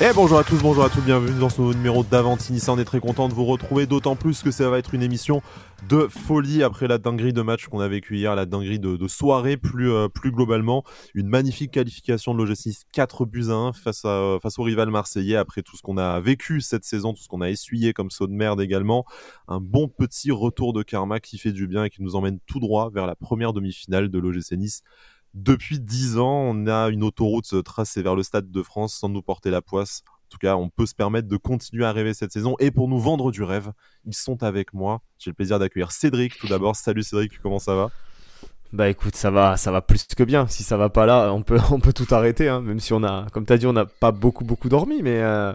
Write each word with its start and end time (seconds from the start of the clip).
Et 0.00 0.12
bonjour 0.14 0.38
à 0.38 0.44
tous, 0.44 0.62
bonjour 0.62 0.84
à 0.84 0.90
tous, 0.90 1.00
bienvenue 1.00 1.36
dans 1.40 1.48
ce 1.48 1.60
nouveau 1.60 1.74
numéro 1.74 2.04
d'Avantini. 2.04 2.62
On 2.68 2.78
est 2.78 2.84
très 2.84 3.00
content 3.00 3.28
de 3.28 3.34
vous 3.34 3.44
retrouver, 3.44 3.86
d'autant 3.86 4.14
plus 4.14 4.44
que 4.44 4.52
ça 4.52 4.70
va 4.70 4.78
être 4.78 4.94
une 4.94 5.02
émission 5.02 5.42
de 5.88 6.06
folie 6.06 6.62
après 6.62 6.86
la 6.86 6.98
dinguerie 6.98 7.32
de 7.32 7.42
match 7.42 7.66
qu'on 7.66 7.80
a 7.80 7.88
vécu 7.88 8.16
hier, 8.16 8.36
la 8.36 8.46
dinguerie 8.46 8.78
de, 8.78 9.08
soirée 9.08 9.56
plus, 9.56 9.90
euh, 9.90 10.08
plus 10.08 10.30
globalement. 10.30 10.84
Une 11.14 11.26
magnifique 11.26 11.72
qualification 11.72 12.32
de 12.32 12.38
l'OGC 12.44 12.86
4 12.92 13.26
buts 13.26 13.46
à 13.48 13.54
1 13.54 13.72
face, 13.72 14.04
à, 14.04 14.38
face 14.40 14.60
au 14.60 14.62
rival 14.62 14.88
marseillais 14.88 15.34
après 15.34 15.62
tout 15.62 15.76
ce 15.76 15.82
qu'on 15.82 15.98
a 15.98 16.20
vécu 16.20 16.60
cette 16.60 16.84
saison, 16.84 17.12
tout 17.12 17.22
ce 17.24 17.28
qu'on 17.28 17.40
a 17.40 17.50
essuyé 17.50 17.92
comme 17.92 18.12
saut 18.12 18.28
de 18.28 18.32
merde 18.32 18.60
également. 18.60 19.04
Un 19.48 19.58
bon 19.58 19.88
petit 19.88 20.30
retour 20.30 20.74
de 20.74 20.84
karma 20.84 21.18
qui 21.18 21.38
fait 21.38 21.52
du 21.52 21.66
bien 21.66 21.82
et 21.82 21.90
qui 21.90 22.04
nous 22.04 22.14
emmène 22.14 22.38
tout 22.46 22.60
droit 22.60 22.88
vers 22.94 23.08
la 23.08 23.16
première 23.16 23.52
demi-finale 23.52 24.10
de 24.10 24.18
l'OGC 24.20 24.52
Nice 24.52 24.82
depuis 25.34 25.78
dix 25.78 26.18
ans, 26.18 26.50
on 26.50 26.66
a 26.66 26.88
une 26.88 27.04
autoroute 27.04 27.62
tracée 27.62 28.02
vers 28.02 28.14
le 28.14 28.22
Stade 28.22 28.50
de 28.50 28.62
France 28.62 28.94
sans 28.94 29.08
nous 29.08 29.22
porter 29.22 29.50
la 29.50 29.62
poisse. 29.62 30.02
En 30.08 30.30
tout 30.30 30.38
cas, 30.38 30.56
on 30.56 30.68
peut 30.68 30.84
se 30.84 30.94
permettre 30.94 31.28
de 31.28 31.36
continuer 31.36 31.86
à 31.86 31.92
rêver 31.92 32.12
cette 32.12 32.32
saison. 32.32 32.54
Et 32.58 32.70
pour 32.70 32.88
nous 32.88 33.00
vendre 33.00 33.30
du 33.30 33.42
rêve, 33.42 33.72
ils 34.04 34.14
sont 34.14 34.42
avec 34.42 34.74
moi. 34.74 35.00
J'ai 35.18 35.30
le 35.30 35.34
plaisir 35.34 35.58
d'accueillir 35.58 35.90
Cédric 35.90 36.36
tout 36.38 36.48
d'abord. 36.48 36.76
Salut 36.76 37.02
Cédric, 37.02 37.40
comment 37.40 37.58
ça 37.58 37.74
va? 37.74 37.90
Bah 38.74 38.90
écoute, 38.90 39.16
ça 39.16 39.30
va, 39.30 39.56
ça 39.56 39.72
va 39.72 39.80
plus 39.80 40.04
que 40.04 40.22
bien. 40.22 40.46
Si 40.46 40.62
ça 40.62 40.76
va 40.76 40.90
pas 40.90 41.06
là, 41.06 41.32
on 41.32 41.42
peut, 41.42 41.58
on 41.70 41.80
peut 41.80 41.94
tout 41.94 42.06
arrêter. 42.10 42.48
Hein. 42.48 42.60
Même 42.60 42.80
si 42.80 42.92
on 42.92 43.02
a, 43.02 43.26
comme 43.32 43.46
tu 43.46 43.52
as 43.52 43.58
dit, 43.58 43.66
on 43.66 43.72
n'a 43.72 43.86
pas 43.86 44.12
beaucoup, 44.12 44.44
beaucoup 44.44 44.68
dormi, 44.68 45.02
mais, 45.02 45.22
euh, 45.22 45.54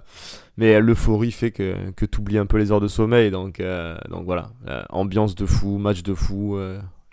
mais 0.57 0.79
l'euphorie 0.79 1.31
fait 1.31 1.51
que, 1.51 1.91
que 1.91 2.05
tu 2.07 2.19
oublies 2.19 2.39
un 2.39 2.47
peu 2.47 2.57
les 2.57 2.71
heures 2.71 2.81
de 2.81 2.87
sommeil. 2.87 3.29
Donc, 3.29 3.59
euh, 3.59 3.95
donc 4.09 4.25
voilà, 4.25 4.49
euh, 4.67 4.83
ambiance 4.89 5.35
de 5.35 5.45
fou, 5.45 5.77
match 5.77 6.01
de 6.01 6.15
fou. 6.15 6.57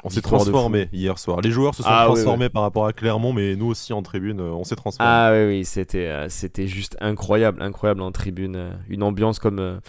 On 0.04 0.10
s'est 0.10 0.22
transformé 0.22 0.88
hier 0.92 1.18
soir. 1.18 1.40
Les 1.40 1.50
joueurs 1.50 1.74
se 1.74 1.82
sont 1.82 1.88
ah 1.90 2.04
transformés 2.06 2.48
par 2.48 2.62
rapport 2.62 2.86
à 2.86 2.92
Clermont, 2.92 3.32
mais 3.32 3.56
nous 3.56 3.66
aussi 3.66 3.92
en 3.92 4.02
tribune, 4.02 4.40
euh, 4.40 4.52
on 4.52 4.64
s'est 4.64 4.76
transformé. 4.76 5.10
Ah 5.10 5.30
oui, 5.32 5.46
oui, 5.46 5.64
c'était, 5.64 6.06
euh, 6.06 6.28
c'était 6.28 6.66
juste 6.66 6.96
incroyable, 7.00 7.62
incroyable 7.62 8.00
en 8.00 8.12
tribune. 8.12 8.56
Euh, 8.56 8.70
une 8.88 9.02
ambiance 9.02 9.38
comme, 9.38 9.80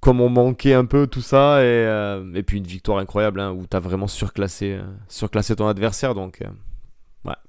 comme 0.00 0.20
on 0.20 0.28
manquait 0.28 0.74
un 0.74 0.84
peu 0.84 1.06
tout 1.06 1.22
ça, 1.22 1.64
et, 1.64 2.18
et 2.34 2.42
puis 2.42 2.58
une 2.58 2.66
victoire 2.66 2.98
incroyable 2.98 3.40
hein, 3.40 3.52
où 3.52 3.66
tu 3.66 3.76
as 3.76 3.80
vraiment 3.80 4.08
surclassé, 4.08 4.78
surclassé 5.08 5.56
ton 5.56 5.66
adversaire. 5.66 6.14
Donc, 6.14 6.42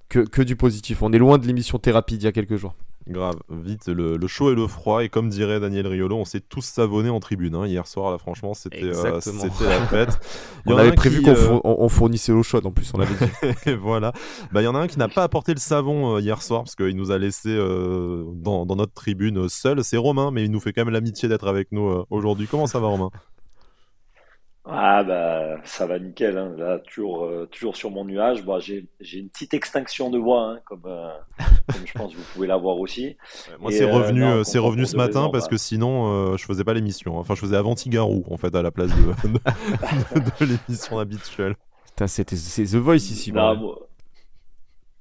que, 0.09 0.20
que 0.20 0.42
du 0.42 0.56
positif. 0.56 1.02
On 1.02 1.11
est 1.14 1.17
loin 1.17 1.38
de 1.38 1.48
l'émission 1.48 1.80
thérapie 1.80 2.17
d'il 2.17 2.26
y 2.26 2.28
a 2.28 2.31
quelques 2.31 2.58
jours. 2.58 2.76
Grave, 3.08 3.36
vite, 3.50 3.88
le, 3.88 4.28
chaud 4.28 4.52
et 4.52 4.56
le 4.56 4.66
froid. 4.66 5.03
Et 5.03 5.09
comme 5.09 5.30
dirait 5.30 5.59
Daniel 5.59 5.86
Riolo, 5.86 6.17
on 6.17 6.25
s'est 6.25 6.39
tous 6.39 6.66
savonnés 6.66 7.09
en 7.09 7.20
tribune. 7.20 7.53
Hein. 7.53 7.67
Hier 7.67 7.86
soir, 7.86 8.11
là, 8.11 8.17
franchement, 8.17 8.56
c'était 8.56 8.84
euh, 8.84 9.20
la 9.61 9.86
fête. 9.86 10.20
on 10.66 10.75
avait 10.75 10.92
prévu 10.92 11.22
qu'on 11.22 11.61
euh, 11.64 11.88
fournissait 11.88 12.31
l'eau 12.31 12.42
chaude 12.42 12.66
en 12.66 12.72
plus, 12.72 12.92
on 12.95 13.00
avait 13.00 13.14
dit. 13.14 13.76
voilà. 13.80 14.11
Bah, 14.52 14.64
il 14.64 14.66
y 14.66 14.67
en 14.67 14.73
a 14.73 14.80
un 14.80 14.88
qui 14.88 14.98
n'a 14.98 15.08
pas 15.08 15.22
apporté 15.22 15.53
le 15.53 15.59
savon 15.59 16.16
euh, 16.16 16.20
hier 16.20 16.42
soir 16.42 16.64
parce 16.64 16.76
qu'il 16.76 16.95
nous 16.95 17.11
a 17.11 17.20
laissé 17.20 17.56
dans, 17.56 18.66
dans, 18.66 18.76
notre 18.76 18.94
tribune 18.94 19.48
seul. 19.50 19.83
C'est 19.83 19.98
Romain, 19.98 20.31
mais 20.31 20.44
il 20.44 20.52
nous 20.52 20.59
fait 20.59 20.73
quand 20.73 20.83
même 20.83 20.94
l'amitié 20.94 21.30
d'être 21.30 21.48
avec 21.48 21.72
nous 21.72 22.03
aujourd'hui. 22.09 22.48
Comment 22.50 22.66
ça 22.66 22.80
va, 22.80 22.88
Romain? 22.88 23.11
Ah 24.67 25.03
bah 25.03 25.58
ça 25.63 25.85
va 25.85 25.99
nickel, 25.99 26.38
hein. 26.38 26.55
là 26.58 26.80
toujours 26.80 27.25
euh, 27.25 27.47
toujours 27.52 27.75
sur 27.75 27.91
mon 27.91 28.03
nuage. 28.03 28.44
Bon, 28.44 28.59
j'ai 28.59 28.88
j'ai 28.99 29.19
une 29.19 29.30
petite 29.30 29.53
extinction 29.53 30.09
de 30.09 30.17
voix, 30.17 30.41
hein, 30.41 30.59
comme, 30.66 30.81
euh, 30.88 31.09
comme 31.71 31.85
je 31.85 31.94
pense 31.94 32.13
que 32.13 32.17
vous 32.17 32.25
pouvez 32.33 32.47
l'avoir 32.47 32.80
aussi. 32.80 33.16
moi 33.59 33.71
c'est 33.71 33.86
revenu 33.86 34.23
euh, 34.23 34.43
c'est 34.43 34.58
revenu 34.58 34.88
ce 34.88 34.97
matin 34.97 35.30
parce 35.31 35.45
bah. 35.45 35.52
que 35.52 35.58
sinon 35.58 36.36
je 36.36 36.43
faisais 36.43 36.63
pas 36.63 36.73
l'émission. 36.73 37.17
Enfin 37.17 37.36
je 37.36 37.41
faisais 37.41 37.55
Avantigarou 37.55 38.23
en 38.30 38.38
fait 38.38 38.55
à 38.55 38.63
la 38.63 38.71
place 38.71 38.89
de, 38.89 39.30
de, 40.19 40.45
l'émission 40.45 40.97
habituelle. 40.97 41.55
c'était 42.08 42.36
c'est 42.36 42.63
The 42.63 42.75
Voice 42.75 42.95
ici. 42.95 43.31
moi, 43.31 43.55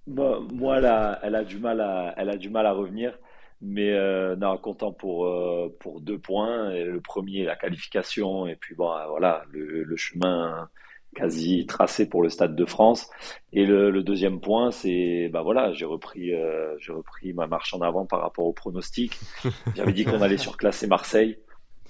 moi, 0.06 0.76
elle, 0.76 0.84
a, 0.84 1.18
elle 1.22 1.34
a 1.34 1.44
du 1.44 1.58
mal 1.58 1.80
à 1.80 2.12
elle 2.18 2.28
a 2.28 2.36
du 2.36 2.50
mal 2.50 2.66
à 2.66 2.72
revenir. 2.72 3.18
Mais 3.66 3.92
euh, 3.92 4.36
non, 4.36 4.58
content 4.58 4.92
pour, 4.92 5.24
euh, 5.24 5.74
pour 5.80 6.02
deux 6.02 6.18
points. 6.18 6.70
Et 6.72 6.84
le 6.84 7.00
premier, 7.00 7.44
la 7.44 7.56
qualification, 7.56 8.46
et 8.46 8.56
puis 8.56 8.74
bon, 8.74 8.92
euh, 8.92 9.06
voilà, 9.08 9.44
le, 9.50 9.84
le, 9.84 9.96
chemin 9.96 10.68
quasi 11.14 11.64
tracé 11.64 12.06
pour 12.06 12.22
le 12.22 12.28
Stade 12.28 12.54
de 12.54 12.64
France. 12.66 13.08
Et 13.54 13.64
le, 13.64 13.90
le 13.90 14.02
deuxième 14.02 14.40
point, 14.40 14.70
c'est 14.70 15.30
bah 15.32 15.40
voilà, 15.40 15.72
j'ai 15.72 15.86
repris, 15.86 16.34
euh, 16.34 16.76
j'ai 16.78 16.92
repris 16.92 17.32
ma 17.32 17.46
marche 17.46 17.72
en 17.72 17.80
avant 17.80 18.04
par 18.04 18.20
rapport 18.20 18.44
au 18.44 18.52
pronostic. 18.52 19.18
J'avais 19.76 19.92
dit 19.94 20.04
qu'on 20.04 20.20
allait 20.20 20.36
surclasser 20.36 20.86
Marseille. 20.86 21.38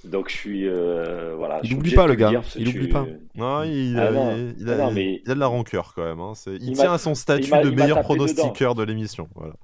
Donc 0.05 0.29
je 0.29 0.37
suis 0.37 0.69
euh, 0.69 1.35
voilà. 1.35 1.61
Il 1.65 1.75
n'oublie 1.75 1.95
pas 1.95 2.07
le 2.07 2.15
gars. 2.15 2.43
Il 2.57 2.67
n'oublie 2.67 2.89
pas. 2.89 3.07
Non, 3.35 3.63
il, 3.63 3.99
ah 3.99 4.11
il, 4.13 4.69
a, 4.69 4.91
il, 4.93 5.31
a, 5.31 5.35
de 5.35 5.41
la 5.41 5.47
rancœur 5.47 5.93
quand 5.95 6.05
même. 6.05 6.21
Hein. 6.21 6.35
Il, 6.47 6.75
tient 6.75 6.93
à 6.93 6.99
son 6.99 7.15
statut 7.15 7.51
de 7.51 7.71
meilleur 7.71 8.03
pronostiqueur 8.03 8.75
de 8.75 8.85
l'émission. 8.85 9.29
Voilà. 9.35 9.55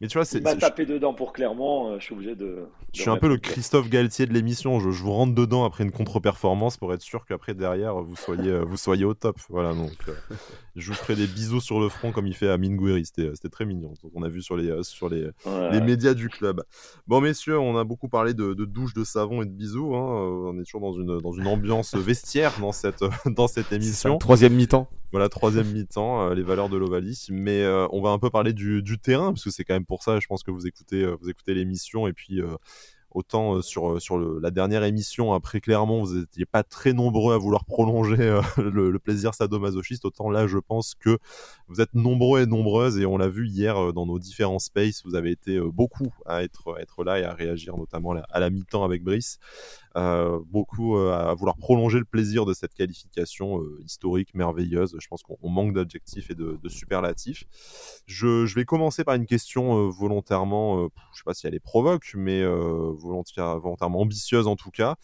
Mais 0.00 0.06
tu 0.06 0.16
vois, 0.16 0.24
c'est. 0.24 0.40
m'a 0.40 0.54
tapé 0.54 0.86
dedans 0.86 1.12
pour 1.12 1.32
Clermont, 1.32 1.90
euh, 1.90 1.98
je 1.98 2.04
suis 2.04 2.14
obligé 2.14 2.36
de. 2.36 2.68
je 2.94 3.00
suis 3.00 3.10
un 3.10 3.16
peu 3.16 3.28
le 3.28 3.36
Christophe 3.36 3.88
Galtier 3.88 4.26
de 4.26 4.32
l'émission. 4.32 4.78
Je, 4.78 4.88
vous 4.88 5.12
rentre 5.12 5.34
dedans 5.34 5.64
après 5.64 5.82
une 5.82 5.90
contre-performance 5.90 6.76
pour 6.76 6.94
être 6.94 7.02
sûr 7.02 7.26
qu'après 7.26 7.54
derrière 7.54 7.94
vous 7.96 8.16
soyez, 8.16 8.50
euh, 8.50 8.64
vous 8.64 8.76
soyez 8.76 9.04
au 9.04 9.14
top. 9.14 9.38
Voilà, 9.48 9.74
donc 9.74 9.96
euh, 10.08 10.12
je 10.78 10.88
vous 10.88 10.94
ferai 10.94 11.16
des 11.16 11.26
bisous 11.26 11.60
sur 11.60 11.80
le 11.80 11.88
front 11.88 12.12
comme 12.12 12.26
il 12.26 12.34
fait 12.34 12.48
à 12.48 12.56
Minguiri. 12.56 13.04
C'était 13.04 13.48
très 13.50 13.66
mignon. 13.66 13.92
On 14.14 14.22
a 14.22 14.28
vu 14.28 14.42
sur 14.42 14.56
les, 14.56 14.82
sur 14.82 15.08
les, 15.08 15.28
les 15.72 15.80
médias 15.80 16.14
du 16.14 16.28
club. 16.28 16.62
Bon, 17.06 17.20
messieurs, 17.20 17.58
on 17.58 17.76
a 17.76 17.84
beaucoup 17.84 18.08
parlé 18.08 18.34
de, 18.34 18.54
de 18.54 18.64
douche, 18.64 18.94
de 18.94 19.04
savon 19.04 19.42
et 19.42 19.46
de 19.46 19.50
bisous. 19.50 19.94
Hein. 19.94 20.52
On 20.52 20.58
est 20.58 20.64
toujours 20.64 20.80
dans 20.80 20.92
une, 20.92 21.20
dans 21.20 21.32
une 21.32 21.46
ambiance 21.46 21.94
vestiaire 21.96 22.52
dans 22.60 22.72
cette, 22.72 23.04
dans 23.26 23.48
cette 23.48 23.72
émission. 23.72 24.18
troisième 24.18 24.54
mi-temps. 24.54 24.88
Voilà, 25.10 25.30
troisième 25.30 25.72
mi-temps, 25.72 26.34
les 26.34 26.42
valeurs 26.42 26.68
de 26.68 26.76
l'Ovalie. 26.76 27.26
Mais 27.30 27.66
on 27.90 28.00
va 28.02 28.10
un 28.10 28.18
peu 28.18 28.30
parler 28.30 28.52
du, 28.52 28.82
du 28.82 28.98
terrain, 28.98 29.32
parce 29.32 29.44
que 29.44 29.50
c'est 29.50 29.64
quand 29.64 29.74
même 29.74 29.86
pour 29.86 30.02
ça, 30.02 30.20
je 30.20 30.26
pense 30.26 30.42
que 30.42 30.50
vous 30.50 30.66
écoutez, 30.66 31.02
euh, 31.02 31.16
vous 31.20 31.28
écoutez 31.30 31.54
l'émission 31.54 32.06
et 32.06 32.12
puis 32.12 32.40
euh, 32.40 32.56
autant 33.10 33.56
euh, 33.56 33.62
sur, 33.62 34.00
sur 34.00 34.18
la 34.18 34.50
dernière 34.50 34.84
émission 34.84 35.32
après 35.32 35.60
Clermont, 35.60 36.02
vous 36.04 36.18
n'étiez 36.18 36.46
pas 36.46 36.62
très 36.62 36.92
nombreux 36.92 37.34
à 37.34 37.38
vouloir 37.38 37.64
prolonger 37.64 38.40
le, 38.58 38.98
plaisir 38.98 39.34
sadomasochiste, 39.34 40.04
autant 40.04 40.30
là 40.30 40.46
je 40.46 40.58
pense 40.58 40.94
que 40.94 41.18
vous 41.68 41.80
êtes 41.80 41.94
nombreux 41.94 42.42
et 42.42 42.46
nombreuses 42.46 42.98
et 42.98 43.06
on 43.06 43.16
l'a 43.16 43.28
vu 43.28 43.46
hier 43.46 43.92
dans 43.92 44.06
nos 44.06 44.18
différents 44.18 44.58
spaces, 44.58 45.02
vous 45.04 45.14
avez 45.14 45.30
été 45.30 45.60
beaucoup 45.60 46.12
à 46.26 46.42
être, 46.42 46.78
être 46.80 47.04
là 47.04 47.20
et 47.20 47.24
à 47.24 47.32
réagir 47.32 47.76
notamment 47.76 48.14
à 48.30 48.40
la 48.40 48.50
mi-temps 48.50 48.84
avec 48.84 49.02
Brice. 49.02 49.38
Euh, 49.96 50.38
beaucoup 50.46 50.96
euh, 50.96 51.12
à 51.12 51.34
vouloir 51.34 51.56
prolonger 51.56 51.98
le 51.98 52.04
plaisir 52.04 52.44
de 52.44 52.52
cette 52.52 52.74
qualification 52.74 53.60
euh, 53.60 53.80
historique, 53.84 54.34
merveilleuse. 54.34 54.96
Je 54.98 55.08
pense 55.08 55.22
qu'on 55.22 55.48
manque 55.48 55.72
d'adjectifs 55.72 56.30
et 56.30 56.34
de, 56.34 56.58
superlatifs. 56.68 57.44
Je, 58.06 58.54
vais 58.54 58.64
commencer 58.64 59.04
par 59.04 59.14
une 59.14 59.26
question 59.26 59.88
volontairement, 59.88 60.88
je 61.12 61.18
sais 61.18 61.24
pas 61.24 61.34
si 61.34 61.46
elle 61.46 61.54
est 61.54 61.60
provoque, 61.60 62.12
mais 62.14 62.44
volontairement 62.44 64.00
ambitieuse 64.00 64.46
en 64.46 64.56
tout 64.56 64.70
cas. 64.70 64.96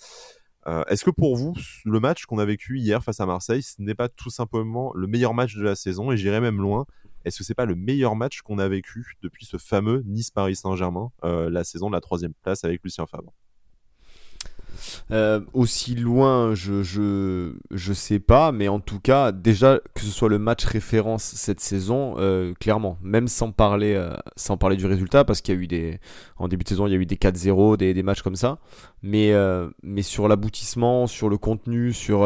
Est-ce 0.89 1.05
que 1.05 1.11
pour 1.11 1.37
vous, 1.37 1.55
le 1.85 2.01
match 2.01 2.27
qu'on 2.27 2.39
a 2.39 2.45
vécu 2.45 2.79
hier 2.79 3.03
face 3.03 3.21
à 3.21 3.27
Marseille, 3.27 3.63
ce 3.63 3.81
n'est 3.81 3.95
pas 3.95 4.09
tout 4.09 4.31
simplement 4.31 4.93
le 4.95 5.07
meilleur 5.07 5.35
match 5.35 5.57
de 5.57 5.63
la 5.63 5.75
saison? 5.75 6.13
Et 6.13 6.17
j'irai 6.17 6.41
même 6.41 6.61
loin. 6.61 6.87
Est-ce 7.25 7.39
que 7.39 7.45
c'est 7.45 7.55
pas 7.55 7.67
le 7.67 7.75
meilleur 7.75 8.17
match 8.17 8.43
qu'on 8.43 8.59
a 8.59 8.69
vécu 8.69 9.17
depuis 9.23 9.47
ce 9.47 9.57
fameux 9.57 10.03
Nice-Paris 10.07 10.57
Saint-Germain, 10.57 11.11
la 11.23 11.65
saison 11.65 11.89
de 11.89 11.95
la 11.95 12.01
troisième 12.01 12.35
place 12.35 12.65
avec 12.65 12.83
Lucien 12.85 13.07
Favre? 13.07 13.33
Euh, 15.11 15.41
aussi 15.53 15.95
loin, 15.95 16.55
je, 16.55 16.83
je, 16.83 17.93
sais 17.93 18.19
pas, 18.19 18.53
mais 18.53 18.69
en 18.69 18.81
tout 18.81 19.01
cas, 19.01 19.33
déjà 19.33 19.81
que 19.95 20.01
ce 20.01 20.11
soit 20.11 20.29
le 20.29 20.39
match 20.39 20.65
référence 20.65 21.23
cette 21.23 21.61
saison, 21.61 22.15
euh, 22.19 22.55
clairement, 22.61 22.99
même 23.03 23.29
sans 23.29 23.51
parler, 23.53 23.95
euh, 23.95 24.15
sans 24.37 24.57
parler 24.57 24.77
du 24.77 24.87
résultat, 24.87 25.25
parce 25.25 25.41
qu'il 25.41 25.55
y 25.55 25.59
a 25.59 25.61
eu 25.61 25.67
des, 25.67 26.01
en 26.37 26.49
début 26.49 26.65
de 26.65 26.69
saison, 26.69 26.87
il 26.87 26.93
y 26.93 26.97
a 26.97 26.99
eu 26.99 27.07
des 27.07 27.17
4-0, 27.17 27.77
des, 27.77 27.95
des, 27.95 28.03
matchs 28.03 28.23
comme 28.23 28.37
ça, 28.37 28.59
mais, 29.03 29.33
sur 30.03 30.29
l'aboutissement, 30.29 31.07
sur 31.07 31.29
le 31.29 31.39
contenu, 31.39 31.93
sur, 31.93 32.25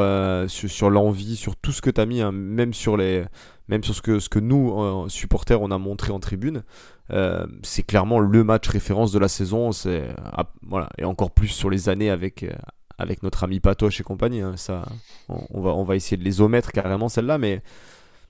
l'envie, 0.91 1.37
sur 1.37 1.56
tout 1.56 1.72
ce 1.72 1.82
que 1.82 1.91
tu 1.91 2.06
mis, 2.06 2.20
hein, 2.20 2.32
même 2.32 2.75
sur 2.75 2.97
les, 2.97 3.25
même 3.69 3.85
sur 3.85 3.94
ce 3.94 4.03
que, 4.03 4.19
ce 4.19 4.29
que 4.29 4.38
nous, 4.38 5.09
supporters, 5.09 5.61
on 5.61 5.70
a 5.70 5.79
montré 5.79 6.12
en 6.12 6.20
tribune, 6.20 6.62
euh, 7.11 7.47
c'est 7.62 7.82
clairement 7.82 8.19
le 8.19 8.44
match 8.44 8.69
référence 8.69 9.12
de 9.12 9.19
la 9.19 9.29
saison. 9.29 9.73
C'est 9.73 10.09
ah, 10.19 10.50
voilà 10.62 10.88
et 10.99 11.05
encore 11.05 11.31
plus 11.31 11.49
sur 11.49 11.70
les 11.70 11.88
années 11.88 12.11
avec 12.11 12.43
euh, 12.43 12.53
avec 12.99 13.23
notre 13.23 13.44
ami 13.44 13.61
Patoche 13.61 14.00
et 14.00 14.05
compagnie. 14.05 14.41
Hein, 14.41 14.56
ça, 14.56 14.85
on, 15.29 15.61
va 15.61 15.70
on 15.70 15.85
va 15.85 15.97
essayer 15.97 16.17
de 16.17 16.25
les 16.25 16.41
omettre 16.41 16.73
carrément 16.73 17.09
celle-là, 17.09 17.38
mais 17.38 17.62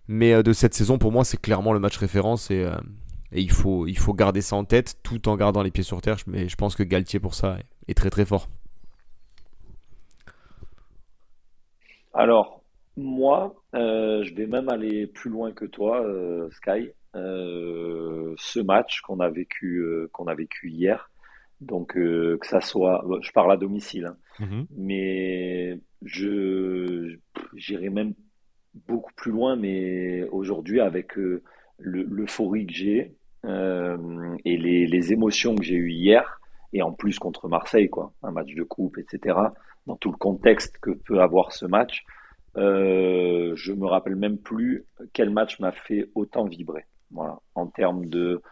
mais 0.07 0.33
euh, 0.33 0.43
de 0.43 0.53
cette 0.53 0.75
saison 0.75 0.99
pour 0.99 1.11
moi 1.13 1.25
c'est 1.25 1.41
clairement 1.41 1.73
le 1.73 1.81
match 1.81 1.97
référence 1.97 2.51
et, 2.51 2.69
et 3.33 3.41
il 3.41 3.51
faut 3.51 3.87
il 3.87 3.99
faut 3.99 4.15
garder 4.15 4.43
ça 4.43 4.57
en 4.57 4.65
tête 4.65 4.97
tout 5.03 5.29
en 5.29 5.37
gardant 5.37 5.63
les 5.63 5.71
pieds 5.71 5.85
sur 5.85 6.01
terre. 6.01 6.19
Mais 6.27 6.49
je 6.49 6.57
pense 6.57 6.77
que 6.77 6.83
Galtier 6.85 7.19
pour 7.19 7.35
ça 7.35 7.57
est, 7.89 7.95
très 7.95 8.11
très 8.11 8.25
fort. 8.25 8.49
Alors 12.15 12.63
moi, 12.99 13.55
je 13.73 14.35
vais 14.35 14.47
même 14.47 14.69
aller 14.69 15.07
plus 15.07 15.31
loin 15.31 15.53
que 15.53 15.65
toi, 15.65 16.05
Sky. 16.51 16.91
Euh, 17.17 18.35
ce 18.37 18.61
match 18.61 19.01
qu'on 19.01 19.21
a 19.21 19.31
vécu 19.31 19.79
euh, 19.79 20.11
qu'on 20.13 20.27
a 20.27 20.35
vécu 20.35 20.71
hier. 20.71 21.11
Donc 21.61 21.97
euh, 21.97 22.39
que 22.39 22.47
ça 22.47 22.61
soit, 22.61 23.05
je 23.23 23.33
parle 23.33 23.51
à 23.51 23.57
domicile, 23.57 24.07
hein. 24.07 24.17
mhm. 24.39 24.67
mais 24.77 25.81
je 26.03 27.17
j'irai 27.57 27.89
même 27.89 28.15
beaucoup 28.87 29.13
plus 29.15 29.33
loin. 29.33 29.57
Mais 29.57 30.25
aujourd'hui, 30.31 30.81
avec 30.81 31.15
l'euphorie 31.79 32.67
que 32.67 32.73
j'ai, 32.73 33.15
et 33.45 34.57
les, 34.57 34.87
les, 34.87 35.13
émotions 35.13 35.57
que 35.57 35.65
j'ai 35.65 35.77
eues 35.77 35.91
hier, 35.91 36.41
et 36.73 36.83
en 36.83 36.93
plus 36.93 37.19
contre 37.19 37.49
Marseille, 37.49 37.89
quoi, 37.89 38.13
un 38.23 38.31
match 38.31 38.55
de 38.55 38.63
coupe, 38.63 38.99
etc., 38.99 39.37
dans 39.87 39.97
tout 39.97 40.11
le 40.11 40.19
contexte 40.19 40.79
que 40.79 40.91
peut 40.91 41.21
avoir 41.21 41.53
ce 41.53 41.65
match, 41.65 42.05
euh, 42.57 43.53
je 43.57 43.73
me 43.73 43.87
rappelle 43.87 44.17
même 44.17 44.39
plus 44.39 44.87
quel 45.13 45.31
match 45.31 45.61
m'a 45.61 45.73
fait 45.73 46.11
autant 46.15 46.45
vibrer. 46.45 46.87
Voilà, 47.11 47.39
en 47.55 47.67
termes 47.67 48.07
de 48.07 48.43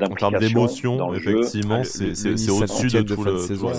en 0.00 0.14
termes 0.14 0.38
d'émotion, 0.38 1.14
effectivement, 1.14 1.80
ah, 1.80 1.84
c'est 1.84 2.50
au-dessus 2.50 2.88
de 2.88 3.02
toute 3.02 3.26
la 3.26 3.38
saison. 3.38 3.72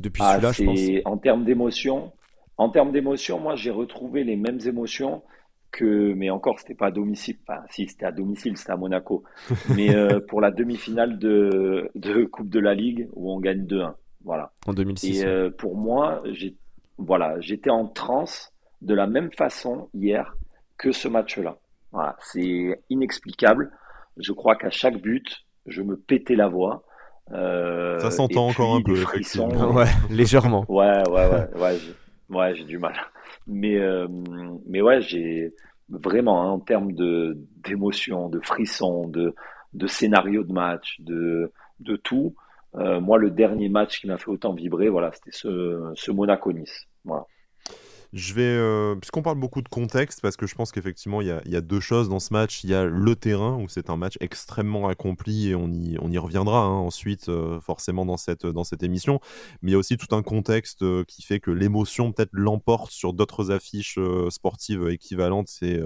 Depuis 0.00 0.22
ah, 0.24 0.34
celui-là, 0.34 0.52
je 0.52 0.64
pense. 0.64 1.12
En 1.12 1.16
termes 1.16 1.44
d'émotion, 1.44 2.12
en 2.56 2.68
termes 2.68 2.92
d'émotion, 2.92 3.40
moi, 3.40 3.56
j'ai 3.56 3.70
retrouvé 3.70 4.24
les 4.24 4.36
mêmes 4.36 4.60
émotions 4.66 5.22
que, 5.70 6.12
mais 6.14 6.30
encore, 6.30 6.58
c'était 6.58 6.74
pas 6.74 6.86
à 6.86 6.90
domicile. 6.90 7.36
Enfin, 7.46 7.62
si, 7.70 7.86
c'était 7.88 8.06
à 8.06 8.12
domicile, 8.12 8.56
c'était 8.56 8.72
à 8.72 8.76
Monaco. 8.76 9.24
mais 9.76 9.94
euh, 9.94 10.20
pour 10.20 10.40
la 10.40 10.50
demi-finale 10.50 11.18
de, 11.18 11.90
de 11.94 12.24
Coupe 12.24 12.48
de 12.48 12.60
la 12.60 12.74
Ligue 12.74 13.08
où 13.12 13.32
on 13.32 13.40
gagne 13.40 13.64
2-1. 13.64 13.94
Voilà. 14.24 14.52
En 14.66 14.72
2006. 14.72 15.20
Et 15.20 15.26
euh, 15.26 15.50
pour 15.50 15.76
moi, 15.76 16.22
j'ai, 16.32 16.56
voilà, 16.98 17.40
j'étais 17.40 17.70
en 17.70 17.86
transe 17.86 18.52
de 18.82 18.94
la 18.94 19.06
même 19.06 19.30
façon 19.32 19.88
hier 19.94 20.36
que 20.76 20.92
ce 20.92 21.08
match-là. 21.08 21.58
Voilà, 21.92 22.16
c'est 22.20 22.80
inexplicable. 22.90 23.70
Je 24.16 24.32
crois 24.32 24.56
qu'à 24.56 24.70
chaque 24.70 25.00
but, 25.00 25.46
je 25.66 25.82
me 25.82 25.96
pétais 25.96 26.36
la 26.36 26.48
voix. 26.48 26.84
Euh, 27.32 27.98
ça 28.00 28.10
s'entend 28.10 28.48
encore 28.48 28.74
un 28.74 28.82
peu, 28.82 28.96
effectivement. 28.96 29.48
Ouais, 29.72 29.86
légèrement. 30.10 30.64
Ouais, 30.68 31.02
ouais, 31.08 31.28
ouais, 31.30 31.48
ouais, 31.56 31.78
ouais, 32.30 32.54
j'ai 32.54 32.64
du 32.64 32.78
mal. 32.78 32.94
Mais, 33.46 33.78
euh, 33.78 34.06
mais 34.66 34.80
ouais, 34.80 35.00
j'ai 35.00 35.52
vraiment 35.88 36.42
hein, 36.42 36.50
en 36.50 36.60
termes 36.60 36.92
de 36.92 37.38
d'émotion, 37.64 38.28
de 38.28 38.40
frissons, 38.40 39.08
de 39.08 39.34
de 39.74 39.86
scénario 39.86 40.42
de 40.42 40.52
match, 40.52 40.96
de 41.00 41.52
de 41.80 41.96
tout. 41.96 42.34
Euh, 42.74 43.00
moi, 43.00 43.18
le 43.18 43.30
dernier 43.30 43.68
match 43.68 44.00
qui 44.00 44.06
m'a 44.06 44.18
fait 44.18 44.28
autant 44.28 44.52
vibrer, 44.52 44.88
voilà, 44.88 45.10
c'était 45.12 45.32
ce, 45.32 45.92
ce 45.94 46.10
Monaco-Nice. 46.10 46.86
Voilà. 47.04 47.26
Je 48.14 48.32
vais, 48.32 48.42
euh, 48.42 48.94
puisqu'on 48.96 49.20
parle 49.20 49.38
beaucoup 49.38 49.60
de 49.60 49.68
contexte, 49.68 50.22
parce 50.22 50.38
que 50.38 50.46
je 50.46 50.54
pense 50.54 50.72
qu'effectivement, 50.72 51.20
il 51.20 51.26
y, 51.26 51.56
a, 51.56 51.60
deux 51.60 51.80
choses 51.80 52.08
dans 52.08 52.20
ce 52.20 52.32
match. 52.32 52.64
Il 52.64 52.70
y 52.70 52.74
a 52.74 52.86
le 52.86 53.16
terrain, 53.16 53.58
où 53.58 53.68
c'est 53.68 53.90
un 53.90 53.96
match 53.96 54.16
extrêmement 54.20 54.88
accompli, 54.88 55.50
et 55.50 55.54
on 55.54 55.70
y, 55.70 56.18
reviendra 56.18 56.62
hein, 56.62 56.70
ensuite, 56.70 57.28
euh, 57.28 57.60
forcément, 57.60 58.06
dans 58.06 58.16
cette, 58.16 58.44
émission. 58.82 59.20
Mais 59.60 59.70
il 59.70 59.72
y 59.72 59.74
a 59.74 59.78
aussi 59.78 59.98
tout 59.98 60.14
un 60.16 60.22
contexte 60.22 60.84
qui 61.04 61.22
fait 61.22 61.38
que 61.38 61.50
l'émotion, 61.50 62.12
peut-être, 62.12 62.30
l'emporte 62.32 62.92
sur 62.92 63.12
d'autres 63.12 63.50
affiches 63.50 63.98
sportives 64.30 64.88
équivalentes. 64.88 65.50
et 65.60 65.78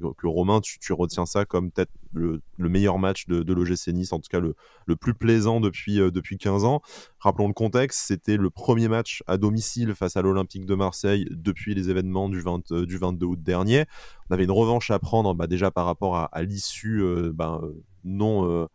que 0.00 0.26
Romain, 0.26 0.60
tu, 0.60 0.92
retiens 0.92 1.24
ça 1.24 1.46
comme 1.46 1.70
peut-être 1.70 1.92
le, 2.12 2.40
meilleur 2.58 2.98
match 2.98 3.26
de, 3.26 3.42
de 3.42 3.52
l'OGC 3.52 3.88
Nice, 3.88 4.12
en 4.12 4.18
tout 4.18 4.28
cas 4.30 4.40
le, 4.40 4.54
le 4.86 4.96
plus 4.96 5.14
plaisant 5.14 5.60
depuis, 5.60 5.96
depuis 5.96 6.38
15 6.38 6.64
ans. 6.64 6.82
Rappelons 7.18 7.48
le 7.48 7.54
contexte, 7.54 8.00
c'était 8.06 8.36
le 8.36 8.50
premier 8.50 8.88
match 8.88 9.22
à 9.26 9.36
domicile 9.36 9.94
face 9.94 10.16
à 10.16 10.22
l'Olympique 10.22 10.66
de 10.66 10.74
Marseille 10.74 11.26
depuis 11.30 11.74
les 11.74 11.90
événements 11.90 12.28
du, 12.28 12.40
20, 12.40 12.72
euh, 12.72 12.86
du 12.86 12.98
22 12.98 13.26
août 13.26 13.42
dernier. 13.42 13.84
On 14.28 14.34
avait 14.34 14.44
une 14.44 14.50
revanche 14.50 14.90
à 14.90 14.98
prendre 14.98 15.34
bah, 15.34 15.46
déjà 15.46 15.70
par 15.70 15.86
rapport 15.86 16.16
à, 16.16 16.42
l'issue 16.42 17.02
euh, 17.02 17.32
bah, 17.32 17.60
euh, 17.62 17.72
non, 18.04 18.68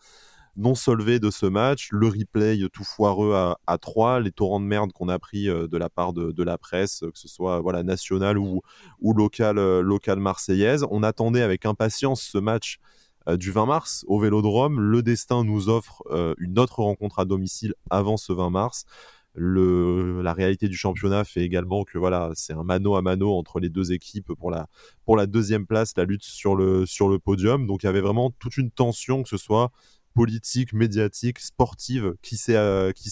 non 0.56 0.76
solvée 0.76 1.20
de 1.20 1.30
ce 1.30 1.46
match, 1.46 1.90
le 1.92 2.08
replay 2.08 2.58
tout 2.72 2.86
foireux 2.86 3.34
à, 3.34 3.60
à 3.68 3.78
3, 3.78 4.22
les 4.22 4.32
torrents 4.32 4.60
de 4.60 4.66
merde 4.66 4.92
qu'on 4.94 5.10
a 5.10 5.20
pris 5.20 5.46
de 5.48 5.78
la 5.78 5.90
part 5.90 6.14
de, 6.14 6.44
la 6.44 6.58
presse, 6.58 7.02
que 7.02 7.20
ce 7.20 7.28
soit 7.28 7.60
voilà, 7.60 7.84
nationale 7.84 8.38
ou, 8.38 8.62
ou 9.02 9.14
locale, 9.14 9.82
locale 9.82 10.20
marseillaise. 10.20 10.86
On 10.90 11.04
attendait 11.04 11.42
avec 11.42 11.66
impatience 11.66 12.22
ce 12.22 12.38
match 12.38 12.80
euh, 12.80 12.97
du 13.36 13.52
20 13.52 13.66
mars 13.66 14.06
au 14.08 14.20
Vélodrome. 14.20 14.80
Le 14.80 15.04
destin 15.04 15.44
nous 15.44 15.68
offre 15.68 16.04
euh, 16.12 16.34
une 16.38 16.58
autre 16.60 16.80
rencontre 16.80 17.20
à 17.20 17.26
domicile 17.26 17.74
avant 17.90 18.16
ce 18.16 18.32
20 18.32 18.50
mars. 18.50 18.86
La 19.36 20.34
réalité 20.34 20.68
du 20.68 20.76
championnat 20.76 21.24
fait 21.24 21.42
également 21.42 21.84
que 21.84 22.00
voilà, 22.00 22.32
c'est 22.34 22.54
un 22.54 22.64
mano 22.64 22.96
à 22.96 23.02
mano 23.04 23.34
entre 23.36 23.60
les 23.60 23.70
deux 23.70 23.92
équipes 23.92 24.32
pour 24.34 24.50
la, 24.50 25.28
deuxième 25.28 25.68
place, 25.68 25.94
la 25.96 26.06
lutte 26.06 26.24
sur 26.24 26.56
le, 26.56 27.18
podium. 27.18 27.68
Donc 27.68 27.84
il 27.84 27.86
y 27.86 27.90
avait 27.90 28.02
vraiment 28.02 28.32
toute 28.40 28.58
une 28.58 28.72
tension, 28.72 29.22
que 29.22 29.30
ce 29.30 29.38
soit 29.38 29.72
politique, 30.16 30.74
médiatique, 30.74 31.38
sportive, 31.40 32.16
qui 32.24 32.38
s'est 32.38 32.56
euh, 32.56 32.92
qui 32.94 33.12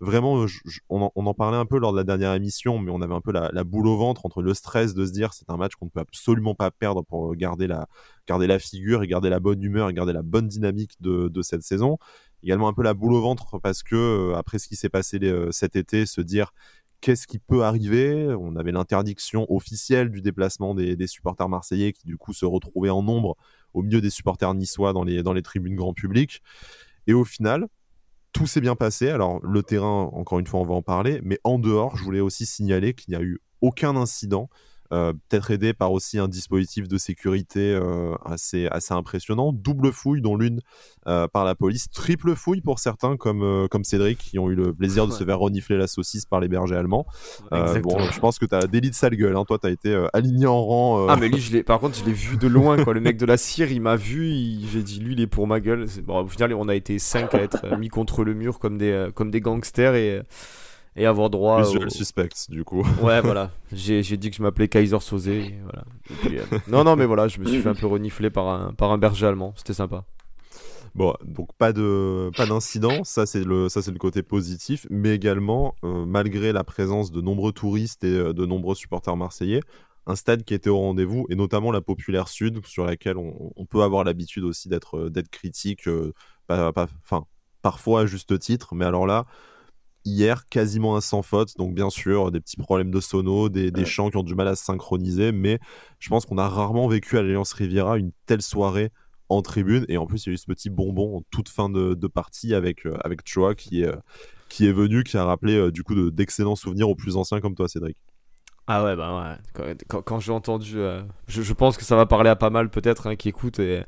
vraiment, 0.00 0.46
on, 0.88 1.10
en, 1.14 1.34
parlait 1.34 1.56
un 1.56 1.66
peu 1.66 1.78
lors 1.78 1.92
de 1.92 1.98
la 1.98 2.04
dernière 2.04 2.32
émission, 2.34 2.78
mais 2.78 2.90
on 2.90 3.02
avait 3.02 3.14
un 3.14 3.20
peu 3.20 3.32
la, 3.32 3.64
boule 3.64 3.86
au 3.86 3.96
ventre 3.96 4.24
entre 4.26 4.42
le 4.42 4.54
stress 4.54 4.94
de 4.94 5.04
se 5.04 5.12
dire 5.12 5.32
c'est 5.32 5.50
un 5.50 5.56
match 5.56 5.74
qu'on 5.74 5.86
ne 5.86 5.90
peut 5.90 6.00
absolument 6.00 6.54
pas 6.54 6.70
perdre 6.70 7.02
pour 7.02 7.34
garder 7.34 7.66
la, 7.66 7.88
garder 8.26 8.46
la 8.46 8.58
figure 8.58 9.02
et 9.02 9.06
garder 9.06 9.30
la 9.30 9.40
bonne 9.40 9.62
humeur 9.62 9.88
et 9.90 9.94
garder 9.94 10.12
la 10.12 10.22
bonne 10.22 10.48
dynamique 10.48 10.92
de, 11.00 11.42
cette 11.42 11.62
saison. 11.62 11.98
Également 12.42 12.68
un 12.68 12.72
peu 12.72 12.82
la 12.82 12.94
boule 12.94 13.14
au 13.14 13.20
ventre 13.20 13.58
parce 13.60 13.82
que 13.82 13.96
euh, 13.96 14.36
après 14.36 14.58
ce 14.58 14.68
qui 14.68 14.76
s'est 14.76 14.88
passé 14.88 15.18
euh, 15.22 15.50
cet 15.50 15.74
été, 15.74 16.06
se 16.06 16.20
dire 16.20 16.52
qu'est-ce 17.00 17.26
qui 17.26 17.38
peut 17.38 17.64
arriver? 17.64 18.34
On 18.38 18.54
avait 18.56 18.72
l'interdiction 18.72 19.46
officielle 19.52 20.10
du 20.10 20.20
déplacement 20.20 20.74
des, 20.74 20.94
des, 20.94 21.06
supporters 21.06 21.48
marseillais 21.48 21.92
qui 21.92 22.06
du 22.06 22.16
coup 22.16 22.32
se 22.32 22.44
retrouvaient 22.44 22.90
en 22.90 23.02
nombre 23.02 23.36
au 23.74 23.82
milieu 23.82 24.00
des 24.00 24.10
supporters 24.10 24.54
niçois 24.54 24.92
dans 24.92 25.04
les, 25.04 25.22
dans 25.22 25.32
les 25.32 25.42
tribunes 25.42 25.76
grand 25.76 25.94
public. 25.94 26.42
Et 27.06 27.14
au 27.14 27.24
final, 27.24 27.66
tout 28.32 28.46
s'est 28.46 28.60
bien 28.60 28.76
passé. 28.76 29.08
Alors, 29.08 29.40
le 29.44 29.62
terrain, 29.62 30.10
encore 30.12 30.38
une 30.38 30.46
fois, 30.46 30.60
on 30.60 30.64
va 30.64 30.74
en 30.74 30.82
parler. 30.82 31.20
Mais 31.22 31.38
en 31.44 31.58
dehors, 31.58 31.96
je 31.96 32.04
voulais 32.04 32.20
aussi 32.20 32.46
signaler 32.46 32.94
qu'il 32.94 33.12
n'y 33.12 33.16
a 33.16 33.22
eu 33.22 33.40
aucun 33.60 33.96
incident 33.96 34.48
peut-être 34.90 35.50
aidé 35.50 35.72
par 35.72 35.92
aussi 35.92 36.18
un 36.18 36.28
dispositif 36.28 36.88
de 36.88 36.98
sécurité 36.98 37.74
euh, 37.74 38.14
assez, 38.24 38.66
assez 38.68 38.94
impressionnant. 38.94 39.52
Double 39.52 39.92
fouille, 39.92 40.20
dont 40.20 40.36
l'une 40.36 40.60
euh, 41.06 41.28
par 41.28 41.44
la 41.44 41.54
police. 41.54 41.88
Triple 41.90 42.34
fouille 42.34 42.60
pour 42.60 42.78
certains, 42.78 43.16
comme, 43.16 43.68
comme 43.70 43.84
Cédric, 43.84 44.18
qui 44.18 44.38
ont 44.38 44.50
eu 44.50 44.54
le 44.54 44.74
plaisir 44.74 45.06
de 45.06 45.12
se 45.12 45.24
faire 45.24 45.38
renifler 45.38 45.76
la 45.76 45.86
saucisse 45.86 46.24
par 46.26 46.40
les 46.40 46.48
bergers 46.48 46.76
allemands. 46.76 47.06
bon, 47.50 47.98
je 48.12 48.20
pense 48.20 48.38
que 48.38 48.46
tu 48.46 48.54
as 48.54 48.66
délit 48.66 48.90
de 48.90 48.94
sale 48.94 49.16
gueule. 49.16 49.36
Hein. 49.36 49.44
Toi, 49.46 49.58
tu 49.58 49.66
as 49.66 49.70
été 49.70 50.06
aligné 50.12 50.46
en 50.46 50.62
rang. 50.62 51.08
Ah, 51.08 51.16
mais 51.16 51.28
lui, 51.28 51.40
je 51.40 51.58
par 51.58 51.80
contre, 51.80 51.98
je 51.98 52.04
l'ai 52.04 52.12
vu 52.12 52.36
de 52.36 52.48
loin. 52.48 52.82
Quoi. 52.82 52.94
Le 52.94 53.00
mec 53.00 53.16
de 53.16 53.26
la 53.26 53.36
cire, 53.36 53.70
il 53.70 53.80
m'a 53.80 53.96
vu. 53.96 54.32
J'ai 54.72 54.82
dit, 54.82 55.00
lui, 55.00 55.14
il 55.14 55.20
est 55.20 55.26
pour 55.26 55.46
ma 55.46 55.60
gueule. 55.60 55.86
Bon, 56.04 56.24
au 56.24 56.28
final, 56.28 56.54
on 56.54 56.68
a 56.68 56.74
été 56.74 56.98
cinq 56.98 57.34
à 57.34 57.38
être 57.38 57.76
mis 57.76 57.88
contre 57.88 58.24
le 58.24 58.34
mur 58.34 58.58
comme 58.58 58.78
des, 58.78 59.08
comme 59.14 59.30
des 59.30 59.40
gangsters. 59.40 59.94
Et 59.94 60.22
et 60.98 61.06
avoir 61.06 61.30
droit. 61.30 61.62
Visual 61.62 61.90
suspect, 61.90 62.28
du 62.48 62.64
coup. 62.64 62.84
Ouais, 63.00 63.20
voilà. 63.22 63.50
J'ai 63.72 64.02
dit 64.02 64.30
que 64.30 64.36
je 64.36 64.42
m'appelais 64.42 64.68
Kaiser 64.68 64.98
Soze. 65.00 65.28
Voilà. 65.28 65.84
Euh, 66.26 66.58
non, 66.68 66.84
non, 66.84 66.96
mais 66.96 67.06
voilà, 67.06 67.28
je 67.28 67.38
me 67.38 67.46
suis 67.46 67.62
fait 67.62 67.68
un 67.68 67.74
peu 67.74 67.86
renifler 67.86 68.28
par 68.30 68.48
un, 68.48 68.72
par 68.72 68.90
un 68.90 68.98
berger 68.98 69.26
allemand. 69.26 69.54
C'était 69.56 69.74
sympa. 69.74 70.04
Bon, 70.94 71.14
donc 71.22 71.52
pas 71.58 71.72
de 71.72 72.30
pas 72.36 72.46
d'incident, 72.46 73.04
ça 73.04 73.26
c'est 73.26 73.44
le 73.44 73.68
ça 73.68 73.82
c'est 73.82 73.92
le 73.92 73.98
côté 73.98 74.22
positif, 74.22 74.86
mais 74.90 75.14
également 75.14 75.74
euh, 75.84 76.06
malgré 76.06 76.50
la 76.50 76.64
présence 76.64 77.12
de 77.12 77.20
nombreux 77.20 77.52
touristes 77.52 78.02
et 78.04 78.12
euh, 78.12 78.32
de 78.32 78.46
nombreux 78.46 78.74
supporters 78.74 79.14
marseillais, 79.14 79.60
un 80.06 80.16
stade 80.16 80.44
qui 80.44 80.54
était 80.54 80.70
au 80.70 80.78
rendez-vous 80.78 81.26
et 81.28 81.36
notamment 81.36 81.70
la 81.70 81.82
populaire 81.82 82.26
sud 82.26 82.66
sur 82.66 82.84
laquelle 82.86 83.18
on, 83.18 83.66
peut 83.66 83.82
avoir 83.82 84.02
l'habitude 84.02 84.44
aussi 84.44 84.70
d'être 84.70 85.10
d'être 85.10 85.28
critique, 85.28 85.88
pas, 86.46 86.72
enfin 87.04 87.26
parfois 87.62 88.00
à 88.00 88.06
juste 88.06 88.36
titre, 88.38 88.74
mais 88.74 88.86
alors 88.86 89.06
là 89.06 89.24
hier 90.08 90.46
quasiment 90.46 90.96
un 90.96 91.00
sans 91.00 91.22
faute. 91.22 91.56
Donc 91.56 91.74
bien 91.74 91.90
sûr, 91.90 92.30
des 92.30 92.40
petits 92.40 92.56
problèmes 92.56 92.90
de 92.90 93.00
sono, 93.00 93.48
des, 93.48 93.70
des 93.70 93.84
chants 93.84 94.10
qui 94.10 94.16
ont 94.16 94.22
du 94.22 94.34
mal 94.34 94.48
à 94.48 94.56
se 94.56 94.64
synchroniser, 94.64 95.32
mais 95.32 95.58
je 95.98 96.08
pense 96.08 96.26
qu'on 96.26 96.38
a 96.38 96.48
rarement 96.48 96.88
vécu 96.88 97.18
à 97.18 97.22
l'Alliance 97.22 97.52
Riviera 97.52 97.98
une 97.98 98.12
telle 98.26 98.42
soirée 98.42 98.90
en 99.28 99.42
tribune. 99.42 99.84
Et 99.88 99.96
en 99.98 100.06
plus, 100.06 100.26
il 100.26 100.30
y 100.30 100.32
a 100.32 100.34
eu 100.34 100.38
ce 100.38 100.46
petit 100.46 100.70
bonbon 100.70 101.18
en 101.18 101.22
toute 101.30 101.48
fin 101.48 101.68
de, 101.68 101.94
partie 102.06 102.54
avec, 102.54 102.86
euh, 102.86 102.96
avec 103.04 103.20
Choa 103.26 103.54
qui 103.54 103.82
est, 103.82 103.88
euh, 103.88 103.96
qui 104.48 104.66
est 104.66 104.72
venu, 104.72 105.04
qui 105.04 105.16
a 105.16 105.24
rappelé 105.24 105.56
euh, 105.56 105.70
du 105.70 105.82
coup 105.82 106.10
d'excellents 106.10 106.56
souvenirs 106.56 106.88
aux 106.88 106.96
plus 106.96 107.16
anciens 107.16 107.40
comme 107.40 107.54
toi, 107.54 107.68
Cédric. 107.68 107.96
Ah 108.66 108.84
ouais, 108.84 108.96
bah 108.96 109.38
ouais. 109.56 109.76
Quand, 109.86 110.20
j'ai 110.20 110.32
entendu, 110.32 110.76
je, 111.26 111.52
pense 111.54 111.78
que 111.78 111.84
ça 111.84 111.96
va 111.96 112.04
parler 112.04 112.28
à 112.28 112.36
pas 112.36 112.50
mal 112.50 112.68
peut-être 112.68 113.06
hein, 113.06 113.16
qui 113.16 113.30
écoutent 113.30 113.60
et, 113.60 113.82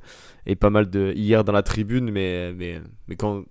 et, 0.47 0.57
pas 0.57 0.71
mal 0.71 0.89
de 0.89 1.13
hier 1.15 1.45
dans 1.45 1.53
la 1.53 1.63
tribune, 1.63 2.11
mais, 2.11 2.55
mais, 2.55 2.81
mais 3.07 3.15
quand, 3.15 3.45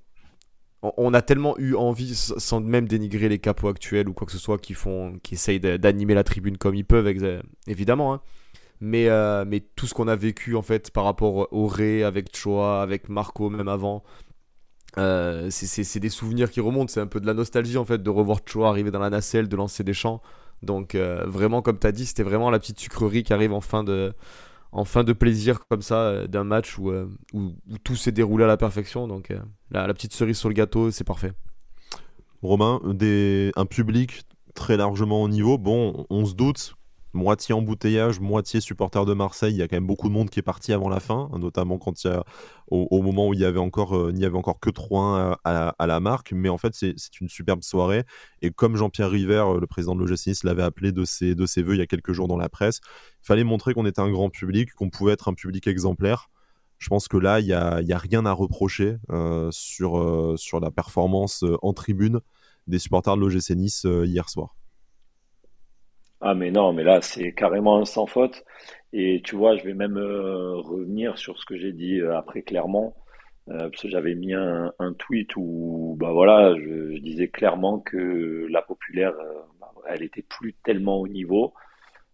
on 0.82 1.14
a 1.14 1.22
tellement 1.22 1.58
eu 1.58 1.76
envie, 1.76 2.16
sans 2.16 2.62
même 2.62 2.88
dénigrer 2.88 3.28
les 3.28 3.40
capots 3.40 3.68
actuels 3.68 4.08
ou 4.08 4.14
quoi 4.14 4.26
que 4.26 4.32
ce 4.32 4.38
soit, 4.38 4.58
qui 4.58 4.74
font, 4.74 5.20
qui 5.24 5.34
essayent 5.34 5.60
d'animer 5.60 6.14
la 6.14 6.24
tribune 6.24 6.58
comme 6.58 6.76
ils 6.76 6.86
peuvent, 6.86 7.08
évidemment. 7.68 8.14
Hein. 8.14 8.22
Mais, 8.82 9.10
euh, 9.10 9.44
mais 9.46 9.60
tout 9.60 9.88
ce 9.88 9.94
qu'on 9.94 10.08
a 10.08 10.16
vécu 10.16 10.56
en 10.56 10.62
fait 10.62 10.92
par 10.92 11.04
rapport 11.04 11.52
au 11.52 11.68
Ré, 11.68 12.04
avec 12.04 12.36
Choa, 12.36 12.82
avec 12.82 13.10
Marco, 13.10 13.50
même 13.50 13.68
avant, 13.68 14.04
euh, 14.98 15.50
c'est 15.50 16.00
des 16.00 16.10
souvenirs 16.10 16.50
qui 16.50 16.62
remontent. 16.62 16.92
C'est 16.92 17.02
un 17.02 17.08
peu 17.08 17.20
de 17.20 17.26
la 17.28 17.34
nostalgie 17.34 17.78
en 17.78 17.86
fait 17.86 18.02
de 18.02 18.10
revoir 18.10 18.40
Choa 18.46 18.70
arriver 18.70 18.92
dans 18.92 19.00
la 19.00 19.10
nacelle, 19.10 19.50
de 19.50 19.56
lancer 19.58 19.84
des 19.84 19.94
chants. 19.94 20.22
Donc 20.64 20.96
euh, 20.96 21.26
vraiment, 21.26 21.62
comme 21.62 21.78
tu 21.78 21.88
as 21.88 21.92
dit, 21.92 22.06
c'était 22.06 22.24
vraiment 22.24 22.50
la 22.50 22.60
petite 22.60 22.80
sucrerie 22.80 23.24
qui 23.24 23.34
arrive 23.34 23.54
en 23.54 23.62
fin 23.62 23.84
de, 23.84 24.14
en 24.72 24.86
fin 24.86 25.04
de 25.04 25.14
plaisir 25.14 25.66
comme 25.68 25.82
ça 25.82 26.02
euh, 26.02 26.28
d'un 26.28 26.44
match 26.44 26.78
où, 26.78 26.92
euh, 26.92 27.08
où, 27.34 27.52
tout 27.84 27.96
s'est 27.96 28.12
déroulé 28.12 28.44
à 28.44 28.48
la 28.48 28.58
perfection. 28.58 29.08
Donc 29.08 29.32
euh, 29.32 29.40
la, 29.72 29.88
la, 29.88 29.94
petite 29.94 30.14
cerise 30.14 30.38
sur 30.38 30.50
le 30.50 30.54
gâteau, 30.54 30.92
c'est 30.92 31.04
parfait. 31.04 31.34
Romain, 32.42 32.80
un 32.84 33.66
public 33.66 34.24
très 34.56 34.78
largement 34.78 35.22
au 35.22 35.28
niveau. 35.28 35.58
Bon, 35.58 36.06
on 36.10 36.26
se 36.26 36.34
doute 36.34 36.76
moitié 37.13 37.56
embouteillage, 37.56 38.20
moitié 38.20 38.62
supporter 38.62 39.06
de 39.06 39.13
Marseille. 39.13 39.54
Il 39.54 39.58
y 39.58 39.62
a 39.62 39.68
quand 39.68 39.75
même 39.75 39.88
beaucoup 39.88 40.08
de 40.10 40.13
monde 40.13 40.30
qui 40.30 40.39
est 40.39 40.44
parti 40.44 40.74
avant 40.74 40.89
la 40.89 41.00
fin, 41.00 41.30
notamment 41.38 41.78
quand 41.78 42.04
il 42.04 42.08
y 42.08 42.12
a, 42.12 42.24
au, 42.68 43.01
moment 43.01 43.28
où 43.28 43.34
il 43.34 43.39
y 43.39 43.46
avait 43.46 43.60
encore, 43.60 43.96
euh, 43.96 44.13
avait 44.13 44.38
encore 44.38 44.60
que 44.60 44.70
3-1 44.70 45.38
à, 45.44 45.88
la 45.88 46.00
marque. 46.00 46.32
Mais 46.32 46.50
en 46.50 46.58
fait, 46.58 46.74
c'est 46.75 46.96
une 47.22 47.30
superbe 47.30 47.63
soirée. 47.63 48.04
Et 48.42 48.51
comme 48.51 48.75
Jean-Pierre 48.75 49.10
River, 49.10 49.44
euh, 49.48 49.60
le 49.60 49.68
président 49.68 49.96
de 49.96 50.01
l'OGC 50.01 50.28
Nice, 50.28 50.44
l'avait 50.44 50.63
appelé 50.63 50.92
de 50.92 51.06
ses, 51.06 51.36
de 51.36 51.46
ses 51.46 51.63
voeux 51.63 51.75
il 51.75 51.80
y 51.80 51.82
a 51.82 51.88
quelques 51.88 52.13
jours 52.13 52.28
dans 52.28 52.38
la 52.38 52.50
presse, 52.50 52.80
il 53.24 53.25
fallait 53.25 53.44
montrer 53.44 53.74
qu'on 53.74 53.86
était 53.86 54.01
un 54.01 54.12
grand 54.12 54.30
public, 54.30 54.74
qu'on 54.74 54.89
pouvait 54.89 55.13
être 55.13 55.28
un 55.28 55.34
public 55.34 55.68
exemplaire. 55.68 56.30
Je 56.78 56.88
pense 56.88 57.08
que 57.08 57.18
là, 57.18 57.39
il 57.39 57.46
n'y 57.46 57.54
a, 57.54 57.75
a, 57.75 57.98
rien 57.98 58.25
à 58.25 58.32
reprocher 58.32 58.98
euh, 59.12 59.50
sur, 59.51 60.36
sur 60.38 60.60
la 60.62 60.72
performance 60.72 61.44
en 61.62 61.74
tribune 61.74 62.22
des 62.68 62.80
supporters 62.80 63.18
de 63.18 63.22
l'OGC 63.22 63.50
Nice 63.51 63.86
hier 64.06 64.30
soir. 64.30 64.59
Ah 66.22 66.34
mais 66.36 66.52
non, 66.52 66.74
mais 66.74 66.84
là 66.84 67.02
c'est 67.02 67.32
carrément 67.34 67.78
un 67.78 67.86
sans 67.86 68.06
faute. 68.06 68.44
Et 68.94 69.22
tu 69.24 69.36
vois, 69.36 69.56
je 69.58 69.64
vais 69.64 69.74
même 69.74 69.98
euh, 69.98 70.56
revenir 70.58 71.18
sur 71.18 71.40
ce 71.40 71.46
que 71.46 71.58
j'ai 71.58 71.72
dit 71.74 72.00
euh, 72.00 72.18
après 72.18 72.42
clairement, 72.42 72.96
euh, 73.50 73.70
parce 73.70 73.84
que 73.84 73.90
j'avais 73.90 74.16
mis 74.16 74.34
un, 74.34 74.74
tweet 74.98 75.36
où 75.38 75.96
bah 76.00 76.12
voilà, 76.12 76.56
je, 76.58 76.98
disais 77.00 77.28
clairement 77.30 77.80
que 77.80 78.48
la 78.50 78.62
populaire, 78.62 79.14
bah, 79.62 79.72
elle 79.88 80.04
était 80.04 80.24
plus 80.24 80.54
tellement 80.64 80.98
au 81.00 81.08
niveau. 81.08 81.54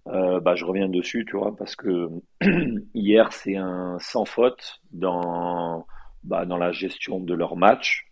bah 0.06 0.56
je 0.56 0.66
reviens 0.66 0.90
dessus, 0.90 1.26
tu 1.26 1.38
vois, 1.38 1.56
parce 1.56 1.76
que 1.76 2.10
hier 2.94 3.34
c'est 3.34 3.56
un 3.58 3.98
sans 4.00 4.26
faute 4.26 4.82
dans 4.92 5.88
bah, 6.24 6.46
dans 6.46 6.58
la 6.58 6.72
gestion 6.72 7.20
de 7.20 7.34
leur 7.34 7.56
match 7.58 8.08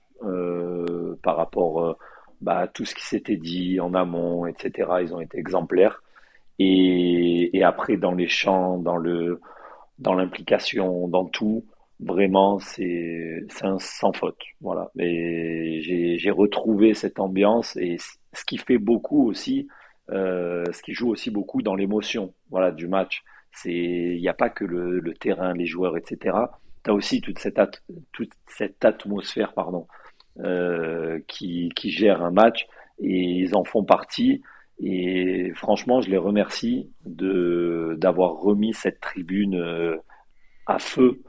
par 1.24 1.36
rapport 1.38 1.98
bah, 2.44 2.68
tout 2.68 2.84
ce 2.84 2.94
qui 2.94 3.06
s'était 3.06 3.38
dit 3.38 3.80
en 3.80 3.94
amont, 3.94 4.46
etc. 4.46 4.92
Ils 5.02 5.16
ont 5.16 5.22
été 5.22 5.40
exemplaires. 5.40 6.04
Et, 6.60 7.62
après, 7.64 7.98
dans 7.98 8.12
les 8.12 8.28
champs, 8.28 8.78
dans 8.78 8.98
le, 8.98 9.40
dans 10.00 10.14
l'implication, 10.14 11.08
dans 11.08 11.26
tout, 11.26 11.66
vraiment, 12.00 12.60
c'est, 12.60 13.46
sans 13.50 14.12
faute. 14.14 14.42
Voilà. 14.60 14.92
Et 15.00 15.80
j'ai, 16.20 16.32
retrouvé 16.32 16.94
cette 16.94 17.20
ambiance 17.20 17.78
et 17.78 17.98
ce 17.98 18.46
qui 18.46 18.58
fait 18.58 18.78
beaucoup 18.78 19.30
aussi, 19.30 19.68
euh, 20.12 20.66
ce 20.74 20.82
qui 20.84 20.94
joue 20.94 21.10
aussi 21.10 21.32
beaucoup 21.32 21.62
dans 21.62 21.76
l'émotion, 21.76 22.34
voilà, 22.50 22.72
du 22.72 22.88
match. 22.88 23.24
C'est, 23.54 23.72
il 23.72 24.20
n'y 24.20 24.28
a 24.28 24.34
pas 24.34 24.50
que 24.50 24.66
le, 24.66 25.14
terrain, 25.14 25.54
les 25.54 25.66
joueurs, 25.66 25.96
etc. 25.96 26.38
Tu 26.84 26.92
as 26.92 26.94
aussi 26.94 27.22
toute 27.22 27.40
cette, 27.40 27.60
toute 28.12 28.32
cette 28.48 28.84
atmosphère, 28.84 29.54
pardon, 29.54 29.88
qui, 31.28 31.70
qui 31.76 31.90
gèrent 31.92 32.24
un 32.24 32.32
match 32.32 32.68
et 33.00 33.20
ils 33.20 33.56
en 33.56 33.64
font 33.64 33.84
partie. 33.84 34.42
Et 34.80 35.52
franchement, 35.56 36.02
je 36.02 36.10
les 36.10 36.18
remercie 36.18 36.92
de 37.06 37.96
d'avoir 38.00 38.34
remis 38.34 38.74
cette 38.74 39.00
tribune 39.00 39.56
euh, 39.56 39.98
à 40.66 40.80
feu. 40.80 41.22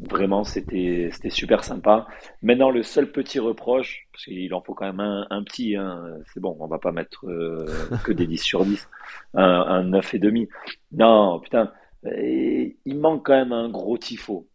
Vraiment, 0.00 0.44
c'était 0.44 1.10
c'était 1.12 1.30
super 1.30 1.62
sympa. 1.62 2.06
Maintenant, 2.42 2.70
le 2.70 2.82
seul 2.82 3.12
petit 3.12 3.38
reproche, 3.38 4.08
parce 4.12 4.24
qu'il 4.24 4.52
en 4.54 4.62
faut 4.62 4.74
quand 4.74 4.86
même 4.86 5.26
un, 5.30 5.42
petit, 5.44 5.76
hein, 5.76 6.02
c'est 6.32 6.40
bon, 6.40 6.56
on 6.58 6.66
va 6.66 6.78
pas 6.78 6.92
mettre 6.92 7.26
euh, 7.26 7.66
que 8.04 8.12
des 8.12 8.26
10 8.26 8.38
sur 8.38 8.64
10, 8.64 8.88
un, 9.34 9.44
un 9.44 9.84
9 9.84 10.14
et 10.14 10.18
demi. 10.18 10.48
Non, 10.92 11.38
putain, 11.40 11.72
il 12.04 12.98
manque 12.98 13.26
quand 13.26 13.34
même 13.34 13.52
un 13.52 13.68
gros 13.68 13.98
tifo. 13.98 14.48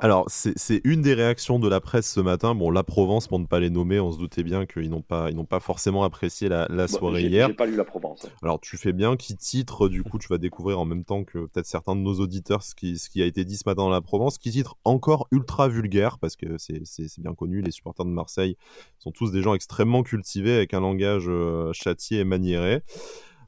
Alors, 0.00 0.26
c'est 0.28 0.80
une 0.84 1.02
des 1.02 1.14
réactions 1.14 1.58
de 1.58 1.68
la 1.68 1.80
presse 1.80 2.10
ce 2.10 2.20
matin. 2.20 2.54
Bon, 2.54 2.70
la 2.70 2.82
Provence, 2.82 3.28
pour 3.28 3.38
ne 3.38 3.46
pas 3.46 3.60
les 3.60 3.70
nommer, 3.70 4.00
on 4.00 4.12
se 4.12 4.18
doutait 4.18 4.42
bien 4.42 4.66
qu'ils 4.66 4.90
n'ont 4.90 5.02
pas, 5.02 5.30
ils 5.30 5.46
pas 5.46 5.60
forcément 5.60 6.04
apprécié 6.04 6.48
la, 6.48 6.66
la 6.70 6.88
soirée 6.88 7.22
hier. 7.22 7.48
J'ai 7.48 7.54
pas 7.54 7.66
lu 7.66 7.76
la 7.76 7.84
Provence. 7.84 8.26
Alors, 8.42 8.60
tu 8.60 8.76
fais 8.76 8.92
bien 8.92 9.16
qui 9.16 9.36
titre, 9.36 9.88
du 9.88 10.02
coup, 10.02 10.18
tu 10.18 10.28
vas 10.28 10.38
découvrir 10.38 10.78
en 10.78 10.84
même 10.84 11.04
temps 11.04 11.24
que 11.24 11.38
peut-être 11.46 11.66
certains 11.66 11.96
de 11.96 12.00
nos 12.00 12.14
auditeurs 12.14 12.62
ce 12.62 12.74
qui, 12.74 12.98
ce 12.98 13.10
qui 13.10 13.22
a 13.22 13.26
été 13.26 13.44
dit 13.44 13.56
ce 13.56 13.64
matin 13.66 13.82
dans 13.82 13.90
la 13.90 14.00
Provence, 14.00 14.38
qui 14.38 14.50
titre 14.50 14.76
encore 14.84 15.28
ultra 15.30 15.68
vulgaire, 15.68 16.18
parce 16.18 16.36
que 16.36 16.58
c'est 16.58 16.82
bien 17.18 17.34
connu, 17.34 17.62
les 17.62 17.70
supporters 17.70 18.06
de 18.06 18.10
Marseille 18.10 18.56
sont 18.98 19.10
tous 19.10 19.32
des 19.32 19.42
gens 19.42 19.54
extrêmement 19.54 20.02
cultivés, 20.02 20.54
avec 20.54 20.74
un 20.74 20.80
langage 20.80 21.24
euh, 21.28 21.72
châtié 21.72 22.20
et 22.20 22.24
maniéré. 22.24 22.82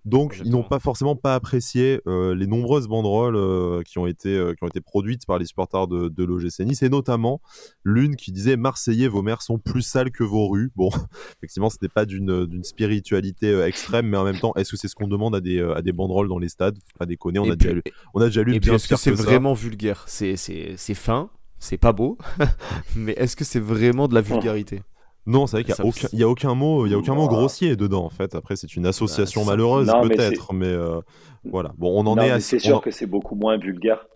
Donc, 0.05 0.41
ils 0.45 0.51
n'ont 0.51 0.63
pas 0.63 0.79
forcément 0.79 1.17
pas 1.17 1.35
apprécié 1.35 2.01
euh, 2.07 2.35
les 2.35 2.47
nombreuses 2.47 2.89
banderoles 2.89 3.37
euh, 3.37 3.83
qui, 3.83 3.99
ont 3.99 4.07
été, 4.07 4.37
euh, 4.37 4.53
qui 4.53 4.63
ont 4.63 4.69
été 4.69 4.83
produites 4.83 5.25
par 5.25 5.39
les 5.39 5.47
supporters 5.47 5.87
de, 5.87 6.09
de 6.09 6.25
l'OGC 6.25 6.61
Nice, 6.61 6.83
et 6.83 6.91
notamment 6.91 7.41
l'une 7.85 8.15
qui 8.17 8.31
disait 8.31 8.57
Marseillais, 8.57 9.09
vos 9.09 9.23
mères 9.23 9.41
sont 9.41 9.59
plus 9.59 9.81
sales 9.81 10.11
que 10.11 10.23
vos 10.23 10.49
rues. 10.49 10.71
Bon, 10.77 10.91
effectivement, 11.39 11.71
ce 11.71 11.79
n'est 11.81 11.89
pas 11.89 12.05
d'une 12.05 12.63
spiritualité 12.65 13.59
extrême, 13.63 14.07
mais 14.07 14.19
en 14.19 14.25
même 14.25 14.39
temps, 14.39 14.53
est-ce 14.57 14.73
que 14.73 14.77
c'est 14.77 14.89
ce 14.89 14.95
qu'on 14.95 15.09
demande 15.09 15.35
à 15.35 15.41
des, 15.41 15.61
à 15.61 15.81
des 15.81 15.93
banderoles 15.93 16.29
dans 16.29 16.39
les 16.39 16.51
stades? 16.51 16.79
Pas 16.99 17.07
déconner, 17.07 17.39
on, 17.39 17.51
a 17.51 17.57
déjà, 17.57 17.73
lu, 17.73 17.83
on 18.13 18.21
a 18.21 18.27
déjà 18.27 18.43
lu 18.43 18.61
bien 18.61 18.75
Est-ce 18.75 18.89
que 18.89 18.97
c'est 18.97 19.11
vraiment 19.11 19.55
vulgaire? 19.55 20.05
C'est 20.07 20.37
fin, 20.95 21.31
c'est 21.59 21.79
pas 21.79 21.93
beau, 21.93 22.19
mais 22.95 23.13
est-ce 23.13 23.37
que 23.37 23.45
c'est 23.45 23.61
vraiment 23.61 24.07
de 24.07 24.15
la 24.15 24.21
vulgarité? 24.21 24.83
Non, 25.27 25.47
c'est 25.47 25.57
vrai 25.57 25.65
qu'il 25.65 25.75
n'y 26.13 26.23
a, 26.23 26.29
aucun, 26.29 26.55
mot, 26.55 26.87
il 26.87 26.93
y 26.93 26.95
a 26.95 26.99
aucun 26.99 27.15
mot 27.15 27.27
grossier 27.29 27.77
dedans 27.77 28.05
en 28.05 28.11
fait. 28.11 28.35
Après, 28.35 28.57
c'est 28.57 28.77
une 28.77 28.87
association 28.87 29.45
malheureuse 29.45 29.91
peut-être, 30.03 30.53
mais, 30.53 30.67
euh, 30.67 31.01
voilà. 31.45 31.73
Bon, 31.79 31.99
on 31.99 32.07
en 32.07 32.19
est. 32.19 32.41
C'est 32.41 32.59
sûr 32.59 32.83
que 32.83 32.91
c'est 32.91 33.07
beaucoup 33.07 33.35
moins 33.35 33.57
vulgaire. 33.57 34.07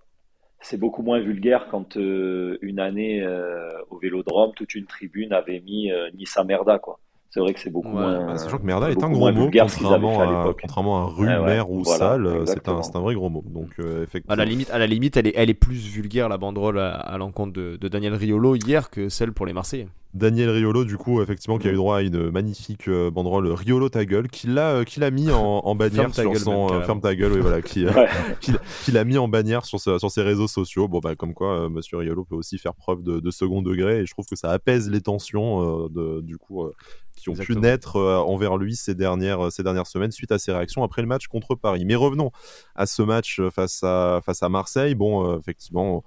C'est 0.61 0.77
beaucoup 0.77 1.03
moins 1.03 1.21
vulgaire 1.21 1.69
quand 1.71 1.97
euh, 1.97 2.59
une 2.63 2.81
année 2.81 3.23
euh, 3.23 3.71
au 3.91 3.99
Vélodrome, 3.99 4.53
toute 4.57 4.75
une 4.75 4.87
tribune 4.87 5.33
avait 5.33 5.61
mis 5.61 5.91
Nissa 6.15 6.45
Merda 6.45 6.79
quoi. 6.79 6.99
C'est 7.31 7.41
vrai 7.41 7.53
que 7.53 7.61
c'est 7.61 7.71
beaucoup 7.71 7.89
moins. 7.89 8.27
Bah, 8.27 8.39
sachant 8.39 8.57
que 8.57 8.65
merda 8.65 8.91
est 8.91 9.03
un 9.03 9.11
gros 9.11 9.31
mot, 9.31 9.51
contrairement 9.51 10.23
à, 10.23 10.55
contrairement 10.61 11.03
à 11.03 11.05
rue, 11.05 11.27
mer 11.27 11.71
ou 11.71 11.85
salle, 11.85 12.43
c'est 12.47 12.69
un, 12.69 12.81
un, 12.81 13.01
vrai 13.01 13.15
gros 13.15 13.29
mot. 13.29 13.45
Donc, 13.47 13.69
effectivement. 13.79 14.33
À 14.33 14.37
la 14.37 14.47
limite, 14.47 14.71
à 14.71 14.79
la 14.79 14.87
limite 14.87 15.17
elle, 15.19 15.27
est, 15.27 15.35
elle 15.37 15.51
est 15.51 15.55
plus 15.55 15.77
vulgaire, 15.77 16.31
la 16.31 16.39
banderole, 16.39 16.79
à, 16.79 16.95
à 16.95 17.19
l'encontre 17.19 17.53
de, 17.53 17.77
de, 17.77 17.89
Daniel 17.89 18.15
Riolo 18.15 18.57
hier 18.57 18.89
que 18.91 19.11
celle 19.11 19.33
pour 19.33 19.45
les 19.45 19.53
Marseillais. 19.53 19.89
Daniel 20.15 20.49
Riolo, 20.49 20.85
du 20.85 20.97
coup, 20.97 21.21
effectivement, 21.21 21.59
qui 21.59 21.69
a 21.69 21.73
eu 21.73 21.77
droit 21.77 21.99
à 21.99 22.03
une 22.03 22.31
magnifique 22.31 22.89
euh, 22.89 23.11
banderole 23.11 23.53
Riolo 23.53 23.91
ta 23.91 24.07
gueule, 24.07 24.29
qu'il 24.29 24.59
a, 24.59 24.77
euh, 24.77 24.85
qu'il 24.85 25.05
a 25.05 25.11
mis 25.11 25.31
en, 25.31 25.75
bannière 25.75 26.15
sur 26.15 26.35
son. 26.39 26.73
Euh, 26.73 26.83
ferme 26.83 27.03
ta 27.03 27.15
gueule, 27.15 27.33
oui, 27.33 27.41
voilà, 27.41 27.61
qui, 27.61 27.85
mis 29.05 29.19
en 29.19 29.29
bannière 29.29 29.67
sur, 29.67 29.79
sur 29.79 30.11
ses 30.11 30.23
réseaux 30.23 30.49
sociaux. 30.49 30.89
Bon, 30.89 31.01
bah, 31.01 31.15
comme 31.15 31.35
quoi, 31.35 31.69
monsieur 31.69 31.99
Riolo 31.99 32.25
peut 32.25 32.37
aussi 32.37 32.57
faire 32.57 32.75
preuve 32.75 33.03
de, 33.03 33.31
second 33.31 33.61
degré, 33.61 34.01
et 34.01 34.07
je 34.07 34.13
trouve 34.13 34.27
que 34.27 34.37
ça 34.37 34.51
apaise 34.51 34.89
les 34.89 35.03
tensions, 35.03 35.89
de, 35.89 36.23
du 36.23 36.39
coup, 36.39 36.67
qui 37.15 37.29
ont 37.29 37.35
pu 37.35 37.57
naître 37.57 37.97
envers 37.97 38.57
lui 38.57 38.77
ces 38.77 38.95
dernières, 38.95 39.53
ces 39.53 39.63
dernières 39.63 39.87
semaines 39.87 40.11
suite 40.11 40.33
à 40.33 40.39
ses 40.39 40.53
réactions 40.53 40.83
après 40.85 41.03
le 41.03 41.09
match 41.09 41.27
contre 41.27 41.55
Paris. 41.55 41.85
Mais 41.85 41.97
revenons 41.97 42.31
à 42.75 42.87
ce 42.87 43.03
match 43.03 43.43
face 43.55 43.83
à, 43.83 44.21
face 44.25 44.43
à 44.43 44.49
Marseille. 44.49 44.95
Bon, 44.95 45.39
effectivement 45.39 46.03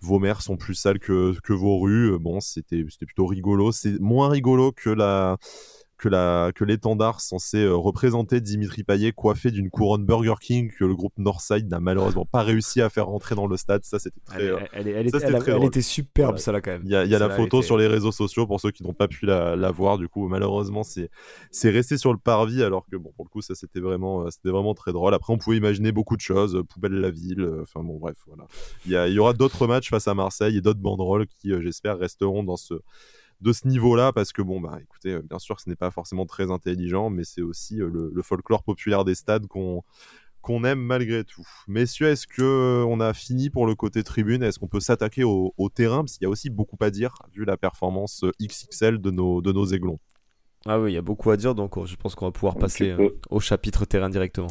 vos 0.00 0.18
mères 0.18 0.42
sont 0.42 0.56
plus 0.56 0.74
sales 0.74 0.98
que, 0.98 1.38
que 1.40 1.52
vos 1.52 1.78
rues. 1.78 2.18
Bon, 2.18 2.40
c'était 2.40 2.84
plutôt 2.84 3.26
rigolo. 3.26 3.72
C'est 3.72 3.98
moins 4.00 4.28
rigolo 4.28 4.72
que 4.72 4.90
la 4.90 5.38
que, 6.00 6.08
la, 6.08 6.50
que 6.54 6.64
l'étendard 6.64 7.20
censé 7.20 7.58
euh, 7.58 7.76
représenter 7.76 8.40
Dimitri 8.40 8.84
Payet 8.84 9.12
coiffé 9.12 9.50
d'une 9.50 9.70
couronne 9.70 10.04
Burger 10.04 10.34
King 10.40 10.72
que 10.76 10.84
le 10.84 10.94
groupe 10.96 11.12
Northside 11.18 11.70
n'a 11.70 11.78
malheureusement 11.78 12.24
pas 12.24 12.42
réussi 12.42 12.80
à 12.80 12.88
faire 12.88 13.06
rentrer 13.06 13.34
dans 13.34 13.46
le 13.46 13.56
stade. 13.58 13.84
Ça, 13.84 13.98
c'était 13.98 14.20
très. 14.24 14.44
Elle, 14.72 14.88
elle, 14.88 15.06
était, 15.64 15.82
superbe, 15.82 16.38
ça 16.38 16.52
là 16.52 16.62
quand 16.62 16.70
même. 16.70 16.82
Il 16.84 16.90
y 16.90 16.96
a, 16.96 17.04
y 17.04 17.14
a 17.14 17.18
la 17.18 17.28
photo 17.28 17.60
sur 17.60 17.76
les 17.76 17.86
réseaux 17.86 18.12
sociaux 18.12 18.46
pour 18.46 18.60
ceux 18.60 18.70
qui 18.70 18.82
n'ont 18.82 18.94
pas 18.94 19.08
pu 19.08 19.26
la, 19.26 19.56
la, 19.56 19.70
voir. 19.70 19.98
Du 19.98 20.08
coup, 20.08 20.26
malheureusement, 20.26 20.82
c'est, 20.82 21.10
c'est 21.50 21.70
resté 21.70 21.98
sur 21.98 22.12
le 22.12 22.18
parvis 22.18 22.62
alors 22.62 22.86
que, 22.90 22.96
bon, 22.96 23.12
pour 23.14 23.26
le 23.26 23.30
coup, 23.30 23.42
ça 23.42 23.54
c'était 23.54 23.80
vraiment, 23.80 24.22
euh, 24.22 24.30
c'était 24.30 24.50
vraiment 24.50 24.74
très 24.74 24.92
drôle. 24.92 25.12
Après, 25.12 25.34
on 25.34 25.38
pouvait 25.38 25.58
imaginer 25.58 25.92
beaucoup 25.92 26.16
de 26.16 26.22
choses. 26.22 26.56
Euh, 26.56 26.64
poubelle 26.64 26.94
la 26.94 27.10
ville. 27.10 27.46
Enfin, 27.60 27.84
bon, 27.84 27.98
bref, 27.98 28.16
voilà. 28.26 28.44
Il 28.86 28.92
y, 28.92 28.96
a, 28.96 29.06
il 29.06 29.12
y 29.12 29.18
aura 29.18 29.34
d'autres 29.34 29.66
matchs 29.66 29.90
face 29.90 30.08
à 30.08 30.14
Marseille 30.14 30.56
et 30.56 30.60
d'autres 30.62 30.80
banderoles 30.80 31.26
qui, 31.26 31.52
j'espère, 31.60 31.98
resteront 31.98 32.42
dans 32.42 32.56
ce 32.56 32.74
de 33.40 33.52
ce 33.52 33.66
niveau-là, 33.66 34.12
parce 34.12 34.32
que 34.32 34.42
bon, 34.42 34.60
bah 34.60 34.78
écoutez, 34.82 35.12
euh, 35.12 35.22
bien 35.22 35.38
sûr 35.38 35.56
que 35.56 35.62
ce 35.62 35.68
n'est 35.68 35.76
pas 35.76 35.90
forcément 35.90 36.26
très 36.26 36.50
intelligent, 36.50 37.10
mais 37.10 37.24
c'est 37.24 37.42
aussi 37.42 37.80
euh, 37.80 38.10
le, 38.12 38.22
folklore 38.22 38.62
populaire 38.62 39.04
des 39.04 39.14
stades 39.14 39.46
qu'on 39.46 39.82
qu'on 40.42 40.64
aime 40.64 40.80
malgré 40.80 41.22
tout. 41.22 41.46
Messieurs, 41.68 42.08
est-ce 42.08 42.26
que 42.26 42.40
euh, 42.40 42.84
on 42.88 42.98
a 43.00 43.12
fini 43.12 43.50
pour 43.50 43.66
le 43.66 43.74
côté 43.74 44.02
tribune? 44.02 44.42
Est-ce 44.42 44.58
qu'on 44.58 44.68
peut 44.68 44.80
s'attaquer 44.80 45.22
au, 45.22 45.52
terrain? 45.74 45.98
Parce 45.98 46.16
qu'il 46.16 46.24
y 46.24 46.26
a 46.26 46.30
aussi 46.30 46.48
beaucoup 46.48 46.78
à 46.80 46.90
dire, 46.90 47.12
vu 47.34 47.44
la 47.44 47.58
performance 47.58 48.24
XXL 48.40 49.02
de 49.02 49.10
nos, 49.10 49.42
de 49.42 49.52
nos 49.52 49.66
aiglons. 49.66 49.98
Ah 50.64 50.80
oui, 50.80 50.92
il 50.92 50.94
y 50.94 50.98
a 50.98 51.02
beaucoup 51.02 51.30
à 51.30 51.36
dire, 51.36 51.54
donc 51.54 51.84
je 51.86 51.94
pense 51.96 52.14
qu'on 52.14 52.24
va 52.24 52.32
pouvoir 52.32 52.56
passer 52.56 52.96
au 53.28 53.40
chapitre 53.40 53.84
terrain 53.84 54.08
directement 54.08 54.48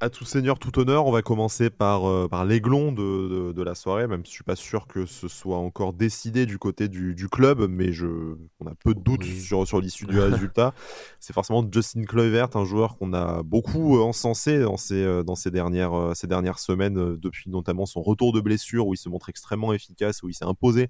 à 0.00 0.08
tout 0.08 0.24
seigneur, 0.24 0.58
tout 0.58 0.78
honneur, 0.78 1.06
on 1.06 1.12
va 1.12 1.20
commencer 1.20 1.68
par, 1.68 2.08
euh, 2.08 2.26
par 2.26 2.46
l'aiglon 2.46 2.90
de, 2.90 3.52
de, 3.52 3.62
la 3.62 3.74
soirée, 3.74 4.06
même 4.06 4.24
si 4.24 4.30
je 4.30 4.36
suis 4.36 4.44
pas 4.44 4.56
sûr 4.56 4.86
que 4.86 5.04
ce 5.04 5.28
soit 5.28 5.58
encore 5.58 5.92
décidé 5.92 6.46
du 6.46 6.58
côté 6.58 6.88
du, 6.88 7.14
du 7.14 7.28
club, 7.28 7.66
mais 7.68 7.92
je, 7.92 8.06
on 8.60 8.66
a 8.66 8.74
peu 8.82 8.94
de 8.94 9.00
doutes 9.00 9.24
sur, 9.24 9.66
sur 9.66 9.78
l'issue 9.80 10.06
du 10.06 10.18
résultat. 10.20 10.72
C'est 11.20 11.34
forcément 11.34 11.64
Justin 11.70 12.04
Kluivert, 12.04 12.48
un 12.56 12.64
joueur 12.64 12.96
qu'on 12.96 13.12
a 13.12 13.42
beaucoup 13.42 13.98
euh, 13.98 14.02
encensé 14.02 14.60
dans 14.60 14.78
ces, 14.78 15.02
euh, 15.02 15.22
dans 15.22 15.34
ces, 15.36 15.50
dernières, 15.50 16.12
ces 16.14 16.26
dernières 16.26 16.58
semaines, 16.58 17.16
depuis 17.16 17.50
notamment 17.50 17.84
son 17.84 18.00
retour 18.00 18.32
de 18.32 18.40
blessure, 18.40 18.86
où 18.86 18.94
il 18.94 18.98
se 18.98 19.10
montre 19.10 19.28
extrêmement 19.28 19.74
efficace, 19.74 20.22
où 20.22 20.30
il 20.30 20.34
s'est 20.34 20.46
imposé 20.46 20.88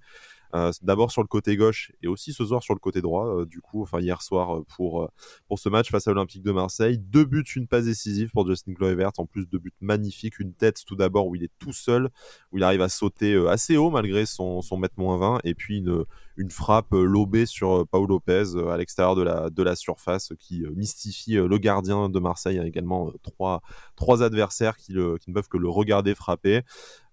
D'abord 0.83 1.11
sur 1.11 1.23
le 1.23 1.29
côté 1.29 1.57
gauche 1.57 1.93
et 2.03 2.09
aussi 2.09 2.33
ce 2.33 2.45
soir 2.45 2.63
sur 2.63 2.75
le 2.75 2.81
côté 2.81 3.01
droit. 3.01 3.45
du 3.45 3.61
coup, 3.61 3.83
enfin 3.83 4.01
hier 4.01 4.23
soir 4.23 4.63
pour 4.77 5.11
pour 5.49 5.59
ce 5.59 5.69
match 5.69 5.91
face 5.91 6.07
à 6.07 6.11
l'Olympique 6.11 6.43
de 6.43 6.53
Marseille, 6.53 6.99
deux 6.99 7.25
buts, 7.25 7.45
une 7.57 7.67
passe 7.67 7.85
décisive 7.85 8.31
pour 8.31 8.47
Justin 8.47 8.75
Kluivert. 8.75 9.13
En 9.19 9.27
plus, 9.27 9.47
deux 9.47 9.59
buts 9.59 9.73
magnifiques, 9.81 10.39
une 10.39 10.53
tête 10.53 10.83
tout 10.87 10.97
d'abord 10.97 11.27
où 11.27 11.37
il 11.37 11.45
est 11.45 11.53
tout 11.59 11.73
seul, 11.73 12.09
où 12.53 12.59
il 12.59 12.65
arrive 12.65 12.83
à 12.83 12.89
sauter 12.89 13.37
assez 13.49 13.77
haut 13.77 13.91
malgré 13.91 14.27
son 14.27 14.63
son 14.63 14.77
mètre 14.77 14.95
moins 14.97 15.19
20, 15.19 15.41
et 15.45 15.55
puis 15.55 15.79
une 15.79 16.05
une 16.37 16.51
frappe 16.51 16.93
lobée 16.93 17.45
sur 17.47 17.87
Paul 17.89 18.09
Lopez 18.09 18.45
à 18.71 18.77
l'extérieur 18.77 19.15
de 19.15 19.23
la 19.23 19.51
de 19.51 19.63
la 19.63 19.77
surface 19.77 20.33
qui 20.39 20.65
mystifie 20.75 21.35
le 21.35 21.59
gardien 21.59 22.09
de 22.09 22.19
Marseille. 22.19 22.55
Il 22.57 22.59
y 22.59 22.65
a 22.65 22.67
également 22.67 23.13
trois 23.23 23.63
trois 23.97 24.23
adversaires 24.23 24.77
qui, 24.77 24.93
ne 24.95 25.33
peuvent 25.33 25.49
que 25.49 25.59
le 25.59 25.69
regarder 25.69 26.15
frapper. 26.15 26.63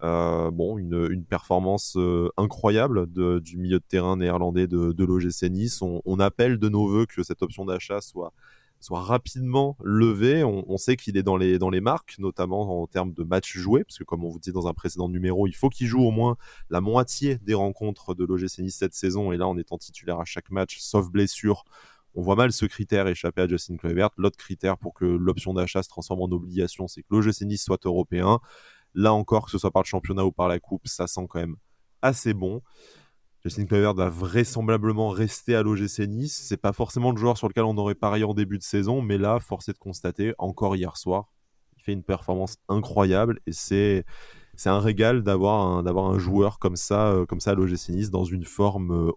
Euh, 0.04 0.52
bon, 0.52 0.78
une, 0.78 1.08
une 1.12 1.26
performance 1.26 1.96
euh, 1.98 2.30
incroyable 2.38 3.12
de, 3.12 3.27
du 3.42 3.58
milieu 3.58 3.80
de 3.80 3.86
terrain 3.88 4.18
néerlandais 4.18 4.68
de, 4.68 4.92
de 4.92 5.06
l'OGC 5.06 5.50
Nice. 5.50 5.82
On, 5.82 6.20
appelle 6.20 6.58
de 6.58 6.70
nos 6.70 6.88
voeux 6.88 7.06
que 7.06 7.24
cette 7.24 7.42
option 7.42 7.66
d'achat 7.66 8.02
soit 8.02 8.34
soit 8.80 9.02
rapidement 9.02 9.76
levée. 9.84 10.44
On, 10.44 10.64
on 10.72 10.78
sait 10.78 10.98
qu'il 10.98 11.18
est 11.18 11.24
dans 11.24 11.38
les, 11.38 11.58
dans 11.58 11.70
les 11.70 11.82
marques, 11.82 12.16
notamment 12.20 12.82
en 12.82 12.88
termes 12.88 13.14
de 13.14 13.24
matchs 13.24 13.58
joués, 13.58 13.84
parce 13.84 13.98
que 13.98 14.04
comme 14.04 14.24
on 14.24 14.30
vous 14.30 14.40
dit 14.40 14.52
dans 14.52 14.68
un 14.68 14.74
précédent 14.74 15.10
numéro, 15.10 15.48
il 15.48 15.56
faut 15.56 15.70
qu'il 15.70 15.88
joue 15.88 16.02
au 16.02 16.12
moins 16.12 16.38
la 16.70 16.82
moitié 16.82 17.38
des 17.40 17.54
rencontres 17.54 18.14
de 18.14 18.26
l'OGC 18.26 18.60
Nice 18.60 18.78
cette 18.78 18.94
saison. 18.94 19.32
Et 19.32 19.38
là, 19.38 19.48
en 19.48 19.58
étant 19.58 19.78
titulaire 19.78 20.20
à 20.20 20.26
chaque 20.26 20.52
match, 20.52 20.78
sauf 20.80 21.10
blessure, 21.10 21.64
on 22.14 22.22
voit 22.22 22.36
mal 22.36 22.52
ce 22.52 22.66
critère 22.66 23.08
échapper 23.08 23.42
à 23.42 23.48
Justin 23.48 23.78
Kluivert. 23.78 24.10
L'autre 24.18 24.38
critère 24.38 24.78
pour 24.78 24.94
que 24.94 25.06
l'option 25.06 25.54
d'achat 25.54 25.84
se 25.84 25.90
transforme 25.90 26.22
en 26.22 26.32
obligation, 26.32 26.88
c'est 26.88 27.02
que 27.04 27.08
l'OGC 27.12 27.42
Nice 27.42 27.64
soit 27.64 27.86
européen. 27.86 28.40
Là 28.96 29.14
encore, 29.14 29.46
que 29.46 29.52
ce 29.52 29.60
soit 29.60 29.72
par 29.72 29.84
le 29.84 29.88
championnat 29.88 30.26
ou 30.26 30.32
par 30.32 30.48
la 30.48 30.60
coupe, 30.60 30.88
ça 30.88 31.06
sent 31.06 31.28
quand 31.30 31.40
même 31.40 31.58
assez 32.02 32.34
bon. 32.34 32.62
Justin 33.48 33.66
Kluivert 33.66 33.94
va 33.94 34.10
vraisemblablement 34.10 35.08
rester 35.08 35.56
à 35.56 35.64
l'OGC 35.64 36.00
Nice. 36.00 36.38
C'est 36.48 36.58
pas 36.58 36.74
forcément 36.74 37.12
le 37.12 37.18
joueur 37.18 37.38
sur 37.38 37.48
lequel 37.48 37.64
on 37.64 37.78
aurait 37.78 37.96
parié 37.96 38.26
en 38.26 38.34
début 38.34 38.58
de 38.58 38.64
saison, 38.64 39.02
mais 39.02 39.18
là, 39.18 39.40
force 39.40 39.70
est 39.70 39.74
de 39.74 39.78
constater, 39.78 40.34
encore 40.38 40.76
hier 40.76 40.98
soir, 40.98 41.32
il 41.78 41.84
fait 41.84 41.94
une 41.94 42.04
performance 42.04 42.58
incroyable 42.68 43.40
et 43.48 43.54
c'est 43.54 44.04
c'est 44.58 44.70
un 44.70 44.80
régal 44.80 45.24
d'avoir 45.24 45.66
un, 45.66 45.84
d'avoir 45.84 46.08
un 46.08 46.18
joueur 46.18 46.60
comme 46.60 46.76
ça, 46.76 47.10
euh, 47.12 47.26
comme 47.26 47.40
ça 47.40 47.52
à 47.52 47.54
l'OGC 47.54 47.90
Nice 47.90 48.10
dans 48.10 48.26
une 48.26 48.44
forme 48.44 48.92
euh, 48.92 49.12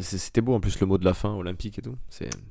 C'était 0.00 0.40
beau 0.40 0.54
en 0.54 0.60
plus 0.60 0.78
le 0.78 0.86
mot 0.86 0.98
de 0.98 1.04
la 1.04 1.14
fin, 1.14 1.30
olympique 1.30 1.78
et 1.78 1.82
tout. 1.82 1.96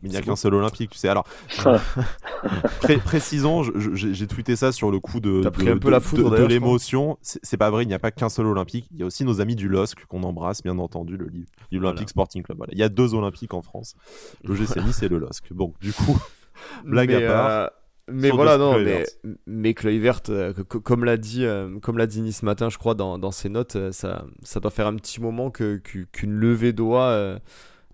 Il 0.04 0.10
n'y 0.10 0.18
a 0.18 0.22
qu'un 0.22 0.36
seul 0.36 0.54
olympique, 0.54 0.90
tu 0.90 0.98
sais. 0.98 1.08
Alors, 1.08 1.26
précisons, 3.06 3.64
j'ai 3.94 4.28
tweeté 4.28 4.58
ça 4.58 4.74
sur 4.74 4.92
le 4.92 5.00
coup 5.00 5.22
de, 5.22 5.42
de, 5.42 6.44
l'émotion. 6.46 7.18
C'est 7.22 7.58
pas 7.58 7.70
vrai, 7.70 7.84
il 7.84 7.88
n'y 7.88 7.94
a 7.94 8.00
pas 8.00 8.12
qu'un 8.12 8.30
seul 8.30 8.46
olympique. 8.48 8.88
Il 8.92 9.00
y 9.00 9.04
a 9.04 9.06
aussi 9.06 9.24
nos 9.24 9.40
amis 9.40 9.56
du 9.56 9.70
LOSC 9.70 10.06
qu'on 10.06 10.24
embrasse, 10.24 10.62
bien 10.62 10.78
entendu, 10.80 11.16
le 11.18 11.30
l'Olympique 11.72 12.10
Sporting 12.10 12.44
Club. 12.44 12.58
Voilà. 12.58 12.74
Il 12.74 12.80
y 12.80 12.84
a 12.84 12.90
deux 12.90 13.14
olympiques 13.14 13.54
en 13.54 13.62
France, 13.62 13.96
le 14.44 14.56
GC 14.56 14.82
Nice 14.82 15.02
et 15.02 15.08
le 15.08 15.18
LOSC. 15.18 15.52
Bon, 15.52 15.74
du 15.82 15.94
coup, 15.94 16.18
blague 16.86 17.14
à 17.14 17.22
part. 17.22 17.50
Euh, 17.50 17.68
mais 18.12 18.32
voilà, 18.32 18.58
non, 18.58 18.80
mais, 18.80 19.06
mais 19.48 19.74
Kluivert, 19.74 20.22
euh, 20.30 20.54
comme 20.54 21.06
l'a 21.06 21.16
dit, 21.16 21.46
euh, 21.46 21.80
comme 21.80 21.98
l'a 21.98 22.06
dit 22.06 22.22
Nice 22.22 22.40
ce 22.40 22.46
matin, 22.46 22.70
je 22.70 22.78
crois, 22.78 22.96
dans, 22.96 23.18
dans 23.18 23.32
ses 23.32 23.48
notes, 23.48 23.78
euh, 23.78 23.92
ça, 23.94 24.26
ça 24.42 24.60
doit 24.60 24.72
faire 24.72 24.88
un 24.88 24.96
petit 24.96 25.22
moment 25.22 25.52
que, 25.52 25.78
qu'une 25.78 26.34
levée 26.34 26.74
de 26.74 26.84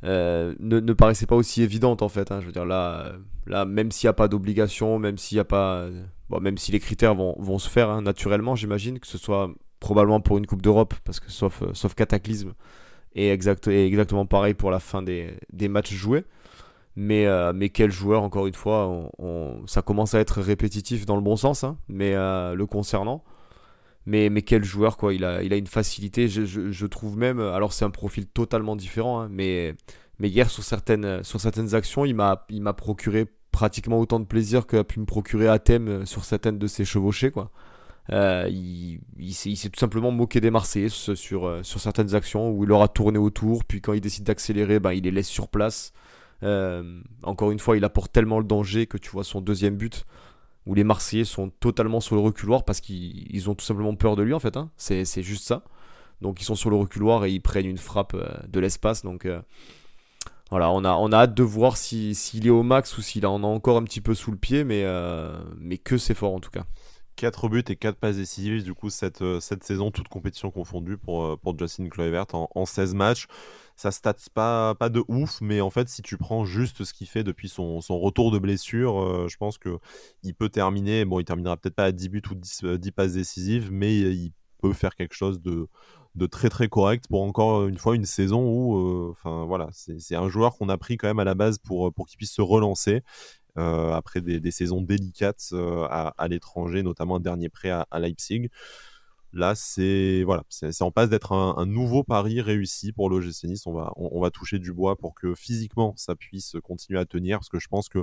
ne, 0.01 0.55
ne, 0.59 0.93
paraissait 0.93 1.27
pas 1.27 1.35
aussi 1.35 1.61
évidente 1.61 2.01
en 2.01 2.09
fait. 2.09 2.31
Hein. 2.31 2.39
Je 2.41 2.47
veux 2.47 2.51
dire, 2.51 2.65
là, 2.65 3.11
là 3.45 3.65
même 3.65 3.91
s'il 3.91 4.07
n'y 4.07 4.09
a 4.09 4.13
pas 4.13 4.27
d'obligation, 4.27 4.97
même 4.97 5.17
s'il 5.17 5.37
y 5.37 5.41
a 5.41 5.45
pas. 5.45 5.87
Bon, 6.29 6.39
même 6.39 6.57
si 6.57 6.71
les 6.71 6.79
critères 6.79 7.15
vont, 7.15 7.35
vont 7.39 7.59
se 7.59 7.69
faire 7.69 7.89
hein, 7.89 8.01
naturellement, 8.01 8.55
j'imagine, 8.55 8.99
que 8.99 9.07
ce 9.07 9.17
soit 9.17 9.51
probablement 9.79 10.21
pour 10.21 10.37
une 10.37 10.47
Coupe 10.47 10.61
d'Europe, 10.61 10.93
parce 11.03 11.19
que 11.19 11.31
sauf, 11.31 11.63
sauf 11.73 11.93
cataclysme, 11.93 12.53
et, 13.13 13.31
exact, 13.31 13.67
et 13.67 13.85
exactement 13.85 14.25
pareil 14.25 14.53
pour 14.53 14.71
la 14.71 14.79
fin 14.79 15.01
des, 15.01 15.33
des 15.53 15.67
matchs 15.67 15.93
joués. 15.93 16.25
Mais, 17.01 17.27
euh, 17.27 17.53
mais 17.55 17.69
quel 17.69 17.91
joueur, 17.91 18.23
encore 18.23 18.45
une 18.45 18.53
fois, 18.53 19.09
ça 19.67 19.81
commence 19.81 20.15
à 20.15 20.19
être 20.19 20.41
répétitif 20.41 21.05
dans 21.05 21.15
le 21.15 21.21
bon 21.21 21.37
sens, 21.37 21.63
hein, 21.63 21.77
mais 21.87 22.13
euh, 22.13 22.55
le 22.55 22.65
concernant. 22.65 23.23
Mais, 24.05 24.29
mais 24.29 24.41
quel 24.41 24.65
joueur, 24.65 24.97
quoi. 24.97 25.13
Il 25.13 25.23
a, 25.23 25.41
il 25.41 25.53
a 25.53 25.55
une 25.55 25.67
facilité, 25.67 26.27
je, 26.27 26.43
je, 26.43 26.85
trouve 26.87 27.17
même. 27.17 27.39
Alors, 27.39 27.71
c'est 27.71 27.85
un 27.85 27.89
profil 27.89 28.27
totalement 28.27 28.75
différent, 28.75 29.21
hein, 29.21 29.29
mais, 29.31 29.75
mais 30.19 30.27
hier, 30.27 30.49
sur 30.49 30.61
certaines, 30.61 31.23
sur 31.23 31.39
certaines 31.39 31.73
actions, 31.73 32.03
il 32.03 32.15
m'a 32.15 32.73
procuré 32.75 33.27
pratiquement 33.53 33.97
autant 33.97 34.19
de 34.19 34.25
plaisir 34.25 34.67
qu'a 34.67 34.83
pu 34.83 34.99
me 34.99 35.05
procurer 35.05 35.47
Athème 35.47 36.05
sur 36.05 36.25
certaines 36.25 36.59
de 36.59 36.67
ses 36.67 36.83
chevauchées, 36.83 37.31
quoi. 37.31 37.49
Euh, 38.11 38.45
il, 38.49 38.99
il 39.17 39.33
s'est 39.33 39.69
tout 39.69 39.79
simplement 39.79 40.11
moqué 40.11 40.41
des 40.41 40.51
Marseillais 40.51 40.89
sur, 40.89 41.15
sur, 41.15 41.79
certaines 41.79 42.13
actions 42.13 42.51
où 42.51 42.65
il 42.65 42.71
aura 42.73 42.89
tourné 42.89 43.19
autour, 43.19 43.63
puis 43.63 43.79
quand 43.79 43.93
il 43.93 44.01
décide 44.01 44.25
d'accélérer, 44.25 44.81
ben, 44.81 44.91
il 44.91 45.05
les 45.05 45.11
laisse 45.11 45.29
sur 45.29 45.47
place. 45.47 45.93
Euh, 46.43 47.01
encore 47.23 47.51
une 47.51 47.59
fois, 47.59 47.77
il 47.77 47.83
apporte 47.83 48.11
tellement 48.11 48.39
le 48.39 48.45
danger 48.45 48.87
que 48.87 48.97
tu 48.97 49.09
vois 49.09 49.23
son 49.23 49.41
deuxième 49.41 49.75
but 49.75 50.05
où 50.65 50.73
les 50.75 50.83
Marseillais 50.83 51.25
sont 51.25 51.49
totalement 51.49 51.99
sur 51.99 52.15
le 52.15 52.21
reculoir 52.21 52.63
parce 52.63 52.79
qu'ils 52.79 53.49
ont 53.49 53.55
tout 53.55 53.65
simplement 53.65 53.95
peur 53.95 54.15
de 54.15 54.23
lui 54.23 54.33
en 54.33 54.39
fait. 54.39 54.57
Hein. 54.57 54.69
C'est 54.77 55.23
juste 55.23 55.45
ça. 55.45 55.63
Donc 56.21 56.41
ils 56.41 56.45
sont 56.45 56.55
sur 56.55 56.69
le 56.69 56.75
reculoir 56.75 57.25
et 57.25 57.31
ils 57.31 57.39
prennent 57.39 57.65
une 57.65 57.77
frappe 57.77 58.13
euh, 58.13 58.27
de 58.47 58.59
l'espace. 58.59 59.03
Donc 59.03 59.25
euh, 59.25 59.41
voilà, 60.51 60.71
on 60.71 60.83
a, 60.83 60.93
on 60.93 61.11
a 61.11 61.17
hâte 61.17 61.33
de 61.33 61.43
voir 61.43 61.77
s'il 61.77 62.45
est 62.45 62.49
au 62.49 62.63
max 62.63 62.97
ou 62.97 63.01
s'il 63.01 63.25
en 63.25 63.43
a 63.43 63.47
encore 63.47 63.77
un 63.77 63.83
petit 63.83 64.01
peu 64.01 64.15
sous 64.15 64.31
le 64.31 64.37
pied, 64.37 64.63
mais, 64.63 64.83
mais 65.59 65.77
que 65.77 65.97
c'est 65.97 66.15
fort 66.15 66.33
en 66.33 66.39
tout 66.39 66.49
cas. 66.49 66.65
4 67.17 67.49
buts 67.49 67.63
et 67.67 67.75
4 67.75 67.97
passes 67.97 68.15
décisives 68.15 68.63
du 68.63 68.73
coup 68.73 68.89
cette, 68.89 69.23
cette 69.41 69.63
saison, 69.63 69.91
toute 69.91 70.07
compétition 70.07 70.51
confondue 70.51 70.97
pour, 70.97 71.37
pour 71.39 71.59
Justin 71.59 71.89
Kluivert 71.89 72.25
en, 72.33 72.49
en 72.55 72.65
16 72.65 72.95
matchs 72.95 73.27
ça 73.79 73.91
stats 73.91 74.13
pas, 74.33 74.75
pas 74.75 74.89
de 74.89 75.01
ouf, 75.07 75.39
mais 75.39 75.61
en 75.61 75.69
fait, 75.69 75.87
si 75.87 76.01
tu 76.01 76.17
prends 76.17 76.43
juste 76.43 76.83
ce 76.83 76.93
qu'il 76.93 77.07
fait 77.07 77.23
depuis 77.23 77.47
son, 77.47 77.79
retour 77.79 78.29
de 78.29 78.37
blessure, 78.37 79.01
euh, 79.01 79.27
je 79.29 79.37
pense 79.37 79.57
que 79.57 79.79
il 80.21 80.35
peut 80.35 80.49
terminer. 80.49 81.05
Bon, 81.05 81.19
il 81.21 81.25
terminera 81.25 81.55
peut-être 81.55 81.75
pas 81.75 81.85
à 81.85 81.91
10 81.93 82.09
buts 82.09 82.21
ou 82.29 82.35
10, 82.35 82.63
10, 82.63 82.63
euh, 82.65 82.91
passes 82.93 83.13
décisives, 83.13 83.71
mais 83.71 83.97
il 83.97 84.33
peut 84.61 84.73
faire 84.73 84.95
quelque 84.95 85.13
chose 85.15 85.41
de, 85.41 85.69
très 86.29 86.49
très 86.49 86.67
correct 86.67 87.05
pour 87.09 87.23
encore 87.23 87.67
une 87.67 87.77
fois 87.77 87.95
une 87.95 88.05
saison 88.05 88.43
où, 88.43 88.77
euh, 88.77 89.11
enfin 89.11 89.45
voilà, 89.45 89.69
c'est 89.71 90.15
un 90.15 90.27
joueur 90.27 90.57
qu'on 90.57 90.67
a 90.67 90.77
pris 90.77 90.97
quand 90.97 91.07
même 91.07 91.19
à 91.19 91.23
la 91.23 91.35
base 91.35 91.57
pour, 91.59 91.93
qu'il 92.05 92.17
puisse 92.17 92.33
se 92.33 92.41
relancer. 92.41 93.01
après 93.55 94.19
des, 94.19 94.51
saisons 94.51 94.81
délicates 94.81 95.53
à, 95.89 96.27
l'étranger, 96.27 96.83
notamment 96.83 97.15
un 97.15 97.21
dernier 97.21 97.47
prêt 97.47 97.69
à 97.69 97.99
Leipzig. 97.99 98.49
Là, 99.31 99.53
c'est 99.53 100.23
voilà, 100.23 100.43
c'est 100.49 100.81
en 100.81 100.89
passe 100.89 101.09
d'être 101.09 101.33
un, 101.33 101.65
nouveau 101.67 102.03
pari 102.03 102.41
réussi 102.41 102.91
pour 102.91 103.09
l'OGC 103.09 103.43
Nice. 103.43 103.67
On 103.67 103.73
va, 103.73 103.91
on, 103.95 104.19
va 104.19 104.31
toucher 104.31 104.57
du 104.57 104.73
bois 104.73 104.95
pour 104.95 105.13
que 105.13 105.35
physiquement 105.35 105.93
ça 105.97 106.15
puisse 106.15 106.55
continuer 106.63 106.99
à 106.99 107.05
tenir, 107.05 107.37
parce 107.37 107.49
que 107.49 107.59
je 107.59 107.67
pense 107.67 107.89
que 107.89 107.99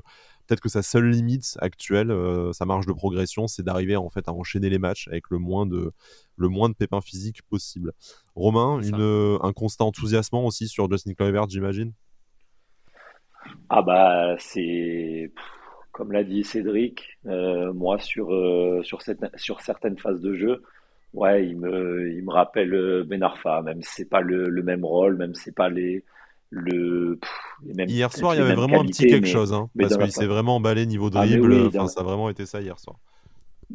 peut-être 0.46 0.60
que 0.60 0.68
sa 0.68 0.82
seule 0.82 1.10
limite 1.10 1.58
actuelle, 1.60 2.12
euh, 2.12 2.52
sa 2.52 2.64
marge 2.64 2.86
de 2.86 2.92
progression, 2.92 3.48
c'est 3.48 3.64
d'arriver 3.64 3.96
en 3.96 4.08
fait 4.08 4.28
à 4.28 4.32
enchaîner 4.32 4.70
les 4.70 4.78
matchs 4.78 5.08
avec 5.08 5.24
le 5.30 5.38
moins 5.38 5.66
de, 5.66 5.92
le 6.36 6.48
moins 6.48 6.68
de 6.68 6.74
pépins 6.74 7.00
physiques 7.00 7.42
possible. 7.42 7.92
Romain, 8.36 8.80
une, 8.80 9.38
un 9.42 9.52
constat 9.52 9.84
enthousiasmant 9.84 10.44
aussi 10.44 10.68
sur 10.68 10.88
Justin 10.88 11.14
Kluivert, 11.14 11.48
j'imagine? 11.48 11.92
Ah 13.68 13.82
bah 13.82 14.36
c'est 14.38 15.32
comme 15.96 16.12
l'a 16.12 16.24
dit 16.24 16.44
Cédric, 16.44 17.18
euh, 17.24 17.72
moi 17.72 17.98
sur, 17.98 18.30
euh, 18.30 18.82
sur, 18.82 19.00
cette, 19.00 19.24
sur 19.36 19.62
certaines 19.62 19.96
phases 19.96 20.20
de 20.20 20.34
jeu, 20.34 20.62
Ouais, 21.16 21.46
il 21.48 21.56
me, 21.56 22.12
il 22.12 22.22
me 22.22 22.30
rappelle 22.30 22.74
euh, 22.74 23.02
Ben 23.02 23.22
Arfa, 23.22 23.62
même 23.62 23.80
si 23.80 23.88
c'est 23.90 24.08
pas 24.08 24.20
le, 24.20 24.50
le, 24.50 24.62
même 24.62 24.84
rôle, 24.84 25.16
même 25.16 25.34
si 25.34 25.44
c'est 25.44 25.54
pas 25.54 25.70
les, 25.70 26.04
le, 26.50 27.18
les 27.64 27.72
mêmes, 27.72 27.88
Hier 27.88 28.12
soir, 28.12 28.34
il 28.34 28.38
y 28.38 28.42
avait 28.42 28.54
vraiment 28.54 28.82
un 28.82 28.84
petit 28.84 29.06
quelque 29.06 29.26
chose, 29.26 29.54
hein, 29.54 29.70
parce 29.78 29.96
qu'il 29.96 30.12
s'est 30.12 30.26
vraiment 30.26 30.56
emballé 30.56 30.84
niveau 30.84 31.08
ah, 31.14 31.26
dribble. 31.26 31.68
enfin, 31.68 31.88
Ça 31.88 32.00
a 32.00 32.04
vraiment 32.04 32.28
été 32.28 32.44
ça 32.44 32.60
hier 32.60 32.78
soir. 32.78 32.98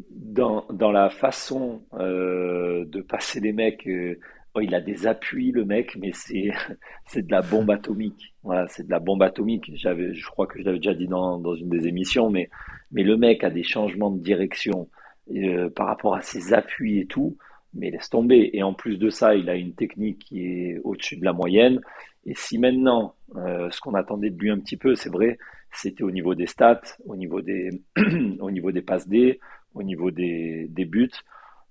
Dans, 0.08 0.64
dans 0.72 0.92
la 0.92 1.10
façon 1.10 1.82
euh, 1.94 2.84
de 2.84 3.00
passer 3.02 3.40
les 3.40 3.52
mecs, 3.52 3.88
euh, 3.88 4.20
oh, 4.54 4.60
il 4.60 4.72
a 4.76 4.80
des 4.80 5.08
appuis, 5.08 5.50
le 5.50 5.64
mec, 5.64 5.96
mais 5.96 6.12
c'est, 6.14 6.52
c'est 7.06 7.26
de 7.26 7.32
la 7.32 7.42
bombe 7.42 7.72
atomique. 7.72 8.36
Voilà, 8.44 8.68
c'est 8.68 8.86
de 8.86 8.90
la 8.90 9.00
bombe 9.00 9.22
atomique. 9.24 9.68
J'avais, 9.74 10.14
je 10.14 10.26
crois 10.28 10.46
que 10.46 10.60
je 10.60 10.64
l'avais 10.64 10.78
déjà 10.78 10.94
dit 10.94 11.08
dans, 11.08 11.38
dans 11.38 11.56
une 11.56 11.68
des 11.70 11.88
émissions, 11.88 12.30
mais, 12.30 12.50
mais 12.92 13.02
le 13.02 13.16
mec 13.16 13.42
a 13.42 13.50
des 13.50 13.64
changements 13.64 14.12
de 14.12 14.22
direction 14.22 14.88
euh, 15.30 15.70
par 15.70 15.86
rapport 15.86 16.16
à 16.16 16.20
ses 16.20 16.52
appuis 16.52 16.98
et 16.98 17.06
tout, 17.06 17.36
mais 17.74 17.90
laisse 17.90 18.10
tomber. 18.10 18.50
Et 18.54 18.62
en 18.62 18.74
plus 18.74 18.98
de 18.98 19.08
ça, 19.08 19.36
il 19.36 19.48
a 19.48 19.54
une 19.54 19.72
technique 19.72 20.18
qui 20.18 20.44
est 20.44 20.80
au-dessus 20.82 21.16
de 21.16 21.24
la 21.24 21.32
moyenne. 21.32 21.80
Et 22.26 22.34
si 22.34 22.58
maintenant, 22.58 23.14
euh, 23.36 23.70
ce 23.70 23.80
qu'on 23.80 23.94
attendait 23.94 24.30
de 24.30 24.38
lui 24.38 24.50
un 24.50 24.58
petit 24.58 24.76
peu, 24.76 24.96
c'est 24.96 25.10
vrai, 25.10 25.38
c'était 25.70 26.02
au 26.02 26.10
niveau 26.10 26.34
des 26.34 26.46
stats, 26.46 26.82
au 27.06 27.16
niveau 27.16 27.40
des, 27.40 27.70
passes 28.86 29.08
D, 29.08 29.38
au 29.74 29.82
niveau 29.84 30.10
des, 30.10 30.68
buts. 30.68 31.10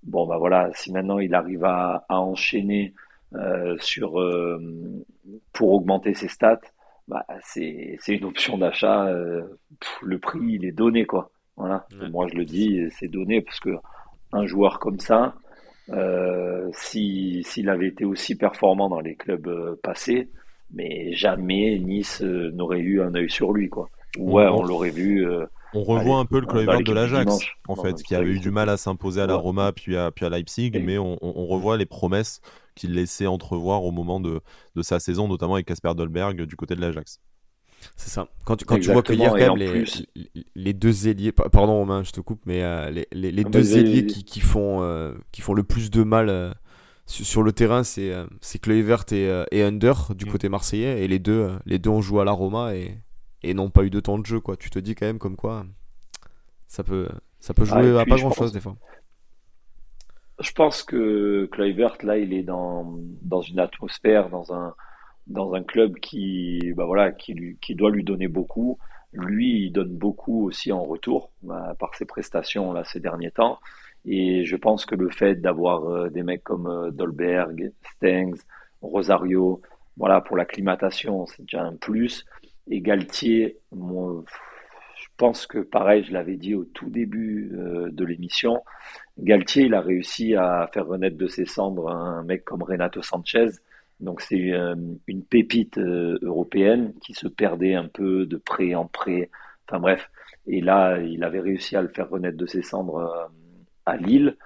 Bon, 0.02 0.26
bah 0.26 0.38
voilà, 0.38 0.70
si 0.74 0.90
maintenant 0.90 1.18
il 1.18 1.34
arrive 1.34 1.64
à, 1.64 2.04
enchaîner 2.08 2.94
euh, 3.34 3.76
sur, 3.78 4.18
pour 5.52 5.72
augmenter 5.72 6.14
ses 6.14 6.28
stats, 6.28 6.60
bah, 7.06 7.26
c'est 7.42 7.98
une 8.08 8.24
option 8.24 8.56
d'achat. 8.56 9.12
Le 10.02 10.18
prix, 10.18 10.54
il 10.54 10.64
est 10.64 10.72
donné, 10.72 11.04
quoi. 11.04 11.31
Voilà. 11.56 11.86
Moi, 12.10 12.28
je 12.28 12.36
le 12.36 12.44
dis, 12.44 12.80
c'est 12.98 13.08
donné 13.08 13.40
parce 13.40 13.60
que 13.60 13.76
un 14.32 14.46
joueur 14.46 14.78
comme 14.78 14.98
ça, 14.98 15.34
s'il 16.72 17.68
avait 17.68 17.88
été 17.88 18.04
aussi 18.04 18.34
performant 18.34 18.88
dans 18.88 19.00
les 19.00 19.14
clubs 19.14 19.78
passés, 19.82 20.28
mais 20.72 21.12
jamais 21.12 21.78
Nice 21.78 22.22
n'aurait 22.22 22.80
eu 22.80 23.02
un 23.02 23.14
œil 23.14 23.30
sur 23.30 23.52
lui, 23.52 23.68
quoi. 23.68 23.90
Ouais, 24.18 24.46
on 24.46 24.62
l'aurait 24.62 24.90
vu. 24.90 25.26
On 25.74 25.82
revoit 25.84 26.18
un 26.18 26.26
peu 26.26 26.40
le 26.40 26.46
Kluivert 26.46 26.82
de 26.82 26.92
l'Ajax, 26.92 27.38
en 27.66 27.76
fait, 27.76 28.02
qui 28.02 28.14
avait 28.14 28.30
eu 28.30 28.40
du 28.40 28.50
mal 28.50 28.68
à 28.68 28.76
s'imposer 28.76 29.20
à 29.20 29.26
la 29.26 29.36
Roma 29.36 29.72
puis 29.72 29.96
à, 29.96 30.10
puis 30.10 30.26
à 30.26 30.28
Leipzig, 30.28 30.72
mais 30.82 30.98
on, 30.98 31.16
revoit 31.46 31.76
les 31.76 31.86
promesses 31.86 32.40
qu'il 32.74 32.94
laissait 32.94 33.26
entrevoir 33.26 33.84
au 33.84 33.90
moment 33.90 34.20
de, 34.20 34.40
sa 34.82 35.00
saison, 35.00 35.28
notamment 35.28 35.54
avec 35.54 35.66
Casper 35.66 35.94
Dolberg 35.94 36.42
du 36.42 36.56
côté 36.56 36.74
de 36.74 36.80
l'Ajax. 36.80 37.20
C'est 37.96 38.10
ça. 38.10 38.28
Quand 38.44 38.56
tu, 38.56 38.64
quand 38.64 38.78
tu 38.78 38.92
vois 38.92 39.02
qu'il 39.02 39.18
y 39.18 39.24
a 39.24 39.30
quand 39.30 39.36
même 39.36 39.56
les, 39.56 39.84
les, 40.54 40.72
deux 40.72 41.08
ailiers, 41.08 41.32
pardon 41.32 41.74
Romain, 41.74 42.02
je 42.02 42.12
te 42.12 42.20
coupe, 42.20 42.40
mais 42.46 42.62
euh, 42.62 42.90
les, 42.90 43.06
les, 43.12 43.44
deux 43.44 43.76
ailiers 43.76 44.06
qui, 44.06 44.24
qui, 44.24 44.40
font, 44.40 44.82
euh, 44.82 45.14
qui 45.32 45.40
font 45.40 45.54
le 45.54 45.62
plus 45.62 45.90
de 45.90 46.02
mal 46.02 46.28
euh, 46.28 46.52
sur, 47.06 47.42
le 47.42 47.52
terrain, 47.52 47.82
c'est 47.82 48.12
euh, 48.12 48.26
Kluivert 48.60 49.04
et, 49.12 49.44
et 49.50 49.62
Under 49.62 50.14
du 50.14 50.26
mm. 50.26 50.28
côté 50.30 50.48
marseillais, 50.48 51.04
et 51.04 51.08
les 51.08 51.18
deux, 51.18 51.50
les 51.66 51.78
deux 51.78 51.90
ont 51.90 52.02
joué 52.02 52.22
à 52.22 52.24
la 52.24 52.32
Roma 52.32 52.74
et, 52.74 52.98
et 53.42 53.54
n'ont 53.54 53.70
pas 53.70 53.84
eu 53.84 53.90
de 53.90 54.00
temps 54.00 54.18
de 54.18 54.26
jeu. 54.26 54.40
Quoi. 54.40 54.56
Tu 54.56 54.70
te 54.70 54.78
dis 54.78 54.94
quand 54.94 55.06
même 55.06 55.18
comme 55.18 55.36
quoi 55.36 55.64
ça 56.68 56.82
peut, 56.82 57.08
ça 57.38 57.52
peut 57.52 57.64
jouer 57.64 57.98
à 57.98 58.06
pas 58.06 58.16
grand-chose 58.16 58.52
des 58.52 58.60
fois. 58.60 58.76
Je 60.40 60.52
pense 60.52 60.82
que 60.82 61.46
Kluivert, 61.52 61.98
là, 62.02 62.16
il 62.16 62.32
est 62.32 62.42
dans, 62.42 62.98
dans 63.20 63.42
une 63.42 63.58
atmosphère, 63.58 64.30
dans 64.30 64.52
un, 64.52 64.74
dans 65.26 65.54
un 65.54 65.62
club 65.62 65.96
qui, 65.96 66.72
bah 66.76 66.84
voilà, 66.84 67.12
qui, 67.12 67.34
doit 67.74 67.90
lui 67.90 68.04
donner 68.04 68.28
beaucoup. 68.28 68.78
Lui, 69.12 69.66
il 69.66 69.72
donne 69.72 69.94
beaucoup 69.96 70.46
aussi 70.46 70.72
en 70.72 70.82
retour 70.82 71.30
bah, 71.42 71.74
par 71.78 71.94
ses 71.94 72.06
prestations 72.06 72.72
là 72.72 72.84
ces 72.84 73.00
derniers 73.00 73.30
temps. 73.30 73.58
Et 74.04 74.44
je 74.44 74.56
pense 74.56 74.84
que 74.84 74.94
le 74.94 75.10
fait 75.10 75.36
d'avoir 75.36 75.84
euh, 75.84 76.08
des 76.08 76.22
mecs 76.22 76.42
comme 76.42 76.66
euh, 76.66 76.90
Dolberg, 76.90 77.72
Stengs, 77.96 78.40
Rosario, 78.80 79.62
voilà, 79.96 80.20
pour 80.20 80.36
l'acclimatation, 80.36 81.26
c'est 81.26 81.42
déjà 81.42 81.62
un 81.62 81.76
plus. 81.76 82.24
Et 82.68 82.80
Galtier, 82.80 83.58
je 83.72 85.06
pense 85.16 85.46
que 85.46 85.58
pareil, 85.58 86.04
je 86.04 86.12
l'avais 86.12 86.36
dit 86.36 86.54
au 86.54 86.64
tout 86.64 86.90
début 86.90 87.52
euh, 87.54 87.90
de 87.92 88.04
l'émission, 88.04 88.62
Galtier, 89.18 89.64
il 89.64 89.74
a 89.74 89.80
réussi 89.80 90.34
à 90.34 90.68
faire 90.72 90.86
renaître 90.86 91.16
de 91.16 91.26
ses 91.26 91.44
cendres 91.44 91.90
un 91.90 92.24
mec 92.24 92.44
comme 92.44 92.62
Renato 92.62 93.02
Sanchez. 93.02 93.48
Donc 94.02 94.20
c'est 94.20 94.52
euh, 94.52 94.74
une 95.06 95.24
pépite 95.24 95.78
euh, 95.78 96.18
européenne 96.22 96.92
qui 97.00 97.14
se 97.14 97.28
perdait 97.28 97.74
un 97.74 97.88
peu 97.88 98.26
de 98.26 98.36
près 98.36 98.74
en 98.74 98.86
près. 98.86 99.30
Enfin 99.68 99.80
bref, 99.80 100.10
et 100.46 100.60
là, 100.60 100.98
il 100.98 101.24
avait 101.24 101.40
réussi 101.40 101.76
à 101.76 101.82
le 101.82 101.88
faire 101.88 102.10
renaître 102.10 102.36
de 102.36 102.46
ses 102.46 102.62
cendres 102.62 103.30
à 103.86 103.96
Lille. 103.96 104.36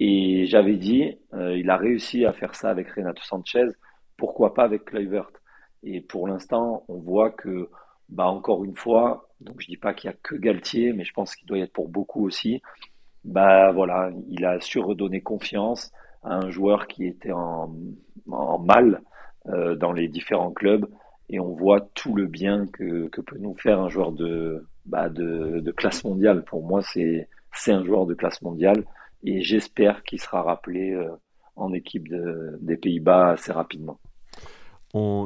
Et 0.00 0.46
j'avais 0.46 0.76
dit, 0.76 1.18
il 1.34 1.70
a 1.70 1.76
réussi 1.76 2.24
à 2.24 2.32
faire 2.32 2.54
ça 2.54 2.70
avec 2.70 2.88
Renato 2.90 3.22
Sanchez. 3.22 3.66
Pourquoi 4.16 4.54
pas 4.54 4.64
avec 4.64 4.86
Kluivert? 4.86 5.30
Et 5.82 6.00
pour 6.00 6.26
l'instant, 6.28 6.84
on 6.88 6.98
voit 6.98 7.30
que, 7.30 7.68
bah, 8.08 8.26
encore 8.26 8.64
une 8.64 8.74
fois, 8.74 9.28
donc 9.40 9.60
je 9.60 9.66
dis 9.66 9.76
pas 9.76 9.94
qu'il 9.94 10.10
y 10.10 10.12
a 10.12 10.16
que 10.22 10.36
Galtier, 10.36 10.92
mais 10.92 11.04
je 11.04 11.12
pense 11.12 11.34
qu'il 11.34 11.46
doit 11.46 11.58
y 11.58 11.62
être 11.62 11.72
pour 11.72 11.88
beaucoup 11.88 12.24
aussi. 12.26 12.62
Bah 13.24 13.72
voilà, 13.72 14.10
il 14.28 14.44
a 14.44 14.60
su 14.60 14.78
redonner 14.78 15.20
confiance 15.20 15.92
un 16.22 16.50
joueur 16.50 16.86
qui 16.86 17.06
était 17.06 17.32
en, 17.32 17.74
en 18.30 18.58
mal 18.58 19.02
euh, 19.48 19.74
dans 19.74 19.92
les 19.92 20.08
différents 20.08 20.52
clubs 20.52 20.86
et 21.28 21.40
on 21.40 21.52
voit 21.54 21.80
tout 21.94 22.14
le 22.14 22.26
bien 22.26 22.66
que, 22.66 23.08
que 23.08 23.20
peut 23.20 23.38
nous 23.38 23.54
faire 23.54 23.80
un 23.80 23.88
joueur 23.88 24.12
de, 24.12 24.66
bah 24.84 25.08
de, 25.08 25.70
classe 25.72 26.04
mondiale. 26.04 26.44
Pour 26.44 26.62
moi, 26.62 26.82
c'est 26.82 27.28
un 27.68 27.84
joueur 27.84 28.06
de 28.06 28.14
classe 28.14 28.42
mondiale 28.42 28.84
et 29.24 29.42
j'espère 29.42 30.02
qu'il 30.02 30.20
sera 30.20 30.42
rappelé 30.42 30.92
euh, 30.92 31.10
en 31.56 31.72
équipe 31.72 32.08
de, 32.08 32.58
des 32.60 32.76
Pays-Bas 32.76 33.30
assez 33.30 33.52
rapidement 33.52 33.98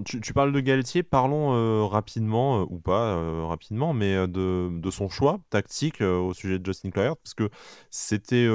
tu, 0.04 0.32
parles 0.32 0.52
de 0.52 0.60
Galtier, 0.60 1.02
parlons 1.02 1.52
euh, 1.54 1.84
rapidement, 1.84 2.60
euh, 2.60 2.66
ou 2.68 2.78
pas 2.78 3.16
euh, 3.16 3.44
rapidement, 3.46 3.92
mais 3.92 4.28
de, 4.28 4.90
son 4.90 5.08
choix 5.08 5.40
tactique 5.50 6.00
au 6.00 6.32
sujet 6.32 6.60
de 6.60 6.64
Justin 6.64 6.90
Kluivert, 6.90 7.16
parce 7.16 7.34
que 7.34 7.50
c'était 7.90 8.46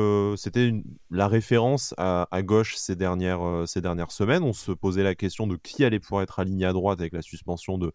la 1.09 1.27
référence 1.27 1.93
à, 1.97 2.27
gauche 2.43 2.75
ces 2.75 2.95
ces 3.65 3.81
dernières 3.81 4.11
semaines. 4.11 4.43
On 4.43 4.53
se 4.53 4.71
posait 4.71 5.03
la 5.03 5.13
question 5.13 5.47
de 5.47 5.57
qui 5.57 5.83
allait 5.83 5.99
pouvoir 5.99 6.23
être 6.23 6.39
aligné 6.39 6.65
à 6.65 6.73
droite 6.73 7.01
avec 7.01 7.13
la 7.13 7.21
suspension 7.21 7.77
de, 7.77 7.91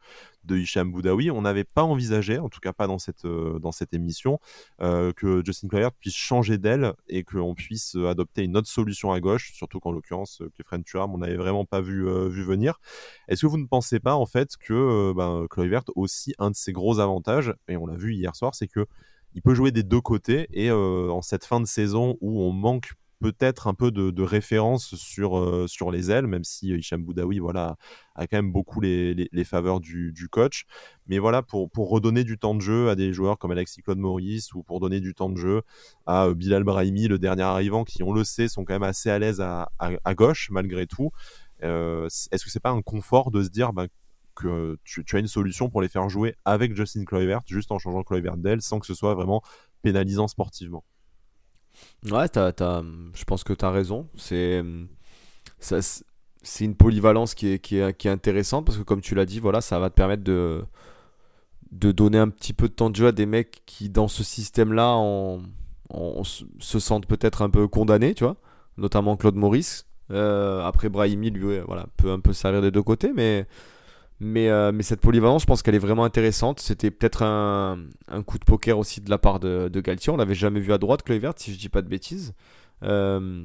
de 0.47 0.57
Hicham 0.57 0.91
Boudaoui. 0.91 1.31
On 1.31 1.43
n'avait 1.43 1.65
pas 1.65 1.83
envisagé, 1.83 2.39
en 2.39 2.49
tout 2.49 2.61
cas 2.61 2.73
pas 2.73 2.87
dans 2.87 2.99
cette, 2.99 3.27
dans 3.27 3.73
cette 3.73 3.95
émission, 3.95 4.39
que 4.79 5.43
Justin 5.45 5.69
Kluivert 5.69 5.93
puisse 5.93 6.15
changer 6.15 6.59
d'aile 6.59 6.93
et 7.09 7.25
qu'on 7.25 7.55
puisse 7.55 7.97
adopter 7.97 8.43
une 8.43 8.57
autre 8.57 8.69
solution 8.69 9.13
à 9.13 9.21
gauche, 9.21 9.53
surtout 9.53 9.81
qu'en 9.81 9.93
l'occurrence, 9.93 10.43
Kefren 10.57 10.83
Turam, 10.85 11.15
on 11.15 11.19
n'avait 11.19 11.37
vraiment 11.37 11.65
pas 11.65 11.81
vu, 11.81 12.05
vu 12.29 12.45
venir. 12.45 12.81
Est-ce 13.29 13.43
que 13.43 13.47
vous 13.47 13.59
ne 13.59 13.67
pensez 13.67 14.01
pas 14.01 14.15
en 14.15 14.27
fait 14.27 14.57
que 14.57 14.73
euh, 14.73 15.15
ben, 15.15 15.47
Kluivert 15.49 15.83
aussi 15.95 16.35
un 16.39 16.51
de 16.51 16.57
ses 16.57 16.73
gros 16.73 16.99
avantages, 16.99 17.53
et 17.69 17.77
on 17.77 17.87
l'a 17.87 17.97
vu 17.97 18.15
hier 18.15 18.35
soir, 18.35 18.55
c'est 18.55 18.69
que 18.69 18.87
il 19.35 19.43
peut 19.43 19.55
jouer 19.55 19.71
des 19.71 19.83
deux 19.83 20.01
côtés 20.01 20.47
et 20.51 20.71
euh, 20.71 21.11
en 21.11 21.21
cette 21.21 21.45
fin 21.45 21.61
de 21.61 21.67
saison 21.67 22.17
où 22.23 22.41
on 22.41 22.53
manque 22.53 22.95
peut-être 23.21 23.67
un 23.67 23.75
peu 23.75 23.91
de, 23.91 24.23
référence 24.23 24.95
sur, 24.95 25.39
euh, 25.39 25.67
sur 25.67 25.91
les 25.91 26.11
ailes, 26.11 26.27
même 26.27 26.45
si 26.45 26.69
Hicham 26.71 27.03
Boudaoui 27.03 27.39
voilà, 27.39 27.77
a 28.15 28.27
quand 28.27 28.37
même 28.37 28.53
beaucoup 28.53 28.81
les, 28.81 29.15
les, 29.15 29.45
faveurs 29.45 29.81
du, 29.81 30.13
du, 30.13 30.29
coach. 30.29 30.65
Mais 31.07 31.19
voilà, 31.19 31.43
pour, 31.43 31.71
pour 31.71 31.91
redonner 31.91 32.25
du 32.25 32.39
temps 32.39 32.55
de 32.55 32.61
jeu 32.61 32.89
à 32.89 32.95
des 32.95 33.13
joueurs 33.13 33.39
comme 33.39 33.51
Alexis 33.51 33.83
Claude 33.83 33.99
Maurice 33.99 34.53
ou 34.55 34.63
pour 34.63 34.81
donner 34.81 35.01
du 35.01 35.15
temps 35.15 35.31
de 35.31 35.37
jeu 35.37 35.63
à 36.07 36.33
Bilal 36.35 36.65
Brahimi, 36.65 37.09
le 37.09 37.19
dernier 37.19 37.43
arrivant, 37.43 37.85
qui, 37.85 38.03
on 38.03 38.13
le 38.13 38.25
sait, 38.25 38.49
sont 38.49 38.65
quand 38.65 38.75
même 38.75 38.83
assez 38.83 39.11
à 39.11 39.19
l'aise 39.19 39.41
à, 39.41 39.71
à, 39.79 40.15
gauche 40.15 40.51
malgré 40.51 40.87
tout. 40.87 41.11
Euh, 41.63 42.07
est-ce 42.07 42.45
que 42.45 42.51
c'est 42.51 42.61
pas 42.61 42.71
un 42.71 42.83
confort 42.83 43.31
de 43.31 43.43
se 43.43 43.49
dire 43.49 43.73
bah, 43.73 43.87
que 44.35 44.79
tu, 44.85 45.05
as 45.13 45.19
une 45.19 45.27
solution 45.27 45.71
pour 45.71 45.81
les 45.81 45.89
faire 45.89 46.09
jouer 46.09 46.37
avec 46.45 46.77
Justin 46.77 47.05
Kluivert, 47.05 47.41
juste 47.47 47.73
en 47.73 47.79
changeant 47.79 48.03
Kluivert 48.03 48.37
d'aile, 48.37 48.61
sans 48.61 48.79
que 48.79 48.87
ce 48.87 48.95
soit 48.95 49.15
vraiment 49.15 49.43
pénalisant 49.83 50.29
sportivement? 50.29 50.85
Ouais, 52.11 52.27
je 52.35 53.25
pense 53.25 53.45
que 53.45 53.53
tu 53.53 53.65
as 53.65 53.71
raison. 53.71 54.09
C'est 54.17 54.63
une 56.61 56.77
polyvalence 56.77 57.35
qui 57.35 57.49
est, 57.49 57.59
qui, 57.59 58.09
intéressante 58.09 58.67
parce 58.67 58.79
que 58.79 58.83
comme 58.83 59.01
tu 59.01 59.15
l'as 59.15 59.27
dit, 59.27 59.41
voilà, 59.41 59.61
ça 59.61 59.79
va 59.79 59.91
te 59.91 59.95
permettre 59.95 60.25
de, 60.25 60.65
de 61.73 61.93
donner 61.93 62.19
un 62.19 62.29
petit 62.29 62.53
peu 62.53 62.69
de 62.69 62.75
temps 62.75 62.91
de 62.91 62.97
jeu 62.97 63.09
à 63.09 63.13
des 63.13 63.27
mecs 63.27 63.63
qui, 63.67 63.89
dans 63.89 64.09
ce 64.09 64.23
système-là, 64.25 64.97
se 66.19 66.79
sentent 66.79 67.07
peut-être 67.07 67.43
un 67.43 67.51
peu 67.51 67.69
condamnés, 67.69 68.15
tu 68.15 68.25
vois, 68.25 68.37
notamment 68.77 69.17
Claude 69.17 69.37
Maurice, 69.37 69.87
euh, 70.11 70.63
après, 70.65 70.89
Brahimi, 70.89 71.31
lui, 71.31 71.59
voilà, 71.67 71.87
peut 71.97 72.11
un 72.11 72.21
peu 72.21 72.33
servir 72.33 72.63
des 72.63 72.71
deux 72.71 72.83
côtés, 72.83 73.13
mais, 73.15 73.47
mais, 74.19 74.49
euh, 74.49 74.73
mais 74.73 74.83
cette 74.83 75.01
polyvalence, 75.01 75.43
je 75.43 75.47
pense 75.47 75.63
qu'elle 75.63 75.75
est 75.75 75.81
vraiment 75.81 76.05
intéressante. 76.05 76.61
C'était 76.61 76.91
peut-être 76.91 77.23
un, 77.23 77.79
un, 78.09 78.23
coup 78.23 78.39
de 78.39 78.45
poker 78.45 78.79
aussi 78.79 79.01
de 79.01 79.11
la 79.11 79.19
part 79.19 79.41
de, 79.41 79.69
Galtier. 79.81 80.13
On 80.13 80.17
l'avait 80.17 80.35
jamais 80.35 80.61
vu 80.61 80.73
à 80.73 80.79
droite, 80.79 81.03
Kluivert, 81.03 81.35
si 81.37 81.53
je 81.53 81.59
dis 81.59 81.69
pas 81.69 81.83
de 81.83 81.89
bêtises. 81.89 82.33
Euh, 82.83 83.45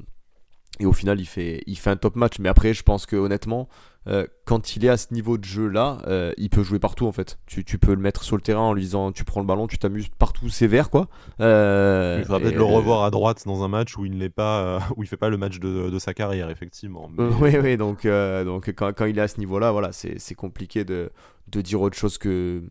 et 0.80 0.86
au 0.86 0.94
final, 0.94 1.20
il 1.20 1.26
fait, 1.26 1.64
il 1.68 1.78
fait 1.78 1.90
un 1.90 1.98
top 1.98 2.16
match. 2.16 2.40
Mais 2.40 2.48
après, 2.48 2.74
je 2.74 2.84
pense 2.84 3.06
que 3.06 3.18
honnêtement, 3.18 3.68
euh, 4.08 4.26
quand 4.46 4.76
il 4.76 4.84
est 4.84 4.90
à 4.90 4.98
ce 4.98 5.14
niveau 5.14 5.38
de 5.38 5.44
jeu 5.44 5.68
là, 5.68 6.00
euh, 6.08 6.34
il 6.38 6.50
peut 6.50 6.64
jouer 6.64 6.80
partout 6.80 7.06
en 7.06 7.12
fait. 7.12 7.38
Tu, 7.46 7.64
tu, 7.64 7.78
peux 7.78 7.94
le 7.94 8.02
mettre 8.02 8.24
sur 8.24 8.36
le 8.36 8.42
terrain 8.42 8.62
en 8.62 8.74
lui 8.74 8.82
disant 8.82 9.12
tu 9.12 9.24
prends 9.24 9.42
le 9.42 9.46
ballon, 9.46 9.68
tu 9.68 9.78
t'amuses 9.78 10.08
partout 10.18 10.50
sévère 10.50 10.90
quoi. 10.90 11.08
Euh, 11.40 12.18
il 12.20 12.26
faudra 12.26 12.40
peut-être 12.40 12.56
le 12.56 12.64
revoir 12.64 13.04
à 13.04 13.12
droite 13.12 13.44
dans 13.46 13.64
un 13.64 13.68
match 13.68 13.96
où 13.98 14.06
il 14.06 14.18
n'est 14.18 14.30
pas, 14.30 14.80
où 14.98 15.04
il 15.04 15.08
fait 15.08 15.18
pas 15.18 15.30
le 15.30 15.38
match 15.38 15.60
de, 15.60 15.92
de 15.92 16.00
sa 16.00 16.16
carrière 16.16 16.50
effectivement. 16.50 17.12
oui 17.18 17.56
oui 17.62 17.78
donc 17.78 18.08
donc 18.08 18.74
quand, 18.76 18.92
quand, 18.94 19.06
il 19.06 19.20
est 19.20 19.22
à 19.22 19.28
ce 19.28 19.40
niveau 19.40 19.60
là, 19.60 19.72
voilà 19.72 19.92
c'est 19.92 20.36
compliqué 20.36 20.84
de, 20.84 21.12
de 21.48 21.62
dire 21.62 21.82
autre 21.82 21.98
chose 21.98 22.18
que 22.18 22.64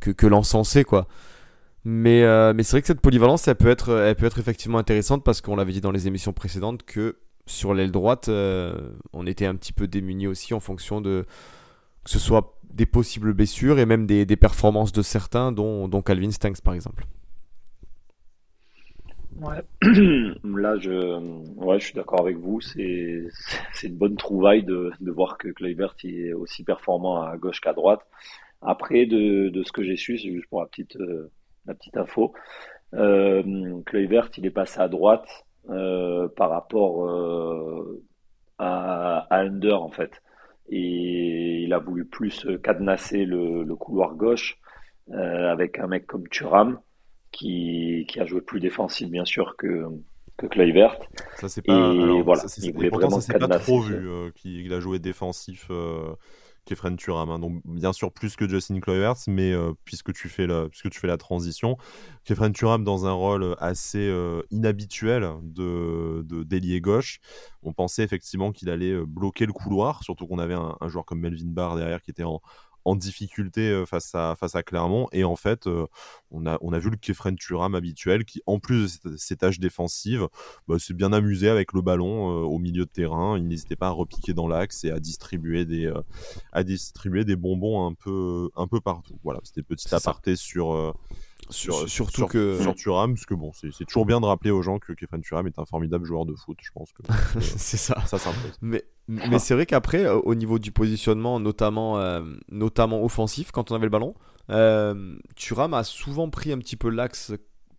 que, 0.00 0.10
que 0.10 0.26
l'encensé 0.26 0.84
quoi. 0.84 1.08
Mais, 1.88 2.22
mais 2.52 2.64
c'est 2.64 2.72
vrai 2.72 2.80
que 2.80 2.88
cette 2.88 3.00
polyvalence, 3.00 3.46
elle 3.46 3.54
peut, 3.54 3.70
être, 3.70 3.90
elle 3.90 4.16
peut 4.16 4.26
être 4.26 4.40
effectivement 4.40 4.78
intéressante 4.78 5.22
parce 5.22 5.40
qu'on 5.40 5.54
l'avait 5.54 5.72
dit 5.72 5.80
dans 5.80 5.92
les 5.92 6.08
émissions 6.08 6.32
précédentes 6.32 6.82
que 6.84 7.16
sur 7.46 7.74
l'aile 7.74 7.92
droite, 7.92 8.28
euh, 8.28 8.74
on 9.12 9.26
était 9.26 9.46
un 9.46 9.54
petit 9.54 9.72
peu 9.72 9.86
démunis 9.86 10.26
aussi 10.26 10.52
en 10.52 10.60
fonction 10.60 11.00
de 11.00 11.24
que 12.04 12.10
ce 12.10 12.18
soit 12.18 12.58
des 12.72 12.86
possibles 12.86 13.32
blessures 13.32 13.78
et 13.78 13.86
même 13.86 14.06
des, 14.06 14.26
performances 14.36 14.92
de 14.92 15.02
certains, 15.02 15.50
dont, 15.50 16.02
Calvin 16.02 16.30
Stanks 16.30 16.60
par 16.60 16.74
exemple. 16.74 17.04
Ouais. 19.40 19.62
Là, 20.44 20.78
je, 20.78 21.78
suis 21.78 21.94
d'accord 21.94 22.20
avec 22.20 22.36
vous. 22.36 22.60
C'est, 22.60 23.28
une 23.82 23.96
bonne 23.96 24.16
trouvaille 24.16 24.62
de, 24.62 24.92
voir 25.00 25.36
que 25.36 25.48
Kluivert 25.48 25.94
est 26.04 26.32
aussi 26.32 26.62
performant 26.64 27.22
à 27.22 27.36
gauche 27.36 27.60
qu'à 27.60 27.72
droite. 27.72 28.00
Après, 28.62 29.06
de, 29.06 29.62
ce 29.64 29.72
que 29.72 29.82
j'ai 29.82 29.96
su, 29.96 30.18
c'est 30.18 30.30
juste 30.30 30.48
pour 30.48 30.60
la 30.60 30.66
petite, 30.66 30.96
euh, 30.96 31.30
la 31.66 31.74
petite 31.74 31.96
info, 31.96 32.34
euh, 32.94 33.42
il 33.92 34.46
est 34.46 34.50
passé 34.50 34.80
à 34.80 34.88
droite 34.88 35.45
par 35.66 36.50
rapport 36.50 37.06
euh, 37.06 38.02
à, 38.58 39.26
à, 39.30 39.40
Under 39.40 39.82
en 39.82 39.90
fait. 39.90 40.22
Et 40.68 41.62
il 41.62 41.72
a 41.72 41.78
voulu 41.78 42.04
plus 42.04 42.46
cadenasser 42.62 43.24
le, 43.24 43.62
le 43.62 43.76
couloir 43.76 44.14
gauche 44.14 44.58
euh, 45.10 45.50
avec 45.50 45.78
un 45.78 45.86
mec 45.86 46.06
comme 46.06 46.26
Turam 46.28 46.80
qui, 47.30 48.04
qui, 48.08 48.18
a 48.18 48.26
joué 48.26 48.40
plus 48.40 48.58
défensif 48.58 49.08
bien 49.08 49.24
sûr 49.24 49.56
que, 49.56 49.86
que 50.36 50.46
Kluivert. 50.46 50.98
Ça 51.36 51.48
c'est 51.48 51.62
pas. 51.62 51.72
Et 51.72 52.22
voilà, 52.22 52.42
il 52.58 52.74
voulait 52.74 52.90
pourtant, 52.90 53.20
ça 53.20 53.38
pas 53.38 53.58
trop 53.58 53.80
vu 53.80 54.32
qu'il 54.34 54.72
a 54.72 54.80
joué 54.80 54.98
défensif. 54.98 55.70
Kefren 56.66 56.96
Turam. 56.96 57.30
Hein. 57.30 57.40
Bien 57.64 57.92
sûr, 57.92 58.12
plus 58.12 58.36
que 58.36 58.46
Justin 58.46 58.80
Kluivert, 58.80 59.14
mais 59.28 59.52
euh, 59.52 59.72
puisque, 59.84 60.12
tu 60.12 60.28
fais 60.28 60.46
la, 60.46 61.16
transition, 61.16 61.78
Kefren 62.24 62.52
Turam 62.52 62.84
dans 62.84 63.06
un 63.06 63.12
rôle 63.12 63.56
assez 63.58 64.08
euh, 64.08 64.42
inhabituel 64.50 65.30
de, 65.42 66.22
de 66.26 66.78
gauche. 66.78 67.20
On 67.62 67.72
pensait 67.72 68.02
effectivement 68.02 68.52
qu'il 68.52 68.68
allait 68.68 68.92
euh, 68.92 69.06
bloquer 69.06 69.46
le 69.46 69.52
couloir, 69.52 70.02
surtout 70.02 70.26
qu'on 70.26 70.38
avait 70.38 70.54
un, 70.54 70.76
un, 70.80 70.88
joueur 70.88 71.04
comme 71.04 71.20
Melvin 71.20 71.46
Barr 71.46 71.76
derrière 71.76 72.02
qui 72.02 72.10
était 72.10 72.24
en, 72.24 72.40
en 72.86 72.94
difficulté 72.94 73.62
euh, 73.62 73.84
face 73.84 74.14
à, 74.14 74.36
face 74.36 74.54
à 74.54 74.62
Clermont. 74.62 75.08
Et 75.10 75.24
en 75.24 75.34
fait, 75.34 75.66
euh, 75.66 75.86
on, 76.30 76.46
a, 76.46 76.56
on 76.60 76.72
a 76.72 76.78
vu 76.78 76.88
le 76.88 76.96
Kefren 76.96 77.36
Turam 77.36 77.74
habituel 77.74 78.24
qui, 78.24 78.42
en 78.46 78.60
plus 78.60 79.00
de 79.00 79.16
ses 79.16 79.36
tâches 79.36 79.58
défensives, 79.58 80.28
bah, 80.68 80.78
s'est 80.78 80.94
bien 80.94 81.12
amusé 81.12 81.48
avec 81.48 81.72
le 81.72 81.82
ballon 81.82 82.30
euh, 82.30 82.44
au 82.44 82.58
milieu 82.58 82.84
de 82.84 82.90
terrain. 82.90 83.36
Il 83.36 83.48
n'hésitait 83.48 83.76
pas 83.76 83.88
à 83.88 83.90
repiquer 83.90 84.34
dans 84.34 84.46
l'axe 84.46 84.84
et 84.84 84.92
à 84.92 85.00
distribuer 85.00 85.64
des, 85.64 85.92
à 86.52 86.62
distribuer 86.62 87.24
des 87.24 87.34
bonbons 87.36 87.86
un 87.86 87.92
peu, 87.92 88.50
un 88.54 88.68
peu 88.68 88.80
partout. 88.80 89.18
Voilà, 89.24 89.40
c'était 89.42 89.64
petit 89.64 89.92
aparté 89.92 90.36
sur 90.36 90.94
sur, 91.50 91.88
surtout 91.88 92.26
que 92.26 92.60
sur 92.60 92.74
Thuram 92.74 93.14
parce 93.14 93.26
que 93.26 93.34
bon 93.34 93.52
c'est 93.52 93.84
toujours 93.84 94.06
bien 94.06 94.20
de 94.20 94.26
rappeler 94.26 94.50
aux 94.50 94.62
gens 94.62 94.78
que 94.78 94.92
Kefren 94.92 95.20
Turam 95.22 95.46
est 95.46 95.58
un 95.58 95.64
formidable 95.64 96.04
joueur 96.04 96.26
de 96.26 96.34
foot 96.34 96.58
je 96.60 96.70
pense 96.72 96.92
que 96.92 97.02
c'est 97.40 97.76
ça. 97.76 98.00
ça 98.06 98.18
mais 98.60 98.84
mais 99.08 99.38
c'est 99.38 99.54
vrai 99.54 99.66
qu'après 99.66 100.04
euh, 100.04 100.16
au 100.16 100.34
niveau 100.34 100.58
du 100.58 100.72
positionnement 100.72 101.38
notamment 101.40 101.98
euh, 101.98 102.22
notamment 102.50 103.04
offensif 103.04 103.50
quand 103.52 103.70
on 103.70 103.74
avait 103.74 103.86
le 103.86 103.90
ballon 103.90 104.14
euh, 104.50 105.16
Thuram 105.36 105.74
a 105.74 105.84
souvent 105.84 106.28
pris 106.30 106.52
un 106.52 106.58
petit 106.58 106.76
peu 106.76 106.88
l'axe 106.88 107.32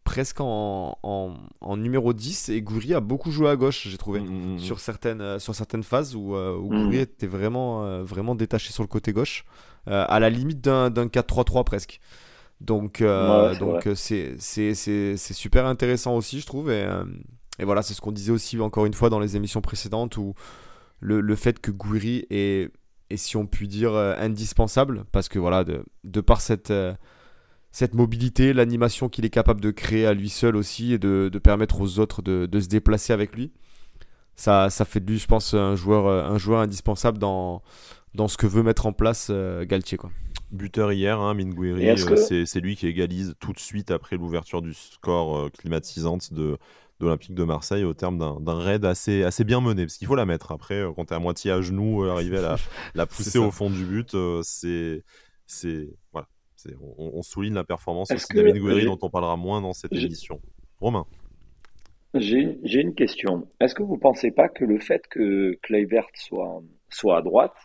presque 0.03 0.39
en, 0.39 0.97
en, 1.03 1.77
numéro 1.77 2.13
10 2.13 2.49
et 2.49 2.61
Goury 2.61 2.93
a 2.93 3.01
beaucoup 3.01 3.29
joué 3.29 3.49
à 3.49 3.57
gauche 3.57 3.87
j'ai 3.89 3.97
trouvé 3.97 4.21
mm, 4.21 4.25
mm, 4.25 4.53
mm, 4.53 4.59
sur 4.59 4.79
certaines 4.79 5.39
sur 5.39 5.53
certaines 5.53 5.83
phases 5.83 6.15
où, 6.15 6.35
où 6.35 6.69
Goury 6.69 6.99
était 6.99 7.27
vraiment 7.27 8.03
vraiment 8.03 8.35
détaché 8.35 8.71
sur 8.71 8.83
le 8.83 8.87
côté 8.87 9.11
gauche 9.11 9.43
à 9.85 10.19
la 10.19 10.29
limite 10.29 10.61
d'un 10.61 10.89
4-3-3 10.89 11.65
presque 11.65 11.99
donc, 12.59 13.01
euh, 13.01 13.55
donc 13.55 13.85
euh, 13.85 13.95
c'est, 13.95 14.35
c'est, 14.39 14.73
c'est, 14.73 15.15
super 15.33 15.65
intéressant 15.65 16.15
aussi, 16.15 16.39
je 16.39 16.45
trouve. 16.45 16.71
Et, 16.71 16.83
euh, 16.83 17.03
et 17.59 17.65
voilà, 17.65 17.81
c'est 17.81 17.93
ce 17.93 18.01
qu'on 18.01 18.11
disait 18.11 18.31
aussi 18.31 18.59
encore 18.59 18.85
une 18.85 18.93
fois 18.93 19.09
dans 19.09 19.19
les 19.19 19.35
émissions 19.35 19.61
précédentes 19.61 20.17
où 20.17 20.33
le, 20.99 21.21
le 21.21 21.35
fait 21.35 21.59
que 21.59 21.69
Gouiri 21.69 22.25
est, 22.29 22.71
est, 23.09 23.17
si 23.17 23.37
on 23.37 23.45
peut 23.45 23.67
dire, 23.67 23.95
indispensable, 23.95 25.05
parce 25.11 25.29
que 25.29 25.37
voilà, 25.37 25.63
de, 25.63 25.83
de 26.03 26.21
par 26.21 26.41
cette, 26.41 26.73
cette 27.71 27.93
mobilité, 27.93 28.53
l'animation 28.53 29.07
qu'il 29.07 29.25
est 29.25 29.29
capable 29.29 29.61
de 29.61 29.69
créer 29.69 30.07
à 30.07 30.13
lui 30.13 30.29
seul 30.29 30.55
aussi 30.55 30.93
et 30.93 30.97
de, 30.97 31.29
de 31.31 31.39
permettre 31.39 31.81
aux 31.81 31.99
autres 31.99 32.23
de, 32.23 32.47
de, 32.47 32.59
se 32.59 32.67
déplacer 32.67 33.13
avec 33.13 33.35
lui, 33.35 33.51
ça, 34.35 34.71
ça 34.71 34.83
fait 34.85 34.99
de 34.99 35.11
lui, 35.11 35.19
je 35.19 35.27
pense, 35.27 35.53
un 35.53 35.75
joueur, 35.75 36.07
un 36.07 36.37
joueur 36.39 36.61
indispensable 36.61 37.19
dans, 37.19 37.61
dans 38.15 38.27
ce 38.27 38.37
que 38.37 38.47
veut 38.47 38.63
mettre 38.63 38.87
en 38.87 38.93
place 38.93 39.31
Galtier. 39.67 39.97
Quoi 39.97 40.11
buteur 40.51 40.91
hier, 40.91 41.19
hein, 41.19 41.37
euh, 41.37 42.45
c'est 42.45 42.59
lui 42.59 42.75
qui 42.75 42.87
égalise 42.87 43.35
tout 43.39 43.53
de 43.53 43.59
suite 43.59 43.91
après 43.91 44.17
l'ouverture 44.17 44.61
du 44.61 44.73
score 44.73 45.37
euh, 45.37 45.49
climatisante 45.49 46.33
de 46.33 46.57
d'Olympique 46.99 47.35
de 47.35 47.43
Marseille 47.43 47.83
au 47.83 47.93
terme 47.93 48.17
d'un 48.17 48.59
raid 48.59 48.83
assez, 48.83 49.21
assez 49.21 49.43
bien 49.43 49.61
mené. 49.61 49.83
Parce 49.83 49.97
qu'il 49.97 50.07
faut 50.07 50.15
la 50.15 50.25
mettre. 50.25 50.51
Après, 50.51 50.79
euh, 50.79 50.91
quand 50.95 51.05
tu 51.05 51.13
es 51.13 51.15
à 51.15 51.19
moitié 51.19 51.51
à 51.51 51.61
genoux, 51.61 52.03
arriver 52.05 52.39
à 52.39 52.41
la, 52.41 52.55
la 52.95 53.05
pousser 53.05 53.37
au 53.37 53.51
fond 53.51 53.69
du 53.69 53.85
but, 53.85 54.15
c'est. 54.41 55.03
Voilà. 56.11 56.27
On, 56.97 57.11
on, 57.13 57.21
souligne 57.21 57.53
la 57.53 57.63
performance 57.63 58.09
aussi 58.09 58.33
d'Amine 58.33 58.57
Gouiri 58.57 58.85
dont 58.85 58.97
on 59.03 59.11
parlera 59.11 59.37
moins 59.37 59.61
dans 59.61 59.73
cette 59.73 59.93
édition. 59.93 60.41
Romain. 60.79 61.05
J'ai 62.15 62.81
une 62.81 62.95
question. 62.95 63.47
Est-ce 63.59 63.75
que 63.75 63.83
vous 63.83 63.95
ne 63.95 63.99
pensez 63.99 64.31
pas 64.31 64.49
que 64.49 64.65
le 64.65 64.79
fait 64.79 65.05
que 65.07 65.53
Kluivert 65.61 66.07
soit, 66.15 66.63
soit 66.89 67.17
à 67.17 67.21
droite 67.21 67.55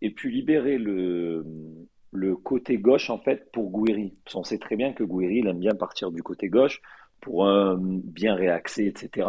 ait 0.00 0.10
pu 0.10 0.30
libérer 0.30 0.78
le, 0.78 1.44
le 2.12 2.36
côté 2.36 2.78
gauche 2.78 3.10
en 3.10 3.18
fait 3.18 3.50
pour 3.52 3.70
Gouiri. 3.70 4.14
On 4.34 4.44
sait 4.44 4.58
très 4.58 4.76
bien 4.76 4.92
que 4.92 5.04
Gouiri 5.04 5.38
il 5.38 5.46
aime 5.46 5.60
bien 5.60 5.74
partir 5.74 6.10
du 6.10 6.22
côté 6.22 6.48
gauche 6.48 6.80
pour 7.20 7.46
un 7.46 7.76
bien 7.78 8.34
réaxer, 8.34 8.86
etc. 8.86 9.28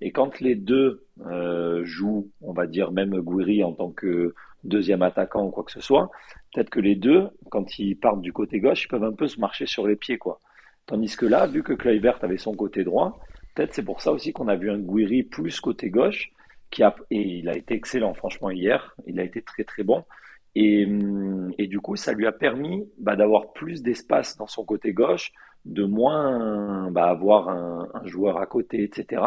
Et 0.00 0.12
quand 0.12 0.40
les 0.40 0.54
deux 0.54 1.06
euh, 1.26 1.84
jouent, 1.84 2.30
on 2.40 2.52
va 2.52 2.66
dire 2.66 2.92
même 2.92 3.18
Gouiri 3.20 3.62
en 3.64 3.72
tant 3.72 3.90
que 3.90 4.34
deuxième 4.64 5.02
attaquant 5.02 5.44
ou 5.46 5.50
quoi 5.50 5.64
que 5.64 5.72
ce 5.72 5.80
soit, 5.80 6.10
peut-être 6.52 6.70
que 6.70 6.80
les 6.80 6.96
deux, 6.96 7.28
quand 7.50 7.78
ils 7.78 7.96
partent 7.96 8.20
du 8.20 8.32
côté 8.32 8.60
gauche, 8.60 8.84
ils 8.84 8.88
peuvent 8.88 9.04
un 9.04 9.12
peu 9.12 9.28
se 9.28 9.40
marcher 9.40 9.66
sur 9.66 9.86
les 9.86 9.96
pieds, 9.96 10.18
quoi. 10.18 10.40
Tandis 10.86 11.16
que 11.16 11.26
là, 11.26 11.46
vu 11.46 11.62
que 11.62 11.72
Kluivert 11.72 12.18
avait 12.22 12.36
son 12.36 12.54
côté 12.54 12.84
droit, 12.84 13.20
peut-être 13.54 13.74
c'est 13.74 13.82
pour 13.84 14.00
ça 14.00 14.12
aussi 14.12 14.32
qu'on 14.32 14.48
a 14.48 14.56
vu 14.56 14.70
un 14.70 14.78
Gouiri 14.78 15.22
plus 15.22 15.60
côté 15.60 15.90
gauche, 15.90 16.30
qui 16.70 16.82
a, 16.82 16.94
et 17.10 17.20
il 17.38 17.48
a 17.48 17.56
été 17.56 17.74
excellent, 17.74 18.14
franchement, 18.14 18.50
hier. 18.50 18.94
Il 19.06 19.18
a 19.20 19.24
été 19.24 19.42
très 19.42 19.64
très 19.64 19.82
bon. 19.82 20.04
Hum, 20.56 21.52
et, 21.58 21.66
du 21.66 21.80
coup, 21.80 21.96
ça 21.96 22.12
lui 22.12 22.26
a 22.26 22.32
permis 22.32 22.88
bah, 22.98 23.16
d'avoir 23.16 23.52
plus 23.52 23.82
d'espace 23.82 24.36
dans 24.36 24.46
son 24.46 24.64
côté 24.64 24.92
gauche, 24.92 25.32
de 25.64 25.84
moins 25.84 26.90
bah, 26.90 27.08
avoir 27.08 27.48
un, 27.48 27.88
joueur 28.04 28.38
à 28.38 28.46
côté, 28.46 28.82
etc. 28.82 29.22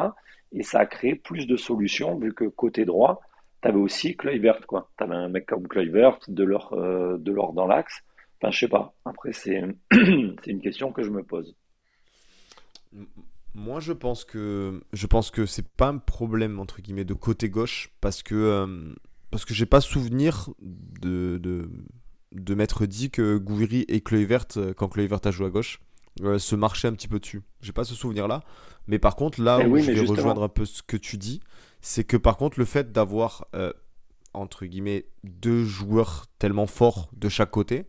Et 0.51 0.63
ça 0.63 0.79
a 0.79 0.85
créé 0.85 1.15
plus 1.15 1.45
de 1.45 1.55
solutions, 1.55 2.17
vu 2.17 2.33
que 2.33 2.45
côté 2.45 2.85
droit, 2.85 3.21
tu 3.61 3.67
avais 3.67 3.77
aussi 3.77 4.15
Kluivert. 4.15 4.61
Tu 4.67 5.03
avais 5.03 5.15
un 5.15 5.29
mec 5.29 5.45
comme 5.45 5.67
Kluivert, 5.67 6.17
de 6.27 6.43
l'or 6.43 6.73
euh, 6.73 7.17
dans 7.17 7.67
l'axe. 7.67 8.01
Enfin, 8.41 8.51
je 8.51 8.59
sais 8.59 8.67
pas. 8.67 8.93
Après, 9.05 9.33
c'est 9.33 9.61
une 9.91 10.61
question 10.61 10.91
que 10.91 11.03
je 11.03 11.11
me 11.11 11.23
pose. 11.23 11.55
Moi, 13.53 13.79
je 13.79 13.93
pense 13.93 14.25
que 14.25 14.81
je 14.93 15.07
pense 15.07 15.29
que 15.29 15.45
c'est 15.45 15.67
pas 15.67 15.89
un 15.89 15.97
problème 15.97 16.59
entre 16.59 16.81
guillemets 16.81 17.03
de 17.03 17.13
côté 17.13 17.49
gauche 17.49 17.91
parce 17.99 18.23
que 18.23 18.35
euh, 18.35 18.95
parce 19.31 19.45
que 19.45 19.53
j'ai 19.53 19.65
pas 19.65 19.81
souvenir 19.81 20.49
de, 20.59 21.37
de, 21.37 21.69
de 22.31 22.55
m'être 22.55 22.85
dit 22.85 23.09
que 23.09 23.37
Gouiri 23.37 23.85
et 23.87 24.01
Kluivert, 24.01 24.45
euh, 24.57 24.73
quand 24.73 24.87
Kluivert 24.87 25.19
a 25.23 25.31
joué 25.31 25.47
à 25.47 25.49
gauche, 25.49 25.79
euh, 26.21 26.39
se 26.39 26.55
marchaient 26.55 26.87
un 26.87 26.93
petit 26.93 27.07
peu 27.07 27.19
dessus. 27.19 27.41
J'ai 27.61 27.71
pas 27.71 27.83
ce 27.83 27.95
souvenir-là. 27.95 28.43
Mais 28.87 28.99
par 28.99 29.15
contre, 29.15 29.41
là 29.41 29.59
eh 29.61 29.67
où 29.67 29.77
je 29.77 29.91
vais 29.91 30.05
rejoindre 30.05 30.43
un 30.43 30.49
peu 30.49 30.65
ce 30.65 30.81
que 30.81 30.97
tu 30.97 31.17
dis, 31.17 31.41
c'est 31.81 32.03
que 32.03 32.17
par 32.17 32.37
contre, 32.37 32.59
le 32.59 32.65
fait 32.65 32.91
d'avoir, 32.91 33.45
euh, 33.55 33.71
entre 34.33 34.65
guillemets, 34.65 35.05
deux 35.23 35.63
joueurs 35.63 36.25
tellement 36.39 36.67
forts 36.67 37.09
de 37.15 37.29
chaque 37.29 37.51
côté, 37.51 37.85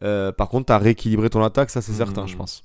par 0.00 0.48
contre, 0.48 0.66
tu 0.66 0.72
as 0.72 0.78
rééquilibré 0.78 1.28
ton 1.28 1.42
attaque, 1.42 1.70
ça 1.70 1.82
c'est 1.82 1.92
certain, 1.92 2.26
je 2.26 2.34
mmh. 2.34 2.38
pense. 2.38 2.64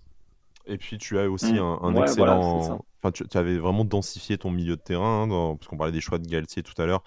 Et 0.65 0.77
puis 0.77 0.97
tu 0.97 1.17
as 1.19 1.29
aussi 1.29 1.53
mmh. 1.53 1.77
un, 1.81 1.95
excellent. 1.95 2.85
Enfin, 3.03 3.11
tu, 3.11 3.37
avais 3.37 3.57
vraiment 3.57 3.83
densifié 3.83 4.37
ton 4.37 4.49
milieu 4.49 4.75
de 4.75 4.81
terrain, 4.81 5.23
hein, 5.23 5.55
parce 5.57 5.67
qu'on 5.67 5.77
parlait 5.77 5.91
des 5.91 6.01
choix 6.01 6.19
de 6.19 6.27
Galtier 6.27 6.63
tout 6.63 6.79
à 6.81 6.85
l'heure. 6.85 7.03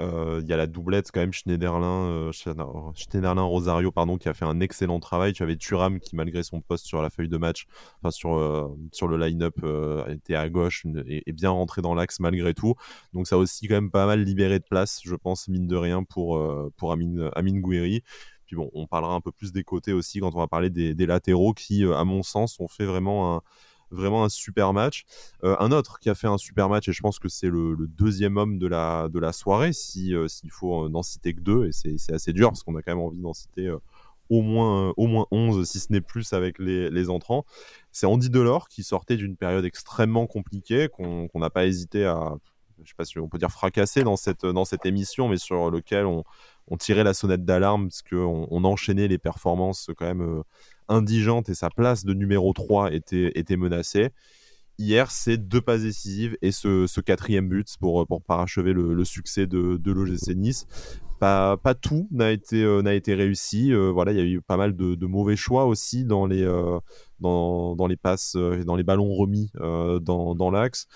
Euh, 0.00 0.40
il 0.42 0.48
y 0.48 0.52
a 0.52 0.56
la 0.56 0.66
doublette 0.66 1.10
quand 1.12 1.20
même, 1.20 1.32
Schneiderlin, 1.32 2.30
euh, 2.30 2.32
Schneiderlin 2.32 3.42
Rosario, 3.42 3.90
pardon, 3.90 4.18
qui 4.18 4.28
a 4.28 4.34
fait 4.34 4.44
un 4.44 4.60
excellent 4.60 5.00
travail. 5.00 5.32
Tu 5.32 5.42
avais 5.42 5.56
Thuram 5.56 6.00
qui, 6.00 6.16
malgré 6.16 6.42
son 6.42 6.60
poste 6.60 6.86
sur 6.86 7.02
la 7.02 7.10
feuille 7.10 7.28
de 7.28 7.38
match, 7.38 7.66
enfin 8.00 8.10
sur, 8.10 8.36
euh, 8.36 8.68
sur 8.92 9.08
le 9.08 9.16
line-up, 9.16 9.56
était 10.08 10.34
à 10.34 10.48
gauche 10.48 10.84
et, 11.06 11.32
bien 11.32 11.50
rentré 11.50 11.82
dans 11.82 11.94
l'axe 11.94 12.20
malgré 12.20 12.54
tout. 12.54 12.74
Donc 13.12 13.26
ça 13.26 13.36
a 13.36 13.38
aussi 13.38 13.68
quand 13.68 13.74
même 13.74 13.90
pas 13.90 14.06
mal 14.06 14.22
libéré 14.22 14.58
de 14.58 14.64
place, 14.64 15.00
je 15.04 15.14
pense, 15.14 15.48
mine 15.48 15.66
de 15.66 15.76
rien, 15.76 16.04
pour, 16.04 16.40
pour 16.76 16.92
Amine, 16.92 17.30
Amine 17.34 17.60
Gouiri. 17.60 18.02
Puis 18.46 18.56
bon, 18.56 18.70
on 18.72 18.86
parlera 18.86 19.14
un 19.14 19.20
peu 19.20 19.30
plus 19.30 19.52
des 19.52 19.62
côtés 19.62 19.92
aussi 19.92 20.20
quand 20.20 20.34
on 20.34 20.38
va 20.38 20.48
parler 20.48 20.70
des, 20.70 21.06
latéraux 21.06 21.52
qui, 21.52 21.84
à 21.84 22.04
mon 22.04 22.22
sens, 22.22 22.58
ont 22.60 22.68
fait 22.68 22.86
vraiment 22.86 23.36
un, 23.36 23.42
vraiment 23.90 24.24
un 24.24 24.28
super 24.28 24.72
match. 24.72 25.04
Euh, 25.44 25.56
un 25.58 25.72
autre 25.72 25.98
qui 25.98 26.10
a 26.10 26.14
fait 26.14 26.26
un 26.26 26.38
super 26.38 26.68
match, 26.68 26.88
et 26.88 26.92
je 26.92 27.00
pense 27.00 27.18
que 27.18 27.28
c'est 27.28 27.48
le, 27.48 27.76
deuxième 27.88 28.36
homme 28.36 28.58
de 28.58 28.66
la, 28.66 29.08
de 29.08 29.18
la 29.18 29.32
soirée, 29.32 29.72
si, 29.72 30.14
euh, 30.14 30.28
s'il 30.28 30.50
faut 30.50 30.88
n'en 30.88 31.02
citer 31.02 31.34
que 31.34 31.40
deux, 31.40 31.66
et 31.66 31.72
c'est 31.72 32.12
assez 32.12 32.32
dur 32.32 32.48
parce 32.48 32.62
qu'on 32.62 32.76
a 32.76 32.82
quand 32.82 32.92
même 32.92 33.04
envie 33.04 33.20
d'en 33.20 33.34
citer 33.34 33.72
au, 34.28 34.42
moins, 34.42 34.92
au 34.96 35.06
moins 35.06 35.26
11, 35.30 35.68
si 35.68 35.80
ce 35.80 35.92
n'est 35.92 36.00
plus 36.00 36.32
avec 36.32 36.58
les, 36.58 36.90
les 36.90 37.10
entrants. 37.10 37.44
C'est 37.92 38.06
Andy 38.06 38.30
Delors 38.30 38.68
qui 38.68 38.82
sortait 38.82 39.16
d'une 39.16 39.36
période 39.36 39.64
extrêmement 39.64 40.26
compliquée, 40.26 40.88
qu'on 40.88 41.28
n'a 41.34 41.50
pas 41.50 41.66
hésité 41.66 42.04
à, 42.04 42.36
je 42.82 42.88
sais 42.88 42.94
pas 42.96 43.04
si 43.04 43.18
on 43.18 43.28
peut 43.28 43.38
dire 43.38 43.50
fracasser 43.50 44.02
dans 44.02 44.16
cette, 44.16 44.46
dans 44.46 44.64
cette 44.64 44.86
émission, 44.86 45.28
mais 45.28 45.38
sur 45.38 45.70
lequel 45.70 46.06
on, 46.06 46.24
on 46.68 46.76
tirait 46.76 47.04
la 47.04 47.14
sonnette 47.14 47.44
d'alarme 47.44 47.88
parce 47.88 48.02
qu'on 48.02 48.46
on 48.50 48.64
enchaînait 48.64 49.08
les 49.08 49.18
performances 49.18 49.90
quand 49.96 50.06
même 50.06 50.42
euh, 50.90 50.94
indigentes 50.94 51.48
et 51.48 51.54
sa 51.54 51.70
place 51.70 52.04
de 52.04 52.14
numéro 52.14 52.52
3 52.52 52.92
était, 52.92 53.32
était 53.34 53.56
menacée. 53.56 54.10
Hier, 54.78 55.10
c'est 55.10 55.36
deux 55.38 55.60
passes 55.60 55.82
décisives 55.82 56.36
et 56.40 56.52
ce, 56.52 57.00
quatrième 57.00 57.48
but 57.48 57.66
pour, 57.80 58.06
pour 58.06 58.22
parachever 58.22 58.72
le, 58.72 59.04
succès 59.04 59.46
de, 59.46 59.76
de 59.76 59.92
l'OGC 59.92 60.36
Nice. 60.36 60.66
Pas, 61.18 61.58
tout 61.80 62.06
n'a 62.12 62.30
été, 62.30 62.62
euh, 62.62 62.82
été 62.84 63.14
réussi. 63.14 63.72
Euh, 63.72 63.90
voilà, 63.90 64.12
il 64.12 64.18
y 64.18 64.20
a 64.20 64.24
eu 64.24 64.40
pas 64.40 64.56
mal 64.56 64.76
de, 64.76 65.06
mauvais 65.06 65.34
choix 65.34 65.66
aussi 65.66 66.04
dans 66.04 66.26
les, 66.26 66.46
dans, 67.20 67.76
dans 67.76 67.86
les 67.86 67.96
passes 67.96 68.36
et 68.36 68.64
dans 68.64 68.76
les 68.76 68.82
ballons 68.82 69.12
remis 69.14 69.50
dans, 69.54 70.34
dans 70.34 70.50
l'axe. 70.50 70.86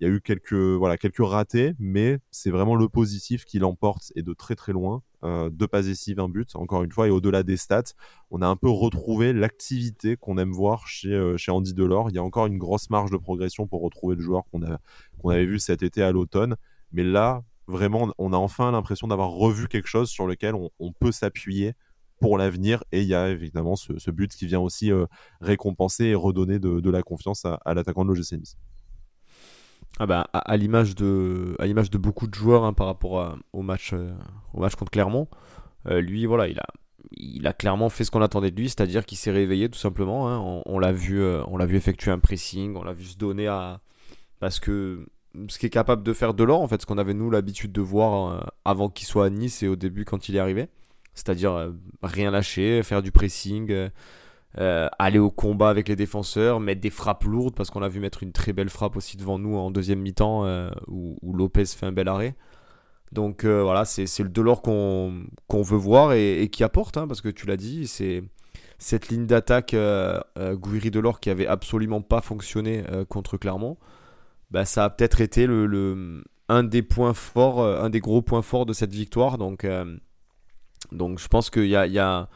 Il 0.00 0.06
y 0.06 0.10
a 0.10 0.12
eu 0.12 0.20
quelques, 0.20 0.52
voilà, 0.52 0.96
quelques 0.96 1.24
ratés, 1.24 1.74
mais 1.78 2.18
c'est 2.30 2.50
vraiment 2.50 2.74
le 2.74 2.88
positif 2.88 3.44
qui 3.44 3.58
l'emporte 3.58 4.12
et 4.16 4.22
de 4.22 4.32
très 4.32 4.54
très 4.54 4.72
loin. 4.72 5.02
deux 5.22 5.66
passes 5.66 5.86
décisives, 5.86 6.20
un 6.20 6.28
but, 6.28 6.54
encore 6.56 6.82
une 6.82 6.92
fois, 6.92 7.08
et 7.08 7.10
au-delà 7.10 7.42
des 7.42 7.56
stats, 7.56 7.94
on 8.30 8.42
a 8.42 8.46
un 8.46 8.56
peu 8.56 8.68
retrouvé 8.68 9.32
l'activité 9.32 10.16
qu'on 10.16 10.38
aime 10.38 10.52
voir 10.52 10.86
chez, 10.86 11.34
chez 11.36 11.50
Andy 11.50 11.74
Delors. 11.74 12.10
Il 12.10 12.16
y 12.16 12.18
a 12.18 12.22
encore 12.22 12.46
une 12.46 12.58
grosse 12.58 12.90
marge 12.90 13.10
de 13.10 13.16
progression 13.16 13.66
pour 13.66 13.82
retrouver 13.82 14.16
le 14.16 14.22
joueur 14.22 14.44
qu'on 14.50 15.30
avait 15.30 15.46
vu 15.46 15.58
cet 15.58 15.82
été 15.82 16.02
à 16.02 16.12
l'automne. 16.12 16.56
Mais 16.92 17.04
là, 17.04 17.42
vraiment, 17.66 18.12
on 18.18 18.32
a 18.32 18.36
enfin 18.36 18.70
l'impression 18.70 19.08
d'avoir 19.08 19.30
revu 19.30 19.68
quelque 19.68 19.88
chose 19.88 20.10
sur 20.10 20.26
lequel 20.26 20.54
on, 20.54 20.92
peut 20.92 21.12
s'appuyer 21.12 21.72
pour 22.22 22.38
l'avenir. 22.38 22.84
Et 22.92 23.02
il 23.02 23.08
y 23.08 23.14
a 23.14 23.28
évidemment 23.28 23.76
ce, 23.76 24.10
but 24.10 24.32
qui 24.32 24.46
vient 24.46 24.60
aussi 24.60 24.90
euh, 24.90 25.06
récompenser 25.40 26.06
et 26.06 26.14
redonner 26.14 26.58
de, 26.58 26.90
la 26.90 27.02
confiance 27.02 27.44
à, 27.44 27.74
l'attaquant 27.74 28.04
de 28.04 28.12
l'OGC 28.12 28.32
Nice. 28.38 28.56
Ah 29.98 30.06
bah, 30.06 30.26
à, 30.32 30.56
l'image 30.56 30.94
de, 30.94 31.54
à 31.58 31.66
l'image 31.66 31.90
de 31.90 31.98
beaucoup 31.98 32.26
de 32.26 32.34
joueurs 32.34 32.64
hein, 32.64 32.72
par 32.72 32.86
rapport 32.86 33.36
au, 33.52 33.62
match, 33.62 33.92
euh, 33.92 34.14
au 34.54 34.60
match 34.60 34.74
contre 34.74 34.90
Clermont, 34.90 35.28
euh, 35.86 36.00
lui, 36.00 36.24
voilà, 36.24 36.48
il 36.48 36.58
a, 36.58 36.66
il 37.10 37.46
a 37.46 37.52
clairement 37.52 37.90
fait 37.90 38.04
ce 38.04 38.10
qu'on 38.10 38.22
attendait 38.22 38.50
de 38.50 38.56
lui, 38.56 38.70
c'est-à-dire 38.70 39.04
qu'il 39.04 39.18
s'est 39.18 39.32
réveillé 39.32 39.68
tout 39.68 39.78
simplement. 39.78 40.30
Hein. 40.30 40.62
On, 40.64 40.78
l'a 40.78 40.92
vu, 40.92 41.22
on 41.22 41.56
l'a 41.56 41.66
vu 41.66 41.76
effectuer 41.76 42.10
un 42.10 42.20
pressing, 42.20 42.76
on 42.76 42.84
l'a 42.84 42.94
vu 42.94 43.04
se 43.04 43.18
donner 43.18 43.48
à, 43.48 43.80
parce 44.40 44.60
que 44.60 45.06
ce 45.48 45.58
qui 45.58 45.66
est 45.66 45.70
capable 45.70 46.02
de 46.02 46.12
faire 46.12 46.32
Delors, 46.34 46.60
en 46.60 46.68
fait, 46.68 46.80
ce 46.80 46.86
qu'on 46.86 46.98
avait 46.98 47.14
nous 47.14 47.30
l'habitude 47.30 47.72
de 47.72 47.80
voir 47.80 48.54
avant 48.64 48.88
qu'il 48.88 49.06
soit 49.06 49.26
à 49.26 49.30
Nice 49.30 49.62
et 49.62 49.68
au 49.68 49.76
début 49.76 50.04
quand 50.04 50.28
il 50.28 50.36
est 50.36 50.40
arrivé. 50.40 50.68
C'est-à-dire 51.14 51.52
euh, 51.52 51.70
rien 52.02 52.30
lâcher, 52.30 52.82
faire 52.82 53.02
du 53.02 53.12
pressing, 53.12 53.70
euh, 54.58 54.88
aller 54.98 55.18
au 55.18 55.30
combat 55.30 55.68
avec 55.70 55.88
les 55.88 55.96
défenseurs, 55.96 56.60
mettre 56.60 56.80
des 56.80 56.90
frappes 56.90 57.24
lourdes, 57.24 57.54
parce 57.54 57.70
qu'on 57.70 57.82
a 57.82 57.88
vu 57.88 58.00
mettre 58.00 58.22
une 58.22 58.32
très 58.32 58.52
belle 58.52 58.70
frappe 58.70 58.96
aussi 58.96 59.16
devant 59.16 59.38
nous 59.38 59.56
en 59.56 59.70
deuxième 59.70 60.00
mi-temps 60.00 60.44
où, 60.88 61.32
Lopez 61.34 61.66
fait 61.66 61.86
un 61.86 61.92
bel 61.92 62.08
arrêt. 62.08 62.34
Donc 63.12 63.44
voilà, 63.44 63.84
c'est 63.84 64.18
le 64.20 64.28
Delors 64.28 64.62
qu'on 64.62 65.26
veut 65.50 65.76
voir 65.76 66.12
et, 66.14 66.48
qui 66.50 66.64
apporte, 66.64 66.96
hein, 66.96 67.06
parce 67.06 67.20
que 67.20 67.28
tu 67.28 67.46
l'as 67.46 67.56
dit, 67.56 67.86
c'est 67.86 68.22
cette 68.78 69.08
ligne 69.08 69.26
d'attaque 69.26 69.76
Gouiri-Delors 70.36 71.20
qui 71.20 71.30
avait 71.30 71.46
absolument 71.46 72.00
pas 72.00 72.20
fonctionné 72.20 72.84
contre 73.08 73.36
Clermont. 73.36 73.76
Bah, 74.52 74.66
ça 74.66 74.84
a 74.84 74.90
peut-être 74.90 75.22
été 75.22 75.46
le, 75.46 76.22
un 76.50 76.62
des 76.62 76.82
points 76.82 77.14
forts, 77.14 77.60
euh, 77.62 77.82
un 77.82 77.88
des 77.88 78.00
gros 78.00 78.20
points 78.20 78.42
forts 78.42 78.66
de 78.66 78.74
cette 78.74 78.92
victoire. 78.92 79.38
Donc, 79.38 79.64
euh, 79.64 79.96
donc 80.92 81.18
je 81.18 81.28
pense 81.28 81.50
qu'il 81.50 81.66
y 81.66 81.76
a. 81.76 82.28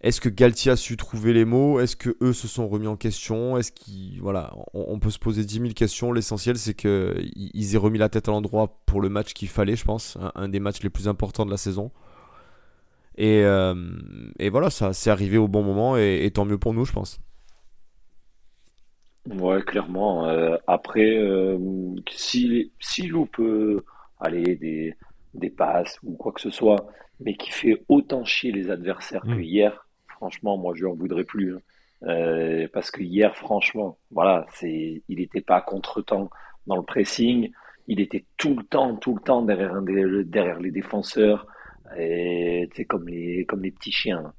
Est-ce 0.00 0.20
que 0.20 0.28
Galtier 0.28 0.70
a 0.70 0.76
su 0.76 0.96
trouver 0.96 1.32
les 1.32 1.44
mots? 1.44 1.80
Est-ce 1.80 1.96
que 1.96 2.16
eux 2.20 2.32
se 2.32 2.46
sont 2.46 2.68
remis 2.68 2.86
en 2.86 2.96
question? 2.96 3.58
Est-ce 3.58 3.72
qu'ils 3.72 4.20
voilà, 4.20 4.54
on, 4.72 5.00
peut 5.00 5.10
se 5.10 5.18
poser 5.18 5.44
10 5.44 5.54
000 5.60 5.68
questions. 5.74 6.12
L'essentiel, 6.12 6.56
c'est 6.56 6.74
qu'ils 6.74 7.74
aient 7.74 7.78
remis 7.78 7.98
la 7.98 8.08
tête 8.08 8.28
à 8.28 8.30
l'endroit 8.30 8.78
pour 8.86 9.00
le 9.00 9.08
match 9.08 9.34
qu'il 9.34 9.48
fallait, 9.48 9.74
je 9.74 9.84
pense, 9.84 10.16
un, 10.36 10.48
des 10.48 10.60
matchs 10.60 10.82
les 10.84 10.90
plus 10.90 11.08
importants 11.08 11.44
de 11.44 11.50
la 11.50 11.56
saison. 11.56 11.90
Et, 13.16 13.42
euh, 13.42 13.74
voilà, 14.52 14.70
ça 14.70 14.92
c'est 14.92 15.10
arrivé 15.10 15.36
au 15.36 15.48
bon 15.48 15.64
moment 15.64 15.96
et, 15.96 16.30
tant 16.32 16.44
mieux 16.44 16.58
pour 16.58 16.74
nous, 16.74 16.84
je 16.84 16.92
pense. 16.92 17.20
Ouais, 19.28 19.60
clairement. 19.62 20.28
Euh, 20.28 20.56
après, 20.68 21.16
euh, 21.16 21.58
si, 22.08 22.70
si 22.78 23.08
loupe 23.08 23.42
aller 24.20 24.54
des, 24.54 24.94
des 25.34 25.50
passes 25.50 25.98
ou 26.02 26.16
quoi 26.16 26.32
que 26.32 26.40
ce 26.40 26.50
soit, 26.50 26.88
mais 27.20 27.34
qui 27.34 27.50
fait 27.50 27.84
autant 27.88 28.24
chier 28.24 28.52
les 28.52 28.70
adversaires 28.70 29.22
que 29.22 29.28
mm. 29.28 29.42
hier, 29.42 29.86
franchement, 30.08 30.56
moi, 30.56 30.74
je 30.74 30.84
n'en 30.84 30.94
voudrais 30.94 31.24
plus. 31.24 31.54
Hein. 31.54 31.60
Euh, 32.04 32.68
parce 32.72 32.90
que 32.90 33.02
hier, 33.02 33.36
franchement, 33.36 33.98
voilà, 34.10 34.46
c'est, 34.52 35.02
il 35.08 35.18
n'était 35.18 35.40
pas 35.40 35.60
contre-temps 35.60 36.30
dans 36.66 36.76
le 36.76 36.82
pressing. 36.82 37.50
Il 37.88 38.00
était 38.00 38.24
tout 38.36 38.54
le 38.54 38.64
temps, 38.64 38.96
tout 38.96 39.14
le 39.14 39.20
temps 39.20 39.42
derrière, 39.42 39.80
derrière 39.82 40.60
les 40.60 40.70
défenseurs. 40.70 41.46
Et 41.98 42.68
c'est 42.74 42.84
comme 42.84 43.08
les, 43.08 43.44
comme 43.46 43.62
les 43.62 43.70
petits 43.72 43.92
chiens. 43.92 44.32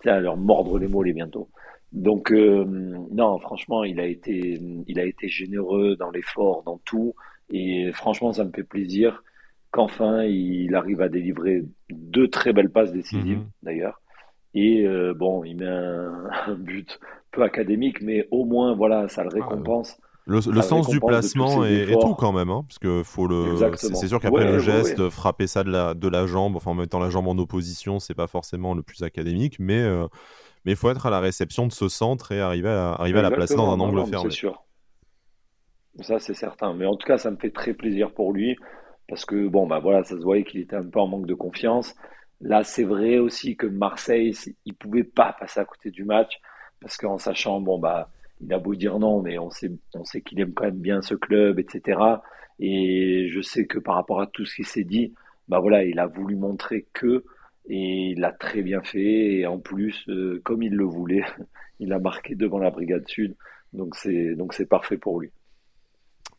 Tu 0.00 0.08
sais, 0.08 0.10
à 0.10 0.20
leur 0.20 0.36
mordre 0.36 0.78
les 0.78 0.88
mollets 0.88 1.12
bientôt. 1.12 1.48
Donc 1.92 2.32
euh, 2.32 2.64
non, 2.66 3.38
franchement, 3.38 3.84
il 3.84 4.00
a 4.00 4.06
été, 4.06 4.60
il 4.86 5.00
a 5.00 5.04
été 5.04 5.28
généreux 5.28 5.96
dans 5.96 6.10
l'effort, 6.10 6.62
dans 6.64 6.78
tout, 6.78 7.14
et 7.48 7.90
franchement, 7.92 8.32
ça 8.32 8.44
me 8.44 8.50
fait 8.50 8.64
plaisir 8.64 9.22
qu'enfin 9.76 10.24
il 10.24 10.74
arrive 10.74 11.02
à 11.02 11.08
délivrer 11.08 11.62
deux 11.90 12.28
très 12.28 12.52
belles 12.52 12.70
passes 12.70 12.92
décisives 12.92 13.38
mhm. 13.38 13.50
d'ailleurs. 13.62 14.00
Et 14.54 14.86
euh, 14.86 15.12
bon, 15.14 15.44
il 15.44 15.58
met 15.58 15.66
un, 15.66 16.54
but 16.58 16.98
peu 17.30 17.42
académique, 17.42 18.00
mais 18.00 18.26
au 18.30 18.46
moins 18.46 18.74
voilà, 18.74 19.08
ça 19.08 19.22
le 19.22 19.28
récompense. 19.28 19.98
Le, 20.28 20.40
sens 20.40 20.88
du 20.88 20.98
placement 20.98 21.64
et, 21.64 21.86
tout 22.00 22.14
quand 22.14 22.32
même, 22.32 22.50
hein, 22.50 22.64
parce 22.66 22.80
que 22.80 23.04
faut 23.04 23.28
le. 23.28 23.54
C'est 23.76 24.08
sûr 24.08 24.18
qu'après 24.18 24.44
le 24.44 24.58
geste, 24.58 25.08
frapper 25.08 25.46
ça 25.46 25.62
de 25.62 25.70
la, 25.70 25.94
de 25.94 26.08
la 26.08 26.26
jambe, 26.26 26.56
enfin 26.56 26.72
en 26.72 26.74
mettant 26.74 26.98
la 26.98 27.10
jambe 27.10 27.28
en 27.28 27.38
opposition, 27.38 28.00
c'est 28.00 28.14
pas 28.14 28.26
forcément 28.26 28.74
le 28.74 28.82
plus 28.82 29.02
académique, 29.04 29.58
mais 29.60 29.78
euh, 29.78 30.08
mais 30.64 30.72
il 30.72 30.76
faut 30.76 30.90
être 30.90 31.06
à 31.06 31.10
la 31.10 31.20
réception 31.20 31.68
de 31.68 31.72
ce 31.72 31.88
centre 31.88 32.32
et 32.32 32.40
arriver 32.40 32.70
à, 32.70 32.94
arriver 32.94 33.20
à 33.20 33.22
la 33.22 33.30
placer 33.30 33.54
dans 33.54 33.70
un 33.70 33.78
angle 33.78 34.04
fermé. 34.06 34.30
C'est 34.30 34.36
sûr. 34.36 34.64
Ça, 36.00 36.18
c'est 36.18 36.34
certain. 36.34 36.74
Mais 36.74 36.86
en 36.86 36.96
tout 36.96 37.06
cas, 37.06 37.18
ça 37.18 37.30
me 37.30 37.36
fait 37.36 37.50
très 37.50 37.72
plaisir 37.72 38.12
pour 38.12 38.32
lui. 38.32 38.56
Parce 39.08 39.24
que, 39.24 39.48
bon, 39.48 39.66
bah 39.66 39.78
voilà, 39.78 40.02
ça 40.04 40.16
se 40.16 40.22
voyait 40.22 40.44
qu'il 40.44 40.60
était 40.60 40.76
un 40.76 40.84
peu 40.86 41.00
en 41.00 41.06
manque 41.06 41.26
de 41.26 41.34
confiance. 41.34 41.94
Là, 42.40 42.64
c'est 42.64 42.84
vrai 42.84 43.18
aussi 43.18 43.56
que 43.56 43.66
Marseille, 43.66 44.34
il 44.64 44.74
pouvait 44.74 45.04
pas 45.04 45.32
passer 45.38 45.60
à 45.60 45.64
côté 45.64 45.90
du 45.90 46.04
match. 46.04 46.40
Parce 46.80 46.96
qu'en 46.96 47.18
sachant, 47.18 47.60
bon, 47.60 47.78
bah, 47.78 48.10
il 48.40 48.52
a 48.52 48.58
beau 48.58 48.74
dire 48.74 48.98
non, 48.98 49.22
mais 49.22 49.38
on 49.38 49.50
sait, 49.50 49.70
on 49.94 50.04
sait 50.04 50.20
qu'il 50.20 50.40
aime 50.40 50.52
quand 50.52 50.64
même 50.64 50.78
bien 50.78 51.02
ce 51.02 51.14
club, 51.14 51.58
etc. 51.58 51.98
Et 52.58 53.28
je 53.30 53.40
sais 53.40 53.66
que 53.66 53.78
par 53.78 53.94
rapport 53.94 54.20
à 54.20 54.26
tout 54.26 54.44
ce 54.44 54.56
qui 54.56 54.64
s'est 54.64 54.84
dit, 54.84 55.14
bah 55.48 55.60
voilà, 55.60 55.84
il 55.84 55.98
a 55.98 56.06
voulu 56.06 56.36
montrer 56.36 56.86
que 56.92 57.24
et 57.68 58.10
il 58.12 58.20
l'a 58.20 58.32
très 58.32 58.62
bien 58.62 58.82
fait. 58.82 59.38
Et 59.38 59.46
en 59.46 59.58
plus, 59.58 60.04
euh, 60.08 60.40
comme 60.44 60.62
il 60.62 60.74
le 60.74 60.84
voulait, 60.84 61.24
il 61.80 61.92
a 61.92 61.98
marqué 61.98 62.34
devant 62.34 62.58
la 62.58 62.70
Brigade 62.70 63.06
Sud. 63.08 63.36
Donc 63.72 63.94
c'est 63.96 64.34
donc 64.34 64.54
c'est 64.54 64.66
parfait 64.66 64.98
pour 64.98 65.20
lui. 65.20 65.30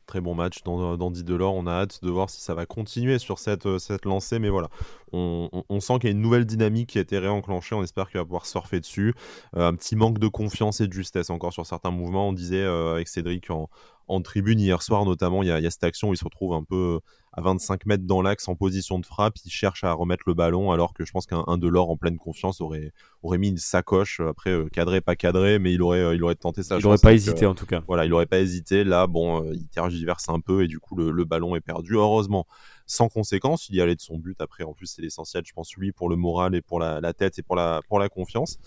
Très 0.08 0.22
bon 0.22 0.36
match 0.36 0.64
d'Andy 0.64 1.26
Delors. 1.26 1.54
On 1.54 1.68
a 1.68 1.74
hâte 1.74 2.00
de 2.02 2.10
voir 2.10 2.30
si 2.30 2.40
ça 2.40 2.54
va 2.56 2.66
continuer 2.66 3.20
sur 3.20 3.40
cette, 3.40 3.66
euh, 3.66 3.78
cette 3.78 4.06
lancée. 4.06 4.40
Mais 4.40 4.48
voilà, 4.48 4.70
on, 5.12 5.50
sent 5.82 6.00
qu'il 6.00 6.06
y 6.06 6.08
a 6.08 6.16
une 6.16 6.22
nouvelle 6.22 6.46
dynamique 6.46 6.92
qui 6.92 6.98
a 6.98 7.02
été 7.02 7.20
réenclenchée. 7.20 7.76
On 7.76 7.84
espère 7.84 8.10
qu'il 8.10 8.18
va 8.18 8.24
pouvoir 8.24 8.46
surfer 8.46 8.80
dessus. 8.80 9.14
Euh, 9.58 9.68
un 9.68 9.76
petit 9.76 9.98
manque 9.98 10.18
de 10.18 10.30
confiance 10.30 10.80
et 10.80 10.88
de 10.88 10.94
justesse 10.94 11.30
encore 11.30 11.52
sur 11.52 11.66
certains 11.66 11.92
mouvements. 11.92 12.30
On 12.30 12.34
disait 12.34 12.64
avec 12.64 13.10
Cédric 13.10 13.50
en, 13.50 13.70
en 14.08 14.22
tribune 14.22 14.60
hier 14.60 14.82
soir 14.82 15.06
notamment, 15.06 15.44
il 15.44 15.50
y, 15.50 15.52
a, 15.52 15.72
cette 15.72 15.84
action 15.84 16.10
où 16.10 16.14
il 16.14 16.18
se 16.18 16.24
retrouve 16.24 16.54
un 16.54 16.64
peu 16.64 17.00
à 17.38 17.42
25 17.42 17.86
mètres 17.86 18.06
dans 18.06 18.24
l'axe 18.24 18.48
en 18.48 18.56
position 18.56 18.98
de 18.98 19.06
frappe, 19.06 19.36
il 19.46 19.52
cherche 19.52 19.84
à 19.84 19.94
remettre 19.94 20.24
le 20.26 20.34
ballon 20.34 20.72
alors 20.72 20.94
que 20.94 21.06
je 21.06 21.12
pense 21.12 21.28
qu'un 21.28 21.58
de 21.58 21.68
l'or 21.68 21.92
en 21.92 21.96
pleine 21.96 22.18
confiance 22.18 22.62
aurait, 22.62 22.92
aurait 23.22 23.38
mis 23.38 23.50
une 23.50 23.58
sacoche, 23.58 24.20
après 24.20 24.50
euh, 24.50 24.68
cadré, 24.70 25.02
pas 25.02 25.16
cadré, 25.16 25.60
mais 25.60 25.72
il 25.72 25.84
aurait, 25.84 26.00
euh, 26.00 26.16
il 26.16 26.24
aurait 26.24 26.34
tenté 26.34 26.64
ça. 26.64 26.78
Il 26.80 26.84
n'aurait 26.84 26.98
pas 26.98 27.14
hésité 27.14 27.46
en 27.46 27.54
tout 27.54 27.68
cas. 27.68 27.84
Voilà, 27.88 28.06
il 28.06 28.10
n'aurait 28.10 28.26
pas 28.26 28.40
hésité, 28.40 28.84
là 28.84 29.06
bon, 29.06 29.44
euh, 29.44 29.52
il 29.54 29.68
tergiverse 29.68 30.30
un 30.30 30.40
peu 30.40 30.64
et 30.64 30.68
du 30.68 30.80
coup 30.80 30.96
le, 30.96 31.12
le 31.12 31.26
ballon 31.26 31.56
est 31.56 31.62
perdu. 31.62 31.94
Heureusement, 31.94 32.48
sans 32.88 33.10
conséquence. 33.10 33.70
Il 33.70 33.76
y 33.76 33.82
allait 33.82 33.96
de 33.96 34.02
son 34.02 34.18
but. 34.18 34.42
Après, 34.42 34.64
en 34.64 34.74
plus, 34.74 34.88
c'est 34.88 35.02
l'essentiel, 35.02 35.44
je 35.46 35.54
pense, 35.54 35.76
lui, 35.76 35.92
pour 35.92 36.10
le 36.10 36.16
moral 36.16 36.56
et 36.56 36.62
pour 36.62 36.80
la, 36.80 37.14
tête 37.14 37.38
et 37.38 37.44
pour 37.44 37.56
la, 37.56 37.82
pour 37.88 38.00
la 38.00 38.10
confiance. 38.10 38.58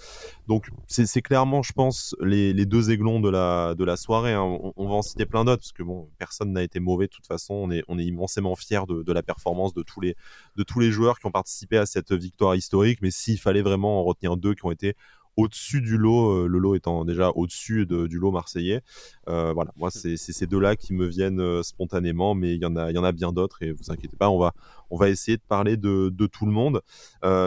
Donc, 0.46 0.70
c'est 0.86 1.22
clairement, 1.22 1.62
je 1.62 1.72
pense, 1.72 2.14
les, 2.20 2.52
deux 2.66 2.90
aiglons 2.90 3.18
de 3.18 3.30
la, 3.30 3.74
de 3.74 3.84
la 3.84 3.96
soirée. 3.96 4.34
Hein. 4.34 4.58
On, 4.76 4.88
va 4.88 4.94
en 4.94 5.02
citer 5.02 5.26
plein 5.26 5.44
d'autres, 5.44 5.62
parce 5.62 5.72
que 5.72 5.82
bon, 5.82 6.08
personne 6.18 6.52
n'a 6.52 6.62
été 6.62 6.78
mauvais 6.78 7.06
de 7.06 7.12
toute 7.12 7.26
façon. 7.26 7.54
On 7.54 7.70
est, 7.70 7.82
on 7.88 7.98
est 7.98 8.04
immensément 8.04 8.54
fiers 8.54 8.86
de, 8.86 9.12
la 9.12 9.22
performance 9.22 9.72
de 9.74 9.82
tous, 9.82 10.00
les, 10.00 10.14
de 10.56 10.62
tous 10.62 10.78
les 10.78 10.92
joueurs 10.92 11.18
qui 11.18 11.26
ont 11.26 11.32
participé 11.32 11.78
à 11.78 11.86
cette 11.86 12.12
victoire 12.12 12.54
historique. 12.54 13.00
Mais 13.00 13.10
s'il 13.10 13.40
fallait 13.40 13.62
vraiment 13.62 14.00
en 14.00 14.04
retenir 14.04 14.36
deux 14.36 14.54
qui 14.54 14.66
ont 14.66 14.70
été 14.70 14.94
au-dessus 15.40 15.80
du 15.80 15.96
lot, 15.96 16.44
euh, 16.44 16.46
le 16.46 16.58
lot 16.58 16.74
étant 16.74 17.04
déjà 17.04 17.30
au-dessus 17.30 17.86
du 17.86 18.18
lot 18.18 18.30
marseillais. 18.30 18.82
Euh, 19.28 19.52
voilà, 19.52 19.72
moi 19.76 19.90
c'est 19.90 20.16
ces 20.16 20.46
deux-là 20.46 20.76
qui 20.76 20.92
me 20.92 21.06
viennent 21.06 21.40
euh, 21.40 21.62
spontanément, 21.62 22.34
mais 22.34 22.54
il 22.54 22.60
y 22.60 22.66
en 22.66 22.76
a, 22.76 22.90
il 22.90 22.94
y 22.94 22.98
en 22.98 23.04
a 23.04 23.12
bien 23.12 23.32
d'autres 23.32 23.62
et 23.62 23.72
vous 23.72 23.90
inquiétez 23.90 24.16
pas, 24.16 24.28
on 24.28 24.38
va, 24.38 24.52
on 24.90 24.96
va 24.96 25.08
essayer 25.08 25.36
de 25.36 25.42
parler 25.42 25.76
de, 25.76 26.10
tout 26.26 26.46
le 26.46 26.52
monde. 26.52 26.82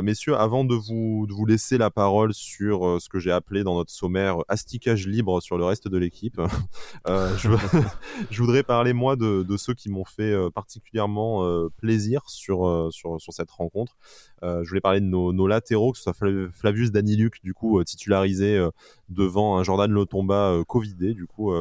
messieurs, 0.01 0.35
avant 0.35 0.63
de 0.63 0.75
vous, 0.75 1.25
de 1.27 1.33
vous 1.33 1.45
laisser 1.45 1.77
la 1.77 1.89
parole 1.89 2.33
sur 2.33 3.01
ce 3.01 3.09
que 3.09 3.19
j'ai 3.19 3.31
appelé 3.31 3.63
dans 3.63 3.75
notre 3.75 3.91
sommaire 3.91 4.37
asticage 4.47 5.07
libre 5.07 5.41
sur 5.41 5.57
le 5.57 5.65
reste 5.65 5.87
de 5.87 5.97
l'équipe, 5.97 6.39
je, 7.05 8.41
voudrais 8.41 8.63
parler 8.63 8.93
moi 8.93 9.15
de, 9.15 9.57
ceux 9.57 9.73
qui 9.73 9.89
m'ont 9.89 10.05
fait 10.05 10.33
particulièrement 10.53 11.69
plaisir 11.77 12.21
sur, 12.27 12.89
sur, 12.91 13.19
cette 13.29 13.51
rencontre. 13.51 13.97
je 14.41 14.67
voulais 14.67 14.81
parler 14.81 15.01
de 15.01 15.05
nos, 15.05 15.47
latéraux, 15.47 15.91
que 15.91 15.97
ce 15.97 16.03
soit 16.03 16.15
Flavius 16.53 16.91
Daniluc, 16.91 17.41
du 17.43 17.53
coup 17.53 17.83
titularisé 17.83 18.65
devant 19.09 19.57
un 19.57 19.63
Jordan 19.63 19.91
Lotomba 19.91 20.63
covidé, 20.67 21.13
du 21.13 21.27
coup 21.27 21.51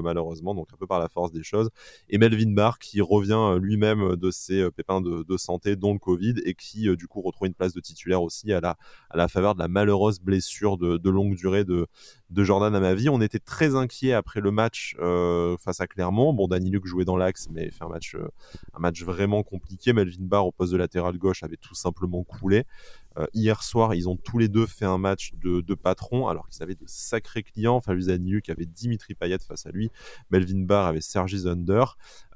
donc 0.55 0.68
un 0.72 0.76
peu 0.76 0.87
par 0.87 0.99
la 0.99 1.09
force 1.09 1.33
des 1.33 1.43
choses. 1.43 1.70
Et 2.09 2.18
Melvin 2.18 2.53
Barr 2.53 2.78
qui 2.78 3.01
revient 3.01 3.33
euh, 3.33 3.59
lui-même 3.59 4.16
de 4.16 4.30
ses 4.30 4.61
euh, 4.61 4.70
pépins 4.70 5.01
de, 5.01 5.37
santé 5.37 5.72
dont 5.77 5.93
le 5.93 5.99
Covid, 5.99 6.35
et 6.45 6.55
qui 6.55 6.95
du 6.97 7.07
coup 7.07 7.20
retrouve 7.20 7.49
une 7.49 7.55
place 7.55 7.73
de 7.73 7.81
titulaire 7.81 8.23
aussi 8.23 8.53
à 8.53 8.61
la, 8.61 9.29
faveur 9.29 9.55
de 9.55 9.61
la 9.61 9.68
malheureuse 9.68 10.20
blessure 10.20 10.79
de, 10.79 11.11
longue 11.11 11.35
durée 11.35 11.64
de, 11.64 11.87
Jordan 12.35 12.75
à 12.75 12.81
ma 12.81 12.95
vie. 12.95 13.09
On 13.09 13.20
était 13.20 13.39
très 13.39 13.75
inquiet 13.75 14.12
après 14.12 14.41
le 14.41 14.51
match 14.51 14.97
face 14.99 15.81
à 15.81 15.87
Clermont. 15.87 16.33
Bon, 16.33 16.49
Danny 16.49 16.70
Luc 16.70 16.87
jouait 16.87 17.05
dans 17.05 17.16
l'axe, 17.16 17.49
mais 17.51 17.70
fait 17.70 17.85
un 17.85 17.89
match, 17.89 18.16
un 18.75 18.79
match 18.79 19.03
vraiment 19.03 19.43
compliqué. 19.43 19.93
Melvin 19.93 20.25
Barr 20.25 20.47
au 20.47 20.53
poste 20.53 20.73
de 20.73 20.79
latéral 20.79 21.18
gauche 21.18 21.43
avait 21.43 21.57
tout 21.57 21.75
simplement 21.75 22.25
coulé. 22.25 22.64
Euh, 23.19 23.27
hier 23.35 23.63
soir, 23.63 23.95
ils 23.95 24.09
ont 24.09 24.17
tous 24.17 24.39
les 24.39 24.49
deux 24.49 24.67
fait 24.67 24.85
un 24.85 24.99
match 24.99 25.33
de, 25.43 25.75
patron, 25.75 26.29
alors 26.29 26.49
qu'ils 26.49 26.63
avaient 26.63 26.75
de 26.75 26.85
sacrés 26.87 27.43
clients. 27.43 27.81
Fabien 27.81 28.19
qui 28.43 28.51
avait 28.51 28.67
Dimitri 28.67 29.15
Payet 29.15 29.39
face 29.39 29.67
à 29.67 29.71
lui, 29.71 29.91
Melvin 30.31 30.65
Barr 30.65 30.87
avait 30.87 31.01
Sergi 31.01 31.39
Zunder. 31.39 31.85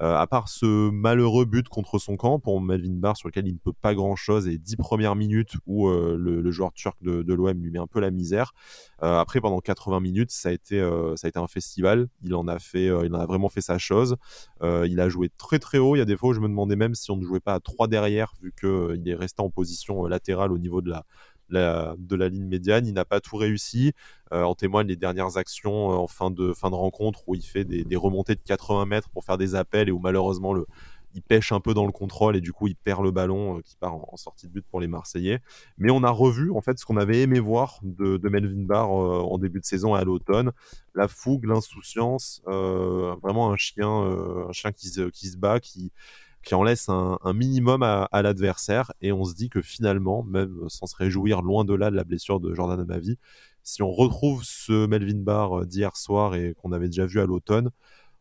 Euh, 0.01 0.17
à 0.17 0.27
part 0.27 0.49
ce 0.49 0.91
malheureux 0.91 1.45
but 1.45 1.69
contre 1.69 1.99
son 1.99 2.17
camp 2.17 2.39
pour 2.39 2.61
Melvin 2.61 2.95
Barr, 2.95 3.17
sur 3.17 3.29
lequel 3.29 3.47
il 3.47 3.55
ne 3.55 3.59
peut 3.59 3.73
pas 3.73 3.95
grand-chose, 3.95 4.49
et 4.49 4.59
10 4.59 4.77
premières 4.77 5.17
minutes 5.17 5.55
où 5.67 5.89
euh, 5.89 6.17
le, 6.19 6.51
joueur 6.51 6.73
turc 6.73 6.97
de, 7.03 7.35
l'OM 7.35 7.63
lui 7.63 7.71
met 7.71 7.79
un 7.79 7.87
peu 7.87 8.01
la 8.01 8.11
misère. 8.11 8.53
après, 9.01 9.41
pendant 9.41 9.61
80 9.61 10.01
minutes, 10.01 10.31
ça 10.31 10.49
a 10.49 10.53
été, 10.53 10.79
ça 11.17 11.27
a 11.27 11.29
été 11.29 11.39
un 11.39 11.47
festival. 11.47 12.09
Il 12.23 12.35
en 12.35 12.49
a 12.49 12.59
fait, 12.59 12.87
il 12.87 13.15
en 13.15 13.21
a 13.21 13.27
vraiment 13.27 13.49
fait 13.49 13.61
sa 13.61 13.79
chose. 13.79 14.17
il 14.63 15.01
a 15.01 15.09
joué 15.09 15.29
très 15.37 15.59
très 15.59 15.79
haut. 15.79 15.97
Il 15.97 15.99
y 15.99 16.03
a 16.03 16.07
des 16.07 16.17
fois 16.17 16.31
où 16.31 16.33
je 16.33 16.41
me 16.41 16.49
demandais 16.49 16.77
même 16.77 16.95
si 16.95 17.11
on 17.11 17.17
ne 17.17 17.25
jouait 17.25 17.41
pas 17.41 17.55
à 17.55 17.61
3 17.61 17.89
derrière, 17.89 18.33
vu 18.41 18.55
qu'il 18.59 19.03
est 19.07 19.15
resté 19.15 19.43
en 19.43 19.51
position 19.51 20.07
latérale 20.07 20.53
au 20.53 20.59
niveau 20.59 20.66
de 20.69 20.91
la, 21.51 21.95
de 21.99 22.17
la 22.17 22.29
ligne 22.29 22.47
médiane. 22.47 22.87
Il 22.87 22.95
n'a 22.95 23.05
pas 23.05 23.21
tout 23.21 23.37
réussi. 23.37 23.93
Euh, 24.33 24.43
en 24.43 24.57
témoignent 24.57 24.89
les 24.89 24.97
dernières 24.97 25.37
actions 25.37 25.93
euh, 25.93 25.95
en 25.95 26.09
fin 26.09 26.33
de, 26.33 26.53
fin 26.53 26.71
de 26.71 26.75
rencontre 26.75 27.23
où 27.29 27.37
il 27.37 27.43
fait 27.45 27.65
des, 27.65 27.97
remontées 27.97 28.35
de 28.35 28.41
80 28.45 28.87
mètres 28.87 29.09
pour 29.11 29.25
faire 29.25 29.39
des 29.39 29.55
appels 29.55 29.89
et 29.89 29.93
où 29.93 30.01
malheureusement 30.01 30.53
le, 30.53 30.67
il 31.15 31.23
pêche 31.23 31.53
un 31.53 31.61
peu 31.61 31.73
dans 31.73 31.87
le 31.87 31.93
contrôle 31.93 32.35
et 32.35 32.41
du 32.41 32.53
coup 32.53 32.67
il 32.67 32.75
perd 32.75 33.05
le 33.05 33.13
ballon 33.13 33.59
euh, 33.59 33.61
qui 33.61 33.77
part 33.77 33.95
en, 33.95 34.17
sortie 34.17 34.49
de 34.49 34.53
but 34.53 34.67
pour 34.69 34.81
les 34.81 34.89
Marseillais. 34.89 35.39
Mais 35.79 35.93
on 35.93 36.03
a 36.03 36.11
revu 36.11 36.51
en 36.51 36.61
fait 36.61 36.77
ce 36.77 36.85
qu'on 36.85 36.97
avait 36.97 37.23
aimé 37.23 37.39
voir 37.39 37.79
de, 37.85 38.19
Melvin 38.29 38.65
Barr 38.65 38.91
en 38.91 39.39
début 39.39 39.61
de 39.61 39.65
saison 39.65 39.95
et 39.95 40.01
à 40.01 40.05
l'automne, 40.05 40.51
la 40.97 41.07
fougue, 41.07 41.45
l'insouciance, 41.45 42.43
vraiment 42.47 43.53
un 43.53 43.57
chien, 43.57 43.89
un 43.89 44.53
chien 44.53 44.73
qui 44.73 44.91
qui 45.13 45.29
se 45.29 45.37
bat, 45.37 45.61
qui 45.61 45.93
qui 46.47 46.55
en 46.55 46.63
laisse 46.63 46.89
un, 46.89 47.19
minimum 47.35 47.83
à, 47.83 48.23
l'adversaire. 48.23 48.93
Et 49.03 49.11
on 49.11 49.25
se 49.25 49.35
dit 49.35 49.49
que 49.49 49.61
finalement, 49.61 50.23
même 50.23 50.69
sans 50.69 50.87
se 50.87 50.95
réjouir 50.95 51.43
loin 51.43 51.65
de 51.65 51.75
là 51.75 51.91
de 51.91 51.97
la 51.97 52.05
blessure 52.05 52.39
de 52.39 52.55
Jordan 52.55 52.79
Amavi, 52.79 53.19
si 53.65 53.83
on 53.83 53.91
retrouve 53.91 54.45
ce 54.45 54.87
Melvin 54.87 55.19
Barr 55.19 55.59
euh, 55.59 55.67
d'hier 55.67 55.97
soir 55.97 56.37
et 56.37 56.55
qu'on 56.55 56.71
avait 56.71 56.87
déjà 56.87 57.05
vu 57.05 57.21
à 57.21 57.27
l'automne, 57.27 57.71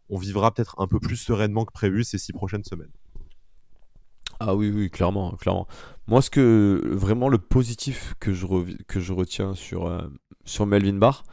on 0.10 0.18
vivra 0.18 0.52
peut-être 0.52 0.76
un 0.80 0.88
peu 0.88 1.00
plus 1.00 1.18
sereinement 1.18 1.66
que 1.66 1.72
prévu 1.72 2.04
ces 2.04 2.18
six 2.18 2.34
prochaines 2.34 2.64
semaines. 2.64 2.92
Ah 4.40 4.56
oui, 4.56 4.72
oui, 4.74 4.90
clairement, 4.90 5.36
clairement. 5.36 5.68
Moi, 6.08 6.24
ce 6.24 6.32
que 6.32 6.82
vraiment 6.94 7.30
le 7.30 7.38
positif 7.38 8.16
que 8.20 8.34
je, 8.34 8.48
retiens 9.14 9.54
sur, 9.54 9.86
euh, 9.86 10.02
sur 10.46 10.66
Melvin 10.66 10.98
Barr, 10.98 11.26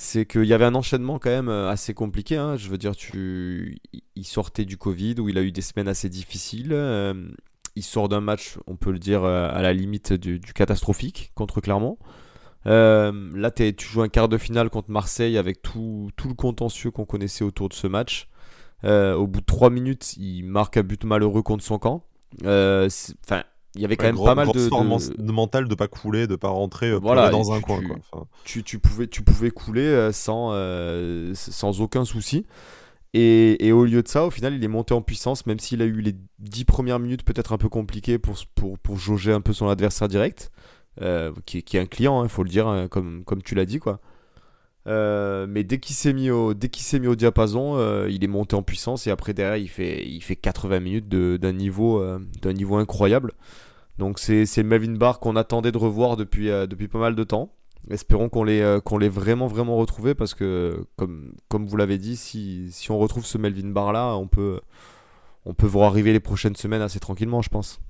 c'est 0.00 0.24
qu'il 0.24 0.44
y 0.44 0.54
avait 0.54 0.64
un 0.64 0.74
enchaînement 0.74 1.18
quand 1.18 1.28
même 1.28 1.50
euh, 1.50 1.68
assez 1.68 1.92
compliqué. 1.92 2.36
Hein. 2.36 2.56
Je 2.56 2.70
veux 2.70 2.78
dire, 2.78 2.96
tu... 2.96 3.76
il 4.16 4.24
sortait 4.24 4.64
du 4.64 4.78
Covid 4.78 5.16
où 5.20 5.28
il 5.28 5.36
a 5.36 5.42
eu 5.42 5.52
des 5.52 5.60
semaines 5.60 5.88
assez 5.88 6.08
difficiles. 6.08 6.72
Euh, 6.72 7.28
il 7.76 7.82
sort 7.82 8.08
d'un 8.08 8.22
match, 8.22 8.56
on 8.66 8.76
peut 8.76 8.92
le 8.92 8.98
dire, 8.98 9.24
euh, 9.24 9.50
à 9.52 9.60
la 9.60 9.74
limite 9.74 10.14
du, 10.14 10.40
catastrophique 10.40 11.32
contre 11.34 11.60
Clermont. 11.60 11.98
là, 12.64 13.50
tu 13.50 13.86
joues 13.86 14.00
un 14.00 14.08
quart 14.08 14.28
de 14.30 14.38
finale 14.38 14.70
contre 14.70 14.90
Marseille 14.90 15.36
avec 15.36 15.60
tout, 15.60 16.10
tout 16.16 16.28
le 16.28 16.34
contentieux 16.34 16.90
qu'on 16.90 17.04
connaissait 17.04 17.44
autour 17.44 17.68
de 17.68 17.74
ce 17.74 17.86
match. 17.86 18.28
au 18.84 19.26
bout 19.26 19.40
de 19.40 19.46
3 19.46 19.68
minutes, 19.68 20.16
il 20.16 20.44
marque 20.44 20.78
un 20.78 20.82
but 20.82 21.04
malheureux 21.04 21.42
contre 21.42 21.62
son 21.62 21.78
camp. 21.78 22.06
Enfin, 22.42 23.44
il 23.76 23.82
y 23.82 23.84
avait 23.84 23.96
quand 23.96 24.06
même 24.06 24.16
pas 24.16 24.34
mal 24.34 24.48
de, 24.48 24.52
de... 24.52 25.22
de 25.22 25.32
mental 25.32 25.68
de 25.68 25.74
pas 25.74 25.86
couler, 25.86 26.26
de 26.26 26.36
pas 26.36 26.48
rentrer 26.48 26.90
euh, 26.90 26.98
voilà, 26.98 27.30
dans 27.30 27.52
un 27.52 27.60
coin. 27.60 27.80
Tu, 28.44 28.64
tu, 28.64 28.78
pouvais, 28.78 29.06
tu 29.06 29.22
pouvais 29.22 29.50
couler 29.50 29.86
euh, 29.86 30.12
sans, 30.12 30.50
euh, 30.52 31.32
sans 31.34 31.80
aucun 31.80 32.04
souci. 32.04 32.46
Et, 33.12 33.66
et, 33.66 33.72
au 33.72 33.84
lieu 33.84 34.02
de 34.02 34.08
ça, 34.08 34.24
au 34.24 34.30
final, 34.30 34.54
il 34.54 34.62
est 34.62 34.68
monté 34.68 34.94
en 34.94 35.02
puissance, 35.02 35.46
même 35.46 35.58
s'il 35.58 35.82
a 35.82 35.84
eu 35.84 36.00
les 36.00 36.14
10 36.38 36.64
premières 36.64 36.98
minutes 36.98 37.24
peut-être 37.24 37.52
un 37.52 37.58
peu 37.58 37.68
compliquées 37.68 38.18
pour, 38.18 38.36
pour, 38.54 38.78
pour 38.78 38.96
jauger 38.96 39.32
un 39.32 39.40
peu 39.40 39.52
son 39.52 39.68
adversaire 39.68 40.08
direct, 40.08 40.50
qui, 41.46 41.62
qui, 41.62 41.76
est 41.76 41.80
un 41.80 41.86
client, 41.86 42.22
il 42.22 42.26
hein, 42.26 42.28
faut 42.28 42.42
le 42.42 42.50
dire, 42.50 42.68
hein, 42.68 42.88
comme, 42.88 43.24
comme 43.24 43.42
tu 43.42 43.54
l'as 43.54 43.64
dit. 43.64 43.78
quoi. 43.78 44.00
Euh, 44.86 45.46
mais 45.48 45.62
dès 45.62 45.78
qu'il 45.78 45.94
s'est 45.94 46.14
mis 46.14 46.30
au 46.30 46.54
dès 46.54 46.68
qu'il 46.68 46.82
s'est 46.82 46.98
mis 46.98 47.06
au 47.06 47.14
diapason, 47.14 47.76
euh, 47.76 48.08
il 48.10 48.24
est 48.24 48.28
monté 48.28 48.56
en 48.56 48.62
puissance 48.62 49.06
et 49.06 49.10
après 49.10 49.34
derrière 49.34 49.58
il 49.58 49.68
fait 49.68 50.06
il 50.06 50.22
fait 50.22 50.36
80 50.36 50.80
minutes 50.80 51.08
d'un 51.08 51.52
niveau 51.52 52.00
euh, 52.00 52.18
d'un 52.40 52.52
niveau 52.52 52.76
incroyable. 52.76 53.32
Donc 53.98 54.18
c'est 54.18 54.62
Melvin 54.62 54.94
Barr 54.96 55.20
qu'on 55.20 55.36
attendait 55.36 55.72
de 55.72 55.78
revoir 55.78 56.16
depuis 56.16 56.46
depuis 56.48 56.88
pas 56.88 56.98
mal 56.98 57.14
de 57.14 57.24
temps. 57.24 57.52
Espérons 57.90 58.28
qu'on 58.28 58.44
l'ait 58.44 58.80
qu'on 58.84 58.98
vraiment 58.98 59.46
vraiment 59.46 59.76
retrouvé 59.76 60.14
parce 60.14 60.34
que 60.34 60.86
comme 60.96 61.34
comme 61.48 61.66
vous 61.66 61.76
l'avez 61.76 61.98
dit, 61.98 62.16
si, 62.16 62.68
si 62.72 62.90
on 62.90 62.98
retrouve 62.98 63.26
ce 63.26 63.36
Melvin 63.36 63.68
Barr 63.68 63.92
là, 63.92 64.14
on 64.16 64.26
peut 64.26 64.60
on 65.44 65.54
peut 65.54 65.66
voir 65.66 65.90
arriver 65.90 66.12
les 66.12 66.20
prochaines 66.20 66.56
semaines 66.56 66.82
assez 66.82 67.00
tranquillement, 67.00 67.42
je 67.42 67.50
pense. 67.50 67.80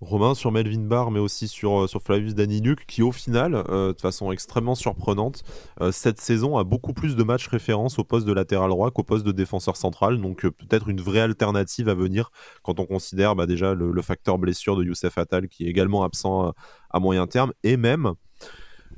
Romain 0.00 0.34
sur 0.34 0.50
Melvin 0.50 0.80
Barr, 0.80 1.10
mais 1.10 1.18
aussi 1.20 1.46
sur, 1.46 1.84
euh, 1.84 1.86
Flavius 2.02 2.34
Daniluk, 2.34 2.86
qui 2.86 3.02
au 3.02 3.12
final, 3.12 3.54
euh, 3.68 3.92
de 3.92 4.00
façon 4.00 4.32
extrêmement 4.32 4.74
surprenante, 4.74 5.42
euh, 5.80 5.92
cette 5.92 6.20
saison 6.20 6.56
a 6.56 6.64
beaucoup 6.64 6.94
plus 6.94 7.16
de 7.16 7.22
matchs 7.22 7.48
référence 7.48 7.98
au 7.98 8.04
poste 8.04 8.26
de 8.26 8.32
latéral 8.32 8.70
droit 8.70 8.90
qu'au 8.90 9.02
poste 9.02 9.26
de 9.26 9.32
défenseur 9.32 9.76
central. 9.76 10.20
Donc 10.20 10.42
peut-être 10.42 10.88
une 10.88 11.00
vraie 11.00 11.20
alternative 11.20 11.88
à 11.88 11.94
venir 11.94 12.30
quand 12.62 12.80
on 12.80 12.86
considère 12.86 13.36
bah, 13.36 13.46
déjà 13.46 13.74
le, 13.74 14.02
facteur 14.02 14.38
blessure 14.38 14.76
de 14.76 14.84
Youssef 14.84 15.18
Attal, 15.18 15.48
qui 15.48 15.66
est 15.66 15.68
également 15.68 16.02
absent 16.02 16.54
à 16.90 17.00
moyen 17.00 17.26
terme, 17.26 17.52
et 17.62 17.76
même 17.76 18.14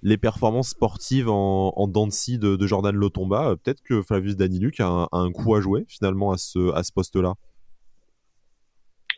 les 0.03 0.17
performances 0.17 0.71
sportives 0.71 1.29
en, 1.29 1.73
en 1.77 1.89
dents 1.89 2.07
de, 2.07 2.67
Jordan 2.67 2.95
Lotomba. 2.95 3.57
peut-être 3.57 3.83
que 3.83 4.03
Flavius 4.03 4.37
Daniluk 4.37 4.79
a 4.81 5.09
un, 5.11 5.33
coup 5.33 5.55
à 5.55 5.61
jouer 5.61 5.85
finalement 5.89 6.33
à 6.33 6.39
ce, 6.39 6.73
à 6.73 6.83
ce 6.83 6.93
poste-là. 6.93 7.35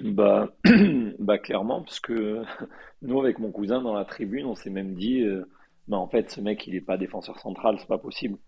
Bah, 0.00 0.48
bah 1.18 1.38
clairement, 1.38 1.82
parce 1.82 2.00
que 2.00 2.42
nous, 3.02 3.20
avec 3.20 3.38
mon 3.38 3.52
cousin 3.52 3.80
dans 3.80 3.94
la 3.94 4.04
tribune, 4.04 4.46
on 4.46 4.54
s'est 4.54 4.70
même 4.70 4.94
dit, 4.94 5.22
euh, 5.22 5.44
bah, 5.88 5.98
en 5.98 6.08
fait, 6.08 6.30
ce 6.30 6.40
mec, 6.40 6.66
il 6.66 6.74
n'est 6.74 6.80
pas 6.80 6.96
défenseur 6.96 7.38
central, 7.38 7.76
c'est 7.78 7.88
pas 7.88 7.98
possible. 7.98 8.38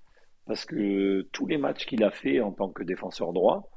Parce 0.46 0.64
que 0.64 1.22
tous 1.32 1.46
les 1.46 1.58
matchs 1.58 1.86
qu'il 1.86 2.04
a 2.04 2.10
fait 2.10 2.40
en 2.40 2.52
tant 2.52 2.70
que 2.70 2.82
défenseur 2.82 3.32
droit, 3.32 3.68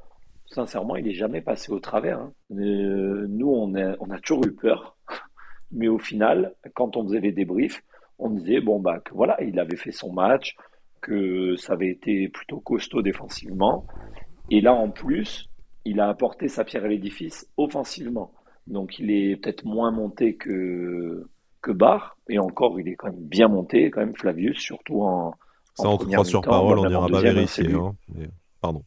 sincèrement, 0.47 0.95
il 0.95 1.05
n'est 1.05 1.13
jamais 1.13 1.41
passé 1.41 1.71
au 1.71 1.79
travers. 1.79 2.19
Hein. 2.19 2.33
Euh, 2.51 3.25
nous, 3.27 3.49
on 3.49 3.75
a, 3.75 3.95
on 3.99 4.09
a 4.09 4.19
toujours 4.19 4.45
eu 4.45 4.55
peur. 4.55 4.97
Mais 5.71 5.87
au 5.87 5.99
final, 5.99 6.55
quand 6.73 6.97
on 6.97 7.03
faisait 7.03 7.19
les 7.19 7.31
débriefs, 7.31 7.83
on 8.17 8.31
disait, 8.31 8.61
bon, 8.61 8.79
bah, 8.79 8.99
que 8.99 9.13
voilà, 9.13 9.41
il 9.43 9.59
avait 9.59 9.77
fait 9.77 9.91
son 9.91 10.11
match, 10.11 10.55
que 11.01 11.55
ça 11.55 11.73
avait 11.73 11.89
été 11.89 12.27
plutôt 12.29 12.59
costaud 12.59 13.01
défensivement. 13.01 13.85
Et 14.51 14.61
là, 14.61 14.73
en 14.73 14.89
plus, 14.89 15.49
il 15.85 15.99
a 15.99 16.09
apporté 16.09 16.47
sa 16.47 16.63
pierre 16.63 16.85
à 16.85 16.87
l'édifice 16.87 17.47
offensivement. 17.57 18.31
Donc 18.67 18.99
il 18.99 19.11
est 19.11 19.35
peut-être 19.35 19.65
moins 19.65 19.91
monté 19.91 20.35
que, 20.35 21.27
que 21.61 21.71
Barr, 21.71 22.17
et 22.29 22.39
encore 22.39 22.79
il 22.79 22.87
est 22.87 22.95
quand 22.95 23.07
même 23.07 23.19
bien 23.21 23.47
monté, 23.47 23.89
quand 23.89 24.01
même 24.01 24.15
Flavius, 24.15 24.57
surtout 24.59 25.01
en. 25.01 25.33
Ça, 25.75 25.87
en 25.87 25.97
on 25.97 26.23
sur 26.23 26.41
parole, 26.41 26.79
on 26.79 26.89
n'ira 26.89 27.07
pas 27.07 27.21
vérifier. 27.21 27.73
Hein, 27.73 27.95
Pardon. 28.61 28.83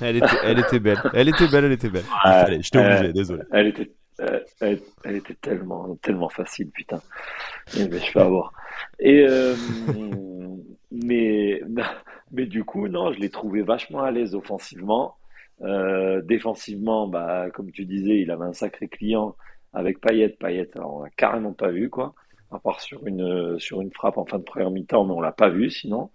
elle, 0.00 0.16
était, 0.18 0.26
elle, 0.44 0.58
était, 0.60 0.78
belle. 0.78 1.02
Elle 1.12 1.28
était 1.28 1.48
belle, 1.48 1.64
elle 1.64 1.72
était 1.72 1.90
belle. 1.90 2.04
Allez, 2.22 2.62
je 2.62 2.70
t'ai 2.70 2.78
obligé, 2.78 3.12
désolé. 3.12 3.42
Elle 3.50 3.66
était, 3.66 3.90
elle, 4.60 5.16
était 5.16 5.34
tellement, 5.34 5.96
tellement 5.96 6.28
facile, 6.28 6.70
putain. 6.70 7.00
Mais 7.76 7.98
je 7.98 8.12
peux 8.12 8.20
avoir. 8.20 8.52
Et 9.00 9.26
euh, 9.28 9.56
mais, 10.92 11.62
mais 12.30 12.46
du 12.46 12.64
coup, 12.64 12.86
non, 12.88 13.12
je 13.12 13.18
l'ai 13.18 13.30
trouvé 13.30 13.62
vachement 13.62 14.02
à 14.02 14.10
l'aise 14.10 14.34
offensivement. 14.34 15.16
Euh, 15.62 16.20
défensivement, 16.22 17.06
bah, 17.06 17.50
comme 17.50 17.70
tu 17.70 17.84
disais, 17.84 18.20
il 18.20 18.30
avait 18.30 18.44
un 18.44 18.52
sacré 18.52 18.88
client 18.88 19.36
avec 19.72 20.00
Payet. 20.00 20.30
Payet, 20.30 20.70
on 20.76 21.02
l'a 21.02 21.10
carrément 21.10 21.52
pas 21.52 21.70
vu, 21.70 21.88
quoi. 21.88 22.14
À 22.50 22.58
part 22.58 22.80
sur 22.80 23.06
une, 23.06 23.58
sur 23.58 23.80
une 23.80 23.92
frappe 23.92 24.18
en 24.18 24.26
fin 24.26 24.38
de 24.38 24.44
première 24.44 24.70
mi-temps, 24.70 25.04
mais 25.04 25.12
on 25.14 25.20
l'a 25.20 25.32
pas 25.32 25.48
vu 25.48 25.70
sinon. 25.70 26.10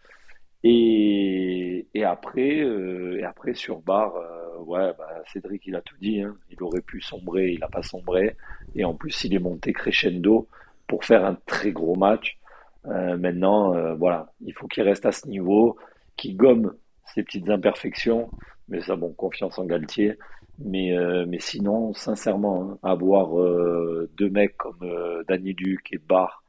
Et, 0.63 1.87
après, 2.03 2.61
euh, 2.61 3.21
après 3.27 3.53
sur 3.53 3.79
Bar, 3.81 4.15
euh, 4.15 4.59
ouais, 4.63 4.93
bah, 4.97 5.23
Cédric, 5.31 5.63
il 5.65 5.75
a 5.75 5.81
tout 5.81 5.95
dit. 5.99 6.21
Hein. 6.21 6.35
Il 6.51 6.61
aurait 6.61 6.81
pu 6.81 7.01
sombrer, 7.01 7.51
il 7.53 7.59
n'a 7.59 7.67
pas 7.67 7.83
sombré. 7.83 8.35
Et 8.75 8.83
en 8.85 8.93
plus, 8.93 9.23
il 9.23 9.33
est 9.33 9.39
monté 9.39 9.73
crescendo 9.73 10.47
pour 10.87 11.05
faire 11.05 11.25
un 11.25 11.35
très 11.45 11.71
gros 11.71 11.95
match. 11.95 12.37
maintenant, 12.85 13.95
voilà, 13.95 14.31
il 14.41 14.53
faut 14.53 14.67
qu'il 14.67 14.83
reste 14.83 15.05
à 15.05 15.11
ce 15.11 15.27
niveau, 15.27 15.77
qu'il 16.15 16.37
gomme 16.37 16.73
ses 17.05 17.23
petites 17.23 17.49
imperfections 17.49 18.29
mais 18.70 18.82
ça, 18.82 18.95
bon, 18.95 19.13
confiance 19.13 19.57
en 19.59 19.65
Galtier. 19.65 20.18
Mais, 20.59 20.97
euh, 20.97 21.26
mais 21.28 21.39
sinon, 21.39 21.93
sincèrement, 21.93 22.72
hein, 22.72 22.80
avoir 22.84 23.39
euh, 23.39 24.09
deux 24.18 24.30
mecs 24.30 24.57
comme 24.57 24.82
euh, 24.82 25.24
Danny 25.28 25.53
Duc 25.53 25.93
et 25.93 25.99
Barr 25.99 26.43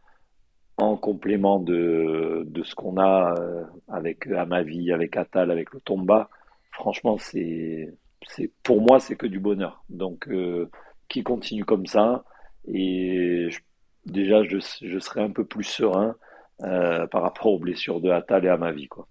en 0.79 0.97
complément 0.97 1.59
de, 1.59 2.45
de 2.47 2.63
ce 2.63 2.75
qu'on 2.75 2.99
a 2.99 3.35
avec 3.89 4.29
Amavi, 4.29 4.93
avec 4.93 5.17
Atal, 5.17 5.51
avec 5.51 5.73
le 5.73 5.81
franchement, 6.71 7.19
c'est, 7.19 7.93
c'est, 8.29 8.53
pour 8.63 8.81
moi, 8.81 9.01
c'est 9.01 9.17
que 9.17 9.27
du 9.27 9.41
bonheur. 9.41 9.83
Donc, 9.91 10.29
qui 11.09 11.25
continue 11.25 11.65
comme 11.65 11.87
ça. 11.87 12.25
Et 12.69 13.49
déjà, 14.07 14.45
je, 14.45 14.59
je, 14.83 14.99
serai 15.01 15.21
un 15.21 15.31
peu 15.31 15.45
plus 15.45 15.65
serein 15.65 16.15
par 16.61 17.23
rapport 17.23 17.55
aux 17.55 17.59
blessures 17.59 18.01
de 18.01 18.11
Atal 18.11 18.45
et 18.45 18.49
à 18.49 18.57
ma 18.57 18.71
vie. 18.71 18.87
Quoi. 18.87 19.09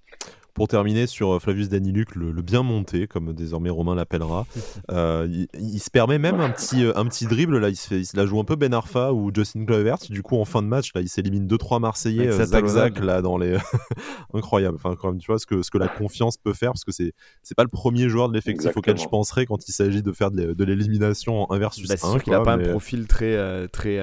Pour 0.58 0.68
terminer 0.68 1.06
sur 1.06 1.36
euh, 1.36 1.40
Flavius 1.40 1.70
Daniluc, 1.70 2.16
le, 2.16 2.32
bien 2.42 2.64
monté, 2.64 3.06
comme 3.06 3.32
désormais 3.32 3.70
Romain 3.70 3.94
l'appellera, 3.94 4.48
euh, 4.92 5.28
il, 5.54 5.80
se 5.80 5.92
permet 5.92 6.18
même 6.18 6.40
un 6.40 6.50
petit, 6.50 6.84
euh, 6.84 6.98
un 6.98 7.06
petit 7.06 7.28
dribble. 7.28 7.60
Là, 7.60 7.70
il, 7.70 7.76
se 7.76 7.88
fait, 7.88 8.02
il 8.02 8.10
la 8.16 8.26
joue 8.26 8.40
un 8.40 8.44
peu 8.44 8.56
Ben 8.56 8.74
Arfa 8.74 9.14
ou 9.14 9.30
Justin 9.32 9.66
Kluivert. 9.66 10.00
Du 10.10 10.24
coup, 10.24 10.36
en 10.36 10.46
fin 10.46 10.64
de 10.64 10.68
match, 10.68 10.96
là, 10.96 11.02
il 11.02 11.10
s'élimine 11.10 11.46
2-3 11.46 11.80
Marseillais, 11.80 12.32
Zach 12.32 12.66
Zach, 12.66 13.00
là, 13.02 13.22
dans 13.22 13.38
les. 13.38 13.56
Incroyable. 14.34 14.78
Enfin, 14.78 14.96
quand 15.00 15.10
même, 15.10 15.20
tu 15.20 15.28
vois 15.28 15.38
ce 15.38 15.46
que, 15.46 15.62
ce 15.62 15.70
que 15.70 15.78
la 15.78 15.88
confiance 15.88 16.38
peut 16.38 16.54
faire, 16.54 16.72
parce 16.72 16.86
que 16.86 16.92
c'est, 16.92 17.14
c'est 17.44 17.54
pas 17.54 17.62
le 17.64 17.70
premier 17.70 18.10
joueur 18.10 18.28
de 18.28 18.34
l'effectif 18.34 18.76
auquel 18.76 18.98
je 18.98 19.08
penserais 19.08 19.46
quand 19.46 19.70
il 19.70 19.74
s'agit 19.74 20.02
de 20.02 20.12
faire 20.12 20.32
de, 20.32 20.64
l'élimination 20.64 21.44
en 21.44 21.54
1 21.54 21.60
versus 21.60 21.88
bah, 21.88 21.98
C'est 21.98 22.08
sûr 22.08 22.24
qu'il 22.24 22.34
a 22.34 22.42
pas 22.42 22.54
un 22.54 22.70
profil 22.72 23.06
très, 23.06 23.68
très, 23.68 24.00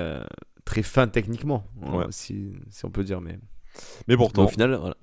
très 0.64 0.82
fin 0.84 1.08
techniquement, 1.08 1.64
hein, 1.82 2.06
si, 2.10 2.52
si, 2.70 2.84
on 2.84 2.90
peut 2.90 3.02
dire. 3.02 3.20
Mais, 3.20 3.40
mais 4.06 4.16
pourtant. 4.16 4.44
au 4.44 4.48
final, 4.48 4.76
voilà. 4.76 4.94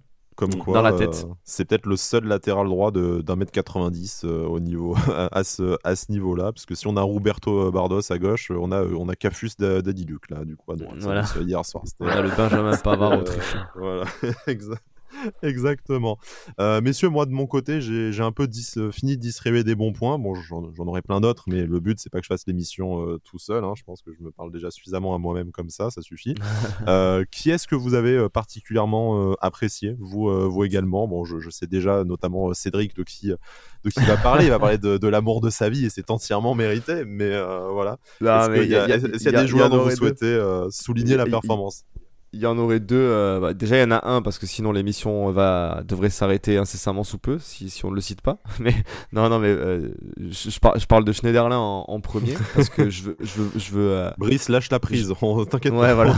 Comme 0.42 0.56
quoi, 0.56 0.74
dans 0.74 0.82
la 0.82 0.94
tête. 0.94 1.26
Euh, 1.30 1.34
c'est 1.44 1.66
peut-être 1.66 1.86
le 1.86 1.96
seul 1.96 2.26
latéral 2.26 2.68
droit 2.68 2.92
d'un 2.92 3.36
mètre 3.36 3.52
90 3.52 4.24
euh, 4.26 4.46
au 4.46 4.60
niveau 4.60 4.96
à 5.32 5.44
ce, 5.44 5.78
à 5.84 5.96
ce 5.96 6.12
niveau-là, 6.12 6.52
parce 6.52 6.66
que 6.66 6.74
si 6.74 6.88
on 6.88 6.98
a 6.98 7.02
Roberto 7.02 7.72
Bardos 7.72 8.12
à 8.12 8.18
gauche, 8.18 8.50
on 8.50 8.72
a 8.72 8.84
on 8.84 9.08
a 9.08 9.16
Cafus 9.16 9.52
Dadiluc 9.60 10.32
là, 10.32 10.44
du 10.44 10.56
coup 10.56 10.72
à 10.72 10.76
droite. 10.76 10.98
Voilà. 11.00 11.24
Hier 11.40 11.64
soir, 11.64 11.84
on 12.00 12.08
a 12.08 12.22
le 12.22 12.30
Benjamin 12.36 12.76
Pavard 12.84 13.20
autrichien. 13.20 13.68
voilà, 13.76 14.06
exact. 14.48 14.82
Exactement. 15.44 16.18
Euh, 16.60 16.82
messieurs, 16.82 17.10
moi 17.10 17.26
de 17.26 17.32
mon 17.32 17.48
côté, 17.48 17.82
j'ai 17.82 18.22
un 18.22 18.32
peu 18.32 18.48
euh, 18.78 18.92
fini 18.92 19.18
de 19.18 19.22
distribuer 19.22 19.64
des 19.64 19.76
bons 19.76 19.94
points. 19.94 20.18
Bon, 20.18 20.34
j'en 20.36 20.88
aurais 20.88 21.02
plein 21.02 21.22
d'autres, 21.22 21.44
mais 21.48 21.66
le 21.66 21.80
but, 21.80 22.00
c'est 22.00 22.10
pas 22.10 22.20
que 22.20 22.26
je 22.26 22.28
fasse 22.28 22.46
l'émission 22.48 23.06
euh, 23.06 23.20
tout 23.24 23.40
seul. 23.40 23.64
Hein. 23.64 23.74
Je 23.76 23.84
pense 23.84 24.02
que 24.02 24.12
je 24.14 24.22
me 24.24 24.32
parle 24.32 24.52
déjà 24.52 24.72
suffisamment 24.72 25.16
à 25.16 25.18
moi-même 25.18 25.52
comme 25.52 25.70
ça, 25.70 25.90
ça 25.92 26.02
suffit. 26.02 26.36
qui 27.32 27.50
est-ce 27.50 27.68
que 27.68 27.76
vous 27.76 27.94
avez 27.94 28.30
particulièrement 28.30 29.34
apprécié, 29.42 29.96
vous, 30.00 30.50
vous 30.50 30.64
également? 30.64 31.08
Bon, 31.08 31.26
je, 31.26 31.50
sais 31.50 31.68
déjà, 31.68 32.04
notamment 32.04 32.54
Cédric, 32.54 32.96
de 32.96 33.04
qui, 33.04 33.28
de 33.28 33.90
qui 33.90 34.02
va 34.02 34.18
parler. 34.18 34.46
Il 34.46 34.50
va 34.50 34.60
parler 34.60 34.78
de, 34.78 35.08
l'amour 35.08 35.42
de 35.42 35.50
sa 35.50 35.70
vie 35.70 35.86
et 35.86 35.90
c'est 35.90 36.12
entièrement 36.12 36.56
mérité. 36.56 37.06
Mais 37.06 37.32
voilà. 37.72 37.98
Est-ce 38.22 38.62
qu'il 38.62 39.32
y, 39.32 39.36
a 39.36 39.42
des 39.42 39.48
joueurs 39.48 39.70
dont 39.70 39.84
vous 39.84 39.92
souhaitez 39.92 40.40
souligner 40.70 41.18
la 41.18 41.26
performance? 41.26 41.86
Il 42.34 42.40
y 42.40 42.46
en 42.46 42.58
aurait 42.58 42.80
deux. 42.80 42.96
Euh, 42.96 43.40
bah, 43.40 43.54
déjà, 43.54 43.78
il 43.78 43.82
y 43.82 43.84
en 43.84 43.92
a 43.92 44.08
un 44.08 44.22
parce 44.22 44.40
que 44.40 44.46
sinon 44.46 44.72
l'émission 44.72 45.30
va 45.32 45.82
devrait 45.86 46.10
s'arrêter 46.10 46.58
incessamment 46.58 47.04
sous 47.04 47.18
peu 47.18 47.38
si, 47.40 47.70
si 47.70 47.84
on 47.84 47.92
ne 47.92 47.96
le 47.96 48.02
cite 48.02 48.22
pas. 48.22 48.38
Mais 48.60 48.74
non, 49.12 49.28
non, 49.30 49.40
mais 49.40 49.50
euh, 49.50 49.90
je, 50.18 50.50
je, 50.50 50.86
parle 50.86 51.04
de 51.04 51.12
Schneiderlin 51.12 51.58
en, 51.58 51.86
en, 51.88 52.00
premier 52.00 52.36
parce 52.56 52.70
que 52.70 52.90
je 52.90 53.04
veux, 53.04 53.18
je 53.20 53.42
veux, 53.42 53.52
je 53.56 53.72
veux 53.72 53.92
euh, 53.92 54.12
Brice 54.18 54.48
lâche 54.48 54.70
la 54.70 54.80
prise. 54.80 55.14
T'inquiète 55.50 55.74
ouais, 55.74 55.80
pas. 55.80 55.94
Voilà. 55.94 56.16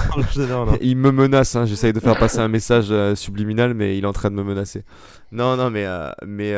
il 0.81 0.97
me 0.97 1.11
menace. 1.11 1.55
Hein, 1.55 1.65
J'essaye 1.65 1.93
de 1.93 1.99
faire 1.99 2.17
passer 2.17 2.39
un 2.39 2.47
message 2.47 2.93
subliminal, 3.15 3.73
mais 3.73 3.97
il 3.97 4.03
est 4.03 4.07
en 4.07 4.13
train 4.13 4.29
de 4.29 4.35
me 4.35 4.43
menacer. 4.43 4.83
Non, 5.31 5.57
non, 5.57 5.71
mais 5.71 5.87
mais 6.25 6.53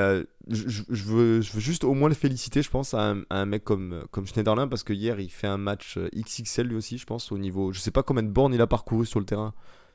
je, 0.48 0.84
veux, 1.06 1.41
je 1.41 1.52
veux 1.54 1.60
juste 1.60 1.84
au 1.84 1.93
moins 1.93 2.10
le 2.10 2.16
féliciter, 2.16 2.62
je 2.62 2.70
pense, 2.70 2.93
à 2.93 3.16
un, 3.30 3.46
mec 3.46 3.64
comme, 3.64 4.04
comme 4.12 4.28
Schneiderlin, 4.28 4.68
parce 4.68 4.84
que 4.84 4.93
hier, 4.93 5.20
il 5.20 5.30
fait 5.30 5.48
un 5.48 5.58
match 5.58 5.98
euh, 5.98 6.10
XXL 6.16 6.68
lui 6.68 6.76
aussi, 6.76 6.98
je 6.98 7.06
pense, 7.06 7.32
au 7.32 7.38
niveau. 7.38 7.72
Je 7.72 7.80
sais 7.80 7.91
pas 7.91 8.04
combien 8.04 8.24
de 8.24 8.30
bornes 8.30 8.54
il 8.54 8.62
a 8.62 8.68
parcouru 8.68 9.06
sur 9.06 9.20
le 9.20 9.26
terrain, 9.26 9.54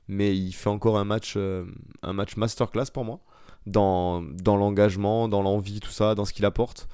mais 0.08 0.36
il 0.36 0.52
fait 0.52 0.68
encore 0.68 0.98
un 0.98 1.04
match, 1.04 1.34
euh, 1.36 1.64
un 2.02 2.12
match 2.12 2.36
masterclass 2.36 2.86
pour 2.92 3.04
moi, 3.04 3.20
dans, 3.66 4.22
l'engagement, 4.44 5.28
dans 5.28 5.42
l'envie, 5.42 5.80
tout 5.80 5.90
ça, 5.90 6.14
dans 6.14 6.24
ce 6.24 6.32
qu'il 6.32 6.44
apporte. 6.44 6.88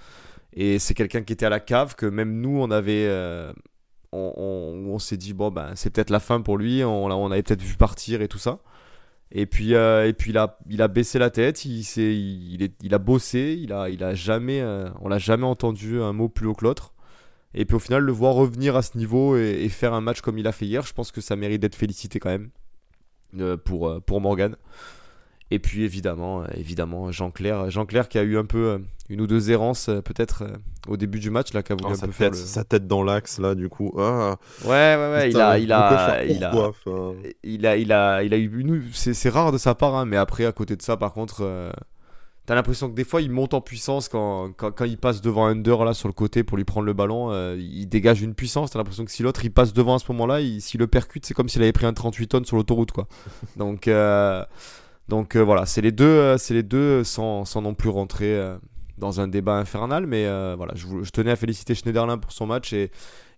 Et 0.52 0.78
c'est 0.78 0.94
quelqu'un 0.94 1.22
qui 1.22 1.32
était 1.32 1.46
à 1.46 1.50
la 1.50 1.60
cave, 1.60 1.94
que 1.94 2.06
même 2.06 2.40
nous, 2.40 2.60
on 2.60 2.70
avait. 2.70 3.06
Euh, 3.08 3.52
on, 4.12 4.86
on, 4.88 4.98
s'est 4.98 5.18
dit, 5.18 5.34
bon, 5.34 5.50
ben, 5.50 5.72
c'est 5.74 5.90
peut-être 5.90 6.10
la 6.10 6.20
fin 6.20 6.40
pour 6.40 6.56
lui, 6.56 6.82
on, 6.84 7.06
on 7.06 7.30
avait 7.30 7.42
peut-être 7.42 7.62
vu 7.62 7.76
partir 7.76 8.22
et 8.22 8.28
tout 8.28 8.38
ça. 8.38 8.60
Et 9.32 9.46
puis, 9.46 9.74
euh, 9.74 10.12
il, 10.26 10.38
a, 10.38 10.88
baissé 10.88 11.18
la 11.18 11.30
tête, 11.30 11.64
il, 11.64 11.82
il 12.82 12.94
a 12.94 12.98
bossé, 12.98 13.58
il 13.60 13.72
a, 13.72 13.88
il 13.90 14.04
a 14.04 14.14
jamais, 14.14 14.60
euh, 14.60 14.88
on 15.00 15.08
l'a 15.08 15.18
jamais 15.18 15.44
entendu 15.44 16.00
un 16.00 16.12
mot 16.12 16.28
plus 16.28 16.46
haut 16.46 16.54
que 16.54 16.64
l'autre. 16.64 16.92
Et 17.54 17.64
puis 17.64 17.74
au 17.76 17.78
final, 17.78 18.02
le 18.02 18.12
voir 18.12 18.34
revenir 18.34 18.76
à 18.76 18.82
ce 18.82 18.96
niveau 18.98 19.36
et, 19.36 19.68
faire 19.68 19.94
un 19.94 20.00
match 20.00 20.20
comme 20.20 20.38
il 20.38 20.46
a 20.46 20.52
fait 20.52 20.66
hier, 20.66 20.84
je 20.86 20.92
pense 20.92 21.10
que 21.10 21.20
ça 21.20 21.36
mérite 21.36 21.62
d'être 21.62 21.74
félicité 21.74 22.20
quand 22.20 22.28
même 22.28 22.50
euh, 23.38 23.56
pour, 23.56 24.00
pour 24.02 24.20
Morgan. 24.20 24.56
Et 25.50 25.58
puis 25.58 25.84
évidemment, 25.84 26.44
évidemment 26.54 27.12
Jean-Claire, 27.12 27.70
Jean-Claire 27.70 28.08
qui 28.08 28.18
a 28.18 28.22
eu 28.22 28.36
un 28.36 28.44
peu 28.44 28.80
une 29.08 29.20
ou 29.20 29.26
deux 29.26 29.50
errances 29.50 29.86
peut-être 30.04 30.44
au 30.88 30.96
début 30.96 31.20
du 31.20 31.30
match 31.30 31.52
là, 31.52 31.62
qui 31.62 31.72
a 31.72 31.76
voulu 31.76 31.94
oh, 31.94 32.04
un 32.04 32.06
peu 32.06 32.12
faire 32.12 32.34
sa 32.34 32.64
tête 32.64 32.86
dans 32.86 33.02
l'axe 33.02 33.38
là, 33.38 33.54
du 33.54 33.68
coup. 33.68 33.92
Ah, 33.98 34.36
ouais, 34.64 34.70
ouais, 34.70 35.10
ouais. 35.12 35.30
il 35.30 35.40
a, 35.40 35.58
il 35.58 35.72
a, 35.72 36.24
il 36.24 36.44
a, 36.44 36.72
il 37.44 37.66
a, 37.66 37.76
il 37.76 37.92
a, 37.92 38.22
il 38.22 38.34
a 38.34 38.36
eu 38.36 38.60
une. 38.60 38.82
C'est 38.92 39.28
rare 39.28 39.52
de 39.52 39.58
sa 39.58 39.74
part, 39.74 39.94
hein, 39.94 40.04
mais 40.04 40.16
après 40.16 40.46
à 40.46 40.52
côté 40.52 40.76
de 40.76 40.82
ça, 40.82 40.96
par 40.96 41.12
contre. 41.12 41.38
Euh, 41.42 41.70
t'as 42.46 42.54
l'impression 42.54 42.88
que 42.88 42.94
des 42.94 43.02
fois 43.02 43.20
il 43.22 43.30
monte 43.32 43.54
en 43.54 43.60
puissance 43.60 44.08
quand, 44.08 44.52
quand, 44.56 44.70
quand, 44.70 44.84
il 44.84 44.98
passe 44.98 45.20
devant 45.20 45.46
Under 45.46 45.84
là 45.84 45.94
sur 45.94 46.06
le 46.06 46.12
côté 46.12 46.44
pour 46.44 46.56
lui 46.56 46.64
prendre 46.64 46.86
le 46.86 46.92
ballon, 46.92 47.32
euh, 47.32 47.56
il 47.58 47.88
dégage 47.88 48.22
une 48.22 48.34
puissance. 48.34 48.70
T'as 48.70 48.78
l'impression 48.78 49.04
que 49.04 49.10
si 49.10 49.24
l'autre 49.24 49.44
il 49.44 49.50
passe 49.50 49.72
devant 49.72 49.96
à 49.96 49.98
ce 49.98 50.04
moment-là, 50.12 50.38
s'il 50.60 50.78
le 50.78 50.86
percute, 50.86 51.26
c'est 51.26 51.34
comme 51.34 51.48
s'il 51.48 51.62
avait 51.62 51.72
pris 51.72 51.86
un 51.86 51.92
38 51.92 52.28
tonnes 52.28 52.44
sur 52.44 52.56
l'autoroute 52.56 52.92
quoi. 52.92 53.08
Donc 53.56 53.88
euh, 53.88 54.44
donc 55.08 55.36
euh, 55.36 55.44
voilà, 55.44 55.66
c'est 55.66 55.80
les 55.80 55.92
deux, 55.92 56.04
euh, 56.04 56.38
c'est 56.38 56.54
les 56.54 56.62
deux 56.62 57.04
sans, 57.04 57.44
sans, 57.44 57.62
non 57.62 57.74
plus 57.74 57.90
rentrer 57.90 58.36
euh, 58.36 58.56
dans 58.98 59.20
un 59.20 59.28
débat 59.28 59.56
infernal, 59.58 60.06
mais 60.06 60.24
voilà, 60.56 60.72
je, 60.74 60.86
je, 61.02 61.10
tenais 61.10 61.30
à 61.30 61.36
féliciter 61.36 61.74
Schneiderlin 61.74 62.18
pour 62.18 62.32
son 62.32 62.46
match 62.46 62.72
et, 62.72 62.90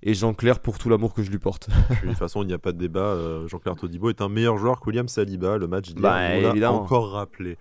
et 0.04 0.14
Jean-Claire 0.14 0.60
pour 0.60 0.78
tout 0.78 0.88
l'amour 0.88 1.12
que 1.12 1.22
je 1.24 1.32
lui 1.32 1.40
porte. 1.40 1.68
de 2.02 2.08
toute 2.08 2.16
façon, 2.16 2.44
il 2.44 2.46
n'y 2.46 2.52
a 2.52 2.58
pas 2.58 2.70
de 2.70 2.78
débat. 2.78 3.16
Jean-Claire 3.48 3.74
Todibo 3.74 4.08
est 4.08 4.20
un 4.20 4.28
meilleur 4.28 4.56
joueur 4.56 4.78
que 4.78 4.86
William 4.86 5.08
Saliba. 5.08 5.58
Le 5.58 5.66
match 5.66 5.88
d'hier 5.88 6.00
bah, 6.00 6.54
l'a 6.54 6.72
encore 6.72 7.10
rappelé. 7.10 7.58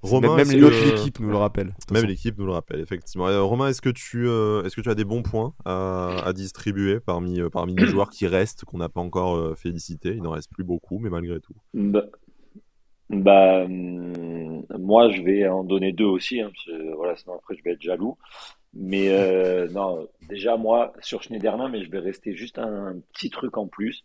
Romain, 0.00 0.36
même 0.36 0.48
l'équipe 0.48 1.18
nous 1.18 1.30
le 1.30 1.36
rappelle. 1.36 1.74
Même 1.90 2.04
l'équipe 2.04 2.38
nous 2.38 2.46
le 2.46 2.52
rappelle, 2.52 2.78
effectivement. 2.78 3.26
Romain, 3.44 3.66
est-ce 3.66 3.82
que, 3.82 3.90
tu, 3.90 4.28
est-ce 4.28 4.76
que 4.76 4.80
tu 4.80 4.88
as 4.88 4.94
des 4.94 5.04
bons 5.04 5.22
points 5.22 5.52
à, 5.64 6.22
à 6.24 6.32
distribuer 6.32 7.00
parmi, 7.00 7.40
parmi 7.50 7.74
les 7.74 7.86
joueurs 7.88 8.10
qui 8.10 8.28
restent, 8.28 8.64
qu'on 8.64 8.78
n'a 8.78 8.88
pas 8.88 9.00
encore 9.00 9.58
félicités? 9.58 10.14
Il 10.14 10.22
n'en 10.22 10.30
reste 10.30 10.52
plus 10.52 10.64
beaucoup, 10.64 11.00
mais 11.00 11.10
malgré 11.10 11.40
tout. 11.40 11.54
Bah, 11.74 12.04
bah, 13.10 13.64
hum, 13.64 14.64
moi, 14.78 15.10
je 15.10 15.22
vais 15.22 15.46
en 15.48 15.64
donner 15.64 15.92
deux 15.92 16.04
aussi, 16.04 16.40
hein, 16.40 16.50
voilà, 16.96 17.16
sinon 17.16 17.34
après 17.34 17.56
je 17.56 17.62
vais 17.62 17.72
être 17.72 17.82
jaloux. 17.82 18.16
Mais 18.72 19.08
euh, 19.08 19.68
non, 19.72 20.08
déjà 20.28 20.56
moi 20.56 20.92
sur 21.00 21.22
Schneiderlin, 21.22 21.68
mais 21.68 21.82
je 21.82 21.90
vais 21.90 21.98
rester 21.98 22.34
juste 22.34 22.58
un, 22.58 22.96
petit 23.12 23.30
truc 23.30 23.56
en 23.56 23.66
plus, 23.66 24.04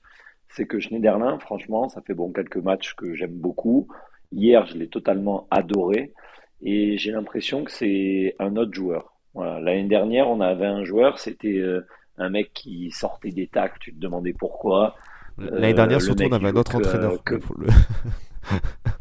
c'est 0.49 0.65
que 0.65 0.79
Schneiderlin, 0.79 1.37
franchement, 1.39 1.87
ça 1.89 2.01
fait 2.01 2.13
bon 2.13 2.31
quelques 2.31 2.57
matchs 2.57 2.95
que 2.95 3.13
j'aime 3.13 3.33
beaucoup. 3.33 3.87
Hier, 4.31 4.65
je 4.65 4.75
l'ai 4.75 4.87
totalement 4.87 5.47
adoré 5.51 6.13
et 6.61 6.97
j'ai 6.97 7.11
l'impression 7.11 7.63
que 7.63 7.71
c'est 7.71 8.35
un 8.39 8.55
autre 8.55 8.73
joueur. 8.73 9.13
Voilà, 9.33 9.59
l'année 9.59 9.87
dernière, 9.87 10.29
on 10.29 10.41
avait 10.41 10.65
un 10.65 10.83
joueur, 10.83 11.19
c'était 11.19 11.59
euh, 11.59 11.85
un 12.17 12.29
mec 12.29 12.53
qui 12.53 12.89
sortait 12.89 13.31
des 13.31 13.47
tacs, 13.47 13.79
tu 13.79 13.93
te 13.93 13.99
demandais 13.99 14.33
pourquoi. 14.33 14.95
L'année 15.37 15.73
dernière, 15.73 15.97
euh, 15.97 16.01
surtout, 16.01 16.23
on 16.23 16.31
avait 16.31 16.47
un 16.47 16.55
autre 16.55 16.75
entraîneur. 16.75 17.21
Que... 17.23 17.35
Le... 17.35 17.67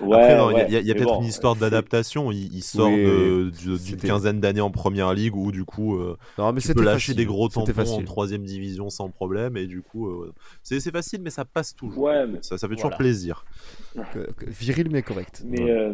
Ouais, 0.00 0.66
il 0.68 0.86
y 0.86 0.90
a, 0.90 0.94
peut-être 0.94 1.20
une 1.20 1.26
histoire 1.26 1.56
d'adaptation. 1.56 2.30
Il, 2.30 2.62
sort 2.62 2.90
d'une 2.90 3.96
quinzaine 3.96 4.40
d'années 4.40 4.60
en 4.60 4.70
première 4.70 5.14
ligue 5.14 5.36
où 5.36 5.52
du 5.52 5.64
coup, 5.64 5.96
euh, 5.96 6.16
non, 6.38 6.52
mais 6.52 6.60
tu 6.60 6.74
peux 6.74 6.84
lâcher 6.84 7.14
des 7.14 7.24
gros 7.24 7.48
tampons 7.48 7.98
en 7.98 8.02
troisième 8.02 8.44
division 8.44 8.90
sans 8.90 9.08
problème 9.08 9.56
et 9.56 9.66
du 9.66 9.82
coup, 9.82 10.08
euh, 10.08 10.32
c'est 10.62 10.90
facile, 10.90 11.22
mais 11.22 11.30
ça 11.30 11.44
passe 11.44 11.74
toujours. 11.74 12.04
Ouais, 12.04 12.26
ça, 12.42 12.58
ça 12.58 12.68
fait 12.68 12.74
toujours 12.74 12.96
plaisir. 12.96 13.44
viril 14.46 14.88
mais 14.90 15.02
correct. 15.02 15.42
Mais, 15.44 15.70
euh, 15.70 15.92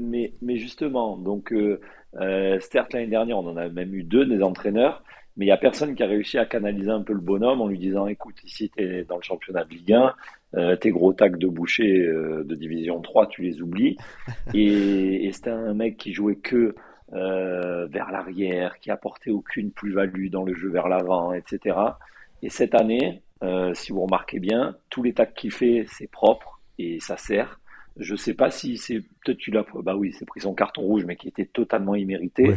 mais, 0.00 0.32
mais 0.40 0.56
justement, 0.56 1.16
donc, 1.16 1.52
euh, 1.52 2.58
certes 2.60 2.92
l'année 2.92 3.06
dernière, 3.06 3.38
on 3.38 3.48
en 3.48 3.56
a 3.56 3.68
même 3.68 3.94
eu 3.94 4.02
deux 4.02 4.26
des 4.26 4.42
entraîneurs. 4.42 5.02
Mais 5.36 5.46
il 5.46 5.48
n'y 5.48 5.52
a 5.52 5.56
personne 5.56 5.94
qui 5.94 6.02
a 6.02 6.06
réussi 6.06 6.38
à 6.38 6.44
canaliser 6.44 6.90
un 6.90 7.02
peu 7.02 7.14
le 7.14 7.20
bonhomme 7.20 7.60
en 7.60 7.66
lui 7.66 7.78
disant 7.78 8.06
écoute, 8.06 8.36
ici 8.44 8.70
tu 8.76 8.82
es 8.82 9.04
dans 9.04 9.16
le 9.16 9.22
championnat 9.22 9.64
de 9.64 9.70
Ligue 9.70 9.92
1, 9.94 10.14
euh, 10.54 10.76
tes 10.76 10.90
gros 10.90 11.14
tacs 11.14 11.38
de 11.38 11.46
boucher 11.46 12.00
euh, 12.00 12.44
de 12.44 12.54
division 12.54 13.00
3, 13.00 13.28
tu 13.28 13.42
les 13.42 13.62
oublies. 13.62 13.96
Et, 14.54 15.26
et 15.26 15.32
c'était 15.32 15.50
un 15.50 15.74
mec 15.74 15.96
qui 15.96 16.12
jouait 16.12 16.36
que 16.36 16.74
euh, 17.14 17.86
vers 17.86 18.10
l'arrière, 18.10 18.78
qui 18.78 18.90
apportait 18.90 19.30
aucune 19.30 19.70
plus-value 19.70 20.28
dans 20.28 20.44
le 20.44 20.54
jeu 20.54 20.68
vers 20.68 20.88
l'avant, 20.88 21.32
etc. 21.32 21.76
Et 22.42 22.50
cette 22.50 22.74
année, 22.74 23.22
si 23.74 23.92
vous 23.92 24.02
remarquez 24.02 24.38
bien, 24.38 24.76
tous 24.88 25.02
les 25.02 25.14
tacs 25.14 25.34
qu'il 25.34 25.50
fait, 25.50 25.84
c'est 25.88 26.08
propre 26.08 26.60
et 26.78 27.00
ça 27.00 27.16
sert. 27.16 27.58
Je 27.96 28.14
sais 28.14 28.34
pas 28.34 28.50
si 28.50 28.78
c'est 28.78 29.00
peut-être 29.00 29.38
tu 29.38 29.50
l'as 29.50 29.64
bah 29.82 29.96
oui, 29.96 30.12
c'est 30.12 30.24
pris 30.24 30.40
son 30.40 30.54
carton 30.54 30.82
rouge, 30.82 31.04
mais 31.04 31.16
qui 31.16 31.28
était 31.28 31.44
totalement 31.44 31.94
immérité. 31.94 32.54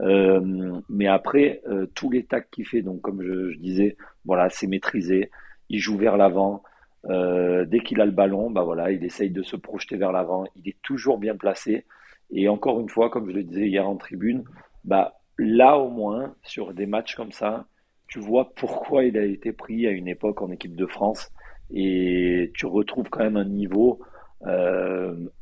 Euh, 0.00 0.80
mais 0.88 1.06
après, 1.06 1.60
euh, 1.68 1.86
tous 1.94 2.10
les 2.10 2.24
tacs 2.24 2.50
qu'il 2.50 2.66
fait, 2.66 2.82
donc 2.82 3.00
comme 3.00 3.22
je, 3.22 3.56
disais, 3.58 3.96
voilà, 4.24 4.48
c'est 4.50 4.66
maîtrisé. 4.66 5.30
Il 5.68 5.80
joue 5.80 5.96
vers 5.96 6.16
l'avant. 6.16 6.62
Euh, 7.06 7.64
dès 7.64 7.80
qu'il 7.80 8.00
a 8.00 8.06
le 8.06 8.12
ballon, 8.12 8.50
bah 8.50 8.62
voilà, 8.62 8.90
il 8.90 9.04
essaye 9.04 9.30
de 9.30 9.42
se 9.42 9.56
projeter 9.56 9.96
vers 9.96 10.12
l'avant. 10.12 10.44
Il 10.56 10.68
est 10.68 10.80
toujours 10.82 11.18
bien 11.18 11.36
placé. 11.36 11.84
Et 12.30 12.48
encore 12.48 12.80
une 12.80 12.88
fois, 12.88 13.10
comme 13.10 13.30
je 13.30 13.34
le 13.34 13.44
disais 13.44 13.68
hier 13.68 13.88
en 13.88 13.96
tribune, 13.96 14.44
bah 14.84 15.14
là 15.38 15.78
au 15.78 15.88
moins 15.90 16.34
sur 16.42 16.74
des 16.74 16.86
matchs 16.86 17.14
comme 17.14 17.32
ça, 17.32 17.66
tu 18.08 18.20
vois 18.20 18.52
pourquoi 18.54 19.04
il 19.04 19.16
a 19.16 19.24
été 19.24 19.52
pris 19.52 19.86
à 19.86 19.90
une 19.90 20.08
époque 20.08 20.42
en 20.42 20.50
équipe 20.50 20.76
de 20.76 20.86
France 20.86 21.30
et 21.70 22.50
tu 22.54 22.66
retrouves 22.66 23.08
quand 23.10 23.22
même 23.22 23.36
un 23.36 23.44
niveau 23.44 24.00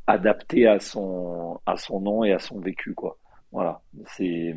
adapté 0.06 0.66
à 0.66 0.78
son, 0.78 1.60
à 1.66 1.76
son 1.76 2.00
nom 2.00 2.24
et 2.24 2.32
à 2.32 2.38
son 2.38 2.60
vécu. 2.60 2.94
Quoi. 2.94 3.18
Voilà. 3.56 3.80
C'est, 4.06 4.54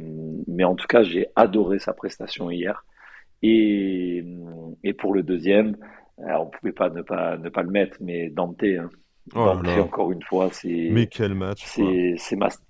mais 0.47 0.65
en 0.65 0.75
tout 0.75 0.87
cas, 0.87 1.03
j'ai 1.03 1.27
adoré 1.37 1.79
sa 1.79 1.93
prestation 1.93 2.51
hier. 2.51 2.85
Et, 3.41 4.25
et 4.83 4.93
pour 4.93 5.13
le 5.13 5.23
deuxième, 5.23 5.77
on 6.17 6.47
pouvait 6.47 6.73
pas 6.73 6.89
ne 6.89 7.01
pas 7.01 7.37
ne 7.37 7.47
pas 7.47 7.63
le 7.63 7.71
mettre, 7.71 7.97
mais 8.01 8.29
Dante, 8.29 8.63
hein. 8.63 8.89
Oh 9.35 9.45
Dante 9.45 9.67
encore 9.79 10.11
une 10.11 10.23
fois, 10.23 10.49
c'est 10.51 10.91
Mais 10.91 11.07
quel 11.07 11.33
match 11.35 11.63
c'est 11.65 12.15
c'est 12.17 12.35
mas- 12.35 12.61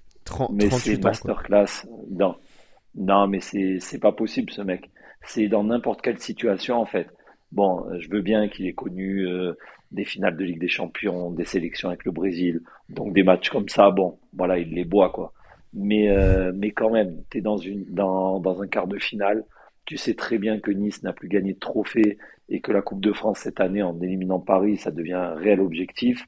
mais 0.49 0.69
38 0.69 0.69
c'est 0.69 1.03
masterclass. 1.03 1.87
Non, 2.11 2.35
non, 2.95 3.27
mais 3.27 3.39
c'est 3.39 3.79
c'est 3.79 3.99
pas 3.99 4.11
possible 4.11 4.51
ce 4.51 4.61
mec. 4.61 4.91
C'est 5.23 5.47
dans 5.47 5.63
n'importe 5.63 6.01
quelle 6.01 6.19
situation 6.19 6.77
en 6.77 6.85
fait. 6.85 7.07
Bon, 7.51 7.85
je 7.99 8.09
veux 8.09 8.21
bien 8.21 8.47
qu'il 8.49 8.67
ait 8.67 8.73
connu 8.73 9.25
euh, 9.27 9.53
des 9.91 10.05
finales 10.05 10.37
de 10.37 10.43
Ligue 10.45 10.59
des 10.59 10.67
Champions, 10.69 11.31
des 11.31 11.45
sélections 11.45 11.89
avec 11.89 12.05
le 12.05 12.11
Brésil, 12.11 12.61
donc 12.89 13.13
des 13.13 13.23
matchs 13.23 13.49
comme 13.49 13.69
ça. 13.69 13.89
Bon, 13.89 14.19
voilà, 14.33 14.59
il 14.59 14.73
les 14.75 14.85
boit 14.85 15.09
quoi. 15.11 15.33
Mais 15.73 16.09
euh, 16.09 16.51
mais 16.55 16.71
quand 16.71 16.89
même, 16.89 17.23
t'es 17.29 17.41
dans 17.41 17.57
une 17.57 17.85
dans 17.85 18.39
dans 18.39 18.61
un 18.61 18.67
quart 18.67 18.87
de 18.87 18.97
finale. 18.97 19.43
Tu 19.85 19.97
sais 19.97 20.13
très 20.13 20.37
bien 20.37 20.59
que 20.59 20.71
Nice 20.71 21.03
n'a 21.03 21.13
plus 21.13 21.27
gagné 21.27 21.53
de 21.53 21.59
trophée 21.59 22.17
et 22.47 22.61
que 22.61 22.71
la 22.71 22.81
Coupe 22.81 23.01
de 23.01 23.13
France 23.13 23.39
cette 23.39 23.59
année, 23.59 23.81
en 23.81 23.99
éliminant 24.01 24.39
Paris, 24.39 24.77
ça 24.77 24.91
devient 24.91 25.13
un 25.13 25.35
réel 25.35 25.61
objectif. 25.61 26.25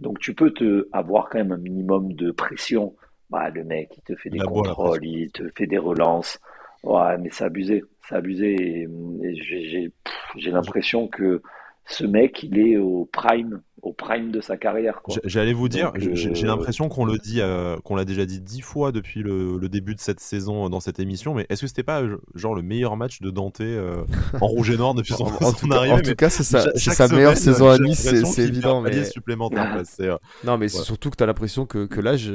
Donc 0.00 0.18
tu 0.18 0.34
peux 0.34 0.52
te 0.52 0.88
avoir 0.92 1.28
quand 1.28 1.38
même 1.38 1.52
un 1.52 1.58
minimum 1.58 2.12
de 2.14 2.30
pression. 2.30 2.94
Bah, 3.30 3.48
le 3.48 3.64
mec, 3.64 3.90
il 3.96 4.02
te 4.02 4.14
fait 4.14 4.28
des 4.28 4.38
la 4.38 4.44
contrôles, 4.44 5.04
il 5.04 5.30
te 5.32 5.48
fait 5.56 5.66
des 5.66 5.78
relances. 5.78 6.38
Ouais, 6.82 7.16
mais 7.18 7.30
c'est 7.30 7.44
abusé, 7.44 7.82
c'est 8.06 8.16
abusé. 8.16 8.54
Et, 8.54 9.90
j'ai 10.36 10.50
l'impression 10.50 11.08
que 11.08 11.42
ce 11.86 12.04
mec, 12.04 12.42
il 12.44 12.58
est 12.58 12.76
au 12.76 13.08
prime, 13.12 13.60
au 13.82 13.92
prime 13.92 14.30
de 14.30 14.40
sa 14.40 14.56
carrière, 14.56 15.00
J'allais 15.24 15.52
vous 15.52 15.68
dire, 15.68 15.92
j'ai 15.96 16.28
euh, 16.30 16.46
l'impression 16.46 16.88
qu'on 16.88 17.04
le 17.04 17.18
dit, 17.18 17.40
euh, 17.40 17.76
qu'on 17.84 17.96
l'a 17.96 18.04
déjà 18.04 18.24
dit 18.24 18.40
dix 18.40 18.60
fois 18.60 18.92
depuis 18.92 19.20
le, 19.22 19.58
le 19.58 19.68
début 19.68 19.94
de 19.96 20.00
cette 20.00 20.20
saison 20.20 20.66
euh, 20.66 20.68
dans 20.68 20.78
cette 20.78 21.00
émission, 21.00 21.34
mais 21.34 21.44
est-ce 21.50 21.62
que 21.62 21.66
c'était 21.66 21.82
pas 21.82 22.02
genre 22.36 22.54
le 22.54 22.62
meilleur 22.62 22.96
match 22.96 23.20
de 23.20 23.30
Dante 23.30 23.60
euh, 23.60 24.04
en 24.40 24.46
rouge 24.46 24.70
et 24.70 24.76
noir 24.76 24.94
depuis 24.94 25.12
son, 25.14 25.24
En, 25.26 25.28
en 25.28 25.40
son 25.40 25.52
tout 25.52 25.68
cas, 25.68 25.76
arrivée? 25.78 25.94
en 25.94 26.00
tout 26.00 26.14
cas, 26.14 26.30
c'est 26.30 26.44
sa, 26.44 27.08
meilleure 27.08 27.36
saison 27.36 27.68
à 27.68 27.78
Nice, 27.78 28.08
c'est 28.24 28.42
évident. 28.42 28.80
Mais... 28.80 29.04
supplémentaire. 29.04 29.82
euh, 30.00 30.16
Non, 30.44 30.58
mais 30.58 30.68
c'est 30.68 30.78
Ouais. 30.78 30.84
surtout 30.84 31.10
que 31.10 31.16
tu 31.16 31.24
as 31.24 31.26
l'impression 31.26 31.66
que, 31.66 31.86
que 31.86 32.00
l'âge, 32.00 32.30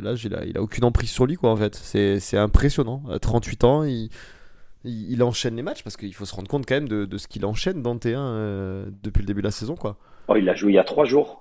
l'âge 0.00 0.24
il, 0.24 0.34
a, 0.34 0.44
il 0.44 0.56
a 0.56 0.62
aucune 0.62 0.84
emprise 0.84 1.10
sur 1.10 1.26
lui, 1.26 1.34
quoi, 1.36 1.50
en 1.50 1.56
fait. 1.56 1.74
C'est 1.74 2.20
c'est 2.20 2.38
impressionnant. 2.38 3.02
À 3.10 3.18
38 3.18 3.64
ans, 3.64 3.82
il, 3.82 4.08
il, 4.84 5.12
il 5.12 5.22
enchaîne 5.22 5.56
les 5.56 5.62
matchs 5.62 5.82
parce 5.82 5.96
qu'il 5.96 6.14
faut 6.14 6.24
se 6.24 6.34
rendre 6.34 6.48
compte 6.48 6.66
quand 6.66 6.74
même 6.74 6.88
de, 6.88 7.04
de 7.04 7.18
ce 7.18 7.28
qu'il 7.28 7.44
enchaîne 7.46 7.82
dans 7.82 7.96
T1 7.96 8.14
euh, 8.16 8.86
depuis 9.02 9.20
le 9.20 9.26
début 9.26 9.40
de 9.42 9.46
la 9.46 9.52
saison, 9.52 9.74
quoi. 9.76 9.96
Oh, 10.28 10.36
il 10.36 10.48
a 10.48 10.54
joué 10.54 10.72
il 10.72 10.74
y 10.76 10.78
a 10.78 10.84
trois 10.84 11.04
jours. 11.04 11.38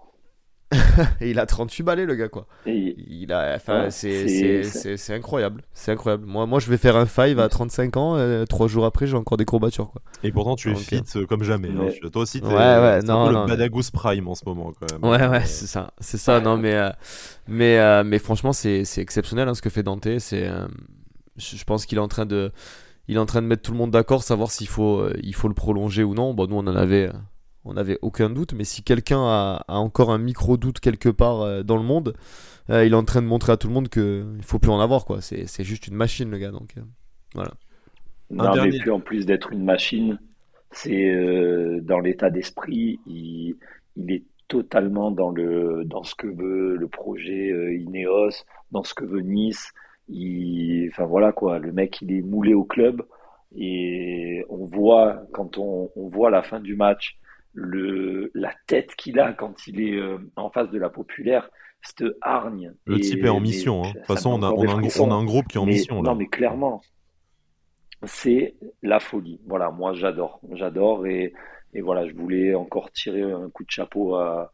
Et 1.20 1.32
il 1.32 1.38
a 1.40 1.46
38 1.46 1.84
balais, 1.84 2.06
le 2.06 2.16
gars, 2.16 2.30
quoi. 2.30 2.48
Et 2.66 2.96
Il 3.10 3.34
a, 3.34 3.56
enfin, 3.58 3.84
Ouais, 3.86 3.92
c'est 3.92 5.14
incroyable. 5.14 5.64
C'est 5.74 5.92
incroyable. 5.92 6.26
Moi, 6.26 6.46
moi, 6.46 6.60
je 6.60 6.70
vais 6.70 6.78
faire 6.78 6.96
un 6.96 7.06
5 7.06 7.38
à 7.40 7.50
35 7.50 7.98
ans. 7.98 8.16
euh, 8.16 8.46
trois 8.46 8.68
jours 8.70 8.86
après, 8.86 9.06
j'ai 9.06 9.18
encore 9.18 9.36
des 9.38 9.44
courbatures, 9.44 9.92
quoi. 9.92 10.02
Et 10.24 10.32
pourtant, 10.32 10.56
tu 10.56 10.72
es 10.72 10.76
fit 10.76 11.02
euh, 11.18 11.26
comme 11.26 11.44
jamais. 11.44 11.68
hein. 11.70 11.90
Toi 12.14 12.22
aussi, 12.22 12.40
t'es 12.40 12.48
Ouais, 12.48 12.54
ouais, 12.54 13.00
c'est 13.02 13.08
non, 13.08 13.24
un 13.24 13.28
peu 13.28 13.34
non, 13.34 13.40
le 13.42 13.46
mais- 13.48 13.52
Badagouz 13.52 13.92
Prime 13.92 14.30
en 14.30 14.36
ce 14.36 14.44
moment, 14.46 14.72
quand 14.80 14.90
même. 14.94 15.04
Ouais, 15.12 15.28
ouais, 15.28 15.46
c'est 15.46 15.68
ça, 15.68 15.92
c'est 16.00 16.18
ça. 16.18 16.40
Non, 16.40 16.56
mais, 16.58 16.74
euh, 16.74 16.90
mais, 17.50 17.78
euh, 17.78 18.04
mais 18.06 18.20
franchement, 18.20 18.54
c'est 18.54 18.84
exceptionnel 18.98 19.50
hein, 19.50 19.54
ce 19.56 19.62
que 19.62 19.70
fait 19.70 19.84
Dante. 19.84 20.08
C'est, 20.20 20.48
euh, 20.48 20.68
je 21.36 21.64
pense 21.66 21.86
qu'il 21.86 21.98
est 21.98 22.02
en 22.02 22.08
train 22.08 22.26
de, 22.26 22.54
il 23.08 23.16
est 23.16 23.20
en 23.20 23.26
train 23.26 23.42
de 23.42 23.48
mettre 23.48 23.64
tout 23.64 23.72
le 23.72 23.78
monde 23.78 23.92
d'accord, 23.92 24.24
savoir 24.24 24.52
s'il 24.52 24.68
faut, 24.68 25.00
euh, 25.00 25.14
il 25.24 25.36
faut 25.36 25.48
le 25.48 25.54
prolonger 25.54 26.04
ou 26.04 26.14
non. 26.14 26.34
Bon, 26.34 26.48
nous, 26.48 26.56
on 26.56 26.60
en 26.60 26.76
avait, 26.76 27.08
euh, 27.10 27.14
on 27.66 27.78
avait 27.78 28.00
aucun 28.02 28.30
doute, 28.30 28.54
mais 28.54 28.64
si 28.64 28.84
quelqu'un 28.84 29.22
a, 29.22 29.64
a 29.68 29.76
encore 29.78 30.12
un 30.12 30.18
micro 30.18 30.58
doute 30.58 30.80
quelque 30.80 31.10
part 31.10 31.42
euh, 31.42 31.64
dans 31.64 31.78
le 31.78 31.84
monde, 31.84 32.16
euh, 32.70 32.86
il 32.86 32.94
est 32.94 32.96
en 32.96 33.04
train 33.04 33.22
de 33.22 33.28
montrer 33.28 33.52
à 33.52 33.58
tout 33.58 33.68
le 33.68 33.74
monde 33.74 33.90
que 33.90 34.26
il 34.38 34.44
faut 34.44 34.60
plus 34.60 34.72
en 34.72 34.80
avoir, 34.80 35.06
quoi. 35.06 35.22
C'est 35.22 35.46
c'est 35.48 35.64
juste 35.64 35.88
une 35.88 35.96
machine, 35.96 36.30
le 36.30 36.38
gars. 36.38 36.52
Donc, 36.52 36.76
euh, 36.78 37.44
Non, 38.30 38.54
mais 38.56 38.70
puis 38.70 38.90
en 38.90 39.00
plus 39.00 39.26
d'être 39.26 39.52
une 39.52 39.64
machine, 39.66 40.20
c'est 40.72 41.10
euh, 41.10 41.82
dans 41.82 42.00
l'état 42.00 42.30
d'esprit, 42.30 43.00
il, 43.06 43.58
il 43.98 44.12
est 44.12 44.24
totalement 44.48 45.12
dans 45.12 45.32
le 45.32 45.84
dans 45.86 46.04
ce 46.04 46.16
que 46.16 46.28
veut 46.28 46.78
le 46.78 46.88
projet 46.88 47.52
euh, 47.52 47.76
Ineos, 47.76 48.46
dans 48.72 48.84
ce 48.84 48.94
que 48.94 49.06
veut 49.06 49.22
Nice. 49.22 49.72
Il, 50.10 50.90
enfin 50.92 51.06
voilà 51.06 51.32
quoi, 51.32 51.60
le 51.60 51.72
mec 51.72 52.02
il 52.02 52.12
est 52.12 52.22
moulé 52.22 52.54
au 52.54 52.64
club 52.66 53.02
et 53.56 54.44
on 54.50 54.66
voit 54.66 55.24
quand 55.34 55.58
on, 55.58 55.90
on 55.96 56.08
voit 56.08 56.30
la 56.30 56.42
fin 56.44 56.60
du 56.60 56.76
match 56.76 57.18
le 57.54 58.32
la 58.34 58.54
tête 58.68 58.96
qu'il 58.96 59.20
a 59.20 59.34
quand 59.34 59.68
il 59.68 59.82
est 59.82 59.98
euh, 59.98 60.18
en 60.38 60.50
face 60.50 60.70
de 60.70 60.78
la 60.80 60.90
populaire, 60.90 61.50
cette 61.82 62.08
hargne. 62.22 62.74
Le 62.86 62.98
Et- 62.98 63.02
type 63.02 63.26
est 63.26 63.30
en 63.30 63.40
mission. 63.42 63.84
hein. 63.84 63.90
De 63.94 63.98
toute 64.00 64.06
façon, 64.08 64.32
on 64.32 64.44
a, 64.44 64.52
on, 64.52 64.64
un, 64.64 64.68
frissons. 64.80 65.10
on 65.10 65.12
a 65.12 65.16
un 65.16 65.26
groupe 65.26 65.48
qui 65.48 65.58
est 65.58 65.60
en 65.60 65.66
Mais- 65.66 65.74
mission. 65.74 66.02
Là. 66.02 66.12
Non, 66.12 66.16
mais 66.16 66.28
clairement, 66.28 66.82
c'est 68.04 68.56
la 68.82 69.00
folie. 69.00 69.40
Voilà, 69.46 69.70
moi 69.70 69.94
j'adore, 69.94 70.40
j'adore 70.54 71.06
et, 71.08 71.34
et 71.74 71.82
voilà, 71.82 72.08
je 72.08 72.14
voulais 72.16 72.56
encore 72.56 72.92
tirer 72.92 73.22
un 73.24 73.50
coup 73.50 73.64
de 73.64 73.70
chapeau 73.72 74.16
à, 74.16 74.52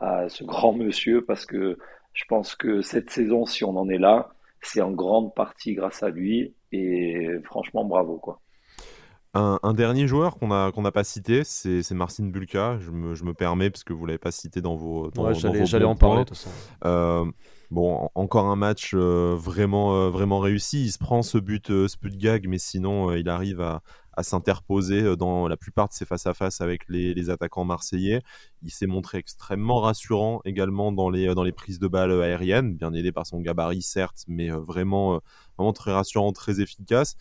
à 0.00 0.28
ce 0.28 0.44
grand 0.44 0.72
monsieur 0.72 1.24
parce 1.24 1.46
que 1.46 1.78
je 2.12 2.24
pense 2.28 2.56
que 2.56 2.82
cette 2.82 3.10
saison, 3.10 3.46
si 3.46 3.64
on 3.64 3.76
en 3.76 3.88
est 3.88 3.98
là, 3.98 4.30
c'est 4.62 4.80
en 4.80 4.90
grande 4.92 5.34
partie 5.34 5.74
grâce 5.74 6.02
à 6.02 6.10
lui 6.10 6.54
et 6.72 7.28
franchement, 7.44 7.84
bravo 7.84 8.18
quoi. 8.18 8.40
Un, 9.32 9.60
un 9.62 9.74
dernier 9.74 10.08
joueur 10.08 10.36
qu'on 10.38 10.48
n'a 10.48 10.92
pas 10.92 11.04
cité, 11.04 11.44
c'est 11.44 11.88
Marcin 11.92 12.26
Bulka. 12.26 12.78
Je 12.80 12.90
me, 12.90 13.14
je 13.14 13.22
me 13.24 13.32
permets 13.32 13.70
parce 13.70 13.84
que 13.84 13.92
vous 13.92 14.04
l'avez 14.04 14.18
pas 14.18 14.32
cité 14.32 14.60
dans 14.60 14.74
vos 14.74 15.10
dans, 15.12 15.24
ouais, 15.26 15.34
j'allais, 15.34 15.84
en 15.84 15.94
parler. 15.94 16.24
de 16.24 16.28
toute 16.30 16.36
façon. 16.36 16.50
Euh, 16.84 17.24
bon, 17.70 17.94
en- 17.94 18.10
encore 18.16 18.46
un 18.46 18.56
match 18.56 18.90
euh, 18.94 19.36
vraiment 19.38 19.94
euh, 19.94 20.10
vraiment 20.10 20.40
réussi. 20.40 20.84
Il 20.84 20.90
se 20.90 20.98
prend 20.98 21.22
ce 21.22 21.38
but 21.38 21.68
ce 21.68 21.96
but 22.02 22.16
gag, 22.16 22.48
mais 22.48 22.58
sinon 22.58 23.12
il 23.12 23.28
arrive 23.28 23.60
à, 23.60 23.82
à 24.14 24.24
s'interposer 24.24 25.16
dans 25.16 25.46
la 25.46 25.56
plupart 25.56 25.88
de 25.88 25.92
ses 25.94 26.06
face 26.06 26.26
à 26.26 26.34
face 26.34 26.60
avec 26.60 26.88
les, 26.88 27.14
les 27.14 27.30
attaquants 27.30 27.64
marseillais. 27.64 28.22
Il 28.64 28.72
s'est 28.72 28.88
montré 28.88 29.18
extrêmement 29.18 29.80
rassurant 29.80 30.40
également 30.44 30.90
dans 30.90 31.08
les 31.08 31.32
dans 31.36 31.44
les 31.44 31.52
prises 31.52 31.78
de 31.78 31.86
balles 31.86 32.20
aériennes, 32.20 32.74
bien 32.74 32.92
aidé 32.94 33.12
par 33.12 33.26
son 33.26 33.38
gabarit 33.38 33.82
certes, 33.82 34.24
mais 34.26 34.50
vraiment 34.50 35.20
vraiment 35.56 35.72
très 35.72 35.92
rassurant, 35.92 36.32
très 36.32 36.60
efficace. 36.60 37.14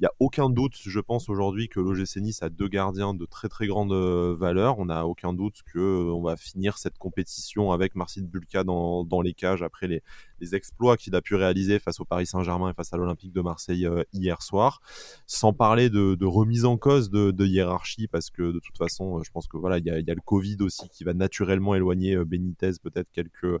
Il 0.00 0.04
n'y 0.04 0.06
a 0.06 0.12
aucun 0.20 0.48
doute, 0.48 0.76
je 0.80 1.00
pense 1.00 1.28
aujourd'hui, 1.28 1.68
que 1.68 1.80
l'OGC 1.80 2.18
Nice 2.18 2.40
a 2.44 2.50
deux 2.50 2.68
gardiens 2.68 3.14
de 3.14 3.26
très 3.26 3.48
très 3.48 3.66
grande 3.66 3.90
euh, 3.90 4.32
valeur. 4.38 4.78
On 4.78 4.84
n'a 4.84 5.04
aucun 5.08 5.32
doute 5.32 5.62
que 5.66 5.80
euh, 5.80 6.22
va 6.22 6.36
finir 6.36 6.78
cette 6.78 6.98
compétition 6.98 7.72
avec 7.72 7.96
Marcin 7.96 8.22
Bulka 8.22 8.62
dans, 8.62 9.02
dans 9.02 9.22
les 9.22 9.34
cages 9.34 9.60
après 9.60 9.88
les, 9.88 10.04
les 10.38 10.54
exploits 10.54 10.96
qu'il 10.96 11.16
a 11.16 11.20
pu 11.20 11.34
réaliser 11.34 11.80
face 11.80 11.98
au 11.98 12.04
Paris 12.04 12.26
Saint-Germain 12.26 12.70
et 12.70 12.74
face 12.74 12.92
à 12.92 12.96
l'Olympique 12.96 13.32
de 13.32 13.40
Marseille 13.40 13.86
euh, 13.86 14.04
hier 14.12 14.40
soir. 14.40 14.80
Sans 15.26 15.52
parler 15.52 15.90
de, 15.90 16.14
de 16.14 16.26
remise 16.26 16.64
en 16.64 16.76
cause 16.76 17.10
de, 17.10 17.32
de 17.32 17.44
hiérarchie, 17.44 18.06
parce 18.06 18.30
que 18.30 18.52
de 18.52 18.60
toute 18.60 18.78
façon, 18.78 19.20
je 19.24 19.30
pense 19.32 19.48
que 19.48 19.56
voilà, 19.56 19.78
il 19.78 19.84
y 19.84 19.88
y 19.88 20.10
a 20.10 20.14
le 20.14 20.20
Covid 20.24 20.58
aussi 20.60 20.88
qui 20.90 21.02
va 21.02 21.12
naturellement 21.12 21.74
éloigner 21.74 22.16
Benitez 22.24 22.72
peut-être 22.80 23.10
quelques 23.10 23.60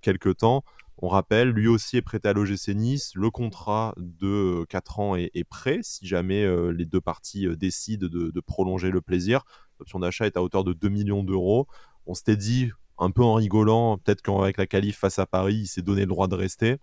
quelques 0.00 0.36
temps. 0.36 0.64
On 1.00 1.08
rappelle, 1.08 1.50
lui 1.50 1.68
aussi 1.68 1.96
est 1.96 2.02
prêté 2.02 2.28
à 2.28 2.32
l'OGC 2.32 2.74
Nice. 2.74 3.12
Le 3.14 3.30
contrat 3.30 3.94
de 3.98 4.64
4 4.68 4.98
ans 4.98 5.14
est, 5.14 5.30
est 5.32 5.44
prêt 5.44 5.78
si 5.82 6.06
jamais 6.06 6.42
euh, 6.42 6.72
les 6.72 6.86
deux 6.86 7.00
parties 7.00 7.46
euh, 7.46 7.56
décident 7.56 8.08
de, 8.08 8.40
prolonger 8.40 8.90
le 8.90 9.00
plaisir. 9.00 9.44
L'option 9.78 10.00
d'achat 10.00 10.26
est 10.26 10.36
à 10.36 10.42
hauteur 10.42 10.64
de 10.64 10.72
2 10.72 10.88
millions 10.88 11.22
d'euros. 11.22 11.68
On 12.06 12.14
s'était 12.14 12.36
dit, 12.36 12.72
un 12.98 13.12
peu 13.12 13.22
en 13.22 13.34
rigolant, 13.34 13.98
peut-être 13.98 14.22
qu'avec 14.22 14.56
la 14.56 14.66
qualif 14.66 14.98
face 14.98 15.20
à 15.20 15.26
Paris, 15.26 15.54
il 15.54 15.66
s'est 15.66 15.82
donné 15.82 16.00
le 16.00 16.08
droit 16.08 16.26
de 16.26 16.34
rester. 16.34 16.78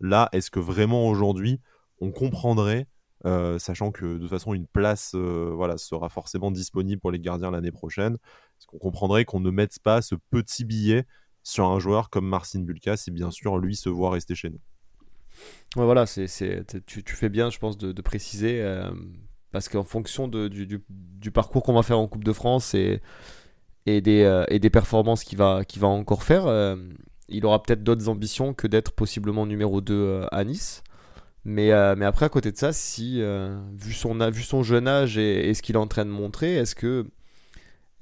Là, 0.00 0.28
est-ce 0.32 0.50
que 0.50 0.58
vraiment 0.58 1.08
aujourd'hui, 1.08 1.60
on 2.00 2.10
comprendrait, 2.10 2.88
euh, 3.26 3.60
sachant 3.60 3.92
que 3.92 4.14
de 4.14 4.18
toute 4.18 4.30
façon, 4.30 4.54
une 4.54 4.66
place 4.66 5.12
euh, 5.14 5.52
voilà, 5.54 5.78
sera 5.78 6.08
forcément 6.08 6.50
disponible 6.50 7.00
pour 7.00 7.12
les 7.12 7.20
gardiens 7.20 7.52
l'année 7.52 7.70
prochaine, 7.70 8.14
est-ce 8.14 8.66
qu'on 8.66 8.78
comprendrait 8.78 9.24
qu'on 9.24 9.40
ne 9.40 9.50
mette 9.50 9.78
pas 9.82 10.02
ce 10.02 10.16
petit 10.30 10.64
billet 10.64 11.06
sur 11.44 11.66
un 11.66 11.78
joueur 11.78 12.10
comme 12.10 12.26
Marcin 12.26 12.60
Bulka 12.60 12.96
si 12.96 13.12
bien 13.12 13.30
sûr 13.30 13.58
lui 13.58 13.76
se 13.76 13.88
voit 13.88 14.10
rester 14.10 14.34
chez 14.34 14.50
nous. 14.50 14.60
Ouais, 15.76 15.84
voilà, 15.84 16.06
c'est, 16.06 16.26
tu, 16.86 17.04
tu 17.04 17.14
fais 17.14 17.28
bien, 17.28 17.50
je 17.50 17.58
pense, 17.58 17.76
de, 17.76 18.02
préciser, 18.02 18.60
euh, 18.62 18.90
parce 19.52 19.68
qu'en 19.68 19.84
fonction 19.84 20.26
de, 20.28 20.48
du, 20.48 20.66
du, 20.88 21.30
parcours 21.30 21.62
qu'on 21.62 21.74
va 21.74 21.82
faire 21.82 21.98
en 21.98 22.06
Coupe 22.06 22.24
de 22.24 22.32
France 22.32 22.74
et, 22.74 23.00
et, 23.86 24.00
des, 24.00 24.22
euh, 24.22 24.44
et 24.48 24.58
des 24.58 24.70
performances 24.70 25.24
qu'il 25.24 25.38
va, 25.38 25.62
va 25.76 25.86
encore 25.88 26.22
faire, 26.22 26.46
euh, 26.46 26.76
il 27.28 27.44
aura 27.44 27.62
peut-être 27.62 27.82
d'autres 27.82 28.08
ambitions 28.08 28.54
que 28.54 28.66
d'être 28.66 28.92
possiblement 28.92 29.46
numéro 29.46 29.80
2 29.80 29.94
euh, 29.94 30.26
à 30.30 30.44
Nice. 30.44 30.82
Mais, 31.46 31.72
mais 31.96 32.06
après, 32.06 32.24
à 32.24 32.30
côté 32.30 32.52
de 32.52 32.56
ça, 32.56 32.72
si, 32.72 33.20
vu, 33.74 33.92
son, 33.92 34.14
vu 34.30 34.42
son 34.42 34.62
jeune 34.62 34.88
âge 34.88 35.18
et 35.18 35.52
ce 35.52 35.60
qu'il 35.60 35.74
est 35.74 35.78
en 35.78 35.86
train 35.86 36.06
de 36.06 36.10
montrer, 36.10 36.54
est-ce 36.54 36.74
que, 36.74 37.06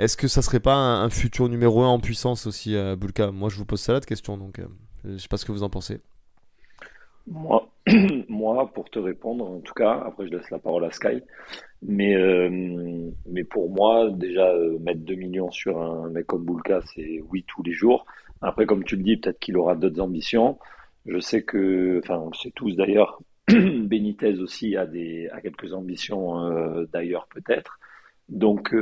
est-ce 0.03 0.17
que 0.17 0.27
ça 0.27 0.43
serait 0.43 0.61
pas 0.61 0.75
un, 0.75 1.11
futur 1.11 1.49
numéro 1.49 1.83
1 1.83 1.87
en 1.87 2.01
puissance 2.01 2.49
aussi, 2.49 2.75
euh, 2.75 2.97
Bulka 2.97 3.31
Moi, 3.31 3.49
je 3.49 3.57
vous 3.57 3.65
pose 3.65 3.81
ça 3.81 3.93
la 3.93 4.01
question, 4.01 4.37
donc 4.37 4.59
euh, 4.59 4.67
je 5.05 5.17
sais 5.17 5.29
pas 5.29 5.37
ce 5.37 5.45
que 5.45 5.53
vous 5.53 5.63
en 5.63 5.71
pensez. 5.71 6.01
Moi, 8.29 8.71
pour 8.75 8.91
te 8.91 8.99
répondre, 8.99 9.49
en 9.49 9.61
tout 9.61 9.75
cas, 9.75 10.03
après 10.05 10.27
je 10.27 10.33
laisse 10.33 10.51
la 10.51 10.59
parole 10.59 10.85
à 10.85 10.91
Sky, 10.91 11.23
mais, 11.83 12.17
euh, 12.17 13.11
pour 13.51 13.71
moi, 13.71 14.11
déjà, 14.11 14.51
euh, 14.51 14.79
mettre 14.81 15.01
2 15.01 15.15
millions 15.15 15.51
sur 15.51 15.81
un 15.81 16.09
mec 16.11 16.27
comme 16.27 16.45
Bulka, 16.45 16.81
c'est 16.95 17.23
oui 17.31 17.45
tous 17.47 17.63
les 17.63 17.73
jours. 17.73 18.05
Après, 18.41 18.67
comme 18.67 18.83
tu 18.83 18.97
le 18.97 19.03
dis, 19.05 19.17
peut-être 19.17 19.39
qu'il 19.39 19.57
aura 19.57 19.77
d'autres 19.77 20.01
ambitions. 20.01 20.59
Je 21.07 21.21
sais 21.21 21.43
que, 21.43 22.01
enfin, 22.03 22.19
on 22.19 22.31
le 22.31 22.35
sait 22.35 22.53
tous 22.55 22.75
d'ailleurs, 22.75 23.21
Benitez 23.49 24.39
aussi 24.39 24.77
a, 24.77 24.87
quelques 25.43 25.73
ambitions 25.73 26.85
d'ailleurs 26.93 27.29
peut-être. 27.29 27.79
Donc, 28.33 28.75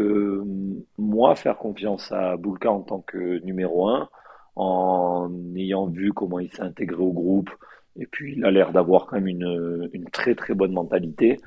moi, 0.97 1.35
faire 1.35 1.59
confiance 1.59 2.11
à 2.13 2.37
Bulka 2.37 2.71
en 2.71 2.83
tant 2.83 3.01
que 3.01 3.45
numéro 3.45 3.89
1, 3.89 4.09
en 4.57 5.31
ayant 5.57 5.87
vu 5.87 6.13
comment 6.13 6.39
il 6.39 6.53
s'est 6.53 6.63
intégré 6.63 7.01
au 7.01 7.13
groupe, 7.13 7.51
et 7.99 8.07
puis 8.07 8.35
il 8.37 8.45
a 8.45 8.51
l'air 8.51 8.73
d'avoir 8.73 9.07
quand 9.07 9.17
même 9.17 9.27
une, 9.29 10.09
très 10.13 10.35
très 10.35 10.55
bonne 10.55 10.73
mentalité. 10.73 11.41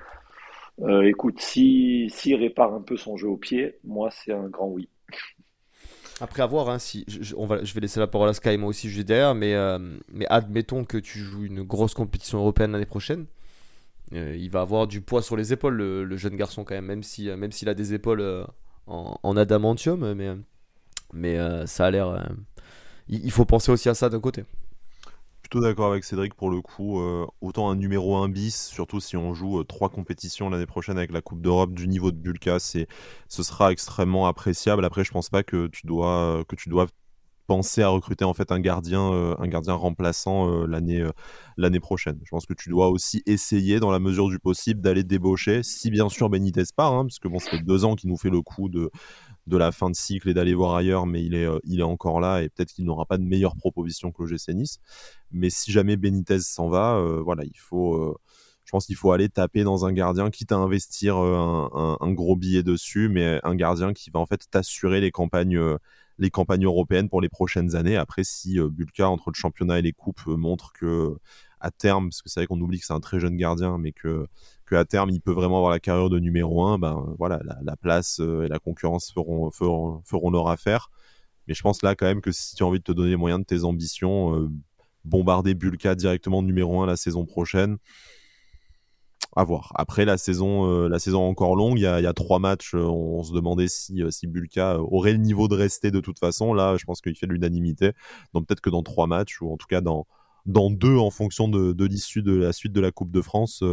Euh, 0.82 1.04
écoute, 1.04 1.40
s'il 1.40 2.10
si, 2.12 2.36
répare 2.36 2.74
un 2.74 2.82
peu 2.82 2.98
son 2.98 3.16
jeu 3.16 3.28
au 3.28 3.38
pied, 3.38 3.78
moi 3.84 4.10
c'est 4.12 4.34
un 4.34 4.48
grand 4.48 4.68
oui. 4.68 4.90
Après 6.20 6.42
avoir, 6.42 6.70
hein, 6.70 6.80
si, 6.80 7.06
je, 7.08 7.36
on 7.36 7.46
va, 7.46 7.64
je 7.64 7.74
vais 7.74 7.82
laisser 7.82 8.00
la 8.00 8.08
parole 8.08 8.30
à 8.30 8.34
Sky, 8.34 8.58
moi 8.58 8.70
aussi 8.70 8.90
je 8.90 9.02
derrière, 9.02 9.36
euh, 9.36 9.80
mais 10.12 10.26
admettons 10.30 10.84
que 10.84 10.98
tu 10.98 11.20
joues 11.20 11.46
une 11.46 11.64
grosse 11.64 11.94
compétition 11.94 12.40
européenne 12.40 12.72
l'année 12.72 12.86
prochaine. 12.86 13.26
Euh, 14.14 14.36
il 14.36 14.50
va 14.50 14.62
avoir 14.62 14.88
du 14.88 15.02
poids 15.02 15.22
sur 15.22 15.36
les 15.36 15.54
épaules, 15.54 15.76
le, 15.76 16.18
jeune 16.18 16.36
garçon 16.36 16.64
quand 16.64 16.76
même, 16.76 16.86
même 16.86 17.04
s'il 17.04 17.26
si, 17.26 17.36
même 17.36 17.52
a 17.68 17.74
des 17.74 17.94
épaules 17.94 18.46
en, 18.88 19.18
en, 19.22 19.38
adamantium, 19.38 20.14
mais, 20.14 20.36
mais 21.14 21.68
ça 21.68 21.88
a 21.88 21.92
l'air... 21.92 22.32
il 23.08 23.32
faut 23.32 23.46
penser 23.46 23.72
aussi 23.72 23.90
à 23.90 23.94
ça 23.94 24.10
d'un 24.10 24.20
côté 24.20 24.46
d'accord 25.60 25.92
avec 25.92 26.04
Cédric 26.04 26.34
pour 26.34 26.50
le 26.50 26.62
coup. 26.62 27.00
Euh, 27.00 27.26
autant 27.42 27.70
un 27.70 27.76
numéro 27.76 28.18
1 28.18 28.30
bis, 28.30 28.68
surtout 28.68 29.00
si 29.00 29.18
on 29.18 29.34
joue 29.34 29.60
euh, 29.60 29.64
trois 29.64 29.90
compétitions 29.90 30.50
l'année 30.50 30.66
prochaine 30.66 30.98
avec 30.98 31.12
la 31.12 31.22
Coupe 31.22 31.42
d'Europe 31.42 31.74
du 31.74 31.88
niveau 31.88 32.12
de 32.12 32.18
Bulka, 32.18 32.60
c'est, 32.60 32.88
ce 33.28 33.44
sera 33.44 33.72
extrêmement 33.72 34.28
appréciable. 34.28 34.86
Après, 34.86 35.04
je 35.04 35.12
pense 35.12 35.30
pas 35.30 35.44
que 35.44 35.68
tu 35.68 35.86
dois, 35.88 36.40
euh, 36.40 36.44
que 36.44 36.56
tu 36.56 36.70
dois 36.70 36.88
penser 37.48 37.82
à 37.82 37.90
recruter 37.90 38.26
en 38.26 38.34
fait 38.34 38.52
un 38.52 38.60
gardien, 38.60 39.36
un 39.38 39.48
gardien 39.48 39.74
remplaçant 39.74 40.66
l'année, 40.66 41.06
l'année 41.58 41.80
prochaine. 41.80 42.20
Je 42.24 42.30
pense 42.30 42.46
que 42.46 42.54
tu 42.54 42.70
dois 42.70 42.90
aussi 42.90 43.22
essayer, 43.26 43.80
dans 43.80 43.92
la 43.92 44.00
mesure 44.00 44.30
du 44.30 44.40
possible, 44.40 44.82
d'aller 44.82 45.04
débaucher, 45.04 45.62
si 45.64 45.92
bien 45.92 46.10
sûr 46.10 46.30
Benitez 46.30 46.64
part, 46.76 46.94
hein, 46.94 47.06
parce 47.06 47.20
que 47.20 47.28
bon, 47.28 47.40
ça 47.40 47.52
fait 47.52 47.64
deux 47.64 47.86
ans 47.86 47.96
qu'il 47.96 48.10
nous 48.10 48.18
fait 48.18 48.30
le 48.30 48.42
coup 48.42 48.70
de 48.70 48.90
de 49.48 49.58
la 49.58 49.72
fin 49.72 49.90
de 49.90 49.96
cycle 49.96 50.30
et 50.30 50.34
d'aller 50.34 50.54
voir 50.54 50.76
ailleurs, 50.76 51.06
mais 51.06 51.24
il 51.24 51.36
est, 51.36 51.46
euh, 51.46 51.60
il 51.64 51.80
est 51.80 51.84
encore 51.84 52.20
là 52.20 52.42
et 52.42 52.50
peut-être 52.50 52.72
qu'il 52.72 52.86
n'aura 52.86 53.06
pas 53.06 53.18
de 53.18 53.24
meilleure 53.24 53.56
proposition 53.56 54.12
que 54.12 54.24
l'OGC 54.24 54.50
Nice. 54.54 54.80
Mais 55.32 55.50
si 55.50 55.72
jamais 55.72 55.98
Benitez 55.98 56.40
s'en 56.40 56.70
va, 56.70 56.96
euh, 56.96 57.22
voilà, 57.22 57.44
il 57.44 57.58
faut, 57.58 57.96
euh, 57.96 58.16
je 58.66 58.72
pense 58.72 58.86
qu'il 58.86 58.96
faut 58.96 59.12
aller 59.12 59.30
taper 59.30 59.64
dans 59.64 59.86
un 59.86 59.92
gardien, 59.92 60.30
quitte 60.30 60.52
à 60.52 60.58
investir 60.58 61.18
un, 61.18 61.98
un, 62.00 62.12
gros 62.12 62.36
billet 62.38 62.64
dessus, 62.64 63.10
mais 63.10 63.40
un 63.44 63.56
gardien 63.56 63.94
qui 63.94 64.10
va 64.10 64.20
en 64.20 64.26
fait 64.26 64.46
t'assurer 64.50 65.02
les 65.02 65.12
campagnes 65.12 65.60
les 66.20 66.30
campagnes 66.30 66.66
européennes 66.66 67.10
pour 67.10 67.22
les 67.22 67.30
prochaines 67.30 67.76
années. 67.76 67.98
Après, 67.98 68.24
si 68.24 68.60
Bulka, 68.60 69.10
entre 69.10 69.32
le 69.32 69.36
championnat 69.36 69.80
et 69.80 69.82
les 69.82 69.94
coupes, 69.94 70.26
montre 70.28 70.72
que 70.74 71.18
à 71.60 71.72
terme, 71.72 72.10
parce 72.10 72.22
que 72.22 72.30
c'est 72.30 72.42
vrai 72.42 72.48
qu'on 72.48 72.60
oublie 72.60 72.80
que 72.80 72.86
c'est 72.86 72.94
un 72.94 73.00
très 73.00 73.20
jeune 73.20 73.38
gardien, 73.38 73.78
mais 73.78 73.94
que 73.94 74.28
à 74.76 74.86
terme 74.86 75.10
il 75.10 75.22
peut 75.22 75.32
vraiment 75.32 75.58
avoir 75.58 75.72
la 75.72 75.80
carrière 75.80 76.10
de 76.10 76.20
numéro 76.20 76.66
1, 76.66 76.80
ben 76.80 77.16
voilà, 77.18 77.42
la, 77.64 77.76
place 77.76 78.20
euh, 78.20 78.44
et 78.44 78.48
la 78.48 78.60
concurrence 78.60 79.12
feront, 79.12 80.32
leur 80.32 80.48
affaire. 80.48 80.90
Mais 81.48 81.54
je 81.54 81.62
pense 81.62 81.82
là 81.82 81.96
quand 81.96 82.06
même 82.06 82.22
que 82.22 82.32
si 82.32 82.56
tu 82.56 82.64
as 82.64 82.66
envie 82.66 82.80
de 82.80 82.84
te 82.84 82.92
donner 82.92 83.10
les 83.10 83.16
moyens 83.16 83.42
de 83.42 83.46
tes 83.46 83.64
ambitions, 83.64 84.36
euh, 84.36 84.50
bombarder 85.04 85.54
Bulka 85.54 85.96
directement 85.96 86.42
numéro 86.42 86.82
1 86.82 86.86
la 86.86 86.96
saison 86.96 87.26
prochaine, 87.26 87.78
à 89.36 89.44
voir. 89.44 89.72
Après 89.76 90.06
la 90.06 90.18
saison, 90.18 90.70
euh, 90.70 90.88
la 90.88 91.00
saison 91.00 91.24
encore 91.24 91.56
longue, 91.56 91.80
il 91.80 91.84
y 91.84 91.88
a, 91.88 92.14
trois 92.14 92.40
matchs, 92.40 92.74
on 92.74 93.24
se 93.24 93.34
demandait 93.34 93.68
si, 93.68 94.02
si 94.10 94.28
Bulka 94.28 94.80
aurait 94.80 95.14
le 95.14 95.18
niveau 95.18 95.48
de 95.48 95.56
rester 95.56 95.92
de 95.92 96.00
toute 96.00 96.20
façon. 96.20 96.54
Là, 96.54 96.78
je 96.78 96.86
pense 96.86 97.02
qu'il 97.02 97.16
fait 97.16 97.28
l'unanimité. 97.28 97.94
Donc 98.34 98.48
peut-être 98.48 98.62
que 98.62 98.70
dans 98.70 98.84
trois 98.84 99.08
matchs, 99.08 99.42
ou 99.42 99.52
en 99.52 99.58
tout 99.58 99.68
cas 99.68 99.82
dans, 99.82 100.06
dans 100.46 100.70
deux 100.70 100.98
en 100.98 101.10
fonction 101.10 101.48
de, 101.48 101.86
l'issue 101.86 102.22
de 102.22 102.36
la 102.36 102.54
suite 102.54 102.74
de 102.74 102.82
la 102.82 102.92
Coupe 102.92 103.12
de 103.12 103.22
France, 103.22 103.64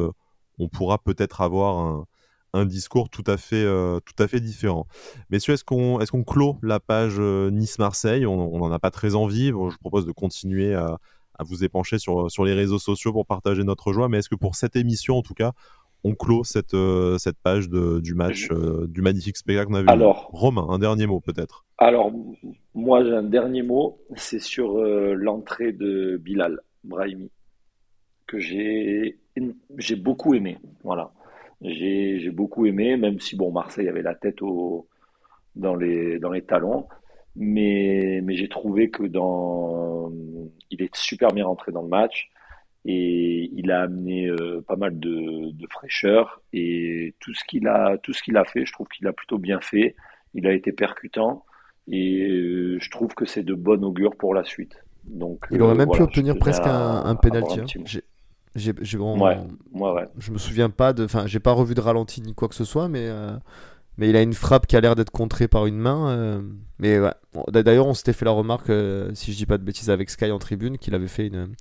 on 0.60 0.68
pourra 0.68 0.98
peut-être 0.98 1.40
avoir 1.40 2.04
un, 2.52 2.66
discours 2.66 3.08
tout 3.08 3.24
à 3.26 3.36
fait, 3.36 3.64
euh, 3.64 4.00
tout 4.00 4.20
à 4.22 4.28
fait 4.28 4.40
différent. 4.40 4.86
Messieurs, 5.30 5.54
est-ce 5.54 5.64
qu'on 5.64 6.00
est 6.00 6.10
qu'on 6.10 6.24
clôt 6.24 6.58
la 6.62 6.80
page 6.80 7.16
euh, 7.18 7.50
Nice-Marseille? 7.50 8.26
On 8.26 8.58
n'en 8.58 8.72
a 8.72 8.78
pas 8.78 8.90
très 8.90 9.14
envie. 9.14 9.48
je 9.48 9.78
propose 9.78 10.04
de 10.04 10.12
continuer 10.12 10.74
à, 10.74 10.98
vous 11.42 11.64
épancher 11.64 11.98
sur, 11.98 12.30
sur 12.30 12.44
les 12.44 12.54
réseaux 12.54 12.78
sociaux 12.78 13.12
pour 13.12 13.26
partager 13.26 13.64
notre 13.64 13.92
joie. 13.92 14.08
Mais 14.08 14.18
est-ce 14.18 14.28
que 14.28 14.34
pour 14.36 14.54
cette 14.54 14.76
émission, 14.76 15.16
en 15.16 15.22
tout 15.22 15.34
cas, 15.34 15.52
on 16.04 16.14
clôt 16.14 16.44
cette, 16.44 16.74
euh, 16.74 17.18
cette 17.18 17.36
page 17.36 17.68
du 17.68 18.14
match, 18.14 18.48
du 18.88 19.02
magnifique 19.02 19.36
spectacle 19.36 19.68
qu'on 19.68 19.74
a 19.74 19.82
vu? 19.82 19.88
Alors, 19.88 20.30
Romain, 20.32 20.66
un 20.70 20.78
dernier 20.78 21.06
mot 21.06 21.20
peut-être. 21.20 21.64
Alors, 21.78 22.12
moi 22.74 23.04
j'ai 23.04 23.14
un 23.14 23.22
dernier 23.22 23.62
mot, 23.62 23.98
c'est 24.16 24.40
sur 24.40 24.78
l'entrée 24.78 25.72
de 25.72 26.16
Bilal 26.16 26.60
Brahimi, 26.84 27.30
que 28.26 28.38
j'ai 28.38 29.18
j'ai 29.78 29.96
beaucoup 29.96 30.34
aimé. 30.34 30.58
Voilà. 30.84 31.12
J'ai 31.62 32.30
beaucoup 32.30 32.64
aimé, 32.64 32.96
même 32.96 33.20
si 33.20 33.36
bon, 33.36 33.52
Marseille 33.52 33.88
avait 33.88 34.02
la 34.02 34.14
tête 34.14 34.40
au, 34.40 34.88
dans, 35.56 35.74
les, 35.74 36.18
dans 36.18 36.30
les 36.30 36.42
talons. 36.42 36.86
Mais, 37.36 38.20
mais 38.24 38.34
j'ai 38.34 38.48
trouvé 38.48 38.90
que 38.90 39.04
dans, 39.04 40.10
il 40.70 40.82
est 40.82 40.94
super 40.94 41.28
bien 41.30 41.46
rentré 41.46 41.72
dans 41.72 41.82
le 41.82 41.88
match 41.88 42.30
et 42.84 43.50
il 43.54 43.70
a 43.70 43.82
amené 43.82 44.26
euh, 44.26 44.62
pas 44.66 44.76
mal 44.76 44.98
de, 44.98 45.52
de, 45.52 45.66
fraîcheur 45.68 46.40
et 46.52 47.14
tout 47.20 47.34
ce 47.34 47.44
qu'il 47.44 47.68
a 47.68 47.98
tout 47.98 48.12
ce 48.14 48.22
qu'il 48.22 48.38
a 48.38 48.44
fait 48.44 48.64
je 48.64 48.72
trouve 48.72 48.88
qu'il 48.88 49.06
a 49.06 49.12
plutôt 49.12 49.36
bien 49.36 49.60
fait 49.60 49.94
il 50.32 50.46
a 50.46 50.52
été 50.54 50.72
percutant 50.72 51.44
et 51.88 52.26
euh, 52.26 52.78
je 52.80 52.90
trouve 52.90 53.14
que 53.14 53.26
c'est 53.26 53.42
de 53.42 53.52
bon 53.52 53.84
augure 53.84 54.16
pour 54.16 54.34
la 54.34 54.44
suite 54.44 54.82
donc 55.04 55.44
il 55.50 55.60
aurait 55.60 55.74
euh, 55.74 55.76
même 55.76 55.90
pu 55.90 56.00
obtenir 56.00 56.38
presque 56.38 56.66
un, 56.66 57.04
un 57.04 57.14
penalty 57.16 57.60
hein. 57.60 58.00
J'ai, 58.56 58.72
ouais, 58.98 59.38
ouais. 59.74 60.08
Je 60.18 60.32
me 60.32 60.38
souviens 60.38 60.70
pas 60.70 60.92
de. 60.92 61.04
Enfin, 61.04 61.26
j'ai 61.26 61.38
pas 61.38 61.52
revu 61.52 61.74
de 61.74 61.80
ralenti 61.80 62.20
ni 62.20 62.34
quoi 62.34 62.48
que 62.48 62.56
ce 62.56 62.64
soit, 62.64 62.88
mais, 62.88 63.06
euh, 63.06 63.36
mais 64.00 64.08
il 64.08 64.16
a 64.16 64.22
une 64.22 64.32
frappe 64.32 64.66
qui 64.66 64.76
a 64.76 64.80
l'air 64.80 64.96
d'être 64.96 65.10
contrée 65.10 65.46
par 65.46 65.66
une 65.66 65.76
main. 65.76 66.08
Euh, 66.08 66.42
mais 66.78 66.98
ouais. 66.98 67.12
D'ailleurs, 67.48 67.86
on 67.86 67.92
s'était 67.92 68.14
fait 68.14 68.24
la 68.24 68.30
remarque, 68.30 68.70
euh, 68.70 69.10
si 69.14 69.30
je 69.30 69.36
dis 69.36 69.44
pas 69.44 69.58
de 69.58 69.62
bêtises, 69.62 69.90
avec 69.90 70.08
Sky 70.08 70.30
en 70.30 70.38
tribune, 70.38 70.78
qu'il 70.78 70.94
avait 70.94 71.06
fait 71.06 71.26
une, 71.26 71.52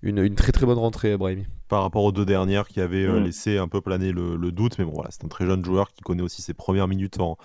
une, 0.00 0.18
une, 0.18 0.36
très 0.36 0.52
très 0.52 0.64
bonne 0.64 0.78
rentrée, 0.78 1.16
Brahimi. 1.16 1.44
Par 1.68 1.82
rapport 1.82 2.04
aux 2.04 2.12
deux 2.12 2.24
dernières 2.24 2.68
qui 2.68 2.80
avaient 2.80 3.08
mm. 3.08 3.24
laissé 3.24 3.58
un 3.58 3.66
peu 3.66 3.80
planer 3.80 4.12
le, 4.12 4.36
le, 4.36 4.52
doute, 4.52 4.78
mais 4.78 4.84
bon, 4.84 4.92
voilà, 4.92 5.10
c'est 5.10 5.24
un 5.24 5.28
très 5.28 5.44
jeune 5.44 5.64
joueur 5.64 5.90
qui 5.92 6.02
connaît 6.02 6.22
aussi 6.22 6.40
ses 6.40 6.54
premières 6.54 6.86
minutes 6.86 7.18
en, 7.18 7.36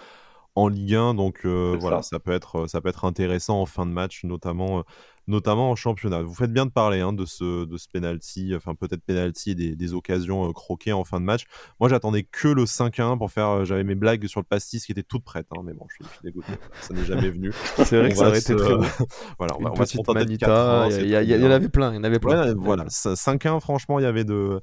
en 0.56 0.68
Ligue 0.68 0.96
1, 0.96 1.14
donc 1.14 1.46
voilà, 1.46 2.02
ça. 2.02 2.10
ça. 2.10 2.20
peut 2.20 2.32
être, 2.32 2.68
ça 2.68 2.82
peut 2.82 2.90
être 2.90 3.06
intéressant 3.06 3.62
en 3.62 3.66
fin 3.66 3.86
de 3.86 3.92
match, 3.92 4.24
notamment 4.24 4.84
notamment 5.28 5.72
en 5.72 5.76
championnat. 5.76 6.22
Vous 6.22 6.34
faites 6.34 6.52
bien 6.52 6.66
de 6.66 6.72
parler 6.72 7.00
hein, 7.00 7.14
de 7.14 7.26
ce, 7.26 7.66
de 7.66 7.78
ce 7.78 7.88
penalty, 7.88 8.54
enfin 8.56 8.76
peut-être 8.76 9.04
penalty 9.04 9.52
et 9.52 9.76
des, 9.76 9.94
occasions 9.94 10.48
euh, 10.48 10.54
croquées 10.54 10.94
en 10.94 11.04
fin 11.04 11.20
de 11.20 11.26
match. 11.26 11.46
Moi, 11.80 11.90
j'attendais 11.90 12.24
que 12.24 12.48
le 12.48 12.66
5-1 12.66 13.18
pour 13.18 13.32
faire. 13.32 13.48
Euh, 13.50 13.66
j'avais 13.66 13.84
mes 13.84 13.96
blagues 13.96 14.26
sur 14.28 14.40
le 14.40 14.46
pastis 14.46 14.86
qui 14.86 14.92
étaient 14.92 15.04
toutes 15.04 15.24
prêtes, 15.24 15.48
hein, 15.56 15.62
mais 15.64 15.74
bon, 15.74 15.86
je 15.90 16.06
suis, 16.06 16.14
dégoûté. 16.24 16.54
Ça 16.82 16.94
n'est 16.94 17.06
jamais 17.06 17.30
venu. 17.30 17.52
C'est 17.84 17.98
vrai 17.98 18.10
que 18.10 18.16
ça 18.16 18.28
aurait 18.28 18.40
été 18.40 18.56
très 18.56 18.76
bon. 18.76 18.86
voilà, 19.38 19.56
on 19.60 19.64
va, 19.64 19.72
on 19.78 19.86
se 19.86 20.14
Manita, 20.14 20.88
il 20.92 21.08
y, 21.08 21.12
y, 21.12 21.46
en 21.46 21.52
avait 21.52 21.70
plein. 21.70 21.92
Il 21.92 21.96
y 21.96 22.00
en 22.00 22.04
avait 22.04 22.20
plein. 22.20 22.54
voilà, 22.56 22.86
5-1, 22.86 23.60
franchement, 23.60 24.00
il 24.00 24.04
y 24.04 24.06
avait 24.06 24.24
de. 24.26 24.62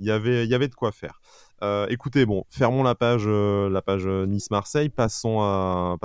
Il 0.00 0.06
y, 0.06 0.12
avait, 0.12 0.44
il 0.44 0.50
y 0.50 0.54
avait 0.54 0.68
de 0.68 0.76
quoi 0.76 0.92
faire. 0.92 1.20
Euh, 1.62 1.86
écoutez, 1.88 2.24
bon, 2.26 2.44
fermons 2.50 2.82
la 2.82 2.94
page, 2.94 3.26
la 3.26 3.82
page 3.82 4.06
Nice-Marseille. 4.06 4.88
Passons 4.88 5.40
à, 5.40 5.96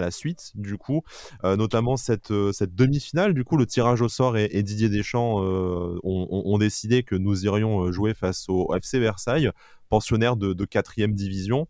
la, 0.00 0.10
suite, 0.10 0.52
du 0.54 0.78
coup, 0.78 1.02
euh, 1.44 1.56
notamment 1.56 1.96
cette, 1.96 2.30
euh, 2.30 2.52
demi-finale. 2.60 3.34
Du 3.34 3.44
coup, 3.44 3.56
le 3.56 3.66
tirage 3.66 4.02
au 4.02 4.08
sort 4.08 4.36
et, 4.36 4.62
Didier 4.62 4.88
Deschamps 4.88 5.42
euh, 5.42 5.98
ont, 6.02 6.58
décidé 6.58 7.02
que 7.02 7.14
nous 7.14 7.44
irions 7.44 7.90
jouer 7.90 8.14
face 8.14 8.48
au 8.48 8.74
FC 8.74 8.98
Versailles, 8.98 9.50
pensionnaire 9.88 10.36
de, 10.36 10.64
4 10.64 10.94
division. 11.08 11.66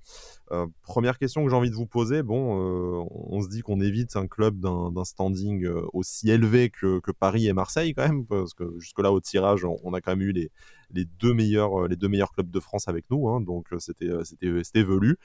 Euh, 0.52 0.66
première 0.82 1.18
question 1.18 1.44
que 1.44 1.50
j'ai 1.50 1.56
envie 1.56 1.70
de 1.70 1.76
vous 1.76 1.86
poser, 1.86 2.22
bon, 2.22 2.58
euh, 2.58 3.04
on 3.10 3.40
se 3.40 3.48
dit 3.48 3.60
qu'on 3.60 3.80
évite 3.80 4.16
un 4.16 4.26
club 4.26 4.58
d'un 4.58 5.04
standing 5.04 5.64
euh, 5.64 5.82
aussi 5.92 6.30
élevé 6.30 6.70
que, 6.70 7.00
Paris 7.18 7.46
et 7.46 7.52
Marseille 7.52 7.94
quand 7.94 8.06
même, 8.06 8.26
parce 8.26 8.54
que 8.54 8.64
jusque-là 8.78 9.12
au 9.12 9.20
tirage, 9.20 9.64
on, 9.64 9.94
a 9.94 10.00
quand 10.00 10.12
même 10.12 10.22
eu 10.22 10.32
les, 10.32 10.50
deux 11.20 11.34
meilleurs, 11.34 11.86
les 11.86 11.96
deux 11.96 12.08
meilleurs 12.08 12.32
clubs 12.32 12.50
de 12.50 12.60
France 12.60 12.88
avec 12.88 13.04
nous, 13.10 13.28
hein, 13.28 13.40
donc 13.40 13.66
c'était 13.78 14.82
velu. 14.82 15.18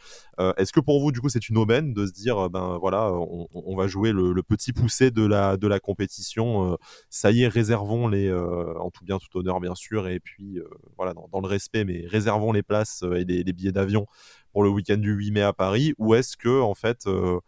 Est-ce 0.57 0.73
que 0.73 0.79
pour 0.79 0.99
vous, 0.99 1.11
du 1.11 1.21
coup, 1.21 1.29
c'est 1.29 1.47
une 1.47 1.57
aubaine 1.57 1.93
de 1.93 2.05
se 2.05 2.11
dire, 2.11 2.49
ben 2.49 2.77
voilà, 2.79 3.11
on, 3.13 3.75
va 3.75 3.87
jouer 3.87 4.11
le, 4.11 4.33
petit 4.43 4.73
poussé 4.73 5.11
de 5.11 5.25
la, 5.25 5.57
de 5.57 5.67
la 5.67 5.79
compétition, 5.79 6.77
ça 7.09 7.31
y 7.31 7.43
est, 7.43 7.47
réservons 7.47 8.07
les, 8.07 8.33
en 8.33 8.89
tout 8.89 9.05
bien, 9.05 9.17
tout 9.19 9.37
honneur 9.37 9.59
bien 9.59 9.75
sûr, 9.75 10.07
et 10.07 10.19
puis 10.19 10.59
voilà, 10.97 11.13
dans, 11.13 11.39
le 11.39 11.47
respect, 11.47 11.85
mais 11.85 12.05
réservons 12.07 12.51
les 12.51 12.63
places 12.63 13.03
et 13.15 13.25
les 13.25 13.53
billets 13.53 13.71
d'avion 13.71 14.07
pour 14.55 14.63
le 14.63 14.69
week-end 14.69 14.95
du 14.95 15.11
8 15.11 15.31
mai 15.31 15.41
à 15.41 15.51
Paris 15.51 15.93
ou 15.97 16.15
est-ce 16.15 16.37
que 16.37 16.61
en 16.61 16.75
fait 16.75 17.07
euh, 17.07 17.41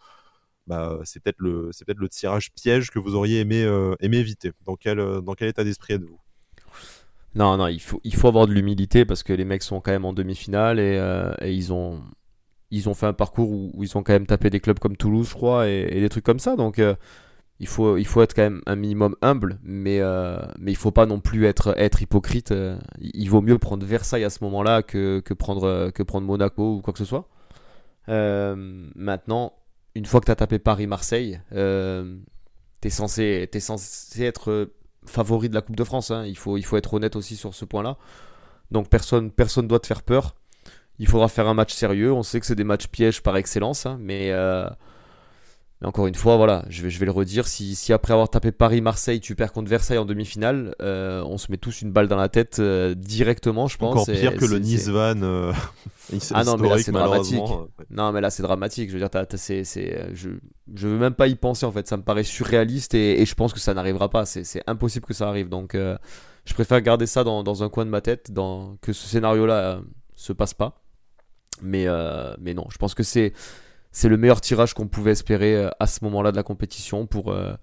bah, 0.68 1.00
c'est 1.06 1.24
peut-être 1.24 1.40
le 1.40 2.10
tirage 2.10 2.52
piège 2.52 2.92
que 2.92 3.00
vous 3.00 3.16
auriez 3.16 3.40
aimé 3.40 3.64
euh, 3.64 3.96
éviter? 4.02 4.52
Dans 4.66 4.76
quel 4.76 5.00
euh, 5.00 5.22
dans 5.22 5.34
quel 5.34 5.48
état 5.48 5.64
d'esprit 5.64 5.94
êtes-vous? 5.94 6.20
Non, 7.34 7.56
non, 7.56 7.68
il 7.68 7.80
faut, 7.80 8.28
avoir 8.28 8.46
de 8.46 8.52
l'humilité 8.52 9.06
parce 9.06 9.24
que 9.24 9.32
les 9.32 9.46
mecs 9.46 9.64
sont 9.64 9.80
quand 9.80 9.92
même 9.92 10.04
en 10.04 10.12
demi-finale 10.12 10.82
et, 10.82 11.00
ils 11.50 11.72
ont, 11.72 12.04
fait 12.94 13.06
un 13.06 13.14
parcours 13.14 13.52
où, 13.52 13.82
ils 13.82 13.98
ont 13.98 14.04
quand 14.04 14.12
même 14.12 14.26
tapé 14.26 14.50
des 14.50 14.60
clubs 14.60 14.80
comme 14.80 14.98
Toulouse, 14.98 15.30
je 15.30 15.34
crois, 15.34 15.70
et, 15.70 16.02
des 16.02 16.10
trucs 16.10 16.26
comme 16.26 16.40
ça. 16.40 16.58
Donc, 16.58 16.82
il, 17.60 17.68
faut, 17.68 17.98
il 17.98 18.06
faut 18.06 18.22
être 18.22 18.34
quand 18.34 18.44
même 18.44 18.62
un 18.66 18.76
minimum 18.76 19.16
humble, 19.22 19.60
mais, 19.64 20.00
euh, 20.00 20.38
mais 20.60 20.72
il 20.72 20.76
faut 20.76 20.92
pas 20.92 21.06
non 21.06 21.20
plus 21.20 21.46
être, 21.46 21.74
être 21.78 22.02
hypocrite. 22.02 22.52
Euh, 22.52 22.78
il 23.00 23.30
vaut 23.30 23.42
mieux 23.42 23.58
prendre 23.58 23.86
Versailles 23.86 24.24
à 24.24 24.30
ce 24.30 24.44
moment-là 24.44 24.84
que, 24.84 25.20
que, 25.20 25.34
prendre, 25.34 25.90
que 25.92 26.04
prendre 26.04 26.28
Monaco 26.28 26.76
ou 26.76 26.82
quoi 26.82 26.94
que 26.94 27.00
ce 27.00 27.06
soit. 27.06 27.28
maintenant, 28.08 29.54
une 29.96 30.06
fois 30.06 30.20
que 30.20 30.26
tu 30.26 30.32
as 30.32 30.36
tapé 30.36 30.60
Paris-Marseille, 30.60 31.40
tu 31.52 31.58
es, 32.88 32.90
censé, 32.90 33.50
es 33.52 33.60
censé 33.60 34.24
être 34.24 34.70
favori 35.06 35.50
de 35.50 35.56
la 35.56 35.62
Coupe 35.62 35.76
de 35.76 35.84
France. 35.84 36.12
Hein. 36.12 36.26
Il, 36.26 36.38
faut, 36.38 36.58
il 36.58 36.64
faut 36.64 36.78
être 36.78 36.94
honnête 36.94 37.16
aussi 37.16 37.36
sur 37.36 37.54
ce 37.54 37.66
point-là. 37.66 37.98
Donc 38.70 38.90
personne 38.90 39.32
personne 39.32 39.68
doit 39.68 39.80
te 39.80 39.88
faire 39.88 40.04
peur 40.04 40.36
il 41.00 41.08
faudra 41.08 41.28
faire 41.28 41.48
un 41.48 41.54
match 41.54 41.74
sérieux. 41.74 42.12
On 42.12 42.24
sait 42.24 42.40
que 42.40 42.46
c'est 42.46 42.56
des 42.56 42.64
matchs 42.64 42.88
pièges 42.88 43.22
par 43.22 43.38
excellence, 43.38 43.86
hein, 43.86 44.00
euh, 44.10 44.70
mais, 45.82 45.88
encore 45.88 46.08
une 46.08 46.16
fois, 46.16 46.38
voilà, 46.38 46.66
je 46.70 46.84
vais, 46.84 46.90
je 46.90 47.00
vais 47.00 47.06
le 47.06 47.12
redire. 47.12 47.48
Si, 47.48 47.76
si 47.76 47.94
après 47.94 48.14
avoir 48.14 48.30
tapé 48.30 48.52
Paris-Marseille, 48.52 49.20
tu 49.20 49.36
perds 49.36 49.54
contre 49.54 49.70
Versailles 49.70 50.00
en 50.00 50.06
demi-finale, 50.06 50.76
euh, 50.82 51.22
on 51.24 51.38
se 51.38 51.52
met 51.52 51.58
tous 51.58 51.82
une 51.82 51.92
balle 51.92 52.08
dans 52.08 52.18
la 52.18 52.30
tête 52.30 52.58
euh, 52.60 52.96
directement, 52.96 53.68
je 53.68 53.78
pense. 53.78 53.92
Encore 53.92 54.06
pire 54.06 54.36
que 54.36 54.46
le 54.46 54.60
Nice-Van. 54.60 55.22
ah 56.34 56.44
non, 56.44 56.58
mais 56.58 56.70
là 56.70 56.78
c'est 56.80 56.92
dramatique. 56.92 57.44
Non, 57.90 58.12
mais 58.12 58.22
là 58.22 58.30
c'est 58.30 58.44
dramatique. 58.44 58.90
Je 58.90 58.98
veux 58.98 59.08
dire, 59.08 59.28
c'est, 59.36 59.64
je, 60.14 60.30
je 60.74 60.88
veux 60.88 60.98
même 60.98 61.14
pas 61.14 61.28
y 61.28 61.36
penser 61.36 61.66
en 61.66 61.72
fait. 61.72 61.88
Ça 61.88 61.98
me 61.98 62.04
paraît 62.04 62.24
surréaliste 62.24 62.96
et, 62.96 63.26
je 63.26 63.36
pense 63.36 63.54
que 63.54 63.60
ça 63.60 63.74
n'arrivera 63.74 64.10
pas. 64.10 64.26
C'est, 64.26 64.64
impossible 64.66 65.06
que 65.06 65.14
ça 65.14 65.28
arrive. 65.28 65.50
Donc, 65.50 65.76
je 65.76 66.54
préfère 66.54 66.82
garder 66.82 67.06
ça 67.06 67.24
dans, 67.24 67.44
dans, 67.44 67.64
un 67.64 67.70
coin 67.70 67.86
de 67.86 67.92
ma 67.92 68.02
tête, 68.02 68.32
dans, 68.32 68.78
que 68.82 68.94
ce 68.94 69.08
scénario-là 69.08 69.82
se 70.16 70.34
passe 70.34 70.54
pas. 70.54 70.82
Mais, 71.62 71.88
euh, 71.88 72.36
mais 72.40 72.54
non, 72.54 72.68
je 72.70 72.78
pense 72.78 72.94
que 72.94 73.04
c'est, 73.04 73.34
c'est 73.98 74.10
le 74.10 74.18
meilleur 74.18 74.42
tirage 74.42 74.76
qu'on 74.76 74.88
pouvait 74.88 75.10
espérer 75.10 75.56
euh, 75.56 75.70
à 75.80 75.88
ce 75.88 76.04
moment-là 76.04 76.32
de 76.32 76.36
la 76.36 76.44
compétition 76.44 77.08
pour, 77.08 77.32
euh, 77.32 77.56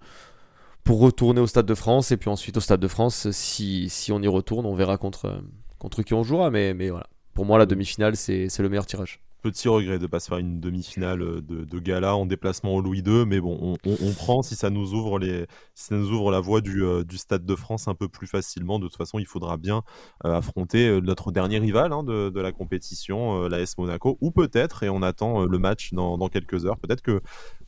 pour 0.82 0.98
retourner 0.98 1.40
au 1.40 1.46
Stade 1.46 1.64
de 1.64 1.76
France. 1.76 2.10
Et 2.10 2.16
puis 2.16 2.28
ensuite 2.28 2.56
au 2.56 2.60
Stade 2.60 2.80
de 2.80 2.88
France, 2.88 3.30
si, 3.30 3.88
si 3.88 4.10
on 4.10 4.20
y 4.20 4.26
retourne, 4.26 4.66
on 4.66 4.74
verra 4.74 4.98
contre, 4.98 5.44
contre 5.78 6.02
qui 6.02 6.12
on 6.12 6.24
jouera. 6.24 6.50
Mais, 6.50 6.74
mais 6.74 6.90
voilà, 6.90 7.06
pour 7.34 7.44
moi, 7.44 7.56
la 7.56 7.66
demi-finale, 7.66 8.16
c'est, 8.16 8.48
c'est 8.48 8.64
le 8.64 8.68
meilleur 8.68 8.84
tirage 8.84 9.23
petit 9.44 9.68
regret 9.68 9.98
de 9.98 10.06
pas 10.06 10.20
se 10.20 10.28
faire 10.28 10.38
une 10.38 10.58
demi-finale 10.58 11.42
de, 11.42 11.78
gala 11.78 12.16
en 12.16 12.24
déplacement 12.24 12.74
au 12.74 12.80
Louis 12.80 13.02
II, 13.06 13.26
mais 13.26 13.40
bon, 13.40 13.76
on, 13.84 14.12
prend 14.14 14.40
si 14.40 14.54
ça 14.54 14.70
nous 14.70 14.94
ouvre 14.94 15.18
les, 15.18 15.44
ça 15.74 15.94
nous 15.94 16.10
ouvre 16.12 16.30
la 16.30 16.40
voie 16.40 16.62
du, 16.62 16.82
du, 17.06 17.18
Stade 17.18 17.44
de 17.44 17.54
France 17.54 17.86
un 17.86 17.94
peu 17.94 18.08
plus 18.08 18.26
facilement. 18.26 18.78
De 18.78 18.86
toute 18.86 18.96
façon, 18.96 19.18
il 19.18 19.26
faudra 19.26 19.58
bien 19.58 19.82
affronter 20.22 20.98
notre 21.02 21.30
dernier 21.30 21.58
rival 21.58 21.92
hein, 21.92 22.02
de, 22.02 22.30
de, 22.30 22.40
la 22.40 22.52
compétition, 22.52 23.46
l'AS 23.46 23.76
Monaco, 23.76 24.16
ou 24.22 24.30
peut-être, 24.30 24.82
et 24.82 24.88
on 24.88 25.02
attend 25.02 25.44
le 25.44 25.58
match 25.58 25.92
dans, 25.92 26.16
dans 26.16 26.28
quelques 26.28 26.64
heures, 26.64 26.78
peut-être 26.78 27.02
que 27.02 27.20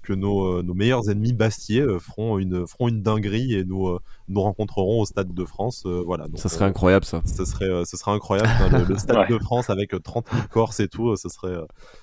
que 0.03 0.13
nos, 0.13 0.63
nos, 0.63 0.75
meilleurs 0.75 1.11
ennemis 1.11 1.33
bastiers 1.33 1.85
feront 1.99 2.39
une, 2.39 2.65
feront 2.69 2.87
une 2.87 3.03
dinguerie 3.03 3.55
et 3.55 3.65
nous, 3.65 3.99
nous 4.29 4.41
rencontrerons 4.41 5.01
au 5.01 5.05
Stade 5.05 5.35
de 5.35 5.45
France. 5.45 5.85
voilà. 5.85 6.27
ça 6.37 6.49
serait 6.49 6.65
incroyable 6.65 7.05
ça. 7.05 7.23
Ce 7.25 7.45
serait, 7.45 7.85
ce 7.85 7.97
serait 7.97 8.13
incroyable. 8.13 8.49
le, 8.89 8.97
Stade 8.99 9.29
de 9.29 9.39
France 9.39 9.69
avec 9.69 10.01
30 10.01 10.27
000 10.31 10.45
Corses 10.51 10.79
et 10.79 10.87
tout, 10.87 11.17
ce 11.17 11.29
serait, 11.29 11.57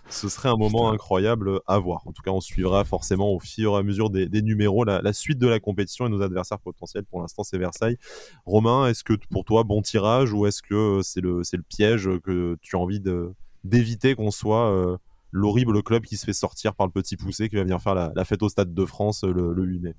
ce 0.10 0.30
serait 0.30 0.50
un 0.50 0.58
moment 0.58 0.92
incroyable 0.92 1.60
à 1.68 1.80
voir. 1.80 2.08
En 2.08 2.12
tout 2.12 2.22
cas, 2.22 2.32
on 2.32 2.42
suivra 2.42 2.84
forcément 2.84 3.32
au 3.32 3.40
fur 3.40 3.74
et 3.74 3.78
à 3.78 3.84
mesure 3.84 4.10
des, 4.10 4.42
numéros 4.42 4.84
la, 4.84 5.14
suite 5.14 5.40
de 5.40 5.48
la 5.48 5.60
compétition 5.60 6.08
et 6.08 6.10
nos 6.10 6.22
adversaires 6.22 6.60
potentiels. 6.60 7.06
Pour 7.06 7.22
l'instant, 7.22 7.44
c'est 7.44 7.58
Versailles. 7.58 7.98
Romain, 8.46 8.88
est-ce 8.88 9.04
que 9.04 9.14
pour 9.30 9.46
toi, 9.46 9.64
bon 9.64 9.82
tirage 9.82 10.34
ou 10.34 10.46
est-ce 10.46 10.62
que 10.62 11.02
c'est 11.04 11.22
le, 11.22 11.44
c'est 11.44 11.58
le 11.58 11.64
piège 11.64 12.10
que 12.24 12.58
tu 12.62 12.76
as 12.76 12.80
envie 12.80 13.00
de, 13.00 13.34
d'éviter 13.64 14.16
qu'on 14.16 14.32
soit 14.32 14.72
euh, 14.72 14.98
l'horrible 15.32 15.82
club 15.84 16.04
qui 16.04 16.18
se 16.18 16.26
fait 16.26 16.34
sortir 16.34 16.76
par 16.76 16.88
le 16.88 16.92
petit 16.92 17.18
poussé 17.18 17.50
qui 17.50 17.56
va 17.56 17.64
venir 17.64 17.82
faire 17.82 17.96
la, 17.96 18.26
fête 18.26 18.44
au 18.44 18.50
Stade 18.50 18.74
de 18.74 18.86
France 18.86 19.24
euh, 19.24 19.32
le, 19.32 19.64
8 19.64 19.80
mai? 19.80 19.94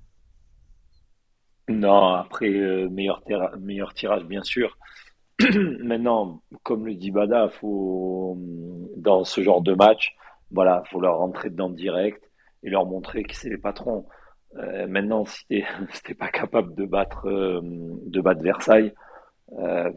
Non, 1.67 2.13
après, 2.13 2.49
euh, 2.49 2.89
meilleur, 2.89 3.23
meilleur 3.59 3.93
tirage, 3.93 4.23
bien 4.23 4.43
sûr. 4.43 4.77
Maintenant, 5.83 6.41
comme 6.63 6.85
le 6.85 6.95
dit 6.95 7.11
Bada, 7.11 7.49
faut, 7.49 8.37
dans 8.95 9.23
ce 9.23 9.41
genre 9.41 9.61
de 9.61 9.73
match, 9.73 10.15
voilà, 10.51 10.83
faut 10.89 11.01
leur 11.01 11.17
rentrer 11.17 11.49
dedans 11.49 11.69
direct 11.69 12.23
et 12.63 12.69
leur 12.69 12.85
montrer 12.85 13.23
que 13.23 13.35
c'est 13.35 13.49
les 13.49 13.57
patrons. 13.57 14.05
Euh, 14.57 14.87
maintenant, 14.87 15.25
si 15.25 15.45
t'es 15.47 15.63
si 16.07 16.13
pas 16.13 16.29
capable 16.29 16.73
de 16.75 16.85
battre, 16.85 17.27
euh, 17.27 17.59
de 17.61 18.21
battre 18.21 18.41
Versailles, 18.41 18.93
euh, 19.59 19.91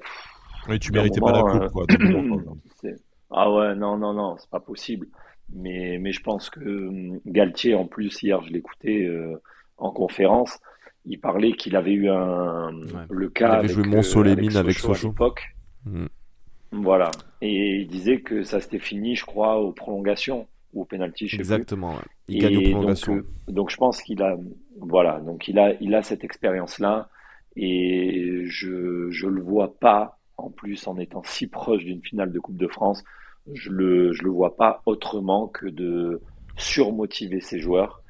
oui, 0.68 0.78
tu 0.78 0.92
méritais 0.92 1.20
pas 1.20 1.32
la 1.32 1.42
coupe, 1.42 1.72
quoi. 1.72 1.86
ah 3.30 3.50
ouais, 3.52 3.74
non, 3.76 3.96
non, 3.96 4.12
non, 4.12 4.36
c'est 4.38 4.50
pas 4.50 4.60
possible. 4.60 5.06
Mais, 5.50 5.98
mais 5.98 6.12
je 6.12 6.22
pense 6.22 6.50
que 6.50 6.90
Galtier, 7.24 7.74
en 7.74 7.86
plus, 7.86 8.22
hier, 8.22 8.42
je 8.42 8.52
l'écoutais 8.52 9.08
en 9.78 9.90
conférence, 9.92 10.58
il 11.08 11.18
parlait 11.20 11.52
qu'il 11.52 11.74
avait 11.74 11.92
eu 11.92 12.08
un 12.08 12.70
le 13.10 13.28
cas. 13.30 13.54
Il 13.54 13.58
avait 13.58 13.68
joué 13.68 13.84
Mont-Solémine 13.84 14.56
avec, 14.56 14.78
Sochaux. 14.78 15.14
Mm. 15.84 16.06
Voilà. 16.72 17.10
Et 17.40 17.80
il 17.80 17.88
disait 17.88 18.20
que 18.20 18.42
ça 18.42 18.60
s'était 18.60 18.78
fini, 18.78 19.16
je 19.16 19.24
crois, 19.24 19.58
aux 19.58 19.72
prolongations 19.72 20.46
ou 20.74 20.82
au 20.82 20.84
penalty. 20.84 21.30
Exactement. 21.32 21.94
Il 22.28 22.40
gagne 22.40 22.58
aux 22.58 22.70
prolongations. 22.70 23.16
Donc, 23.16 23.24
euh, 23.24 23.52
donc, 23.52 23.70
je 23.70 23.76
pense 23.76 24.02
qu'il 24.02 24.22
a, 24.22 24.36
voilà, 24.80 25.20
donc 25.20 25.48
il 25.48 25.58
a, 25.58 25.72
il 25.80 25.94
a 25.94 26.02
cette 26.02 26.24
expérience-là, 26.24 27.08
et 27.56 28.44
je, 28.46 29.08
je 29.10 29.26
le 29.26 29.40
vois 29.40 29.78
pas. 29.78 30.18
En 30.36 30.50
plus, 30.50 30.86
en 30.86 30.96
étant 30.98 31.22
si 31.24 31.48
proche 31.48 31.84
d'une 31.84 32.00
finale 32.00 32.30
de 32.30 32.38
Coupe 32.38 32.56
de 32.56 32.68
France, 32.68 33.02
je 33.52 33.70
le, 33.70 34.12
je 34.12 34.22
le 34.22 34.30
vois 34.30 34.56
pas 34.56 34.82
autrement 34.86 35.48
que 35.48 35.66
de 35.66 36.20
surmotiver 36.56 37.40
ses 37.40 37.58
joueurs 37.58 38.02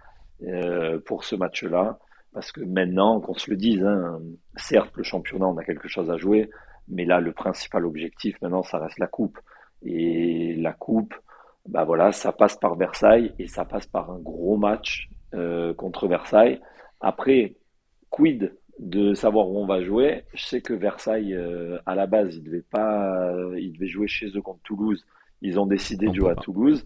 euh, 0.43 0.99
pour 1.07 1.25
ce 1.25 1.37
match-là 1.37 1.99
parce 2.33 2.53
que 2.53 2.61
maintenant, 2.61 3.21
qu'on 3.21 3.35
se 3.35 3.51
le 3.51 3.57
dise, 3.57 3.83
hein, 3.85 4.21
certes, 4.57 4.97
le 4.97 5.03
championnat, 5.03 5.47
on 5.47 5.57
a 5.57 5.65
quelque 5.65 5.89
chose 5.89 6.11
à 6.11 6.17
jouer, 6.17 6.51
mais 6.89 7.05
là, 7.05 7.21
le 7.21 7.33
principal 7.33 7.85
objectif, 7.85 8.41
maintenant, 8.43 8.63
ça 8.63 8.79
reste 8.79 8.99
la 8.99 9.07
coupe. 9.07 9.39
Et 9.83 10.55
la 10.57 10.73
coupe, 10.73 11.15
bah 11.67 11.85
voilà, 11.85 12.13
ça 12.13 12.33
passe 12.33 12.57
par 12.57 12.77
Versailles 12.77 13.33
et 13.39 13.47
ça 13.47 13.65
passe 13.65 13.87
par 13.87 14.11
un 14.11 14.19
gros 14.19 14.57
match 14.57 15.09
euh, 15.35 15.75
contre 15.75 16.09
Versailles. 16.09 16.61
Après, 17.01 17.57
quid 18.11 18.57
de 18.79 19.15
savoir 19.15 19.49
où 19.49 19.59
on 19.59 19.67
va 19.67 19.83
jouer? 19.83 20.25
Je 20.35 20.45
sais 20.45 20.61
que 20.61 20.73
Versailles, 20.73 21.35
euh, 21.35 21.79
à 21.87 21.95
la 21.95 22.07
base, 22.07 22.37
ils 22.37 22.43
devaient 22.43 22.65
pas, 22.71 23.33
ils 23.57 23.73
devaient 23.73 23.89
jouer 23.89 24.09
chez 24.09 24.29
eux 24.37 24.43
contre 24.43 24.63
Toulouse. 24.63 25.05
Ils 25.43 25.61
ont 25.61 25.67
décidé 25.67 26.09
de 26.09 26.15
jouer 26.15 26.31
à 26.31 26.37
Toulouse. 26.37 26.85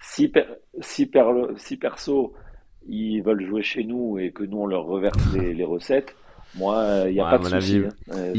Si, 0.00 0.32
si, 0.80 1.10
si 1.56 1.76
perso, 1.76 2.34
ils 2.88 3.20
veulent 3.20 3.46
jouer 3.46 3.62
chez 3.62 3.84
nous 3.84 4.18
et 4.18 4.30
que 4.30 4.44
nous 4.44 4.58
on 4.58 4.66
leur 4.66 4.84
reverse 4.84 5.18
les, 5.34 5.64
recettes, 5.64 6.14
moi, 6.54 7.04
il 7.06 7.14
n'y 7.14 7.20
a 7.20 7.30
pas 7.30 7.38
de 7.38 7.48
souci. 7.48 7.78
Hein. 7.78 7.88
Euh, 8.12 8.34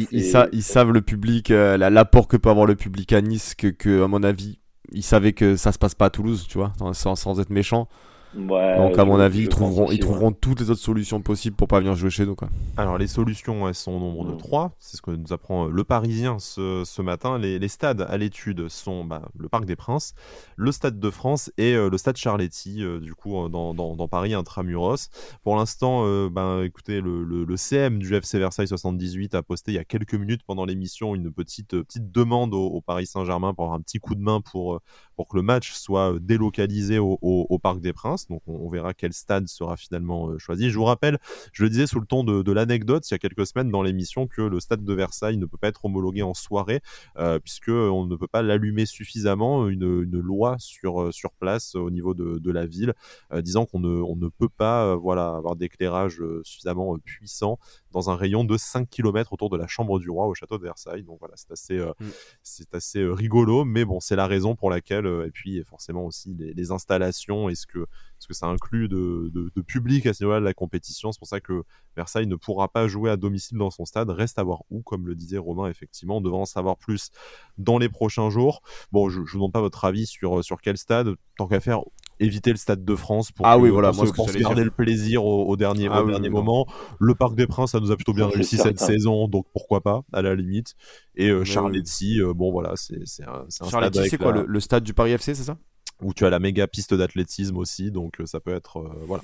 ils, 0.51 0.63
savent 0.63 0.91
le 0.91 1.01
public, 1.01 1.51
euh, 1.51 1.77
l'apport 1.77 2.27
que 2.27 2.37
peut 2.37 2.49
avoir 2.49 2.65
le 2.65 2.75
public 2.75 3.11
à 3.13 3.21
Nice, 3.21 3.55
que, 3.55 3.67
que, 3.67 4.03
à 4.03 4.07
mon 4.07 4.23
avis, 4.23 4.59
ils 4.91 5.03
savaient 5.03 5.33
que 5.33 5.55
ça 5.55 5.71
se 5.71 5.79
passe 5.79 5.95
pas 5.95 6.05
à 6.05 6.09
Toulouse, 6.09 6.45
tu 6.47 6.57
vois, 6.57 6.73
sans, 6.93 7.15
sans 7.15 7.39
être 7.39 7.49
méchant. 7.49 7.87
Donc 8.35 8.97
à 8.97 9.05
mon 9.05 9.19
avis, 9.19 9.41
ils 9.41 9.49
trouveront, 9.49 9.91
ils 9.91 9.99
trouveront 9.99 10.31
toutes 10.31 10.59
les 10.59 10.69
autres 10.69 10.81
solutions 10.81 11.21
possibles 11.21 11.55
pour 11.55 11.67
pas 11.67 11.79
venir 11.79 11.95
jouer 11.95 12.09
chez 12.09 12.25
nous. 12.25 12.35
Quoi. 12.35 12.49
Alors 12.77 12.97
les 12.97 13.07
solutions, 13.07 13.67
elles 13.67 13.75
sont 13.75 13.91
au 13.91 13.99
nombre 13.99 14.25
de 14.25 14.35
trois. 14.35 14.71
C'est 14.79 14.97
ce 14.97 15.01
que 15.01 15.11
nous 15.11 15.33
apprend 15.33 15.67
euh, 15.67 15.69
le 15.71 15.83
Parisien 15.83 16.39
ce, 16.39 16.83
ce 16.85 17.01
matin. 17.01 17.37
Les, 17.37 17.59
les, 17.59 17.67
stades 17.67 18.01
à 18.01 18.17
l'étude 18.17 18.67
sont 18.69 19.05
bah, 19.05 19.29
le 19.37 19.49
Parc 19.49 19.65
des 19.65 19.75
Princes, 19.75 20.13
le 20.55 20.71
Stade 20.71 20.99
de 20.99 21.09
France 21.09 21.51
et 21.57 21.75
euh, 21.75 21.89
le 21.89 21.97
Stade 21.97 22.17
Charletti, 22.17 22.83
euh, 22.83 22.99
du 22.99 23.13
coup 23.13 23.47
dans, 23.49 23.73
dans, 23.73 23.95
dans, 23.95 24.07
Paris 24.07 24.33
intramuros. 24.33 25.09
Pour 25.43 25.55
l'instant, 25.55 26.03
bah, 26.29 26.61
écoutez, 26.63 27.01
le, 27.01 27.23
le, 27.23 27.45
le, 27.45 27.57
CM 27.57 27.99
du 27.99 28.13
FC 28.15 28.37
Versailles 28.39 28.67
78 28.67 29.35
a 29.35 29.43
posté 29.43 29.71
il 29.71 29.75
y 29.75 29.79
a 29.79 29.85
quelques 29.85 30.15
minutes 30.15 30.41
pendant 30.45 30.65
l'émission 30.65 31.15
une 31.15 31.31
petite, 31.31 31.81
petite 31.81 32.11
demande 32.11 32.53
au, 32.53 32.65
au 32.67 32.81
Paris 32.81 33.05
Saint-Germain 33.05 33.53
pour 33.53 33.65
avoir 33.65 33.77
un 33.77 33.81
petit 33.81 33.99
coup 33.99 34.15
de 34.15 34.21
main 34.21 34.41
pour, 34.41 34.79
pour 35.15 35.27
que 35.27 35.35
le 35.35 35.43
match 35.43 35.73
soit 35.73 36.17
délocalisé 36.19 36.99
au, 36.99 37.59
Parc 37.61 37.79
des 37.79 37.93
Princes. 37.93 38.27
Donc 38.27 38.41
on, 38.47 38.69
verra 38.69 38.93
quel 38.93 39.13
stade 39.13 39.47
sera 39.47 39.77
finalement 39.77 40.29
euh, 40.29 40.37
choisi. 40.37 40.69
Je 40.69 40.77
vous 40.77 40.83
rappelle, 40.83 41.17
je 41.53 41.63
le 41.63 41.69
disais 41.69 41.87
sous 41.87 41.99
le 41.99 42.05
ton 42.05 42.23
de, 42.23 42.51
l'anecdote 42.51 43.09
il 43.09 43.13
y 43.13 43.15
a 43.15 43.19
quelques 43.19 43.47
semaines 43.47 43.71
dans 43.71 43.81
l'émission 43.81 44.27
que 44.27 44.41
le 44.41 44.59
stade 44.59 44.83
de 44.83 44.93
Versailles 44.93 45.37
ne 45.37 45.45
peut 45.45 45.57
pas 45.57 45.69
être 45.69 45.85
homologué 45.85 46.23
en 46.23 46.33
soirée 46.33 46.81
euh, 47.17 47.39
puisque 47.39 47.69
on 47.69 48.05
ne 48.05 48.15
peut 48.15 48.27
pas 48.27 48.41
l'allumer 48.41 48.85
suffisamment. 48.85 49.67
Une, 49.67 50.03
loi 50.03 50.55
sur 50.59 51.01
euh, 51.01 51.11
place 51.39 51.75
au 51.75 51.89
niveau 51.89 52.13
de, 52.13 52.51
la 52.51 52.65
ville 52.65 52.93
disant 53.41 53.65
qu'on 53.65 53.79
ne 53.79 54.27
peut 54.27 54.49
pas 54.49 54.91
avoir 54.91 55.55
d'éclairage 55.55 56.21
suffisamment 56.43 56.97
puissant 56.99 57.57
dans 57.93 58.09
un 58.09 58.15
rayon 58.15 58.43
de 58.43 58.57
5 58.57 58.89
km 58.89 59.33
autour 59.33 59.49
de 59.49 59.57
la 59.57 59.67
chambre 59.67 59.99
du 59.99 60.09
roi 60.09 60.27
au 60.27 60.33
château 60.33 60.57
de 60.57 60.63
Versailles. 60.63 61.03
Donc 61.03 61.19
voilà, 61.19 61.35
c'est 61.37 61.51
assez, 61.51 61.77
mm. 61.77 62.09
c'est 62.41 62.75
assez 62.75 63.03
rigolo, 63.05 63.63
mais 63.63 63.85
bon, 63.85 63.99
c'est 63.99 64.15
la 64.15 64.27
raison 64.27 64.55
pour 64.55 64.69
laquelle, 64.69 65.05
et 65.25 65.31
puis 65.31 65.63
forcément 65.63 66.05
aussi 66.05 66.35
les, 66.37 66.71
installations 66.71 67.49
et 67.49 67.55
ce 67.55 67.67
que, 67.67 67.85
ce 68.19 68.27
que 68.27 68.33
ça 68.33 68.47
inclut 68.47 68.87
de, 68.87 69.31
de, 69.33 69.61
public 69.61 70.05
à 70.05 70.13
ce 70.13 70.23
niveau-là 70.23 70.39
de 70.39 70.45
la 70.45 70.53
compétition. 70.53 71.11
C'est 71.11 71.19
pour 71.19 71.27
ça 71.27 71.39
que 71.39 71.63
Versailles 71.95 72.27
ne 72.27 72.35
pourra 72.35 72.67
pas 72.67 72.87
jouer 72.87 73.09
à 73.09 73.17
domicile 73.17 73.57
dans 73.57 73.69
son 73.69 73.85
stade. 73.85 74.09
Reste 74.09 74.39
à 74.39 74.43
voir 74.43 74.63
où, 74.69 74.81
comme 74.81 75.07
le 75.07 75.15
disait 75.15 75.37
Romain, 75.37 75.69
effectivement. 75.69 76.17
On 76.17 76.21
devra 76.21 76.39
en 76.39 76.45
savoir 76.45 76.77
plus 76.77 77.11
dans 77.57 77.77
les 77.77 77.89
prochains 77.89 78.29
jours. 78.29 78.61
Bon, 78.91 79.09
je 79.09 79.19
ne 79.19 79.25
vous 79.25 79.33
demande 79.33 79.53
pas 79.53 79.61
votre 79.61 79.85
avis 79.85 80.05
sur, 80.05 80.43
sur 80.43 80.61
quel 80.61 80.77
stade. 80.77 81.15
Tant 81.37 81.47
qu'à 81.47 81.59
faire, 81.59 81.81
éviter 82.19 82.51
le 82.51 82.57
Stade 82.57 82.83
de 82.83 82.95
France 82.95 83.31
pour, 83.31 83.45
ah 83.45 83.57
oui, 83.57 83.69
voilà, 83.69 83.91
moi, 83.91 84.05
garder 84.39 84.63
le 84.63 84.71
plaisir 84.71 85.25
au, 85.25 85.55
dernier, 85.57 85.87
ah 85.91 86.03
dernier 86.03 86.29
moment. 86.29 86.65
Le 86.99 87.15
Parc 87.15 87.35
des 87.35 87.47
Princes, 87.47 87.71
ça 87.71 87.79
nous 87.79 87.91
a 87.91 87.95
plutôt 87.95 88.13
bien 88.13 88.27
réussi 88.27 88.57
cette 88.57 88.79
saison, 88.79 89.27
donc 89.27 89.45
pourquoi 89.53 89.81
pas, 89.81 90.03
à 90.11 90.21
la 90.21 90.35
limite. 90.35 90.75
Et 91.15 91.29
euh, 91.29 91.43
Charletti, 91.43 92.21
euh, 92.21 92.33
bon 92.33 92.51
voilà, 92.51 92.73
c'est 92.75 93.23
un, 93.23 93.45
un 93.45 93.49
stade. 93.49 93.95
c'est 94.09 94.17
quoi 94.17 94.31
le, 94.31 94.59
stade 94.59 94.83
du 94.83 94.93
Paris 94.93 95.11
FC, 95.11 95.35
c'est 95.35 95.43
ça? 95.43 95.57
Où 96.01 96.13
tu 96.13 96.25
as 96.25 96.29
la 96.29 96.39
méga 96.39 96.67
piste 96.67 96.93
d'athlétisme 96.93 97.55
aussi, 97.57 97.91
donc 97.91 98.19
euh, 98.19 98.25
ça 98.25 98.39
peut 98.39 98.53
être. 98.53 98.83
voilà. 99.07 99.23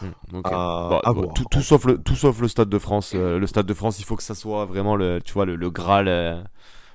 Hmm, 0.00 0.42
tout, 1.50 1.62
sauf 1.62 1.84
le, 1.84 1.96
tout 1.96 2.16
sauf 2.16 2.40
le 2.40 2.48
Stade 2.48 2.68
de 2.68 2.78
France. 2.78 3.14
le 3.14 3.46
Stade 3.46 3.66
de 3.66 3.74
France, 3.74 4.00
il 4.00 4.04
faut 4.04 4.16
que 4.16 4.22
ça 4.22 4.34
soit 4.34 4.66
vraiment 4.66 4.96
le, 4.96 5.20
tu 5.24 5.32
vois, 5.32 5.46
le, 5.46 5.54
le 5.54 5.70
Graal 5.70 6.08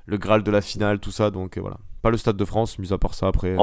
le 0.07 0.17
Graal 0.17 0.41
de 0.41 0.49
la 0.49 0.61
finale, 0.61 0.99
tout 0.99 1.11
ça. 1.11 1.29
Donc 1.29 1.57
voilà. 1.57 1.77
Pas 2.01 2.09
le 2.09 2.17
Stade 2.17 2.37
de 2.37 2.45
France, 2.45 2.79
mis 2.79 2.93
à 2.93 2.97
part 2.97 3.13
ça, 3.13 3.27
après, 3.27 3.55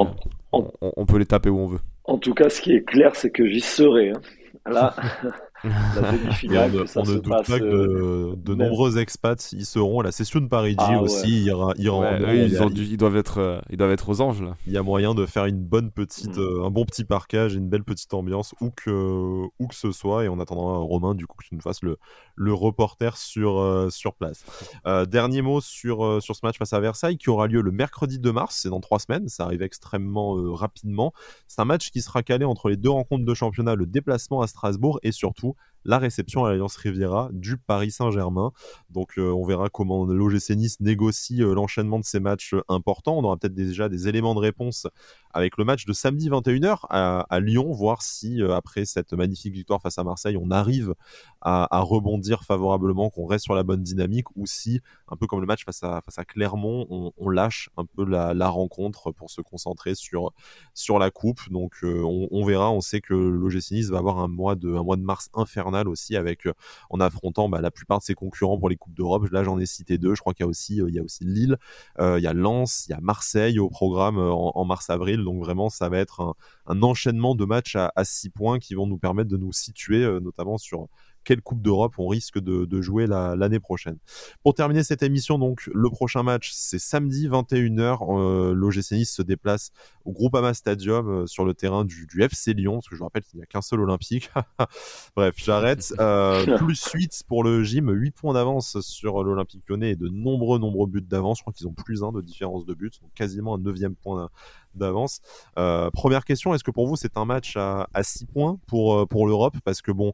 on, 0.51 1.05
peut 1.05 1.17
les 1.17 1.25
taper 1.25 1.49
où 1.49 1.59
on 1.59 1.67
veut. 1.67 1.79
En 2.05 2.17
tout 2.17 2.33
cas, 2.33 2.49
ce 2.49 2.61
qui 2.61 2.73
est 2.73 2.83
clair, 2.83 3.15
c'est 3.15 3.31
que 3.31 3.47
j'y 3.47 3.61
serai. 3.61 4.11
Hein. 4.11 4.21
Là, 4.65 4.95
la 5.69 6.11
demi-finale. 6.17 6.71
on, 6.95 7.03
ne 7.03 7.13
doute 7.15 7.27
pas 7.27 7.59
que 7.59 7.63
euh, 7.63 8.35
de, 8.37 8.55
nombreux 8.55 8.97
expats 8.97 9.53
y 9.53 9.65
seront. 9.65 10.01
La 10.01 10.11
session 10.11 10.39
de 10.39 10.47
Paris 10.47 10.71
G 10.71 10.77
ah 10.79 11.01
aussi 11.01 11.45
ils, 11.45 12.97
doivent 12.97 13.15
être, 13.15 13.39
euh, 13.39 13.59
ils 13.69 13.77
doivent 13.77 13.91
être 13.91 14.09
aux 14.09 14.21
anges. 14.21 14.41
Là. 14.41 14.55
Il 14.67 14.73
y 14.73 14.77
a 14.77 14.83
moyen 14.83 15.15
de 15.15 15.25
faire 15.25 15.45
une 15.45 15.59
bonne 15.59 15.91
petite, 15.91 16.37
mm. 16.37 16.41
euh, 16.41 16.65
un 16.65 16.71
bon 16.71 16.85
petit 16.85 17.03
parquage, 17.03 17.55
une 17.55 17.69
belle 17.69 17.83
petite 17.83 18.13
ambiance, 18.13 18.53
où 18.61 18.69
que, 18.71 19.45
où 19.59 19.67
que 19.67 19.75
ce 19.75 19.91
soit. 19.91 20.25
Et 20.25 20.27
en 20.27 20.39
attendant, 20.39 20.85
Romain, 20.85 21.15
du 21.15 21.27
coup, 21.27 21.37
que 21.37 21.45
tu 21.45 21.55
nous 21.55 21.61
fasses 21.61 21.83
le, 21.83 21.97
le 22.35 22.53
reporter 22.53 23.17
sur, 23.17 23.87
sur 23.89 24.13
place. 24.15 24.45
dernier 25.07 25.41
mot 25.41 25.61
sur, 25.61 26.21
sur 26.21 26.35
ce 26.35 26.41
match 26.43 26.57
face 26.57 26.73
à 26.73 26.79
Versailles 26.79 27.17
qui 27.17 27.29
aura 27.29 27.47
lieu 27.47 27.61
le 27.61 27.71
mercredi 27.71 28.19
2 28.19 28.31
mars. 28.31 28.59
C'est 28.61 28.69
dans 28.69 28.81
trois 28.81 28.99
semaines. 28.99 29.27
Ça 29.29 29.45
arrive 29.45 29.61
extrêmement 29.61 30.35
rapidement. 30.53 31.13
C'est 31.47 31.61
un 31.61 31.65
match 31.65 31.91
qui 31.91 32.01
sera 32.01 32.23
calé 32.23 32.45
entre 32.45 32.69
les 32.69 32.77
deux 32.77 32.89
rencontres 32.89 33.25
de 33.25 33.33
championnat, 33.33 33.75
le 33.75 33.85
déplacement 33.85 34.41
à 34.41 34.47
Strasbourg 34.47 34.99
et 35.03 35.11
surtout 35.11 35.54
la 35.85 35.99
réception 35.99 36.43
à 36.43 36.49
l'Alliance 36.49 36.75
Riviera 36.75 37.29
du 37.31 37.57
Paris 37.57 37.91
Saint-Germain. 37.91 38.51
Donc 38.89 39.17
euh, 39.17 39.31
on 39.31 39.45
verra 39.45 39.69
comment 39.69 40.05
l'OGC 40.05 40.55
Nice 40.55 40.79
négocie 40.79 41.41
euh, 41.43 41.53
l'enchaînement 41.53 41.99
de 41.99 42.03
ces 42.03 42.19
matchs 42.19 42.53
euh, 42.53 42.61
importants. 42.67 43.17
On 43.17 43.23
aura 43.23 43.37
peut-être 43.37 43.53
déjà 43.53 43.87
des 43.87 44.07
éléments 44.07 44.35
de 44.35 44.39
réponse 44.39 44.87
avec 45.35 45.57
le 45.57 45.65
match 45.65 45.85
de 45.85 45.93
samedi 45.93 46.29
21h 46.29 46.85
à, 46.89 47.39
Lyon, 47.39 47.71
voir 47.71 48.01
si 48.01 48.41
après 48.41 48.85
cette 48.85 49.13
magnifique 49.13 49.53
victoire 49.53 49.81
face 49.81 49.97
à 49.97 50.03
Marseille, 50.03 50.37
on 50.41 50.49
arrive 50.49 50.95
à, 51.41 51.79
rebondir 51.81 52.43
favorablement, 52.43 53.09
qu'on 53.09 53.25
reste 53.25 53.43
sur 53.43 53.53
la 53.53 53.63
bonne 53.63 53.83
dynamique, 53.83 54.27
ou 54.35 54.45
si, 54.47 54.81
un 55.07 55.15
peu 55.15 55.27
comme 55.27 55.41
le 55.41 55.45
match 55.45 55.65
face 55.65 55.83
à, 55.83 56.01
à 56.17 56.25
Clermont, 56.25 57.11
on, 57.17 57.29
lâche 57.29 57.69
un 57.77 57.85
peu 57.85 58.05
la, 58.05 58.49
rencontre 58.49 59.11
pour 59.11 59.29
se 59.29 59.41
concentrer 59.41 59.93
sur, 59.95 60.31
sur 60.73 60.99
la 60.99 61.11
coupe. 61.11 61.41
Donc 61.51 61.75
on, 61.83 62.45
verra, 62.45 62.71
on 62.71 62.81
sait 62.81 63.01
que 63.01 63.13
l'OGC 63.13 63.89
va 63.91 63.99
avoir 63.99 64.19
un 64.19 64.27
mois 64.27 64.55
de, 64.55 64.73
un 64.73 64.83
mois 64.83 64.95
de 64.95 65.01
mars 65.01 65.29
infernal 65.33 65.87
aussi 65.87 66.15
avec 66.15 66.47
euh, 66.47 66.53
en 66.89 66.99
affrontant 66.99 67.49
bah, 67.49 67.61
la 67.61 67.71
plupart 67.71 67.99
de 67.99 68.03
ses 68.03 68.13
concurrents 68.13 68.57
pour 68.57 68.69
les 68.69 68.75
coupes 68.75 68.93
d'Europe. 68.93 69.27
Là, 69.31 69.43
j'en 69.43 69.59
ai 69.59 69.65
cité 69.65 69.97
deux. 69.97 70.15
Je 70.15 70.21
crois 70.21 70.33
qu'il 70.33 70.43
y 70.43 70.47
a 70.47 70.49
aussi 70.49 70.81
euh, 70.81 70.89
y 70.89 70.99
a 70.99 71.03
aussi 71.03 71.23
Lille, 71.23 71.57
euh, 71.99 72.19
il 72.19 72.23
y 72.23 72.27
a 72.27 72.33
Lens, 72.33 72.85
il 72.87 72.91
y 72.91 72.93
a 72.93 73.01
Marseille 73.01 73.59
au 73.59 73.69
programme 73.69 74.17
en, 74.17 74.65
mars-avril. 74.65 75.24
Donc 75.25 75.43
vraiment, 75.43 75.69
ça 75.69 75.89
va 75.89 75.97
être 75.97 76.35
un, 76.65 76.81
enchaînement 76.81 77.35
de 77.35 77.45
matchs 77.45 77.75
à, 77.75 77.91
à, 77.95 78.05
six 78.05 78.29
points 78.29 78.59
qui 78.59 78.75
vont 78.75 78.87
nous 78.87 78.97
permettre 78.97 79.29
de 79.29 79.37
nous 79.37 79.51
situer 79.51 80.07
notamment 80.21 80.57
sur 80.57 80.87
quelle 81.25 81.41
Coupe 81.41 81.61
d'Europe 81.61 81.95
on 81.97 82.07
risque 82.07 82.39
de, 82.39 82.81
jouer 82.81 83.07
l'année 83.07 83.59
prochaine. 83.59 83.97
Pour 84.43 84.53
terminer 84.53 84.83
cette 84.83 85.01
émission, 85.01 85.39
donc 85.39 85.69
le 85.73 85.89
prochain 85.89 86.23
match, 86.23 86.51
c'est 86.53 86.79
samedi 86.79 87.27
21h. 87.27 87.97
Euh, 88.19 88.53
L'OGC 88.53 88.91
Nice 88.91 89.13
se 89.13 89.21
déplace 89.21 89.71
au 90.03 90.11
Groupama 90.11 90.53
Stadium 90.53 91.09
euh, 91.09 91.25
sur 91.25 91.45
le 91.45 91.53
terrain 91.53 91.83
du, 91.83 92.07
FC 92.19 92.53
Lyon, 92.53 92.75
parce 92.75 92.87
que 92.87 92.95
je 92.95 92.99
vous 92.99 93.05
rappelle 93.05 93.23
qu'il 93.23 93.37
n'y 93.37 93.43
a 93.43 93.47
qu'un 93.47 93.61
seul 93.61 93.81
Olympique. 93.81 94.29
Bref, 95.15 95.35
j'arrête. 95.37 95.93
Euh, 95.99 96.57
plus 96.57 96.83
8 96.93 97.23
pour 97.27 97.43
le 97.43 97.63
gym, 97.63 97.89
8 97.89 98.11
points 98.11 98.33
d'avance 98.33 98.79
sur 98.81 99.23
l'Olympique 99.23 99.63
lyonnais 99.67 99.91
et 99.91 99.95
de 99.95 100.07
nombreux, 100.07 100.59
nombreux 100.59 100.87
buts 100.87 101.01
d'avance. 101.01 101.39
Je 101.39 101.43
crois 101.43 101.53
qu'ils 101.53 101.67
ont 101.67 101.73
plus 101.73 102.03
1 102.03 102.11
de 102.11 102.21
différence 102.21 102.65
de 102.65 102.73
buts, 102.73 102.91
donc 103.01 103.11
quasiment 103.13 103.55
un 103.55 103.57
9 103.57 103.93
point 104.01 104.29
d'avance. 104.75 105.21
première 105.55 106.25
question, 106.25 106.53
est-ce 106.53 106.63
que 106.63 106.71
pour 106.71 106.87
vous 106.87 106.95
c'est 106.95 107.17
un 107.17 107.25
match 107.25 107.55
à, 107.57 107.87
6 107.99 108.25
points 108.25 108.59
pour, 108.67 109.07
pour 109.07 109.27
l'Europe? 109.27 109.55
Parce 109.63 109.81
que 109.81 109.91
bon, 109.91 110.13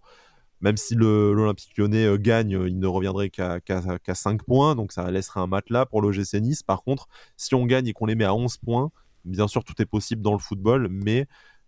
même 0.61 0.77
si 0.77 0.95
l'Olympique 0.95 1.77
lyonnais 1.77 2.05
euh, 2.05 2.17
gagne, 2.17 2.51
il 2.67 2.79
ne 2.79 2.87
reviendrait 2.87 3.29
qu'à 3.29 3.59
5 4.13 4.43
points, 4.43 4.75
donc 4.75 4.91
ça 4.91 5.09
laisserait 5.11 5.39
un 5.39 5.47
matelas 5.47 5.85
pour 5.85 6.01
l'OGC 6.01 6.35
Nice. 6.35 6.63
Par 6.63 6.83
contre, 6.83 7.07
si 7.37 7.55
on 7.55 7.65
gagne 7.65 7.87
et 7.87 7.93
qu'on 7.93 8.05
les 8.05 8.15
met 8.15 8.25
à 8.25 8.33
11 8.33 8.57
points, 8.57 8.91
bien 9.25 9.47
sûr, 9.47 9.63
tout 9.63 9.79
est 9.81 9.85
possible 9.85 10.21
dans 10.21 10.33
le 10.33 10.39
football, 10.39 10.87
mais 10.89 11.27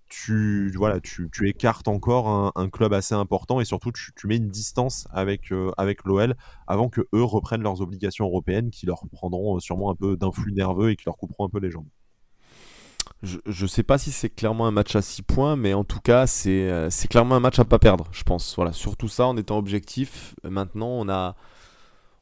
tu, 0.10 0.72
voilà, 0.76 1.00
tu, 1.00 1.30
écartes 1.48 1.88
encore 1.88 2.54
un, 2.56 2.70
club 2.70 2.94
assez 2.94 3.16
important 3.16 3.60
et 3.60 3.66
surtout 3.66 3.92
tu, 3.92 4.28
mets 4.28 4.38
une 4.38 4.50
distance 4.50 5.08
avec, 5.12 5.52
euh, 5.52 5.72
l'OL 6.06 6.36
avant 6.68 6.90
que 6.90 7.02
eux 7.16 7.24
reprennent 7.24 7.64
leurs 7.64 7.82
obligations 7.82 8.26
européennes 8.26 8.70
qui 8.70 8.86
leur 8.86 9.08
prendront 9.12 9.58
euh, 9.58 9.60
sûrement 9.60 9.90
un 9.90 9.96
peu 9.96 10.16
d'influx 10.16 10.54
nerveux 10.54 10.92
et 10.92 10.96
qui 10.96 11.06
leur 11.06 11.18
couperont 11.18 11.46
un 11.46 11.50
peu 11.50 11.60
les 11.60 11.72
jambes 11.72 11.88
je 13.24 13.64
ne 13.64 13.68
sais 13.68 13.84
pas 13.84 13.98
si 13.98 14.12
c'est 14.12 14.30
clairement 14.30 14.68
un 14.68 14.72
match 14.72 14.96
à 14.96 15.02
6 15.02 15.22
points, 15.22 15.56
mais 15.56 15.74
en 15.74 15.86
tout 15.86 16.02
cas, 16.02 16.26
euh, 16.46 16.88
c'est 16.90 17.08
clairement 17.08 17.36
un 17.36 17.40
match 17.40 17.58
à 17.58 17.64
pas 17.64 17.80
perdre, 17.80 18.08
je 18.12 18.24
pense. 18.24 18.56
Voilà, 18.58 18.74
surtout 18.74 19.08
ça 19.08 19.26
en 19.28 19.38
étant 19.38 19.58
objectif. 19.58 20.36
Maintenant, 20.44 20.90
on 20.90 21.08
a, 21.08 21.38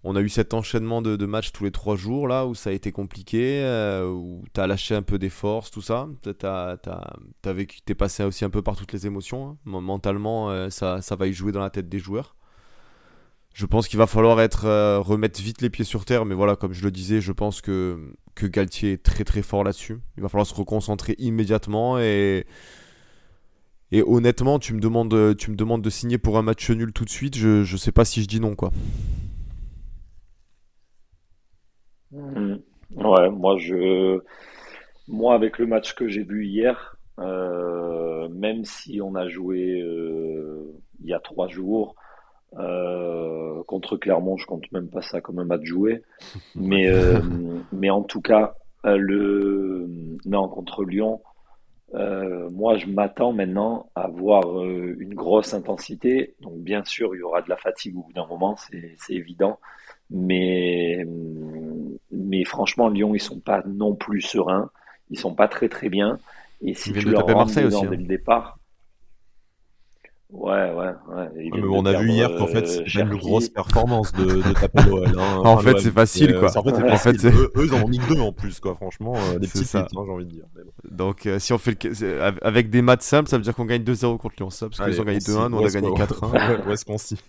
on 0.03 0.15
a 0.15 0.21
eu 0.21 0.29
cet 0.29 0.53
enchaînement 0.53 1.01
de, 1.01 1.25
matchs 1.25 1.51
tous 1.53 1.63
les 1.63 1.71
3 1.71 1.95
jours, 1.95 2.27
là, 2.27 2.45
où 2.45 2.53
ça 2.53 2.69
a 2.69 2.73
été 2.73 2.91
compliqué, 2.91 3.61
euh, 3.63 4.07
où 4.07 4.43
tu 4.53 4.61
as 4.61 4.67
lâché 4.67 4.93
un 4.93 5.01
peu 5.01 5.17
des 5.17 5.31
forces, 5.31 5.71
tout 5.71 5.81
ça. 5.81 6.07
Tu 6.21 6.29
es 6.29 7.95
passé 7.95 8.23
aussi 8.23 8.45
un 8.45 8.51
peu 8.51 8.61
par 8.61 8.75
toutes 8.75 8.93
les 8.93 9.07
émotions. 9.07 9.57
Hein. 9.65 9.81
Mentalement, 9.81 10.51
euh, 10.51 10.69
ça, 10.69 11.01
ça 11.01 11.15
va 11.15 11.25
y 11.25 11.33
jouer 11.33 11.51
dans 11.51 11.61
la 11.61 11.71
tête 11.71 11.89
des 11.89 11.99
joueurs. 11.99 12.35
Je 13.53 13.65
pense 13.65 13.87
qu'il 13.87 13.99
va 13.99 14.07
falloir 14.07 14.39
être 14.39 14.97
remettre 14.99 15.41
vite 15.41 15.61
les 15.61 15.69
pieds 15.69 15.85
sur 15.85 16.05
terre, 16.05 16.25
mais 16.25 16.35
voilà, 16.35 16.55
comme 16.55 16.73
je 16.73 16.83
le 16.83 16.91
disais, 16.91 17.21
je 17.21 17.31
pense 17.31 17.61
que 17.61 17.99
que 18.33 18.45
Galtier 18.45 18.93
est 18.93 19.03
très 19.03 19.23
très 19.23 19.41
fort 19.41 19.63
là-dessus. 19.63 19.99
Il 20.17 20.23
va 20.23 20.29
falloir 20.29 20.47
se 20.47 20.55
reconcentrer 20.55 21.15
immédiatement 21.17 21.99
et 21.99 22.45
et 23.91 24.03
honnêtement, 24.03 24.57
tu 24.57 24.73
me 24.73 24.79
demandes 24.79 25.35
tu 25.37 25.51
me 25.51 25.55
demandes 25.55 25.81
de 25.81 25.89
signer 25.89 26.17
pour 26.17 26.37
un 26.37 26.41
match 26.41 26.69
nul 26.71 26.93
tout 26.93 27.03
de 27.05 27.09
suite, 27.09 27.35
je 27.37 27.63
je 27.63 27.77
sais 27.77 27.91
pas 27.91 28.05
si 28.05 28.21
je 28.21 28.27
dis 28.27 28.39
non 28.39 28.55
quoi. 28.55 28.71
Mmh. 32.11 32.55
Ouais, 32.95 33.29
moi 33.29 33.57
je 33.57 34.19
moi 35.07 35.35
avec 35.35 35.57
le 35.59 35.67
match 35.67 35.93
que 35.93 36.07
j'ai 36.07 36.23
vu 36.23 36.45
hier, 36.45 36.97
euh, 37.19 38.29
même 38.29 38.63
si 38.65 39.01
on 39.01 39.15
a 39.15 39.27
joué 39.27 39.81
euh, 39.81 40.73
il 41.01 41.09
y 41.09 41.13
a 41.13 41.19
trois 41.19 41.47
jours, 41.49 41.95
euh, 42.57 43.63
contre 43.63 43.97
Clermont, 43.97 44.37
je 44.37 44.45
compte 44.45 44.69
même 44.71 44.89
pas 44.89 45.01
ça 45.01 45.21
comme 45.21 45.39
un 45.39 45.45
match 45.45 45.63
joué. 45.63 46.03
Mais, 46.55 46.87
euh, 46.89 47.19
mais 47.71 47.89
en 47.89 48.03
tout 48.03 48.21
cas, 48.21 48.55
euh, 48.85 48.97
le 48.97 49.87
non 50.25 50.47
contre 50.49 50.83
Lyon, 50.83 51.21
moi 51.93 52.77
je 52.77 52.87
m'attends 52.87 53.33
maintenant 53.33 53.89
à 53.95 54.07
voir 54.07 54.63
une 54.65 55.13
grosse 55.13 55.53
intensité. 55.53 56.35
Donc 56.39 56.59
bien 56.59 56.83
sûr, 56.85 57.15
il 57.15 57.19
y 57.19 57.23
aura 57.23 57.41
de 57.41 57.49
la 57.49 57.57
fatigue 57.57 57.97
au 57.97 58.03
bout 58.03 58.13
d'un 58.13 58.27
moment, 58.27 58.55
c'est 58.57 59.13
évident. 59.13 59.59
Mais, 60.09 61.05
mais 62.11 62.43
franchement, 62.43 62.89
Lyon, 62.89 63.15
ils 63.15 63.21
sont 63.21 63.39
pas 63.39 63.63
non 63.65 63.95
plus 63.95 64.21
sereins. 64.21 64.69
Ils 65.09 65.19
sont 65.19 65.35
pas 65.35 65.47
très 65.47 65.69
très 65.69 65.89
bien. 65.89 66.19
Et 66.61 66.73
si 66.73 66.93
tu 66.93 67.09
leur 67.09 67.27
Marseille 67.27 67.65
aussi, 67.65 67.81
dès 67.81 67.87
hein. 67.87 67.91
le 67.91 68.05
départ, 68.05 68.59
Ouais, 70.31 70.71
ouais, 70.71 70.93
ouais. 71.09 71.61
on 71.69 71.85
a 71.85 72.01
vu 72.01 72.09
hier 72.09 72.33
qu'en 72.37 72.47
fait, 72.47 72.65
c'est 72.65 72.97
euh, 72.97 73.03
une 73.03 73.15
grosse 73.17 73.49
performance 73.49 74.13
de, 74.13 74.23
de 74.23 74.53
taper 74.53 74.83
l'OL. 74.83 75.07
Hein, 75.07 75.41
en 75.43 75.57
fait, 75.57 75.77
c'est 75.79 75.91
facile, 75.91 76.37
quoi. 76.39 76.57
en 76.57 76.63
fait, 76.63 76.97
facile. 76.97 77.31
eux, 77.33 77.65
ils 77.65 77.73
en 77.73 77.83
ont 77.83 77.87
mis 77.89 77.99
deux 78.09 78.19
en 78.19 78.31
plus, 78.31 78.61
quoi. 78.61 78.73
Franchement, 78.75 79.13
euh, 79.15 79.39
des 79.39 79.47
petits 79.47 79.77
hein, 79.77 79.85
j'ai 79.91 79.97
envie 79.97 80.25
de 80.25 80.29
dire. 80.29 80.45
Donc, 80.89 81.25
euh, 81.25 81.37
si 81.37 81.51
on 81.51 81.57
fait 81.57 81.83
le... 81.83 82.45
avec 82.45 82.69
des 82.69 82.81
maths 82.81 83.01
simples, 83.01 83.29
ça 83.29 83.35
veut 83.35 83.43
dire 83.43 83.53
qu'on 83.53 83.65
gagne 83.65 83.83
2-0 83.83 84.17
contre 84.19 84.35
Lyon. 84.37 84.49
Ça, 84.49 84.69
parce 84.69 84.89
qu'ils 84.89 85.01
ont 85.01 85.03
gagné 85.03 85.19
2-1, 85.19 85.49
nous 85.49 85.57
on 85.57 85.65
a 85.65 85.69
gagné 85.69 85.89
4-1. 85.89 86.65
Où 86.65 86.71
est-ce 86.71 86.85
qu'on 86.85 86.97
signe 86.97 87.19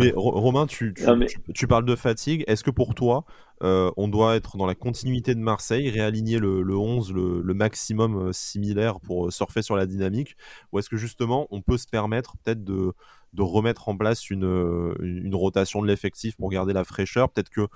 Mais 0.00 0.12
Romain, 0.16 0.66
tu, 0.66 0.94
tu, 0.94 1.04
tu, 1.52 1.66
parles 1.66 1.84
de 1.84 1.94
fatigue. 1.94 2.42
Est-ce 2.46 2.64
que 2.64 2.70
pour 2.70 2.94
toi, 2.94 3.24
euh, 3.62 3.90
on 3.96 4.08
doit 4.08 4.36
être 4.36 4.56
dans 4.56 4.66
la 4.66 4.74
continuité 4.74 5.34
de 5.34 5.40
Marseille, 5.40 5.88
réaligner 5.88 6.38
le, 6.38 6.62
le 6.62 6.76
11, 6.76 7.12
le, 7.12 7.54
maximum 7.54 8.28
euh, 8.28 8.32
similaire 8.32 9.00
pour 9.00 9.26
euh, 9.26 9.30
surfer 9.30 9.62
sur 9.62 9.76
la 9.76 9.86
dynamique 9.86 10.36
Ou 10.72 10.80
est-ce 10.80 10.88
que 10.88 10.96
justement 10.96 11.46
on 11.50 11.62
peut 11.62 11.78
se 11.78 11.86
permettre 11.86 12.36
peut-être 12.38 12.64
de, 12.64 12.92
remettre 13.38 13.88
en 13.88 13.96
place 13.96 14.30
une 14.30 15.34
rotation 15.34 15.82
de 15.82 15.86
l'effectif 15.86 16.36
pour 16.36 16.50
garder 16.50 16.72
la 16.72 16.84
fraîcheur? 16.84 17.30
Peut-être 17.30 17.50
que 17.50 17.68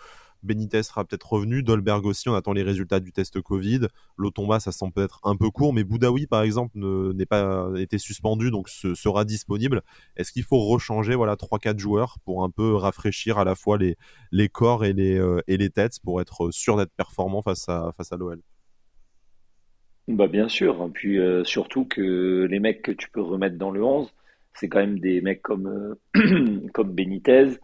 Benitez 0.42 0.82
sera 0.82 1.04
peut-être 1.04 1.32
revenu. 1.32 1.62
Dolberg 1.62 2.04
aussi, 2.06 2.28
on 2.28 2.34
attend 2.34 2.52
les 2.52 2.62
résultats 2.62 3.00
du 3.00 3.12
test 3.12 3.40
Covid. 3.40 3.88
Lotomba, 4.16 4.60
ça 4.60 4.72
semble 4.72 4.92
peut-être 4.92 5.20
un 5.24 5.36
peu 5.36 5.50
court, 5.50 5.72
mais 5.72 5.84
Boudaoui, 5.84 6.26
par 6.26 6.42
exemple, 6.42 6.78
n'est 6.78 7.26
pas 7.26 7.68
été 7.76 7.98
suspendu, 7.98 8.50
donc 8.50 8.68
sera 8.68 9.24
disponible. 9.24 9.82
Est-ce 10.16 10.32
qu'il 10.32 10.44
faut 10.44 10.60
rechanger 10.60 11.14
voilà, 11.14 11.34
3-4 11.34 11.78
joueurs 11.78 12.18
pour 12.24 12.44
un 12.44 12.50
peu 12.50 12.74
rafraîchir 12.74 13.38
à 13.38 13.44
la 13.44 13.54
fois 13.54 13.78
les, 13.78 14.48
corps 14.48 14.84
et 14.84 14.92
les, 14.92 15.18
euh, 15.18 15.40
et 15.46 15.56
les 15.56 15.70
têtes 15.70 15.98
pour 16.02 16.20
être 16.20 16.50
sûr 16.50 16.76
d'être 16.76 16.92
performant 16.96 17.42
face 17.42 17.68
à, 17.68 17.92
l'OL 18.18 18.40
bah 20.08 20.26
bien 20.26 20.48
sûr, 20.48 20.90
puis 20.94 21.18
euh, 21.18 21.44
surtout 21.44 21.84
que 21.84 22.46
les 22.50 22.60
mecs 22.60 22.80
que 22.80 22.92
tu 22.92 23.10
peux 23.10 23.20
remettre 23.20 23.58
dans 23.58 23.70
le 23.70 23.84
11, 23.84 24.10
c'est 24.54 24.66
quand 24.66 24.78
même 24.78 24.98
des 25.00 25.20
mecs 25.20 25.42
comme, 25.42 25.66
euh, 26.16 26.68
comme 26.72 26.92
Benitez, 26.92 27.58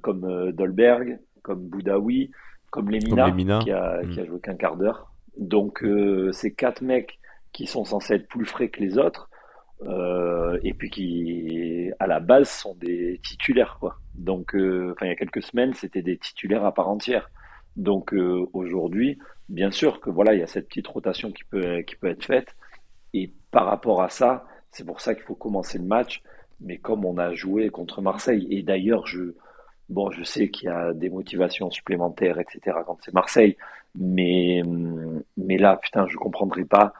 comme 0.00 0.52
Dolberg, 0.52 1.18
comme 1.44 1.68
Boudaoui, 1.68 2.32
comme 2.70 2.90
Lemina, 2.90 3.60
Qui, 3.60 3.70
a, 3.70 4.02
mm. 4.02 4.10
qui 4.10 4.20
a 4.20 4.24
joué 4.24 4.40
qu'un 4.40 4.56
quart 4.56 4.76
d'heure. 4.76 5.12
Donc, 5.36 5.84
euh, 5.84 6.32
ces 6.32 6.52
quatre 6.52 6.82
mecs 6.82 7.20
qui 7.52 7.66
sont 7.66 7.84
censés 7.84 8.14
être 8.14 8.26
plus 8.26 8.46
frais 8.46 8.68
que 8.68 8.80
les 8.80 8.98
autres, 8.98 9.30
euh, 9.82 10.58
et 10.64 10.74
puis 10.74 10.90
qui, 10.90 11.90
à 12.00 12.08
la 12.08 12.18
base, 12.18 12.48
sont 12.48 12.74
des 12.74 13.20
titulaires. 13.22 13.76
Quoi. 13.78 13.96
Donc, 14.14 14.56
euh, 14.56 14.94
il 15.02 15.06
y 15.08 15.10
a 15.10 15.14
quelques 15.14 15.42
semaines, 15.42 15.74
c'était 15.74 16.02
des 16.02 16.18
titulaires 16.18 16.64
à 16.64 16.74
part 16.74 16.88
entière. 16.88 17.30
Donc, 17.76 18.14
aujourd'hui, 18.52 19.18
bien 19.48 19.72
sûr 19.72 20.00
que 20.00 20.08
voilà, 20.08 20.34
il 20.34 20.40
y 20.40 20.44
a 20.44 20.46
cette 20.46 20.68
petite 20.68 20.86
rotation 20.86 21.32
qui 21.32 21.42
peut, 21.44 21.82
qui 21.82 21.96
peut 21.96 22.08
être 22.08 22.24
faite. 22.24 22.54
Et 23.12 23.32
par 23.50 23.66
rapport 23.66 24.02
à 24.02 24.08
ça, 24.08 24.46
c'est 24.70 24.84
pour 24.84 25.00
ça 25.00 25.14
qu'il 25.14 25.24
faut 25.24 25.34
commencer 25.34 25.78
le 25.78 25.84
match. 25.84 26.22
Mais 26.60 26.78
comme 26.78 27.04
on 27.04 27.18
a 27.18 27.34
joué 27.34 27.70
contre 27.70 28.00
Marseille, 28.00 28.46
et 28.50 28.62
d'ailleurs, 28.62 29.06
je, 29.08 29.34
Bon, 29.88 30.10
je 30.10 30.22
sais 30.22 30.48
qu'il 30.48 30.68
y 30.68 30.72
a 30.72 30.92
des 30.92 31.10
motivations 31.10 31.70
supplémentaires, 31.70 32.38
etc. 32.38 32.78
quand 32.86 32.98
c'est 33.02 33.14
Marseille, 33.14 33.56
mais, 33.94 34.62
mais 35.36 35.58
là, 35.58 35.76
putain, 35.76 36.06
je 36.08 36.14
ne 36.14 36.18
comprendrai 36.18 36.64
pas 36.64 36.94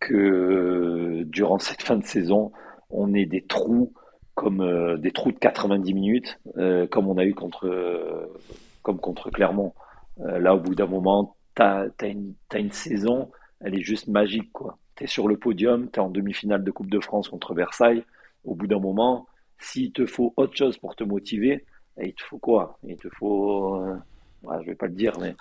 que 0.00 1.24
durant 1.26 1.58
cette 1.58 1.82
fin 1.82 1.96
de 1.96 2.04
saison, 2.04 2.52
on 2.90 3.12
ait 3.14 3.26
des 3.26 3.42
trous 3.42 3.92
comme 4.34 4.60
euh, 4.60 4.96
des 4.96 5.10
trous 5.10 5.32
de 5.32 5.38
90 5.38 5.94
minutes, 5.94 6.38
euh, 6.58 6.86
comme 6.86 7.08
on 7.08 7.18
a 7.18 7.24
eu 7.24 7.34
contre, 7.34 8.30
comme 8.82 9.00
contre 9.00 9.30
Clermont. 9.30 9.74
Euh, 10.20 10.38
là, 10.38 10.54
au 10.54 10.60
bout 10.60 10.74
d'un 10.74 10.86
moment, 10.86 11.36
tu 11.56 11.62
as, 11.62 11.88
une 12.54 12.70
saison, 12.70 13.30
elle 13.60 13.74
est 13.74 13.82
juste 13.82 14.08
magique. 14.08 14.50
Tu 14.96 15.04
es 15.04 15.06
sur 15.06 15.28
le 15.28 15.36
podium, 15.36 15.90
tu 15.90 15.98
es 15.98 16.02
en 16.02 16.08
demi-finale 16.08 16.64
de 16.64 16.70
Coupe 16.70 16.90
de 16.90 17.00
France 17.00 17.28
contre 17.28 17.54
Versailles. 17.54 18.04
Au 18.44 18.54
bout 18.54 18.66
d'un 18.66 18.78
moment, 18.78 19.26
s'il 19.58 19.92
te 19.92 20.06
faut 20.06 20.34
autre 20.36 20.56
chose 20.56 20.78
pour 20.78 20.94
te 20.94 21.04
motiver, 21.04 21.64
il 22.06 22.14
te 22.14 22.22
faut 22.22 22.38
quoi? 22.38 22.78
Il 22.86 22.96
te 22.96 23.08
faut. 23.10 23.76
Euh, 23.76 23.96
je 24.60 24.66
vais 24.66 24.74
pas 24.74 24.86
le 24.86 24.94
dire, 24.94 25.12
mais. 25.20 25.34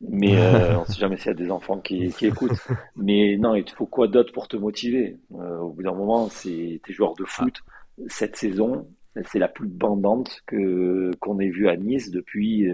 Mais 0.00 0.36
euh, 0.38 0.78
on 0.78 0.84
sait 0.84 0.98
jamais 0.98 1.16
s'il 1.16 1.28
y 1.28 1.30
a 1.30 1.34
des 1.34 1.50
enfants 1.50 1.78
qui, 1.78 2.12
écoutent. 2.20 2.60
Mais 2.96 3.36
non, 3.36 3.54
il 3.54 3.64
te 3.64 3.72
faut 3.72 3.86
quoi 3.86 4.08
d'autre 4.08 4.32
pour 4.32 4.48
te 4.48 4.56
motiver? 4.56 5.16
Euh, 5.34 5.58
Au 5.58 5.70
bout 5.70 5.82
d'un 5.82 5.94
moment, 5.94 6.28
c'est 6.28 6.80
tes 6.84 6.92
joueurs 6.92 7.14
de 7.14 7.24
foot. 7.24 7.62
Cette 8.08 8.36
saison, 8.36 8.88
c'est 9.26 9.38
la 9.38 9.48
plus 9.48 9.68
bandante 9.68 10.42
que 10.46 11.10
qu'on 11.20 11.38
ait 11.38 11.48
vue 11.48 11.68
à 11.68 11.76
Nice 11.76 12.10
depuis. 12.10 12.68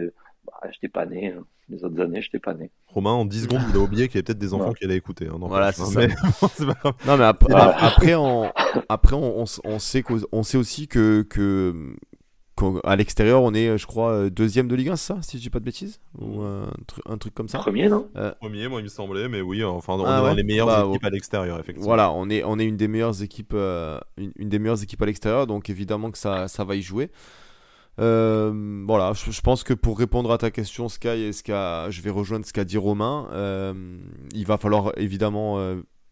Bah, 0.46 0.54
je 0.64 0.68
n'étais 0.68 0.88
pas 0.88 1.06
né. 1.06 1.28
Hein. 1.28 1.44
Les 1.68 1.84
autres 1.84 2.00
années, 2.00 2.20
je 2.20 2.26
n'étais 2.26 2.40
pas 2.40 2.54
né. 2.54 2.70
Romain, 2.88 3.12
en 3.12 3.24
10 3.24 3.42
secondes, 3.44 3.60
il 3.70 3.76
a 3.76 3.78
oublié 3.78 4.08
qu'il 4.08 4.16
y 4.16 4.18
avait 4.18 4.24
peut-être 4.24 4.38
des 4.38 4.54
enfants 4.54 4.72
qui 4.72 4.84
allaient 4.84 4.96
écouter. 4.96 5.28
Hein, 5.28 5.36
voilà, 5.38 5.70
c'est 5.70 5.84
ça. 5.84 6.00
non, 7.06 7.16
mais 7.16 7.24
après, 7.24 7.54
après, 7.54 8.14
on, 8.16 8.50
après 8.88 9.14
on, 9.14 9.44
on, 9.64 9.78
sait, 9.78 10.02
on 10.32 10.42
sait 10.42 10.58
aussi 10.58 10.88
que, 10.88 11.22
que 11.22 11.94
à 12.84 12.96
l'extérieur, 12.96 13.42
on 13.42 13.54
est, 13.54 13.78
je 13.78 13.86
crois, 13.86 14.10
euh, 14.10 14.30
deuxième 14.30 14.68
de 14.68 14.74
Ligue 14.74 14.90
1, 14.90 14.96
ça, 14.96 15.18
si 15.22 15.38
je 15.38 15.42
dis 15.42 15.50
pas 15.50 15.60
de 15.60 15.64
bêtises? 15.64 16.00
Ou 16.18 16.42
un, 16.42 17.18
truc 17.18 17.34
comme 17.34 17.48
ça? 17.48 17.58
Premier, 17.58 17.88
non? 17.88 18.08
Euh, 18.16 18.32
Premier, 18.40 18.68
moi, 18.68 18.80
il 18.80 18.84
me 18.84 18.88
semblait, 18.88 19.28
mais 19.28 19.40
oui, 19.40 19.62
enfin, 19.64 19.94
on 19.94 20.04
ah 20.04 20.18
est 20.18 20.22
dans 20.22 20.34
les 20.34 20.42
meilleures 20.42 20.66
bah, 20.66 20.86
équipes 20.88 21.04
à 21.04 21.10
l'extérieur, 21.10 21.58
effectivement. 21.58 21.86
Voilà, 21.86 22.12
on 22.12 22.28
est, 22.28 22.44
on 22.44 22.58
est 22.58 22.66
une 22.66 22.76
des 22.76 22.88
meilleures 22.88 23.22
équipes, 23.22 23.52
euh, 23.54 23.98
une, 24.16 24.48
des 24.48 24.58
meilleures 24.58 24.82
équipes 24.82 25.02
à 25.02 25.06
l'extérieur, 25.06 25.46
donc 25.46 25.70
évidemment 25.70 26.10
que 26.10 26.18
ça, 26.18 26.48
ça 26.48 26.64
va 26.64 26.76
y 26.76 26.82
jouer. 26.82 27.10
voilà, 27.98 29.12
je, 29.14 29.40
pense 29.40 29.64
que 29.64 29.74
pour 29.74 29.98
répondre 29.98 30.30
à 30.32 30.38
ta 30.38 30.50
question, 30.50 30.88
Sky, 30.88 31.08
et 31.08 31.32
ce 31.32 31.42
je 31.90 32.02
vais 32.02 32.10
rejoindre 32.10 32.46
ce 32.46 32.52
qu'a 32.52 32.64
dit 32.64 32.78
Romain. 32.78 33.28
il 34.34 34.46
va 34.46 34.56
falloir 34.56 34.92
évidemment 34.96 35.58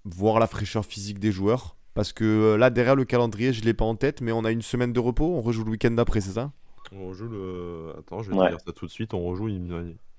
voir 0.04 0.38
la 0.38 0.46
fraîcheur 0.46 0.84
physique 0.84 1.18
des 1.18 1.32
joueurs. 1.32 1.77
Parce 1.98 2.12
que 2.12 2.22
euh, 2.24 2.56
là, 2.56 2.70
derrière 2.70 2.94
le 2.94 3.04
calendrier, 3.04 3.52
je 3.52 3.60
ne 3.60 3.64
l'ai 3.64 3.74
pas 3.74 3.84
en 3.84 3.96
tête, 3.96 4.20
mais 4.20 4.30
on 4.30 4.44
a 4.44 4.52
une 4.52 4.62
semaine 4.62 4.92
de 4.92 5.00
repos. 5.00 5.34
On 5.34 5.40
rejoue 5.40 5.64
le 5.64 5.72
week-end 5.72 5.90
d'après, 5.90 6.20
c'est 6.20 6.30
ça? 6.30 6.52
On 6.92 7.08
rejoue 7.08 7.26
le. 7.26 7.92
Attends, 7.98 8.22
je 8.22 8.30
vais 8.30 8.36
te 8.36 8.48
dire 8.50 8.60
ça 8.64 8.72
tout 8.72 8.86
de 8.86 8.90
suite. 8.92 9.14
On 9.14 9.24
rejoue 9.24 9.48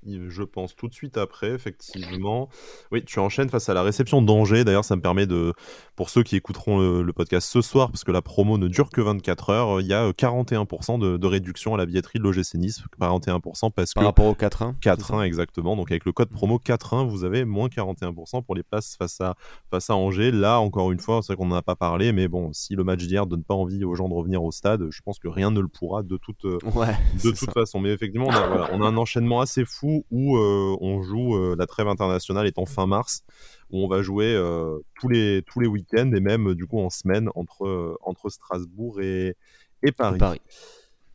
je 0.06 0.44
pense 0.44 0.76
tout 0.76 0.88
de 0.88 0.94
suite 0.94 1.18
après, 1.18 1.50
effectivement. 1.50 2.50
Oui, 2.92 3.04
tu 3.04 3.20
enchaînes 3.20 3.50
face 3.50 3.70
à 3.70 3.74
la 3.74 3.84
réception 3.84 4.22
d'Angers. 4.22 4.64
D'ailleurs, 4.64 4.86
ça 4.86 4.96
me 4.96 5.02
permet 5.02 5.28
de, 5.28 5.54
pour 5.96 6.10
ceux 6.10 6.24
qui 6.24 6.36
écouteront 6.36 6.80
le, 6.80 7.14
podcast 7.14 7.50
ce 7.50 7.62
soir, 7.62 7.92
parce 7.92 8.04
que 8.04 8.12
la 8.12 8.22
promo 8.22 8.58
ne 8.58 8.68
dure 8.68 8.90
que 8.90 9.02
24 9.02 9.50
heures, 9.50 9.82
il 9.82 9.88
y 9.88 9.94
a 9.94 10.10
41% 10.12 11.00
de, 11.00 11.18
de, 11.18 11.28
réduction 11.28 11.74
à 11.74 11.78
la 11.78 11.86
billetterie 11.86 12.20
de 12.20 12.24
l'OGC 12.24 12.56
Nice. 12.56 12.82
41% 13.00 13.72
parce 13.72 13.94
Par 13.94 14.06
rapport 14.06 14.26
au 14.26 14.34
4-1 14.34 14.76
4-1, 14.80 15.24
exactement. 15.24 15.76
Donc, 15.76 15.92
avec 15.92 16.06
le 16.06 16.12
code 16.12 16.30
promo 16.30 16.62
4-1, 16.64 17.08
vous 17.08 17.26
avez 17.26 17.44
moins 17.44 17.68
41% 17.68 18.44
pour 18.44 18.56
les 18.56 18.64
places 18.64 18.96
face 18.96 19.20
à, 19.20 19.36
face 19.70 19.90
à 19.90 19.96
Angers. 19.96 20.32
Là, 20.32 20.60
encore 20.60 20.92
une 20.92 21.00
fois, 21.00 21.22
c'est 21.22 21.34
vrai 21.34 21.38
qu'on 21.38 21.48
n'en 21.48 21.56
a 21.56 21.62
pas 21.62 21.76
parlé, 21.76 22.14
mais 22.14 22.28
bon, 22.28 22.54
si 22.54 22.76
le 22.76 22.84
match 22.84 23.06
d'hier 23.06 23.26
donne 23.26 23.44
pas 23.44 23.56
envie 23.56 23.84
aux 23.84 23.96
gens 23.96 24.08
de 24.08 24.14
revenir 24.14 24.44
au 24.44 24.52
stade, 24.52 24.88
je 24.90 25.02
pense 25.02 25.20
que 25.20 25.28
rien 25.28 25.52
ne 25.52 25.60
le 25.60 25.68
pourra 25.68 26.04
de 26.04 26.18
toute, 26.18 26.46
de 26.46 27.32
toute 27.32 27.52
façon. 27.52 27.80
Mais 27.80 27.90
effectivement, 27.90 28.28
on 28.28 28.32
a, 28.32 28.70
on 28.72 28.82
a 28.82 28.88
un 28.88 28.98
enchaînement 28.98 29.42
assez 29.42 29.66
fou 29.66 29.89
où 30.12 30.38
euh, 30.38 30.78
on 30.82 31.02
joue 31.02 31.36
euh, 31.36 31.56
la 31.58 31.66
trêve 31.66 31.88
internationale 31.88 32.48
étant 32.48 32.66
fin 32.66 32.88
mars, 32.88 33.24
où 33.72 33.84
on 33.84 33.88
va 33.88 34.02
jouer 34.02 34.34
euh, 34.36 34.78
tous 35.00 35.10
les, 35.10 35.44
tous 35.46 35.60
les 35.60 35.68
week-ends 35.68 36.12
et 36.14 36.20
même 36.20 36.54
du 36.56 36.66
coup 36.66 36.80
en 36.80 36.90
semaine 36.90 37.30
entre, 37.36 37.98
entre 38.02 38.30
Strasbourg 38.30 39.02
et, 39.02 39.36
et 39.84 39.92
Paris. 39.92 40.42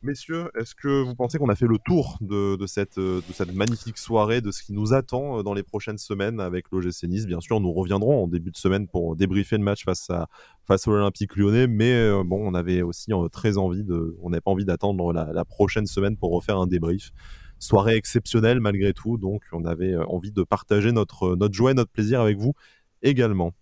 Messieurs, 0.03 0.51
est-ce 0.61 0.75
que 0.75 1.03
vous 1.03 1.14
pensez 1.14 1.39
qu'on 1.39 1.49
a 1.49 1.55
fait 1.55 1.66
le 1.66 1.79
tour 1.79 2.18
de, 2.20 2.59
cette, 2.66 2.99
de 2.99 3.22
cette 3.33 3.55
magnifique 3.55 3.97
soirée, 3.97 4.43
de 4.43 4.51
ce 4.51 4.62
qui 4.62 4.75
nous 4.75 4.93
attend 4.93 5.43
dans 5.43 5.55
les 5.55 5.62
prochaines 5.62 5.97
semaines 5.97 6.41
avec 6.41 6.66
l'OGC 6.70 7.05
Nice? 7.05 7.25
Bien 7.25 7.41
sûr, 7.41 7.59
nous 7.59 7.72
reviendrons 7.72 8.25
en 8.25 8.29
début 8.29 8.51
de 8.51 8.57
semaine 8.59 8.87
pour 8.87 9.16
débriefer 9.16 9.57
le 9.57 9.64
match 9.64 9.83
face 9.87 10.11
à, 10.11 10.29
face 10.66 10.87
à 10.87 10.91
l'Olympique 10.91 11.35
lyonnais, 11.37 11.66
mais 11.66 12.22
bon, 12.22 12.47
on 12.47 12.53
avait 12.53 12.83
aussi 12.83 13.12
très 13.33 13.57
envie 13.57 13.83
de, 13.83 14.14
on 14.20 14.29
n'avait 14.29 14.43
pas 14.43 14.51
envie 14.51 14.66
d'attendre 14.66 15.14
la, 15.14 15.33
la, 15.33 15.47
prochaine 15.47 15.87
semaine 15.87 16.18
pour 16.18 16.33
refaire 16.33 16.59
un 16.59 16.66
débrief 16.66 17.11
soirée 17.59 17.96
exceptionnelle 17.96 18.61
malgré 18.61 18.92
tout. 18.92 19.18
Donc, 19.18 19.42
on 19.52 19.64
avait 19.64 19.94
euh, 19.94 20.05
envie 20.07 20.32
de 20.32 20.42
partager 20.42 20.92
notre, 20.92 21.36
notre 21.36 21.55
joie 21.55 21.74
notre 21.74 21.90
plaisir 21.90 22.20
avec 22.20 22.38
vous 22.38 22.55
également. 23.02 23.55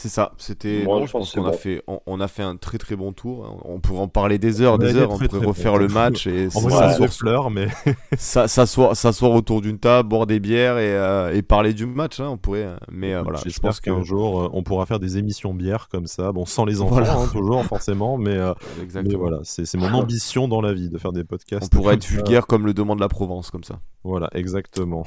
C'est 0.00 0.08
ça, 0.08 0.32
c'était. 0.38 0.80
je, 0.80 1.10
pense 1.10 1.32
qu'on 1.32 1.44
a 1.44 1.52
fait, 1.52 1.82
on, 2.06 2.20
a 2.20 2.26
fait 2.26 2.42
un 2.42 2.56
très 2.56 2.78
très 2.78 2.96
bon 2.96 3.12
tour. 3.12 3.60
On 3.66 3.80
pourrait 3.80 4.00
en 4.00 4.08
parler 4.08 4.38
des 4.38 4.62
heures, 4.62 4.78
des 4.78 4.96
heures. 4.96 5.10
on 5.10 5.18
pourrait 5.18 5.44
refaire 5.44 5.76
le 5.76 5.88
match 5.88 6.26
et 6.26 6.48
s'asseoir, 6.48 7.50
mais 7.50 7.68
s'asseoir 8.16 9.32
autour 9.32 9.60
d'une 9.60 9.78
table, 9.78 10.08
boire 10.08 10.26
des 10.26 10.40
bières 10.40 10.78
et, 10.78 10.96
euh, 10.96 11.34
et 11.34 11.42
parler 11.42 11.74
du 11.74 11.84
match. 11.84 12.18
Hein, 12.18 12.28
on 12.30 12.38
pourrait, 12.38 12.66
mais 12.90 13.12
euh, 13.12 13.20
voilà. 13.20 13.40
Je 13.44 13.60
pense 13.60 13.78
qu'un 13.80 14.02
jour 14.02 14.40
euh, 14.40 14.50
on 14.54 14.62
pourra 14.62 14.86
faire 14.86 15.00
des 15.00 15.18
émissions 15.18 15.52
bières 15.52 15.88
comme 15.90 16.06
ça, 16.06 16.32
bon 16.32 16.46
sans 16.46 16.64
les 16.64 16.80
enfants 16.80 16.96
hein, 16.96 17.28
toujours 17.30 17.62
forcément, 17.66 18.16
mais, 18.16 18.38
mais 18.94 19.14
voilà, 19.16 19.40
c'est 19.42 19.76
mon 19.76 19.92
ambition 19.92 20.48
dans 20.48 20.62
la 20.62 20.72
vie 20.72 20.88
de 20.88 20.96
faire 20.96 21.12
des 21.12 21.24
podcasts. 21.24 21.70
On 21.74 21.76
pourrait 21.76 21.96
être 21.96 22.06
vulgaire 22.06 22.46
comme 22.46 22.64
le 22.64 22.72
demande 22.72 23.00
la 23.00 23.08
Provence 23.08 23.50
comme 23.50 23.64
ça. 23.64 23.80
Voilà, 24.02 24.30
exactement. 24.32 25.04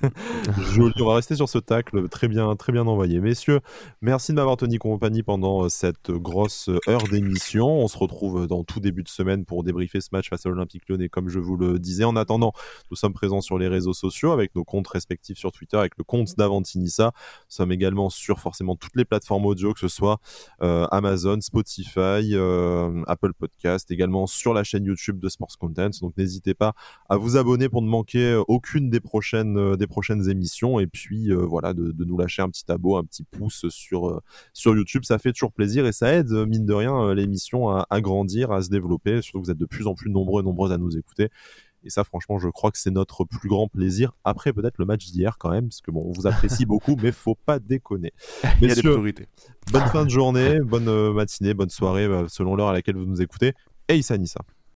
Joli. 0.74 0.92
On 1.00 1.06
va 1.06 1.14
rester 1.14 1.36
sur 1.36 1.48
ce 1.48 1.56
tacle 1.56 2.06
très 2.10 2.28
bien, 2.28 2.54
très 2.54 2.70
bien 2.70 2.86
envoyé, 2.86 3.18
messieurs. 3.20 3.60
Merci 4.02 4.25
de 4.32 4.36
m'avoir 4.36 4.56
tenu 4.56 4.78
compagnie 4.78 5.22
pendant 5.22 5.64
euh, 5.64 5.68
cette 5.68 6.10
grosse 6.10 6.70
heure 6.88 7.04
d'émission. 7.10 7.68
On 7.68 7.86
se 7.86 7.98
retrouve 7.98 8.42
euh, 8.42 8.46
dans 8.46 8.64
tout 8.64 8.80
début 8.80 9.02
de 9.02 9.08
semaine 9.08 9.44
pour 9.44 9.62
débriefer 9.62 10.00
ce 10.00 10.08
match 10.12 10.30
face 10.30 10.46
à 10.46 10.48
l'Olympique 10.48 10.88
Lyonnais, 10.88 11.08
comme 11.08 11.28
je 11.28 11.38
vous 11.38 11.56
le 11.56 11.78
disais. 11.78 12.04
En 12.04 12.16
attendant, 12.16 12.52
nous 12.90 12.96
sommes 12.96 13.12
présents 13.12 13.40
sur 13.40 13.58
les 13.58 13.68
réseaux 13.68 13.92
sociaux 13.92 14.32
avec 14.32 14.54
nos 14.54 14.64
comptes 14.64 14.88
respectifs 14.88 15.38
sur 15.38 15.52
Twitter, 15.52 15.76
avec 15.76 15.92
le 15.98 16.04
compte 16.04 16.36
d'Avantinissa. 16.36 17.12
Nous 17.14 17.44
sommes 17.48 17.72
également 17.72 18.10
sur 18.10 18.40
forcément 18.40 18.74
toutes 18.74 18.96
les 18.96 19.04
plateformes 19.04 19.46
audio, 19.46 19.74
que 19.74 19.80
ce 19.80 19.88
soit 19.88 20.18
euh, 20.62 20.86
Amazon, 20.90 21.40
Spotify, 21.40 22.34
Apple 23.06 23.32
Podcast, 23.34 23.90
également 23.90 24.26
sur 24.26 24.54
la 24.54 24.64
chaîne 24.64 24.84
YouTube 24.84 25.18
de 25.18 25.28
Sports 25.28 25.56
Content. 25.58 25.90
Donc 26.00 26.16
n'hésitez 26.16 26.54
pas 26.54 26.74
à 27.08 27.16
vous 27.16 27.36
abonner 27.36 27.68
pour 27.68 27.82
ne 27.82 27.88
manquer 27.88 28.40
aucune 28.48 28.90
des 28.90 29.00
prochaines, 29.00 29.76
des 29.76 29.86
prochaines 29.86 30.28
émissions. 30.30 30.80
Et 30.80 30.86
puis 30.86 31.32
voilà, 31.32 31.74
de, 31.74 31.92
de, 31.92 32.04
nous 32.04 32.16
lâcher 32.16 32.42
un 32.42 32.48
petit 32.48 32.70
abo, 32.70 32.96
un 32.96 33.04
petit 33.04 33.24
pouce 33.24 33.66
sur 33.68 34.05
euh, 34.10 34.20
sur, 34.52 34.74
YouTube. 34.74 35.04
Ça 35.04 35.18
fait 35.18 35.32
toujours 35.32 35.52
plaisir 35.52 35.86
et 35.86 35.92
ça 35.92 36.12
aide, 36.12 36.32
euh, 36.32 36.46
mine 36.46 36.66
de 36.66 36.74
rien, 36.74 36.94
euh, 36.96 37.14
l'émission 37.14 37.70
à, 37.70 38.00
grandir, 38.00 38.52
à 38.52 38.62
se 38.62 38.70
développer. 38.70 39.22
Surtout 39.22 39.40
que 39.40 39.46
vous 39.46 39.50
êtes 39.50 39.58
de 39.58 39.66
plus 39.66 39.86
en 39.86 39.94
plus 39.94 40.10
nombreux 40.10 40.42
et 40.42 40.44
nombreuses 40.44 40.72
à 40.72 40.78
nous 40.78 40.96
écouter. 40.96 41.30
Et 41.84 41.90
ça, 41.90 42.02
franchement, 42.02 42.38
je 42.38 42.48
crois 42.48 42.72
que 42.72 42.78
c'est 42.78 42.90
notre 42.90 43.24
plus 43.24 43.48
grand 43.48 43.68
plaisir. 43.68 44.12
Après, 44.24 44.52
peut-être 44.52 44.78
le 44.78 44.86
match 44.86 45.06
d'hier 45.06 45.38
quand 45.38 45.50
même, 45.50 45.68
parce 45.68 45.80
que 45.80 45.90
bon, 45.90 46.02
on 46.04 46.12
vous 46.12 46.26
apprécie 46.26 46.66
beaucoup, 46.66 46.96
mais 47.00 47.12
faut 47.12 47.36
pas 47.46 47.60
déconner. 47.60 48.12
Il 48.60 48.68
y 48.68 48.72
a 48.72 48.74
des 48.74 48.82
priorités. 48.82 49.26
Bonne 49.70 49.86
fin 49.86 50.04
de 50.04 50.10
journée, 50.10 50.58
bonne 50.60 51.12
matinée, 51.12 51.54
bonne 51.54 51.70
soirée, 51.70 52.08
selon 52.28 52.56
l'heure 52.56 52.68
à 52.68 52.72
laquelle 52.72 52.96
vous 52.96 53.06
nous 53.06 53.22
écoutez. 53.22 53.52
Et 53.88 53.96
Issa 53.96 54.18
Nissa. 54.18 54.40